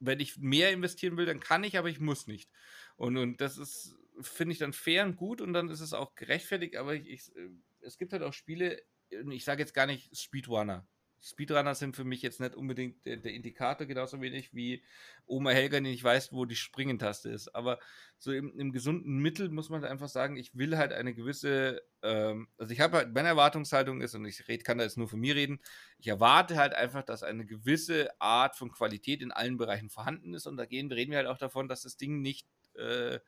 wenn 0.00 0.18
ich 0.18 0.38
mehr 0.38 0.72
investieren 0.72 1.16
will, 1.16 1.26
dann 1.26 1.40
kann 1.40 1.62
ich, 1.62 1.78
aber 1.78 1.88
ich 1.88 2.00
muss 2.00 2.26
nicht. 2.26 2.50
Und, 2.96 3.16
und 3.16 3.40
das 3.40 3.58
ist, 3.58 3.96
finde 4.20 4.52
ich 4.52 4.58
dann 4.58 4.72
fair 4.72 5.04
und 5.04 5.16
gut 5.16 5.40
und 5.40 5.52
dann 5.52 5.68
ist 5.68 5.80
es 5.80 5.92
auch 5.92 6.14
gerechtfertigt, 6.14 6.76
aber 6.76 6.94
ich, 6.94 7.08
ich, 7.08 7.32
es 7.80 7.96
gibt 7.96 8.12
halt 8.12 8.22
auch 8.22 8.32
Spiele, 8.32 8.82
ich 9.08 9.44
sage 9.44 9.62
jetzt 9.62 9.74
gar 9.74 9.86
nicht 9.86 10.16
Speedrunner, 10.16 10.86
Speedrunner 11.26 11.74
sind 11.74 11.96
für 11.96 12.04
mich 12.04 12.22
jetzt 12.22 12.38
nicht 12.38 12.54
unbedingt 12.54 13.04
der, 13.04 13.16
der, 13.16 13.32
Indikator, 13.32 13.86
genauso 13.86 14.20
wenig 14.20 14.54
wie 14.54 14.84
Oma 15.26 15.50
Helga, 15.50 15.80
die 15.80 15.90
nicht 15.90 16.04
weiß, 16.04 16.32
wo 16.32 16.44
die 16.44 16.54
Springentaste 16.54 17.30
ist. 17.30 17.48
Aber 17.48 17.80
so 18.16 18.32
im, 18.32 18.56
im 18.56 18.70
gesunden 18.70 19.18
Mittel 19.18 19.48
muss 19.48 19.68
man 19.68 19.84
einfach 19.84 20.08
sagen, 20.08 20.36
ich 20.36 20.56
will 20.56 20.78
halt 20.78 20.92
eine 20.92 21.14
gewisse, 21.14 21.82
ähm, 22.02 22.46
also 22.58 22.72
ich 22.72 22.80
habe 22.80 22.98
halt, 22.98 23.12
meine 23.12 23.28
Erwartungshaltung 23.28 24.02
ist, 24.02 24.14
und 24.14 24.24
ich 24.24 24.46
red, 24.46 24.64
kann 24.64 24.78
da 24.78 24.84
jetzt 24.84 24.98
nur 24.98 25.08
von 25.08 25.18
mir 25.18 25.34
reden, 25.34 25.60
ich 25.98 26.06
erwarte 26.06 26.56
halt 26.56 26.74
einfach, 26.74 27.02
dass 27.02 27.24
eine 27.24 27.44
gewisse 27.44 28.08
Art 28.20 28.54
von 28.54 28.70
Qualität 28.70 29.20
in 29.20 29.32
allen 29.32 29.56
Bereichen 29.56 29.90
vorhanden 29.90 30.32
ist. 30.32 30.46
Und 30.46 30.56
da 30.56 30.62
reden 30.62 30.90
wir 31.10 31.16
halt 31.16 31.26
auch 31.26 31.38
davon, 31.38 31.66
dass 31.66 31.82
das 31.82 31.96
Ding 31.96 32.22
nicht 32.22 32.46
äh, 32.74 33.18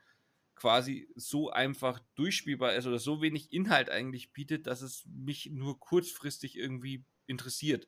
quasi 0.55 1.09
so 1.17 1.51
einfach 1.51 2.01
durchspielbar 2.15 2.75
ist 2.75 2.87
oder 2.87 3.01
so 3.01 3.23
wenig 3.23 3.53
Inhalt 3.53 3.91
eigentlich 3.91 4.33
bietet, 4.33 4.69
dass 4.69 4.83
es 4.83 5.05
mich 5.07 5.51
nur 5.53 5.81
kurzfristig 5.81 6.57
irgendwie 6.57 7.05
interessiert. 7.29 7.87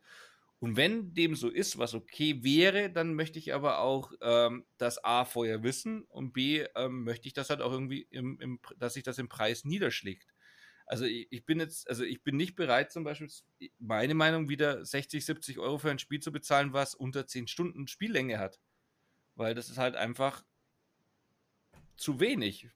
Und 0.60 0.76
wenn 0.76 1.14
dem 1.14 1.34
so 1.34 1.48
ist, 1.48 1.78
was 1.78 1.94
okay 1.94 2.44
wäre, 2.44 2.90
dann 2.90 3.14
möchte 3.14 3.38
ich 3.38 3.54
aber 3.54 3.78
auch 3.78 4.12
ähm, 4.20 4.66
das 4.76 5.02
A 5.02 5.24
vorher 5.24 5.62
wissen 5.62 6.02
und 6.04 6.34
B 6.34 6.66
ähm, 6.74 7.04
möchte 7.04 7.26
ich 7.26 7.32
das 7.32 7.48
halt 7.48 7.62
auch 7.62 7.72
irgendwie, 7.72 8.06
im, 8.10 8.38
im, 8.40 8.60
dass 8.76 8.94
sich 8.94 9.02
das 9.02 9.18
im 9.18 9.28
Preis 9.28 9.64
niederschlägt. 9.64 10.34
Also 10.84 11.06
ich, 11.06 11.28
ich, 11.30 11.46
bin 11.46 11.60
jetzt, 11.60 11.88
also 11.88 12.04
ich 12.04 12.22
bin 12.22 12.36
nicht 12.36 12.56
bereit, 12.56 12.92
zum 12.92 13.04
Beispiel, 13.04 13.30
meine 13.78 14.14
Meinung, 14.14 14.50
wieder 14.50 14.84
60, 14.84 15.24
70 15.24 15.58
Euro 15.58 15.78
für 15.78 15.90
ein 15.90 15.98
Spiel 15.98 16.20
zu 16.20 16.30
bezahlen, 16.30 16.74
was 16.74 16.94
unter 16.94 17.26
10 17.26 17.46
Stunden 17.46 17.86
Spiellänge 17.86 18.38
hat. 18.38 18.60
Weil 19.36 19.54
das 19.54 19.70
ist 19.70 19.78
halt 19.78 19.96
einfach 19.96 20.44
zu 21.96 22.20
wenig. 22.20 22.68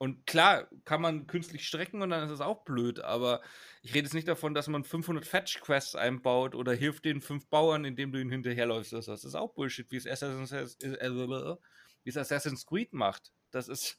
Und 0.00 0.26
klar, 0.26 0.66
kann 0.86 1.02
man 1.02 1.26
künstlich 1.26 1.66
strecken 1.66 2.00
und 2.00 2.08
dann 2.08 2.24
ist 2.24 2.30
es 2.30 2.40
auch 2.40 2.64
blöd, 2.64 3.00
aber 3.00 3.42
ich 3.82 3.92
rede 3.92 4.06
jetzt 4.06 4.14
nicht 4.14 4.28
davon, 4.28 4.54
dass 4.54 4.66
man 4.66 4.82
500 4.82 5.26
Fetch-Quests 5.26 5.94
einbaut 5.94 6.54
oder 6.54 6.72
hilft 6.72 7.04
den 7.04 7.20
fünf 7.20 7.48
Bauern, 7.48 7.84
indem 7.84 8.10
du 8.10 8.18
ihnen 8.18 8.30
hinterherläufst. 8.30 8.94
Das 8.94 9.08
ist 9.08 9.34
auch 9.34 9.52
Bullshit, 9.52 9.92
wie 9.92 9.96
es 9.96 10.06
Assassin's, 10.06 10.52
wie 10.52 12.08
es 12.08 12.16
Assassin's 12.16 12.64
Creed 12.64 12.94
macht. 12.94 13.30
Das 13.50 13.68
ist, 13.68 13.98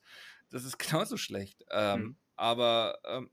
das 0.50 0.64
ist 0.64 0.80
genauso 0.90 1.18
schlecht. 1.18 1.64
Ähm, 1.70 2.00
hm. 2.00 2.16
Aber 2.36 2.98
ähm, 3.06 3.30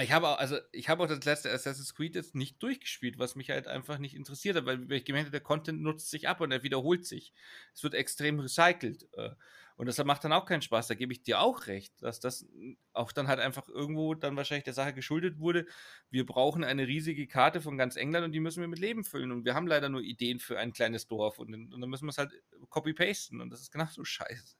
ich 0.00 0.12
habe 0.12 0.28
auch, 0.28 0.38
also 0.38 0.58
ich 0.70 0.88
habe 0.88 1.02
auch 1.02 1.08
das 1.08 1.24
letzte 1.24 1.50
Assassin's 1.50 1.96
Creed 1.96 2.14
jetzt 2.14 2.36
nicht 2.36 2.62
durchgespielt, 2.62 3.18
was 3.18 3.34
mich 3.34 3.50
halt 3.50 3.66
einfach 3.66 3.98
nicht 3.98 4.14
interessiert 4.14 4.54
hat, 4.54 4.66
weil 4.66 4.92
ich 4.92 5.04
gemerkt 5.04 5.26
habe, 5.26 5.32
der 5.32 5.40
Content 5.40 5.82
nutzt 5.82 6.10
sich 6.10 6.28
ab 6.28 6.40
und 6.40 6.52
er 6.52 6.62
wiederholt 6.62 7.04
sich. 7.04 7.32
Es 7.74 7.82
wird 7.82 7.94
extrem 7.94 8.38
recycelt. 8.38 9.08
Äh, 9.14 9.30
und 9.76 9.86
das 9.86 10.02
macht 10.04 10.24
dann 10.24 10.32
auch 10.32 10.46
keinen 10.46 10.62
Spaß. 10.62 10.88
Da 10.88 10.94
gebe 10.94 11.12
ich 11.12 11.22
dir 11.22 11.40
auch 11.40 11.66
recht, 11.66 11.92
dass 12.02 12.18
das 12.18 12.46
auch 12.94 13.12
dann 13.12 13.28
halt 13.28 13.40
einfach 13.40 13.68
irgendwo 13.68 14.14
dann 14.14 14.36
wahrscheinlich 14.36 14.64
der 14.64 14.72
Sache 14.72 14.94
geschuldet 14.94 15.38
wurde. 15.38 15.66
Wir 16.10 16.24
brauchen 16.24 16.64
eine 16.64 16.86
riesige 16.86 17.26
Karte 17.26 17.60
von 17.60 17.76
ganz 17.76 17.96
England 17.96 18.24
und 18.24 18.32
die 18.32 18.40
müssen 18.40 18.62
wir 18.62 18.68
mit 18.68 18.78
Leben 18.78 19.04
füllen. 19.04 19.32
Und 19.32 19.44
wir 19.44 19.54
haben 19.54 19.66
leider 19.66 19.90
nur 19.90 20.00
Ideen 20.00 20.38
für 20.38 20.58
ein 20.58 20.72
kleines 20.72 21.06
Dorf 21.08 21.38
und, 21.38 21.54
und 21.54 21.80
dann 21.80 21.90
müssen 21.90 22.06
wir 22.06 22.10
es 22.10 22.18
halt 22.18 22.32
copy-pasten 22.70 23.40
und 23.40 23.50
das 23.50 23.60
ist 23.60 23.70
genauso 23.70 24.04
scheiße. 24.04 24.56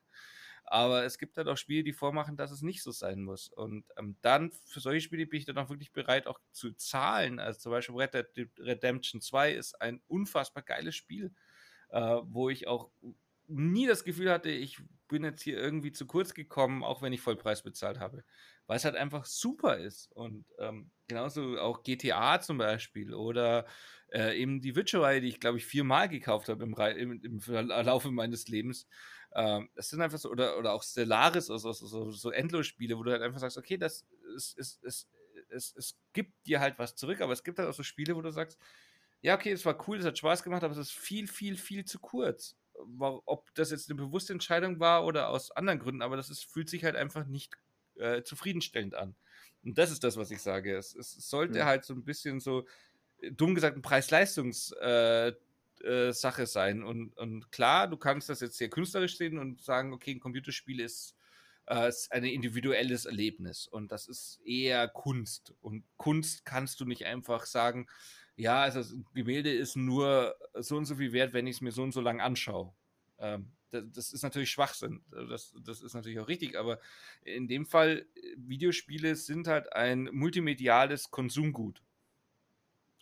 Aber 0.69 1.05
es 1.05 1.17
gibt 1.17 1.37
halt 1.39 1.49
auch 1.49 1.57
Spiele, 1.57 1.85
die 1.85 1.93
vormachen, 1.93 2.37
dass 2.37 2.51
es 2.51 2.61
nicht 2.61 2.83
so 2.83 2.91
sein 2.91 3.23
muss. 3.23 3.49
Und 3.49 3.85
ähm, 3.97 4.17
dann 4.21 4.51
für 4.51 4.81
solche 4.81 5.01
Spiele 5.01 5.27
bin 5.27 5.39
ich 5.39 5.47
dann 5.47 5.59
auch 5.59 5.71
wirklich 5.71 5.93
bereit, 5.93 6.27
auch 6.27 6.41
zu 6.51 6.73
zahlen. 6.73 7.39
Also 7.39 7.61
zum 7.61 7.73
Beispiel 7.73 7.95
Red 7.95 8.14
Dead 8.37 8.51
Redemption 8.59 9.21
2 9.21 9.53
ist 9.53 9.81
ein 9.81 10.03
unfassbar 10.09 10.64
geiles 10.64 10.97
Spiel, 10.97 11.33
äh, 11.91 12.01
wo 12.25 12.51
ich 12.51 12.67
auch 12.67 12.91
nie 13.49 13.86
das 13.86 14.05
Gefühl 14.05 14.30
hatte, 14.30 14.51
ich 14.51 14.78
bin 15.09 15.24
jetzt 15.24 15.42
hier 15.42 15.59
irgendwie 15.59 15.92
zu 15.92 16.07
kurz 16.07 16.34
gekommen, 16.34 16.82
auch 16.82 17.03
wenn 17.03 17.12
ich 17.12 17.20
Vollpreis 17.20 17.62
bezahlt 17.62 18.01
habe. 18.01 18.24
Weil 18.66 18.76
es 18.76 18.84
halt 18.84 18.97
einfach 18.97 19.24
super 19.24 19.78
ist. 19.78 20.11
Und 20.12 20.44
ähm, 20.59 20.90
genauso 21.07 21.59
auch 21.59 21.82
GTA 21.82 22.40
zum 22.40 22.59
Beispiel 22.59 23.14
oder 23.14 23.66
äh, 24.12 24.40
eben 24.40 24.61
die 24.61 24.74
Witcher-Reihe, 24.74 25.20
die 25.20 25.28
ich 25.28 25.40
glaube 25.40 25.59
ich 25.59 25.66
viermal 25.66 26.09
gekauft 26.09 26.49
habe 26.49 26.64
im, 26.64 26.74
im, 26.74 27.22
im, 27.22 27.68
Laufe 27.68 28.11
meines 28.11 28.49
Lebens. 28.49 28.88
Ähm, 29.34 29.70
das 29.74 29.90
sind 29.90 30.01
einfach 30.01 30.18
so, 30.18 30.30
oder, 30.30 30.59
oder 30.59 30.72
auch 30.72 30.82
Stellaris, 30.82 31.51
also, 31.51 31.72
so, 31.72 31.86
so, 31.86 32.11
so 32.11 32.30
Endlos-Spiele, 32.30 32.97
wo 32.99 33.05
du 33.05 33.12
halt 33.12 33.22
einfach 33.22 33.40
sagst, 33.40 33.59
okay, 33.59 33.76
das 33.76 34.05
ist, 34.34 34.59
ist, 34.59 34.82
ist, 34.82 35.09
es, 35.51 35.74
es 35.76 35.99
gibt 36.12 36.32
dir 36.47 36.61
halt 36.61 36.78
was 36.78 36.97
zurück, 36.97 37.20
aber 37.20 37.32
es 37.32 37.44
gibt 37.44 37.59
halt 37.59 37.68
auch 37.68 37.74
so 37.74 37.82
Spiele, 37.82 38.16
wo 38.16 38.22
du 38.22 38.30
sagst, 38.30 38.59
ja, 39.20 39.34
okay, 39.34 39.53
es 39.53 39.64
war 39.64 39.88
cool, 39.88 39.99
es 39.99 40.05
hat 40.05 40.18
Spaß 40.18 40.42
gemacht, 40.42 40.64
aber 40.64 40.72
es 40.72 40.78
ist 40.78 40.92
viel, 40.92 41.26
viel, 41.26 41.57
viel 41.57 41.84
zu 41.84 41.99
kurz 41.99 42.57
ob 42.99 43.55
das 43.55 43.70
jetzt 43.70 43.91
eine 43.91 43.97
bewusste 43.97 44.33
Entscheidung 44.33 44.81
war 44.81 45.05
oder 45.05 45.29
aus 45.31 45.51
anderen 45.51 45.79
Gründen, 45.79 46.03
aber 46.03 46.16
das 46.16 46.31
ist, 46.31 46.45
fühlt 46.45 46.68
sich 46.68 46.85
halt 46.85 46.97
einfach 46.97 47.27
nicht 47.27 47.55
äh, 47.97 48.22
zufriedenstellend 48.22 48.95
an. 48.95 49.16
Und 49.64 49.79
das 49.79 49.91
ist 49.91 50.05
das, 50.05 50.16
was 50.16 50.31
ich 50.31 50.43
sage. 50.43 50.77
Es, 50.77 50.95
es 50.95 51.12
sollte 51.29 51.61
mhm. 51.61 51.64
halt 51.64 51.85
so 51.85 51.95
ein 51.95 52.05
bisschen 52.05 52.41
so, 52.41 52.66
äh, 53.20 53.33
dumm 53.33 53.55
gesagt, 53.55 53.77
ein 53.77 53.83
Preis-Leistungs- 53.83 54.74
äh, 54.77 55.33
äh, 55.83 56.12
Sache 56.12 56.47
sein. 56.47 56.83
Und, 56.83 57.16
und 57.18 57.53
klar, 57.53 57.89
du 57.89 57.97
kannst 57.97 58.29
das 58.29 58.41
jetzt 58.41 58.57
sehr 58.57 58.70
künstlerisch 58.70 59.16
sehen 59.16 59.39
und 59.39 59.61
sagen, 59.61 59.93
okay, 59.93 60.12
ein 60.12 60.20
Computerspiel 60.20 60.81
ist, 60.81 61.16
äh, 61.66 61.89
ist 61.89 62.11
ein 62.12 62.24
individuelles 62.24 63.05
Erlebnis 63.05 63.66
und 63.66 63.93
das 63.93 64.09
ist 64.09 64.41
eher 64.45 64.89
Kunst. 64.89 65.55
Und 65.61 65.85
Kunst 65.97 66.45
kannst 66.45 66.81
du 66.81 66.87
nicht 66.87 67.05
einfach 67.05 67.45
sagen, 67.47 67.89
ja, 68.37 68.62
also 68.62 68.80
das 68.80 68.95
Gemälde 69.14 69.53
ist 69.53 69.76
nur 69.76 70.37
so 70.55 70.76
und 70.76 70.84
so 70.84 70.97
viel 70.97 71.12
wert, 71.12 71.32
wenn 71.32 71.47
ich 71.47 71.57
es 71.57 71.61
mir 71.61 71.72
so 71.72 71.82
und 71.82 71.93
so 71.93 72.01
lang 72.01 72.20
anschaue. 72.20 72.72
Ähm, 73.18 73.53
das, 73.70 73.84
das, 73.93 74.12
ist 74.12 74.22
natürlich 74.22 74.51
Schwachsinn. 74.51 75.03
Das, 75.11 75.55
das 75.64 75.82
ist 75.82 75.95
natürlich 75.95 76.20
auch 76.20 76.28
richtig, 76.28 76.59
aber 76.59 76.78
in 77.22 77.49
dem 77.49 77.66
Fall, 77.66 78.07
Videospiele 78.37 79.16
sind 79.16 79.49
halt 79.49 79.72
ein 79.72 80.09
multimediales 80.12 81.11
Konsumgut. 81.11 81.82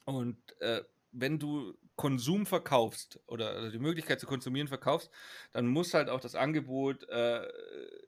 Und 0.05 0.39
äh, 0.61 0.83
wenn 1.13 1.39
du 1.39 1.77
Konsum 1.97 2.45
verkaufst 2.47 3.21
oder 3.27 3.71
die 3.71 3.79
Möglichkeit 3.79 4.21
zu 4.21 4.27
konsumieren 4.27 4.69
verkaufst, 4.69 5.11
dann 5.53 5.67
muss 5.67 5.95
halt 5.95 6.09
auch 6.09 6.21
das 6.21 6.35
Angebot 6.35 7.09
äh, 7.09 7.45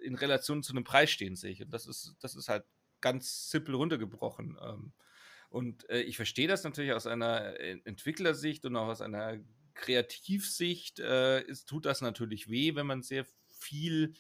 in 0.03 0.15
Relation 0.15 0.63
zu 0.63 0.73
einem 0.73 0.85
Preis 0.85 1.11
stehen, 1.11 1.37
sehe 1.37 1.53
ich. 1.53 1.63
Und 1.63 1.71
das 1.73 1.87
ist, 1.87 2.17
das 2.21 2.35
ist 2.35 2.49
halt 2.49 2.65
ganz 3.01 3.51
simpel 3.51 3.75
runtergebrochen. 3.75 4.59
Ähm, 4.61 4.93
und 5.57 5.89
äh, 5.89 6.03
ich 6.03 6.17
verstehe 6.17 6.49
das 6.49 6.65
natürlich 6.65 6.93
aus 6.93 7.07
einer 7.07 7.59
äh, 7.59 7.81
Entwicklersicht 7.85 8.67
und 8.67 8.77
auch 8.77 8.89
aus 8.89 9.01
einer 9.01 9.39
Kreativsicht. 9.73 11.01
Äh, 11.01 11.41
ist, 11.45 11.65
tut 11.65 11.87
das 11.87 12.03
natürlich 12.03 12.51
weh, 12.51 12.75
wenn 12.75 12.85
man 12.85 13.03
sehr 13.03 13.25
viel 13.47 14.13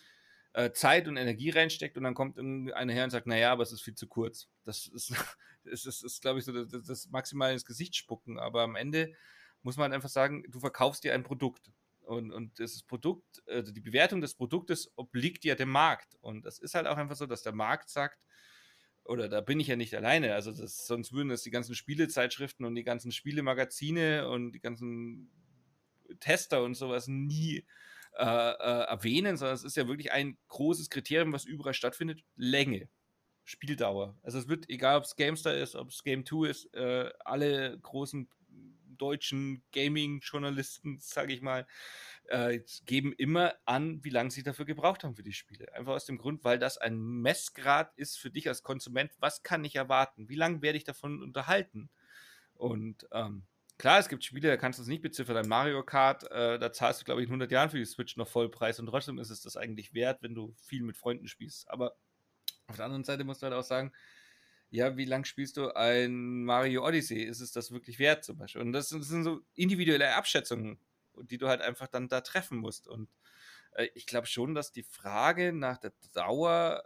äh, 0.55 0.73
Zeit 0.73 1.09
und 1.09 1.19
Energie 1.19 1.51
reinsteckt 1.51 1.99
und 1.99 2.05
dann 2.05 2.15
kommt 2.15 2.39
einer 2.39 2.93
her 2.95 3.05
und 3.05 3.11
sagt, 3.11 3.27
naja, 3.27 3.53
aber 3.53 3.65
es 3.65 3.73
ist 3.73 3.83
viel 3.83 3.95
zu 3.95 4.07
kurz. 4.07 4.49
Das 4.65 4.87
ist, 4.87 5.11
ist, 5.65 5.85
ist, 5.85 6.05
ist 6.05 6.23
glaube 6.23 6.39
ich, 6.39 6.47
so 6.47 6.53
das, 6.53 6.87
das 6.87 7.09
maximal 7.11 7.53
ins 7.53 7.67
Gesicht 7.67 7.97
spucken. 7.97 8.39
Aber 8.39 8.63
am 8.63 8.75
Ende 8.75 9.13
muss 9.61 9.77
man 9.77 9.93
einfach 9.93 10.09
sagen, 10.09 10.43
du 10.49 10.59
verkaufst 10.59 11.05
dir 11.05 11.13
ein 11.13 11.23
Produkt. 11.23 11.71
Und, 12.01 12.33
und 12.33 12.59
das 12.61 12.83
Produkt, 12.83 13.43
also 13.47 13.73
die 13.73 13.83
Bewertung 13.83 14.23
des 14.23 14.37
Produktes 14.37 14.91
obliegt 14.97 15.45
ja 15.45 15.55
dem 15.55 15.69
Markt. 15.69 16.17
Und 16.23 16.47
das 16.47 16.59
ist 16.59 16.75
halt 16.75 16.87
auch 16.87 16.97
einfach 16.97 17.17
so, 17.17 17.27
dass 17.27 17.43
der 17.43 17.53
Markt 17.53 17.91
sagt, 17.91 18.25
oder 19.09 19.29
da 19.29 19.41
bin 19.41 19.61
ich 19.61 19.69
ja 19.69 19.77
nicht 19.77 19.95
alleine. 19.95 20.35
Also 20.35 20.53
das, 20.53 20.87
sonst 20.87 21.13
würden 21.13 21.31
es 21.31 21.43
die 21.43 21.51
ganzen 21.51 21.75
Spielezeitschriften 21.75 22.67
und 22.67 22.75
die 22.75 22.85
ganzen 22.85 23.13
Spielemagazine 23.13 24.29
und 24.29 24.53
die 24.53 24.61
ganzen 24.61 25.31
Tester 26.21 26.63
und 26.63 26.75
sowas 26.75 27.09
nie 27.09 27.65
äh, 28.19 28.25
äh, 28.25 28.85
erwähnen, 28.89 29.37
sondern 29.37 29.55
es 29.55 29.65
ist 29.65 29.77
ja 29.77 29.89
wirklich 29.89 30.13
ein 30.13 30.39
großes 30.49 30.91
Kriterium, 30.91 31.33
was 31.33 31.45
überall 31.45 31.75
stattfindet: 31.75 32.23
Länge, 32.37 32.89
Spieldauer. 33.45 34.17
Also 34.23 34.39
es 34.39 34.49
wird, 34.49 34.69
egal 34.69 34.97
ob 34.99 35.05
es 35.05 35.17
GameStar 35.17 35.55
ist, 35.55 35.75
ob 35.75 35.91
es 35.91 36.03
Game 36.03 36.25
2 36.25 36.49
ist, 36.49 36.75
äh, 36.75 37.11
alle 37.25 37.79
großen 37.81 38.29
deutschen 38.97 39.63
Gaming-Journalisten, 39.73 40.99
sage 41.01 41.35
ich 41.35 41.43
mal, 41.43 41.67
äh, 42.29 42.61
geben 42.85 43.13
immer 43.13 43.55
an, 43.65 44.03
wie 44.05 44.11
lange 44.11 44.31
sie 44.31 44.43
dafür 44.43 44.65
gebraucht 44.65 45.05
haben 45.05 45.15
für 45.15 45.23
die 45.23 45.33
Spiele. 45.33 45.73
Einfach 45.75 45.93
aus 45.93 46.07
dem 46.07 46.19
Grund, 46.19 46.45
weil 46.45 46.59
das 46.59 46.79
ein 46.79 46.99
Messgrad 46.99 47.93
ist 47.97 48.19
für 48.19 48.31
dich 48.31 48.49
als 48.49 48.63
Konsument. 48.63 49.13
Was 49.19 49.43
kann 49.43 49.65
ich 49.65 49.77
erwarten? 49.77 50.29
Wie 50.29 50.35
lange 50.35 50.63
werde 50.63 50.79
ich 50.79 50.85
davon 50.85 51.23
unterhalten? 51.23 51.91
Und 52.55 53.07
ähm, 53.13 53.45
klar, 53.79 53.99
es 53.99 54.09
gibt 54.09 54.25
Spiele, 54.25 54.49
da 54.49 54.57
kannst 54.57 54.79
du 54.79 54.83
es 54.83 54.89
nicht 54.89 55.03
beziffern. 55.03 55.37
Ein 55.37 55.49
Mario 55.49 55.83
Kart, 55.85 56.31
äh, 56.31 56.59
da 56.59 56.73
zahlst 56.73 57.01
du, 57.01 57.05
glaube 57.05 57.21
ich, 57.21 57.27
in 57.27 57.33
100 57.33 57.51
Jahren 57.51 57.71
für 57.71 57.79
die 57.79 57.85
Switch 57.85 58.17
noch 58.17 58.29
Vollpreis 58.29 58.79
und 58.81 58.87
trotzdem 58.87 59.19
ist 59.19 59.31
es 59.31 59.43
das 59.43 59.57
eigentlich 59.57 59.95
wert, 59.95 60.23
wenn 60.23 60.35
du 60.35 60.55
viel 60.63 60.83
mit 60.83 60.97
Freunden 60.97 61.29
spielst. 61.29 61.71
Aber 61.71 61.97
auf 62.69 62.77
der 62.77 62.85
anderen 62.87 63.05
Seite 63.05 63.25
musst 63.25 63.43
du 63.43 63.45
halt 63.47 63.55
auch 63.55 63.63
sagen, 63.63 63.93
ja, 64.71 64.97
wie 64.97 65.05
lang 65.05 65.25
spielst 65.25 65.57
du 65.57 65.75
ein 65.77 66.45
Mario 66.45 66.85
Odyssey? 66.85 67.23
Ist 67.23 67.41
es 67.41 67.53
das 67.53 67.71
wirklich 67.71 67.99
wert 67.99 68.25
zum 68.25 68.39
Beispiel? 68.39 68.63
Und 68.63 68.73
das 68.73 68.89
sind 68.89 69.23
so 69.23 69.41
individuelle 69.55 70.15
Abschätzungen, 70.15 70.79
die 71.23 71.39
du 71.39 71.49
halt 71.49 71.61
einfach 71.61 71.89
dann 71.89 72.09
da 72.09 72.21
treffen 72.21 72.59
musst. 72.59 72.89
Und 72.89 73.09
äh, 73.73 73.89
ich 73.95 74.07
glaube 74.07 74.27
schon, 74.27 74.55
dass 74.55 74.73
die 74.73 74.83
Frage 74.83 75.53
nach 75.53 75.79
der 75.79 75.93
Dauer 76.13 76.85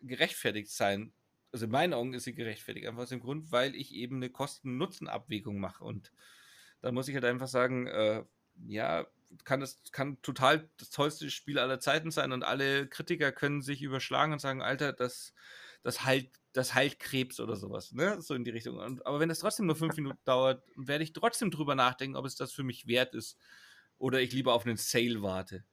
gerechtfertigt 0.00 0.70
sein. 0.70 1.12
Also 1.52 1.64
in 1.66 1.72
meinen 1.72 1.94
Augen 1.94 2.14
ist 2.14 2.24
sie 2.24 2.34
gerechtfertigt, 2.34 2.86
einfach 2.86 3.02
aus 3.02 3.08
dem 3.08 3.20
Grund, 3.20 3.50
weil 3.52 3.74
ich 3.74 3.94
eben 3.94 4.16
eine 4.16 4.30
Kosten-Nutzen-Abwägung 4.30 5.58
mache. 5.58 5.84
Und 5.84 6.12
da 6.80 6.92
muss 6.92 7.08
ich 7.08 7.14
halt 7.14 7.24
einfach 7.24 7.48
sagen, 7.48 7.86
äh, 7.88 8.24
ja, 8.66 9.06
kann 9.44 9.60
das 9.60 9.80
kann 9.92 10.20
total 10.22 10.68
das 10.78 10.90
tollste 10.90 11.30
Spiel 11.30 11.58
aller 11.58 11.80
Zeiten 11.80 12.10
sein 12.10 12.32
und 12.32 12.42
alle 12.42 12.88
Kritiker 12.88 13.32
können 13.32 13.62
sich 13.62 13.82
überschlagen 13.82 14.32
und 14.32 14.40
sagen, 14.40 14.62
Alter, 14.62 14.92
das 14.92 15.34
das 15.82 16.04
heilt, 16.04 16.39
das 16.52 16.74
heilt 16.74 16.98
Krebs 16.98 17.38
oder 17.40 17.56
sowas, 17.56 17.92
ne? 17.92 18.20
So 18.20 18.34
in 18.34 18.44
die 18.44 18.50
Richtung. 18.50 18.78
Und, 18.78 19.06
aber 19.06 19.20
wenn 19.20 19.30
es 19.30 19.38
trotzdem 19.38 19.66
nur 19.66 19.76
fünf 19.76 19.94
Minuten 19.96 20.18
dauert, 20.24 20.62
werde 20.76 21.04
ich 21.04 21.12
trotzdem 21.12 21.50
drüber 21.50 21.74
nachdenken, 21.74 22.16
ob 22.16 22.26
es 22.26 22.36
das 22.36 22.52
für 22.52 22.64
mich 22.64 22.86
wert 22.86 23.14
ist 23.14 23.38
oder 23.98 24.20
ich 24.20 24.32
lieber 24.32 24.54
auf 24.54 24.66
einen 24.66 24.76
Sale 24.76 25.22
warte. 25.22 25.64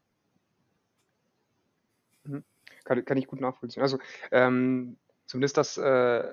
Mhm. 2.24 2.44
Kann, 2.84 3.06
kann 3.06 3.18
ich 3.18 3.28
gut 3.28 3.42
nachvollziehen. 3.42 3.82
Also 3.82 4.00
ähm, 4.32 4.98
zumindest 5.26 5.58
das 5.58 5.78
äh, 5.78 6.24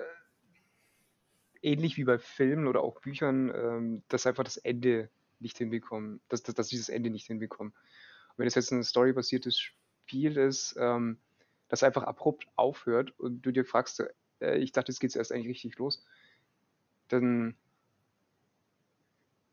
ähnlich 1.61 1.97
wie 1.97 2.03
bei 2.03 2.19
Filmen 2.19 2.67
oder 2.67 2.81
auch 2.81 3.01
Büchern, 3.01 3.51
ähm, 3.53 4.03
dass 4.09 4.27
einfach 4.27 4.43
das 4.43 4.57
Ende 4.57 5.09
nicht 5.39 5.57
hinbekommen, 5.57 6.21
dass, 6.29 6.43
dass, 6.43 6.55
dass 6.55 6.67
dieses 6.67 6.89
Ende 6.89 7.09
nicht 7.09 7.27
hinbekommen. 7.27 7.73
Und 7.73 8.37
wenn 8.37 8.47
es 8.47 8.55
jetzt 8.55 8.71
ein 8.71 8.83
storybasiertes 8.83 9.59
Spiel 9.59 10.37
ist, 10.37 10.75
ähm, 10.77 11.17
das 11.67 11.83
einfach 11.83 12.03
abrupt 12.03 12.47
aufhört 12.55 13.17
und 13.17 13.41
du 13.41 13.51
dir 13.51 13.65
fragst, 13.65 14.03
äh, 14.45 14.57
ich 14.57 14.71
dachte, 14.71 14.91
es 14.91 14.99
geht 14.99 15.15
erst 15.15 15.31
eigentlich 15.31 15.49
richtig 15.49 15.77
los, 15.77 16.05
dann 17.07 17.55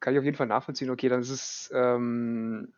kann 0.01 0.15
ich 0.15 0.19
auf 0.19 0.25
jeden 0.25 0.37
Fall 0.37 0.47
nachvollziehen, 0.47 0.91
okay, 0.91 1.09
dann 1.09 1.21
ist 1.21 1.31
es 1.31 1.71
ähm, 1.75 2.73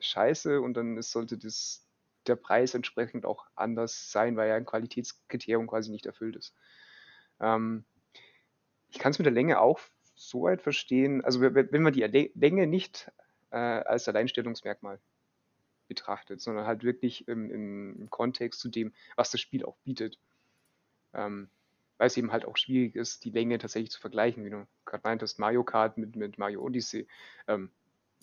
scheiße 0.00 0.60
und 0.60 0.74
dann 0.74 0.96
ist, 0.96 1.12
sollte 1.12 1.36
das, 1.38 1.86
der 2.26 2.36
Preis 2.36 2.74
entsprechend 2.74 3.24
auch 3.26 3.46
anders 3.54 4.10
sein, 4.10 4.36
weil 4.36 4.48
ja 4.48 4.56
ein 4.56 4.64
Qualitätskriterium 4.64 5.66
quasi 5.66 5.90
nicht 5.90 6.06
erfüllt 6.06 6.36
ist. 6.36 6.54
Ähm, 7.40 7.84
ich 8.90 8.98
kann 8.98 9.12
es 9.12 9.18
mit 9.18 9.26
der 9.26 9.32
Länge 9.32 9.60
auch 9.60 9.80
so 10.14 10.42
weit 10.42 10.62
verstehen, 10.62 11.24
also 11.24 11.40
wenn 11.40 11.82
man 11.82 11.92
die 11.92 12.02
Länge 12.34 12.66
nicht 12.66 13.10
äh, 13.50 13.56
als 13.56 14.08
Alleinstellungsmerkmal 14.08 14.98
betrachtet, 15.88 16.40
sondern 16.40 16.66
halt 16.66 16.84
wirklich 16.84 17.28
im, 17.28 17.50
im, 17.50 18.10
Kontext 18.10 18.60
zu 18.60 18.68
dem, 18.68 18.92
was 19.16 19.30
das 19.30 19.40
Spiel 19.40 19.64
auch 19.64 19.76
bietet. 19.84 20.18
Ähm, 21.14 21.48
weil 21.98 22.08
es 22.08 22.16
eben 22.16 22.32
halt 22.32 22.44
auch 22.44 22.56
schwierig 22.56 22.96
ist, 22.96 23.24
die 23.24 23.30
Länge 23.30 23.58
tatsächlich 23.58 23.92
zu 23.92 24.00
vergleichen, 24.00 24.44
wie 24.44 24.50
du 24.50 24.66
gerade 24.84 25.02
meintest, 25.04 25.38
Mario 25.38 25.62
Kart 25.62 25.98
mit, 25.98 26.16
mit 26.16 26.36
Mario 26.38 26.60
Odyssey. 26.62 27.06
Ähm, 27.46 27.70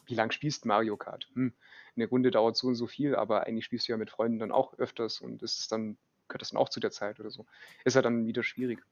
wie 0.06 0.16
lang 0.16 0.32
spielst 0.32 0.66
Mario 0.66 0.98
Kart? 0.98 1.30
Hm, 1.34 1.54
eine 1.96 2.08
Runde 2.08 2.32
dauert 2.32 2.58
so 2.58 2.68
und 2.68 2.76
so 2.76 2.88
viel, 2.88 3.16
aber 3.16 3.46
eigentlich 3.46 3.66
spielst 3.66 3.88
du 3.88 3.94
ja 3.94 3.98
mit 3.98 4.10
Freunden 4.10 4.40
dann 4.40 4.52
auch 4.52 4.78
öfters 4.80 5.22
und 5.22 5.44
ist 5.44 5.60
es 5.60 5.68
dann, 5.68 5.98
gehört 6.28 6.42
das 6.42 6.50
dann 6.50 6.60
auch 6.60 6.70
zu 6.70 6.80
der 6.80 6.92
Zeit 6.92 7.20
oder 7.20 7.30
so. 7.30 7.46
Ist 7.86 7.96
ja 7.96 8.02
dann 8.02 8.26
wieder 8.26 8.44
schwierig. 8.44 8.84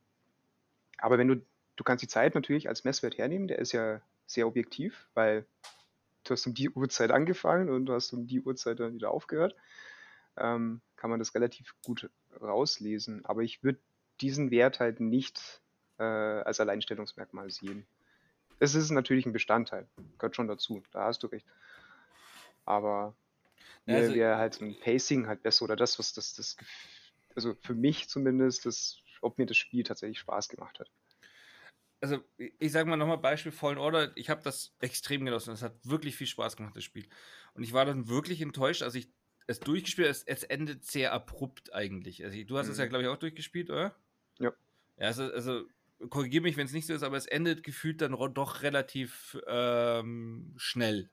Aber 1.00 1.18
wenn 1.18 1.28
du, 1.28 1.42
du 1.76 1.84
kannst 1.84 2.04
die 2.04 2.08
Zeit 2.08 2.36
natürlich 2.36 2.70
als 2.70 2.84
Messwert 2.84 3.18
hernehmen, 3.18 3.48
der 3.48 3.60
ist 3.60 3.72
ja 3.72 4.02
sehr 4.26 4.48
objektiv, 4.48 5.08
weil 5.14 5.46
du 6.24 6.32
hast 6.32 6.46
um 6.48 6.54
die 6.54 6.70
Uhrzeit 6.70 7.12
angefangen 7.12 7.70
und 7.70 7.88
du 7.88 7.94
hast 7.94 8.14
um 8.14 8.28
die 8.28 8.42
Uhrzeit 8.42 8.80
dann 8.80 8.94
wieder 8.94 9.12
aufgehört, 9.12 9.56
ähm, 10.38 10.82
kann 10.96 11.10
man 11.10 11.20
das 11.20 11.36
relativ 11.36 11.74
gut 11.84 12.10
rauslesen. 12.40 13.26
Aber 13.26 13.44
ich 13.44 13.64
würde 13.64 13.80
diesen 14.22 14.52
Wert 14.52 14.80
halt 14.80 15.00
nicht 15.00 15.62
äh, 16.00 16.04
als 16.04 16.60
Alleinstellungsmerkmal 16.60 17.50
sehen. 17.50 17.86
Es 18.60 18.76
ist 18.76 18.90
natürlich 18.90 19.26
ein 19.26 19.34
Bestandteil, 19.34 19.88
gehört 20.18 20.36
schon 20.36 20.48
dazu, 20.48 20.84
da 20.92 21.06
hast 21.06 21.22
du 21.24 21.28
recht. 21.28 21.46
Aber 22.66 23.16
mir 23.86 23.98
also, 23.98 24.16
wäre 24.16 24.38
halt 24.38 24.56
so 24.56 24.66
ein 24.66 24.80
Pacing 24.80 25.28
halt 25.28 25.44
besser 25.44 25.66
oder 25.66 25.76
das, 25.76 26.00
was 26.00 26.14
das, 26.14 26.34
das, 26.34 26.58
also 27.36 27.56
für 27.62 27.76
mich 27.76 28.10
zumindest, 28.10 28.66
das, 28.66 29.00
ob 29.22 29.38
mir 29.38 29.46
das 29.46 29.58
Spiel 29.58 29.84
tatsächlich 29.84 30.20
Spaß 30.20 30.50
gemacht 30.50 30.80
hat 30.80 30.90
also 32.02 32.20
ich 32.38 32.72
sage 32.72 32.90
mal 32.90 32.98
nochmal 32.98 33.18
Beispiel 33.18 33.52
Fallen 33.52 33.78
Order, 33.78 34.12
ich 34.16 34.30
habe 34.30 34.44
das 34.44 34.76
extrem 34.80 35.26
genossen. 35.26 35.54
Es 35.54 35.62
hat 35.62 35.74
wirklich 35.84 36.16
viel 36.16 36.28
Spaß 36.28 36.56
gemacht, 36.56 36.76
das 36.76 36.84
Spiel. 36.84 37.08
Und 37.54 37.64
ich 37.64 37.74
war 37.74 37.86
dann 37.86 38.08
wirklich 38.08 38.42
enttäuscht, 38.42 38.84
als 38.84 38.96
ich 38.96 39.10
es 39.48 39.60
durchgespielt 39.60 40.08
habe. 40.08 40.12
Es, 40.12 40.24
es 40.24 40.44
endet 40.44 40.86
sehr 40.86 41.14
abrupt 41.14 41.74
eigentlich. 41.74 42.24
Also, 42.24 42.42
du 42.44 42.58
hast 42.58 42.68
mhm. 42.68 42.72
es 42.74 42.78
ja, 42.78 42.86
mhm. 42.86 42.90
glaube 42.90 43.04
ich, 43.04 43.10
auch 43.10 43.18
durchgespielt, 43.18 43.70
oder? 43.70 43.96
Ja. 44.40 44.52
Ja, 44.98 45.08
also, 45.08 45.24
also 45.24 45.64
korrigiere 46.10 46.44
mich, 46.44 46.58
wenn 46.58 46.66
es 46.68 46.74
nicht 46.74 46.88
so 46.88 46.94
ist, 46.94 47.04
aber 47.04 47.18
es 47.18 47.26
endet 47.26 47.64
gefühlt 47.64 48.02
dann 48.02 48.12
doch 48.34 48.62
relativ 48.62 49.38
ähm, 49.48 50.54
schnell. 50.58 51.10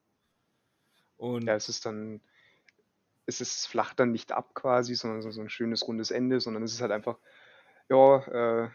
Und 1.16 1.46
ja, 1.46 1.54
es 1.54 1.68
ist 1.68 1.86
dann, 1.86 2.20
es 3.26 3.40
ist 3.40 3.66
flach 3.66 3.94
dann 3.94 4.12
nicht 4.12 4.32
ab 4.32 4.54
quasi, 4.54 4.94
sondern 4.94 5.22
so, 5.22 5.30
so 5.30 5.40
ein 5.40 5.48
schönes 5.48 5.86
rundes 5.86 6.10
Ende, 6.10 6.40
sondern 6.40 6.62
es 6.62 6.74
ist 6.74 6.80
halt 6.80 6.92
einfach, 6.92 7.18
ja, 7.88 8.64
äh, 8.64 8.70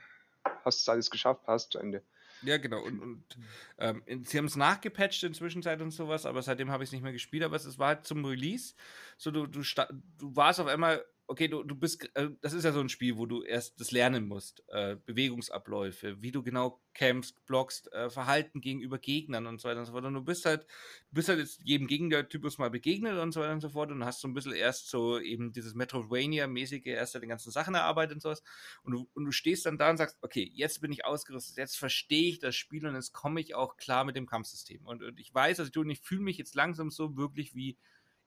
hast 0.65 0.81
es 0.81 0.89
alles 0.89 1.11
geschafft, 1.11 1.43
passt 1.43 1.73
zu 1.73 1.80
Ende. 1.80 2.03
Ja, 2.41 2.57
genau. 2.57 2.81
Und, 2.84 2.99
und 3.01 3.38
ähm, 3.80 4.01
sie 4.23 4.38
haben 4.38 4.45
es 4.45 4.55
nachgepatcht 4.55 5.23
in 5.23 5.34
Zwischenzeit 5.34 5.81
und 5.81 5.91
sowas, 5.91 6.26
aber 6.26 6.41
seitdem 6.41 6.71
habe 6.71 6.84
ich 6.84 6.88
es 6.88 6.93
nicht 6.93 7.01
mehr 7.01 7.11
gespielt. 7.11 7.43
Aber 7.43 7.55
es 7.55 7.77
war 7.77 7.89
halt 7.89 8.05
zum 8.05 8.23
Release. 8.23 8.76
So, 9.17 9.30
du, 9.31 9.45
du, 9.45 9.61
du 9.61 10.35
warst 10.35 10.59
auf 10.61 10.67
einmal 10.67 11.03
okay, 11.30 11.47
du, 11.47 11.64
du 11.64 11.76
bist, 11.76 12.10
äh, 12.15 12.30
das 12.41 12.53
ist 12.53 12.64
ja 12.64 12.72
so 12.72 12.80
ein 12.80 12.89
Spiel, 12.89 13.18
wo 13.18 13.27
du 13.27 13.43
erst 13.43 13.80
das 13.80 13.91
lernen 13.91 14.27
musst, 14.27 14.64
äh, 14.69 14.95
Bewegungsabläufe, 15.06 16.22
wie 16.22 16.31
du 16.31 16.41
genau 16.41 16.81
campst, 16.95 17.45
blockst, 17.45 17.93
äh, 17.93 18.10
Verhalten 18.10 18.61
gegenüber 18.61 18.97
Gegnern 18.97 19.45
und 19.45 19.61
so 19.61 19.69
weiter 19.69 19.80
und 19.80 19.85
so 19.85 19.91
fort. 19.91 20.06
Und 20.06 20.15
du 20.15 20.23
bist 20.23 20.45
halt, 20.45 20.64
du 20.64 21.15
bist 21.15 21.30
halt 21.30 21.39
jetzt 21.39 21.61
jedem 21.64 21.85
Gegnertypus 21.85 22.57
mal 22.57 22.72
begegnet 22.72 23.18
und 23.19 23.31
so 23.31 23.41
weiter 23.41 23.53
und 23.53 23.61
so 23.61 23.69
fort 23.69 23.91
und 23.91 24.03
hast 24.03 24.22
so 24.22 24.27
ein 24.27 24.34
bisschen 24.34 24.53
erst 24.53 24.89
so 24.89 25.19
eben 25.19 25.53
dieses 25.53 25.76
Metroidvania-mäßige 25.76 26.88
erst 26.88 27.14
die 27.14 27.27
ganzen 27.27 27.51
Sachen 27.51 27.76
erarbeitet 27.76 28.15
und 28.15 28.22
sowas. 28.22 28.41
Und 28.81 28.93
du, 28.93 29.10
und 29.14 29.26
du 29.26 29.31
stehst 29.31 29.68
dann 29.68 29.77
da 29.77 29.91
und 29.91 29.97
sagst, 29.97 30.18
okay, 30.22 30.49
jetzt 30.56 30.81
bin 30.81 30.91
ich 30.91 31.06
ausgerüstet, 31.06 31.57
jetzt 31.57 31.77
verstehe 31.77 32.30
ich 32.30 32.39
das 32.39 32.56
Spiel 32.56 32.88
und 32.88 32.95
jetzt 32.95 33.14
komme 33.14 33.39
ich 33.39 33.53
auch 33.53 33.77
klar 33.77 34.03
mit 34.03 34.15
dem 34.15 34.26
Kampfsystem. 34.26 34.84
Und, 34.85 35.03
und 35.03 35.19
ich 35.19 35.31
weiß, 35.31 35.60
was 35.60 35.69
ich 35.69 35.76
ich 35.89 36.01
fühle 36.01 36.22
mich 36.22 36.38
jetzt 36.38 36.56
langsam 36.56 36.89
so 36.89 37.15
wirklich 37.18 37.53
wie 37.53 37.77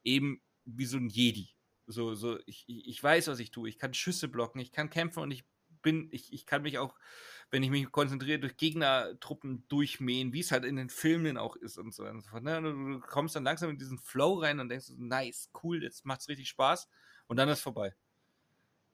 eben 0.03 0.41
wie 0.65 0.85
so 0.85 0.97
ein 0.97 1.09
Jedi. 1.09 1.49
So, 1.85 2.15
so, 2.15 2.39
ich, 2.45 2.65
ich 2.67 3.03
weiß, 3.03 3.27
was 3.27 3.39
ich 3.39 3.51
tue. 3.51 3.69
Ich 3.69 3.77
kann 3.77 3.93
Schüsse 3.93 4.27
blocken, 4.27 4.59
ich 4.59 4.71
kann 4.71 4.89
kämpfen 4.89 5.19
und 5.19 5.31
ich 5.31 5.43
bin, 5.81 6.07
ich, 6.11 6.31
ich 6.33 6.45
kann 6.45 6.61
mich 6.61 6.77
auch, 6.79 6.95
wenn 7.51 7.61
ich 7.61 7.69
mich 7.69 7.91
konzentriere, 7.91 8.39
durch 8.39 8.57
Gegnertruppen 8.57 9.67
durchmähen, 9.67 10.33
wie 10.33 10.39
es 10.39 10.51
halt 10.51 10.65
in 10.65 10.77
den 10.77 10.89
Filmen 10.89 11.37
auch 11.37 11.55
ist 11.57 11.77
und 11.77 11.93
so 11.93 12.05
und 12.05 12.21
so 12.21 12.29
fort. 12.29 12.43
Ne? 12.43 12.61
Du 12.61 12.99
kommst 13.01 13.35
dann 13.35 13.43
langsam 13.43 13.69
in 13.69 13.77
diesen 13.77 13.99
Flow 13.99 14.39
rein 14.39 14.59
und 14.59 14.69
denkst, 14.69 14.93
nice, 14.97 15.51
cool, 15.61 15.83
jetzt 15.83 16.05
macht 16.05 16.21
es 16.21 16.29
richtig 16.29 16.49
Spaß 16.49 16.87
und 17.27 17.37
dann 17.37 17.49
ist 17.49 17.61
vorbei. 17.61 17.93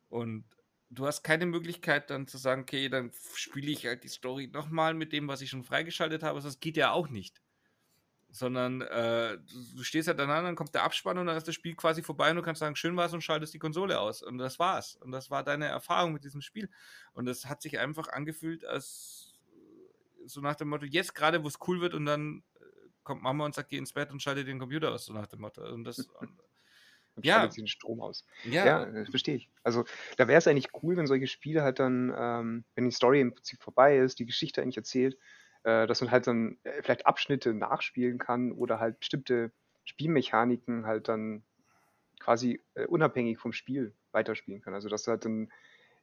Und 0.10 0.46
du 0.90 1.06
hast 1.06 1.22
keine 1.24 1.46
Möglichkeit 1.46 2.10
dann 2.10 2.28
zu 2.28 2.38
sagen, 2.40 2.64
okay, 2.64 2.90
dann 2.90 3.12
spiele 3.36 3.72
ich 3.72 3.86
halt 3.86 4.04
die 4.04 4.08
Story 4.08 4.48
nochmal 4.48 4.96
mit 4.96 5.14
dem, 5.14 5.28
was 5.28 5.42
ich 5.42 5.52
schon 5.52 5.64
freigeschaltet 5.64 6.24
habe. 6.24 6.42
Das 6.42 6.60
geht 6.60 6.78
ja 6.78 6.92
auch 6.92 7.10
nicht 7.10 7.42
sondern 8.32 8.82
äh, 8.82 9.38
du 9.76 9.84
stehst 9.84 10.08
halt 10.08 10.20
dann 10.20 10.30
an, 10.30 10.44
dann 10.44 10.56
kommt 10.56 10.74
der 10.76 10.84
Abspann 10.84 11.18
und 11.18 11.28
dann 11.28 11.38
ist 11.38 11.48
das 11.48 11.56
Spiel 11.56 11.76
quasi 11.76 12.04
vorbei 12.04 12.30
und 12.30 12.36
du 12.36 12.42
kannst 12.42 12.60
sagen, 12.60 12.76
schön 12.76 12.96
war's 12.96 13.14
und 13.14 13.24
schaltest 13.24 13.54
die 13.54 13.60
Konsole 13.60 14.00
aus. 14.00 14.22
Und 14.22 14.38
das 14.38 14.60
war's. 14.60 14.96
Und 14.98 15.12
das 15.12 15.32
war 15.32 15.44
deine 15.44 15.66
Erfahrung 15.66 16.14
mit 16.14 16.24
diesem 16.24 16.42
Spiel. 16.42 16.70
Und 17.14 17.26
das 17.26 17.46
hat 17.46 17.62
sich 17.62 17.80
einfach 17.80 18.08
angefühlt, 18.10 18.66
als 18.66 19.40
so 20.26 20.42
nach 20.42 20.56
dem 20.56 20.70
Motto, 20.70 20.86
jetzt 20.86 21.16
gerade, 21.16 21.44
wo 21.44 21.48
es 21.48 21.58
cool 21.68 21.82
wird 21.82 21.94
und 21.94 22.06
dann 22.06 22.44
äh, 22.60 22.66
kommt 23.04 23.24
Mama 23.24 23.46
und 23.46 23.56
sagt, 23.56 23.70
geh 23.70 23.78
ins 23.78 23.94
Bett 23.94 24.12
und 24.12 24.22
schalte 24.22 24.46
den 24.46 24.60
Computer 24.60 24.92
aus, 24.92 25.06
so 25.06 25.14
nach 25.14 25.28
dem 25.28 25.42
Motto. 25.42 25.64
Und 25.68 25.84
das. 25.84 26.00
Und 26.20 26.38
ja. 27.24 27.50
sie 27.50 27.62
den 27.62 27.68
Strom 27.68 28.02
aus. 28.02 28.26
Ja, 28.44 28.66
ja 28.66 29.06
verstehe 29.06 29.36
ich. 29.36 29.50
Also 29.64 29.86
da 30.18 30.28
wäre 30.28 30.38
es 30.38 30.48
eigentlich 30.48 30.70
cool, 30.84 30.98
wenn 30.98 31.08
solche 31.08 31.28
Spiele 31.28 31.64
halt 31.64 31.80
dann, 31.80 32.14
ähm, 32.16 32.66
wenn 32.76 32.86
die 32.86 32.96
Story 32.96 33.22
im 33.22 33.34
Prinzip 33.34 33.62
vorbei 33.62 33.98
ist, 33.98 34.20
die 34.20 34.26
Geschichte 34.26 34.62
eigentlich 34.62 34.78
erzählt, 34.78 35.18
äh, 35.64 35.88
dass 35.88 36.02
man 36.02 36.12
halt 36.12 36.28
dann 36.28 36.58
äh, 36.64 36.82
vielleicht 36.82 37.06
Abschnitte 37.06 37.54
nachspielen 37.54 38.18
kann 38.18 38.52
oder 38.52 38.80
halt 38.80 39.00
bestimmte 39.00 39.52
Spielmechaniken 39.86 40.86
halt 40.86 41.08
dann 41.08 41.44
quasi 42.20 42.62
äh, 42.76 42.86
unabhängig 42.86 43.40
vom 43.40 43.54
Spiel 43.54 43.94
weiterspielen 44.12 44.62
kann. 44.62 44.74
Also 44.74 44.90
dass 44.90 45.04
du 45.04 45.12
halt 45.12 45.26
dann 45.26 45.52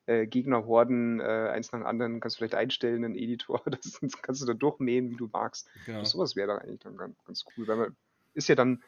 äh, 0.07 0.27
Gegnerhorden, 0.27 1.21
äh, 1.21 1.51
eins 1.53 1.73
nach 1.73 1.81
dem 1.81 1.87
anderen, 1.87 2.21
kannst 2.21 2.37
du 2.37 2.39
vielleicht 2.39 2.55
einstellen, 2.55 3.05
einen 3.05 3.17
Editor, 3.17 3.63
das 3.71 4.01
kannst 4.23 4.43
du 4.43 4.47
da 4.47 4.55
durchmähen, 4.55 5.11
wie 5.11 5.17
du 5.17 5.29
magst. 5.33 5.69
Genau. 5.85 6.05
Sowas 6.05 6.37
wäre 6.37 6.49
dann 6.49 6.59
eigentlich 6.59 6.81
dann 6.81 6.97
ganz, 6.97 7.25
ganz 7.25 7.45
cool, 7.57 7.67
weil 7.67 7.77
man 7.77 7.97
ist 8.35 8.49
ja 8.49 8.55
dann, 8.55 8.83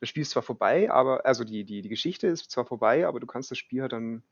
das 0.00 0.08
Spiel 0.10 0.22
ist 0.22 0.30
zwar 0.30 0.42
vorbei, 0.42 0.90
aber, 0.90 1.24
also 1.24 1.44
die, 1.44 1.64
die, 1.64 1.82
die 1.82 1.88
Geschichte 1.88 2.26
ist 2.26 2.50
zwar 2.50 2.66
vorbei, 2.66 3.06
aber 3.06 3.20
du 3.20 3.26
kannst 3.26 3.50
das 3.50 3.58
Spiel 3.58 3.82
halt 3.82 3.92
dann 3.92 4.22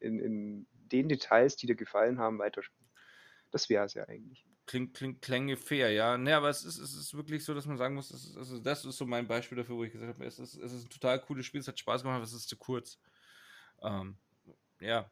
in, 0.00 0.18
in 0.18 0.66
den 0.90 1.08
Details, 1.08 1.56
die 1.56 1.66
dir 1.66 1.76
gefallen 1.76 2.18
haben, 2.18 2.38
weiterspielen. 2.38 2.90
Das 3.50 3.68
wäre 3.68 3.84
es 3.84 3.94
ja 3.94 4.04
eigentlich. 4.08 4.44
Klingt, 4.66 4.94
klingt, 4.94 5.22
klänge 5.22 5.56
fair, 5.56 5.90
ja. 5.90 6.16
Ne, 6.16 6.36
aber 6.36 6.48
es 6.48 6.64
ist, 6.64 6.78
es 6.78 6.94
ist 6.94 7.14
wirklich 7.14 7.44
so, 7.44 7.52
dass 7.52 7.66
man 7.66 7.76
sagen 7.76 7.96
muss, 7.96 8.10
ist, 8.12 8.36
also 8.36 8.60
das 8.60 8.84
ist 8.84 8.96
so 8.96 9.04
mein 9.06 9.26
Beispiel 9.26 9.58
dafür, 9.58 9.76
wo 9.76 9.84
ich 9.84 9.92
gesagt 9.92 10.14
habe, 10.14 10.24
es 10.24 10.38
ist, 10.38 10.54
es 10.54 10.72
ist 10.72 10.84
ein 10.86 10.90
total 10.90 11.20
cooles 11.20 11.46
Spiel, 11.46 11.60
es 11.60 11.68
hat 11.68 11.78
Spaß 11.78 12.02
gemacht, 12.02 12.16
aber 12.16 12.24
es 12.24 12.32
ist 12.32 12.48
zu 12.48 12.56
kurz. 12.56 12.98
Ähm, 13.82 14.18
ja. 14.80 15.10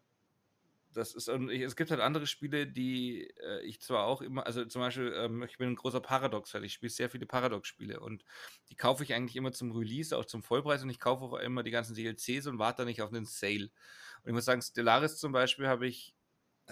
Das 0.93 1.14
ist, 1.14 1.28
es 1.28 1.77
gibt 1.77 1.93
halt 1.93 2.01
andere 2.01 2.27
Spiele, 2.27 2.66
die 2.66 3.31
äh, 3.39 3.62
ich 3.64 3.81
zwar 3.81 4.06
auch 4.06 4.22
immer, 4.22 4.44
also 4.47 4.64
zum 4.64 4.82
Beispiel, 4.82 5.12
ähm, 5.16 5.44
ich 5.44 5.56
bin 5.56 5.68
ein 5.70 5.77
großer 5.77 6.01
Paradox-Fan, 6.01 6.64
ich 6.64 6.72
spiele 6.72 6.90
sehr 6.90 7.09
viele 7.09 7.27
Paradox-Spiele 7.27 8.01
und 8.01 8.24
die 8.70 8.77
kaufe 8.77 9.05
ich 9.05 9.14
eigentlich 9.14 9.36
immer 9.36 9.52
zum 9.52 9.70
Release, 9.70 10.16
auch 10.16 10.24
zum 10.24 10.43
Vollpreis 10.43 10.82
und 10.82 10.90
ich 10.90 10.98
kaufe 10.98 11.24
auch 11.24 11.35
immer 11.39 11.62
die 11.62 11.70
ganzen 11.70 11.94
DLCs 11.94 12.48
und 12.48 12.59
warte 12.59 12.85
nicht 12.85 13.02
auf 13.02 13.12
einen 13.12 13.24
Sale. 13.27 13.70
Und 14.22 14.31
ich 14.31 14.32
muss 14.32 14.44
sagen, 14.47 14.62
Stellaris 14.62 15.18
zum 15.18 15.31
Beispiel 15.32 15.68
habe 15.68 15.86
ich 15.86 16.16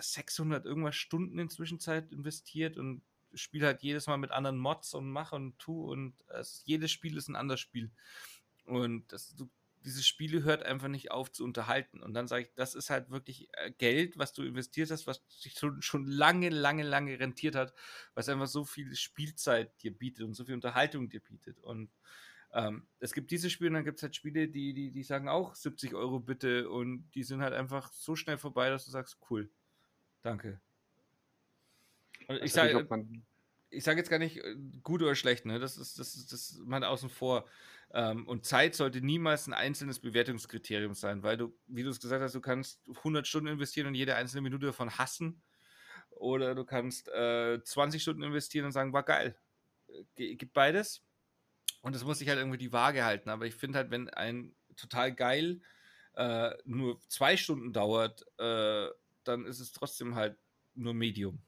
600 0.00 0.64
irgendwas 0.64 0.96
Stunden 0.96 1.38
in 1.38 1.48
Zwischenzeit 1.48 2.12
investiert 2.12 2.76
und 2.76 3.02
spiele 3.34 3.66
halt 3.66 3.82
jedes 3.82 4.06
Mal 4.06 4.16
mit 4.16 4.30
anderen 4.30 4.58
Mods 4.58 4.94
und 4.94 5.10
mache 5.10 5.36
und 5.36 5.58
tu 5.58 5.90
und 5.90 6.14
es, 6.28 6.62
jedes 6.64 6.90
Spiel 6.90 7.16
ist 7.16 7.28
ein 7.28 7.36
anderes 7.36 7.60
Spiel. 7.60 7.90
Und 8.64 9.12
das, 9.12 9.34
du, 9.34 9.50
diese 9.84 10.02
Spiele 10.02 10.42
hört 10.42 10.62
einfach 10.62 10.88
nicht 10.88 11.10
auf 11.10 11.30
zu 11.32 11.44
unterhalten. 11.44 12.02
Und 12.02 12.14
dann 12.14 12.28
sage 12.28 12.44
ich, 12.44 12.54
das 12.54 12.74
ist 12.74 12.90
halt 12.90 13.10
wirklich 13.10 13.48
äh, 13.52 13.70
Geld, 13.70 14.18
was 14.18 14.32
du 14.32 14.42
investiert 14.42 14.90
hast, 14.90 15.06
was 15.06 15.22
sich 15.28 15.54
schon, 15.54 15.80
schon 15.82 16.06
lange, 16.06 16.48
lange, 16.50 16.82
lange 16.82 17.18
rentiert 17.18 17.54
hat, 17.54 17.74
was 18.14 18.28
einfach 18.28 18.46
so 18.46 18.64
viel 18.64 18.94
Spielzeit 18.94 19.82
dir 19.82 19.96
bietet 19.96 20.24
und 20.24 20.34
so 20.34 20.44
viel 20.44 20.54
Unterhaltung 20.54 21.08
dir 21.08 21.20
bietet. 21.20 21.60
Und 21.60 21.90
ähm, 22.52 22.86
es 22.98 23.12
gibt 23.12 23.30
diese 23.30 23.50
Spiele 23.50 23.68
und 23.70 23.74
dann 23.74 23.84
gibt 23.84 23.98
es 23.98 24.02
halt 24.02 24.16
Spiele, 24.16 24.48
die, 24.48 24.72
die, 24.72 24.90
die 24.90 25.02
sagen 25.02 25.28
auch 25.28 25.54
70 25.54 25.94
Euro 25.94 26.18
bitte 26.20 26.70
und 26.70 27.10
die 27.14 27.22
sind 27.22 27.42
halt 27.42 27.54
einfach 27.54 27.92
so 27.92 28.16
schnell 28.16 28.38
vorbei, 28.38 28.70
dass 28.70 28.84
du 28.84 28.90
sagst, 28.90 29.18
cool. 29.30 29.50
Danke. 30.22 30.60
Also 32.26 32.42
ich 32.42 32.52
sage 32.52 32.86
sage 33.84 33.98
jetzt 33.98 34.10
gar 34.10 34.18
nicht 34.18 34.38
äh, 34.38 34.56
gut 34.82 35.02
oder 35.02 35.14
schlecht, 35.14 35.44
ne? 35.44 35.58
Das 35.58 35.76
ist, 35.76 35.98
das 35.98 36.14
ist, 36.14 36.32
das 36.32 36.58
mal 36.64 36.82
außen 36.84 37.10
vor. 37.10 37.46
Ähm, 37.92 38.26
und 38.26 38.44
Zeit 38.44 38.74
sollte 38.74 39.00
niemals 39.00 39.46
ein 39.46 39.54
einzelnes 39.54 39.98
Bewertungskriterium 39.98 40.94
sein, 40.94 41.22
weil 41.22 41.36
du, 41.36 41.56
wie 41.66 41.82
du 41.82 41.90
es 41.90 42.00
gesagt 42.00 42.22
hast, 42.22 42.34
du 42.34 42.40
kannst 42.40 42.80
100 42.88 43.26
Stunden 43.26 43.48
investieren 43.48 43.86
und 43.86 43.94
jede 43.94 44.14
einzelne 44.14 44.42
Minute 44.42 44.66
davon 44.66 44.98
hassen. 44.98 45.42
Oder 46.10 46.54
du 46.54 46.64
kannst 46.64 47.08
äh, 47.08 47.62
20 47.62 48.02
Stunden 48.02 48.22
investieren 48.22 48.66
und 48.66 48.72
sagen, 48.72 48.92
war 48.92 49.04
geil. 49.04 49.38
gibt 50.16 50.52
beides. 50.52 51.02
Und 51.80 51.94
es 51.94 52.04
muss 52.04 52.18
sich 52.18 52.28
halt 52.28 52.38
irgendwie 52.38 52.58
die 52.58 52.72
Waage 52.72 53.04
halten. 53.04 53.30
Aber 53.30 53.46
ich 53.46 53.54
finde 53.54 53.78
halt, 53.78 53.90
wenn 53.90 54.08
ein 54.10 54.54
total 54.76 55.14
geil 55.14 55.60
äh, 56.14 56.50
nur 56.64 57.00
zwei 57.08 57.36
Stunden 57.36 57.72
dauert, 57.72 58.26
äh, 58.38 58.88
dann 59.28 59.44
ist 59.46 59.60
es 59.60 59.72
trotzdem 59.72 60.14
halt 60.14 60.36
nur 60.74 60.94
Medium. 60.94 61.38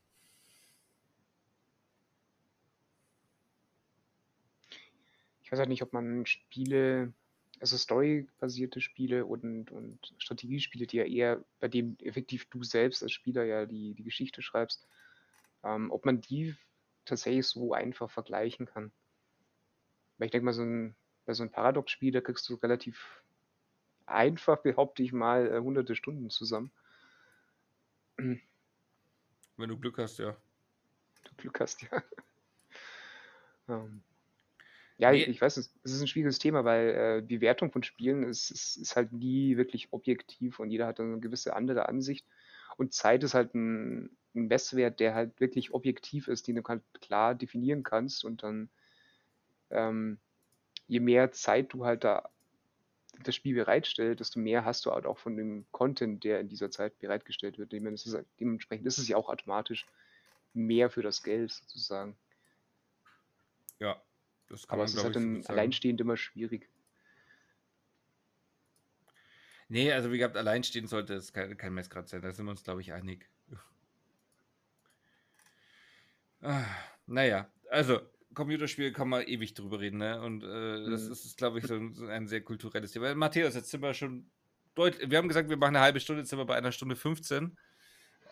Ich 5.42 5.50
weiß 5.50 5.58
halt 5.58 5.68
nicht, 5.68 5.82
ob 5.82 5.92
man 5.92 6.26
Spiele, 6.26 7.12
also 7.58 7.76
storybasierte 7.76 8.80
Spiele 8.80 9.26
und, 9.26 9.72
und 9.72 10.14
Strategiespiele, 10.18 10.86
die 10.86 10.98
ja 10.98 11.04
eher, 11.04 11.44
bei 11.58 11.66
dem 11.66 11.96
effektiv 12.00 12.48
du 12.50 12.62
selbst 12.62 13.02
als 13.02 13.12
Spieler 13.12 13.44
ja 13.44 13.66
die, 13.66 13.94
die 13.94 14.04
Geschichte 14.04 14.42
schreibst, 14.42 14.86
ähm, 15.64 15.90
ob 15.90 16.04
man 16.04 16.20
die 16.20 16.54
tatsächlich 17.04 17.46
so 17.46 17.72
einfach 17.72 18.10
vergleichen 18.10 18.66
kann. 18.66 18.92
Weil 20.18 20.26
ich 20.26 20.32
denke 20.32 20.44
mal, 20.44 20.52
so 20.52 20.62
ein, 20.62 20.94
bei 21.24 21.32
so 21.32 21.42
einem 21.42 21.50
Paradox-Spiel, 21.50 22.12
da 22.12 22.20
kriegst 22.20 22.48
du 22.48 22.54
relativ 22.54 23.24
einfach, 24.06 24.58
behaupte 24.62 25.02
ich 25.02 25.12
mal, 25.12 25.50
äh, 25.50 25.58
hunderte 25.58 25.96
Stunden 25.96 26.30
zusammen. 26.30 26.70
Wenn 29.56 29.68
du 29.68 29.78
Glück 29.78 29.98
hast, 29.98 30.18
ja. 30.18 30.36
Du 31.24 31.30
Glück 31.36 31.60
hast, 31.60 31.82
ja. 31.82 32.02
ähm, 33.68 34.02
ja, 34.98 35.12
nee. 35.12 35.22
ich, 35.22 35.28
ich, 35.28 35.40
weiß, 35.40 35.56
es 35.56 35.72
ist 35.82 36.00
ein 36.00 36.06
schwieriges 36.06 36.38
Thema, 36.38 36.64
weil 36.64 36.88
äh, 36.88 37.22
die 37.22 37.40
Wertung 37.40 37.70
von 37.70 37.82
Spielen 37.82 38.22
ist, 38.22 38.50
ist, 38.50 38.76
ist, 38.76 38.96
halt 38.96 39.12
nie 39.12 39.56
wirklich 39.56 39.92
objektiv 39.92 40.60
und 40.60 40.70
jeder 40.70 40.86
hat 40.86 41.00
eine 41.00 41.20
gewisse 41.20 41.56
andere 41.56 41.88
Ansicht. 41.88 42.26
Und 42.76 42.92
Zeit 42.92 43.22
ist 43.24 43.34
halt 43.34 43.54
ein, 43.54 44.10
ein 44.34 44.48
Messwert, 44.48 45.00
der 45.00 45.14
halt 45.14 45.40
wirklich 45.40 45.72
objektiv 45.72 46.28
ist, 46.28 46.48
den 46.48 46.56
du 46.56 46.62
halt 46.64 46.82
klar 47.00 47.34
definieren 47.34 47.82
kannst 47.82 48.24
und 48.24 48.42
dann 48.42 48.68
ähm, 49.70 50.18
je 50.86 51.00
mehr 51.00 51.32
Zeit 51.32 51.72
du 51.72 51.84
halt 51.84 52.04
da 52.04 52.28
das 53.22 53.34
Spiel 53.34 53.54
bereitstellt, 53.54 54.20
desto 54.20 54.38
mehr 54.40 54.64
hast 54.64 54.86
du 54.86 54.90
halt 54.90 55.06
auch 55.06 55.18
von 55.18 55.36
dem 55.36 55.66
Content, 55.72 56.24
der 56.24 56.40
in 56.40 56.48
dieser 56.48 56.70
Zeit 56.70 56.98
bereitgestellt 56.98 57.58
wird. 57.58 57.72
Dementsprechend 57.72 58.86
ist 58.86 58.98
es 58.98 59.08
ja 59.08 59.16
auch 59.16 59.28
automatisch 59.28 59.86
mehr 60.54 60.90
für 60.90 61.02
das 61.02 61.22
Geld 61.22 61.52
sozusagen. 61.52 62.16
Ja, 63.78 64.02
das 64.48 64.66
kann 64.66 64.74
Aber 64.74 64.82
man, 64.82 64.88
es 64.88 64.94
ist 64.94 65.04
halt 65.04 65.16
dann 65.16 65.44
alleinstehend 65.46 66.00
immer 66.00 66.16
schwierig. 66.16 66.68
Nee, 69.68 69.92
also 69.92 70.10
wie 70.10 70.18
gesagt, 70.18 70.36
alleinstehend 70.36 70.88
sollte 70.88 71.14
es 71.14 71.32
kein, 71.32 71.56
kein 71.56 71.72
Messgrad 71.72 72.08
sein. 72.08 72.22
Da 72.22 72.32
sind 72.32 72.44
wir 72.44 72.50
uns, 72.50 72.64
glaube 72.64 72.80
ich, 72.80 72.92
einig. 72.92 73.28
Ah, 76.42 76.64
naja, 77.06 77.52
also 77.68 78.00
Computerspiele 78.34 78.92
kann 78.92 79.08
man 79.08 79.22
ewig 79.22 79.54
drüber 79.54 79.80
reden, 79.80 79.98
ne? 79.98 80.20
Und 80.20 80.44
äh, 80.44 80.90
das 80.90 81.06
mhm. 81.06 81.12
ist, 81.12 81.36
glaube 81.36 81.58
ich, 81.58 81.66
so 81.66 81.74
ein, 81.74 81.94
so 81.94 82.06
ein, 82.06 82.28
sehr 82.28 82.42
kulturelles 82.42 82.92
Thema. 82.92 83.14
Matthias, 83.14 83.54
jetzt 83.54 83.70
sind 83.70 83.82
wir 83.82 83.92
schon 83.92 84.30
deutlich. 84.74 85.10
Wir 85.10 85.18
haben 85.18 85.28
gesagt, 85.28 85.48
wir 85.48 85.56
machen 85.56 85.76
eine 85.76 85.84
halbe 85.84 86.00
Stunde, 86.00 86.22
jetzt 86.22 86.30
sind 86.30 86.38
wir 86.38 86.44
bei 86.46 86.56
einer 86.56 86.72
Stunde 86.72 86.94
15. 86.94 87.58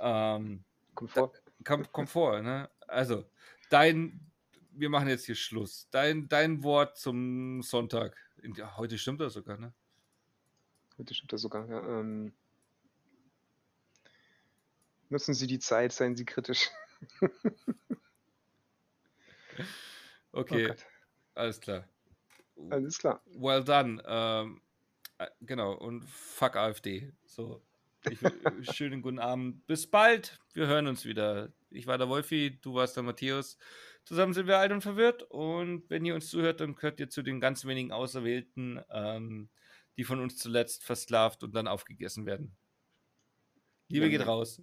Ähm, 0.01 0.65
Komfort. 0.95 1.33
Da, 1.35 1.65
kom 1.65 1.93
Komfort, 1.93 2.43
ne? 2.43 2.71
Also, 2.87 3.29
dein, 3.71 4.21
wir 4.71 4.89
machen 4.89 5.09
jetzt 5.09 5.27
hier 5.27 5.35
Schluss. 5.35 5.89
Dein, 5.91 6.29
dein 6.29 6.63
Wort 6.63 6.97
zum 6.97 7.63
Sonntag. 7.63 8.17
Heute 8.77 8.99
stimmt 8.99 9.21
das 9.21 9.33
sogar, 9.33 9.59
ne? 9.59 9.73
Heute 10.97 11.15
stimmt 11.15 11.33
das 11.33 11.43
sogar, 11.43 11.69
ja. 11.69 12.01
Ähm, 12.01 12.33
nutzen 15.09 15.35
Sie 15.35 15.49
die 15.49 15.59
Zeit, 15.59 15.93
seien 15.93 16.15
Sie 16.15 16.25
kritisch. 16.25 16.71
Okay, 20.39 20.71
oh 20.71 20.75
alles 21.35 21.61
klar. 21.61 21.89
Alles 22.71 22.97
klar. 22.99 23.21
Well 23.27 23.65
done. 23.65 24.01
Ähm, 24.07 24.61
äh, 25.19 25.27
genau, 25.41 25.73
und 25.73 26.05
fuck 26.05 26.55
AfD. 26.55 27.13
So. 27.25 27.61
Ich, 28.09 28.21
schönen 28.77 29.03
guten 29.03 29.19
Abend. 29.19 29.67
Bis 29.67 29.91
bald. 29.91 30.39
Wir 30.55 30.69
hören 30.69 30.87
uns 30.87 31.05
wieder. 31.05 31.53
Ich 31.71 31.89
war 31.89 31.99
der 31.99 32.09
Wolfi, 32.09 32.61
du 32.63 32.75
warst 32.75 32.97
der 32.97 33.03
Matthäus. 33.03 33.59
Zusammen 34.05 34.33
sind 34.33 34.47
wir 34.47 34.59
alt 34.59 34.71
und 34.71 34.81
verwirrt. 34.81 35.25
Und 35.25 35.91
wenn 35.91 36.05
ihr 36.05 36.15
uns 36.15 36.31
zuhört, 36.31 36.61
dann 36.61 36.77
gehört 36.77 37.01
ihr 37.01 37.11
zu 37.11 37.23
den 37.23 37.41
ganz 37.41 37.65
wenigen 37.65 37.91
Auserwählten, 37.91 38.81
ähm, 38.91 39.49
die 39.97 40.05
von 40.05 40.21
uns 40.21 40.39
zuletzt 40.39 40.85
versklavt 40.85 41.43
und 41.43 41.53
dann 41.57 41.67
aufgegessen 41.67 42.27
werden. 42.27 42.57
Liebe 43.89 44.09
geht 44.09 44.25
raus. 44.25 44.63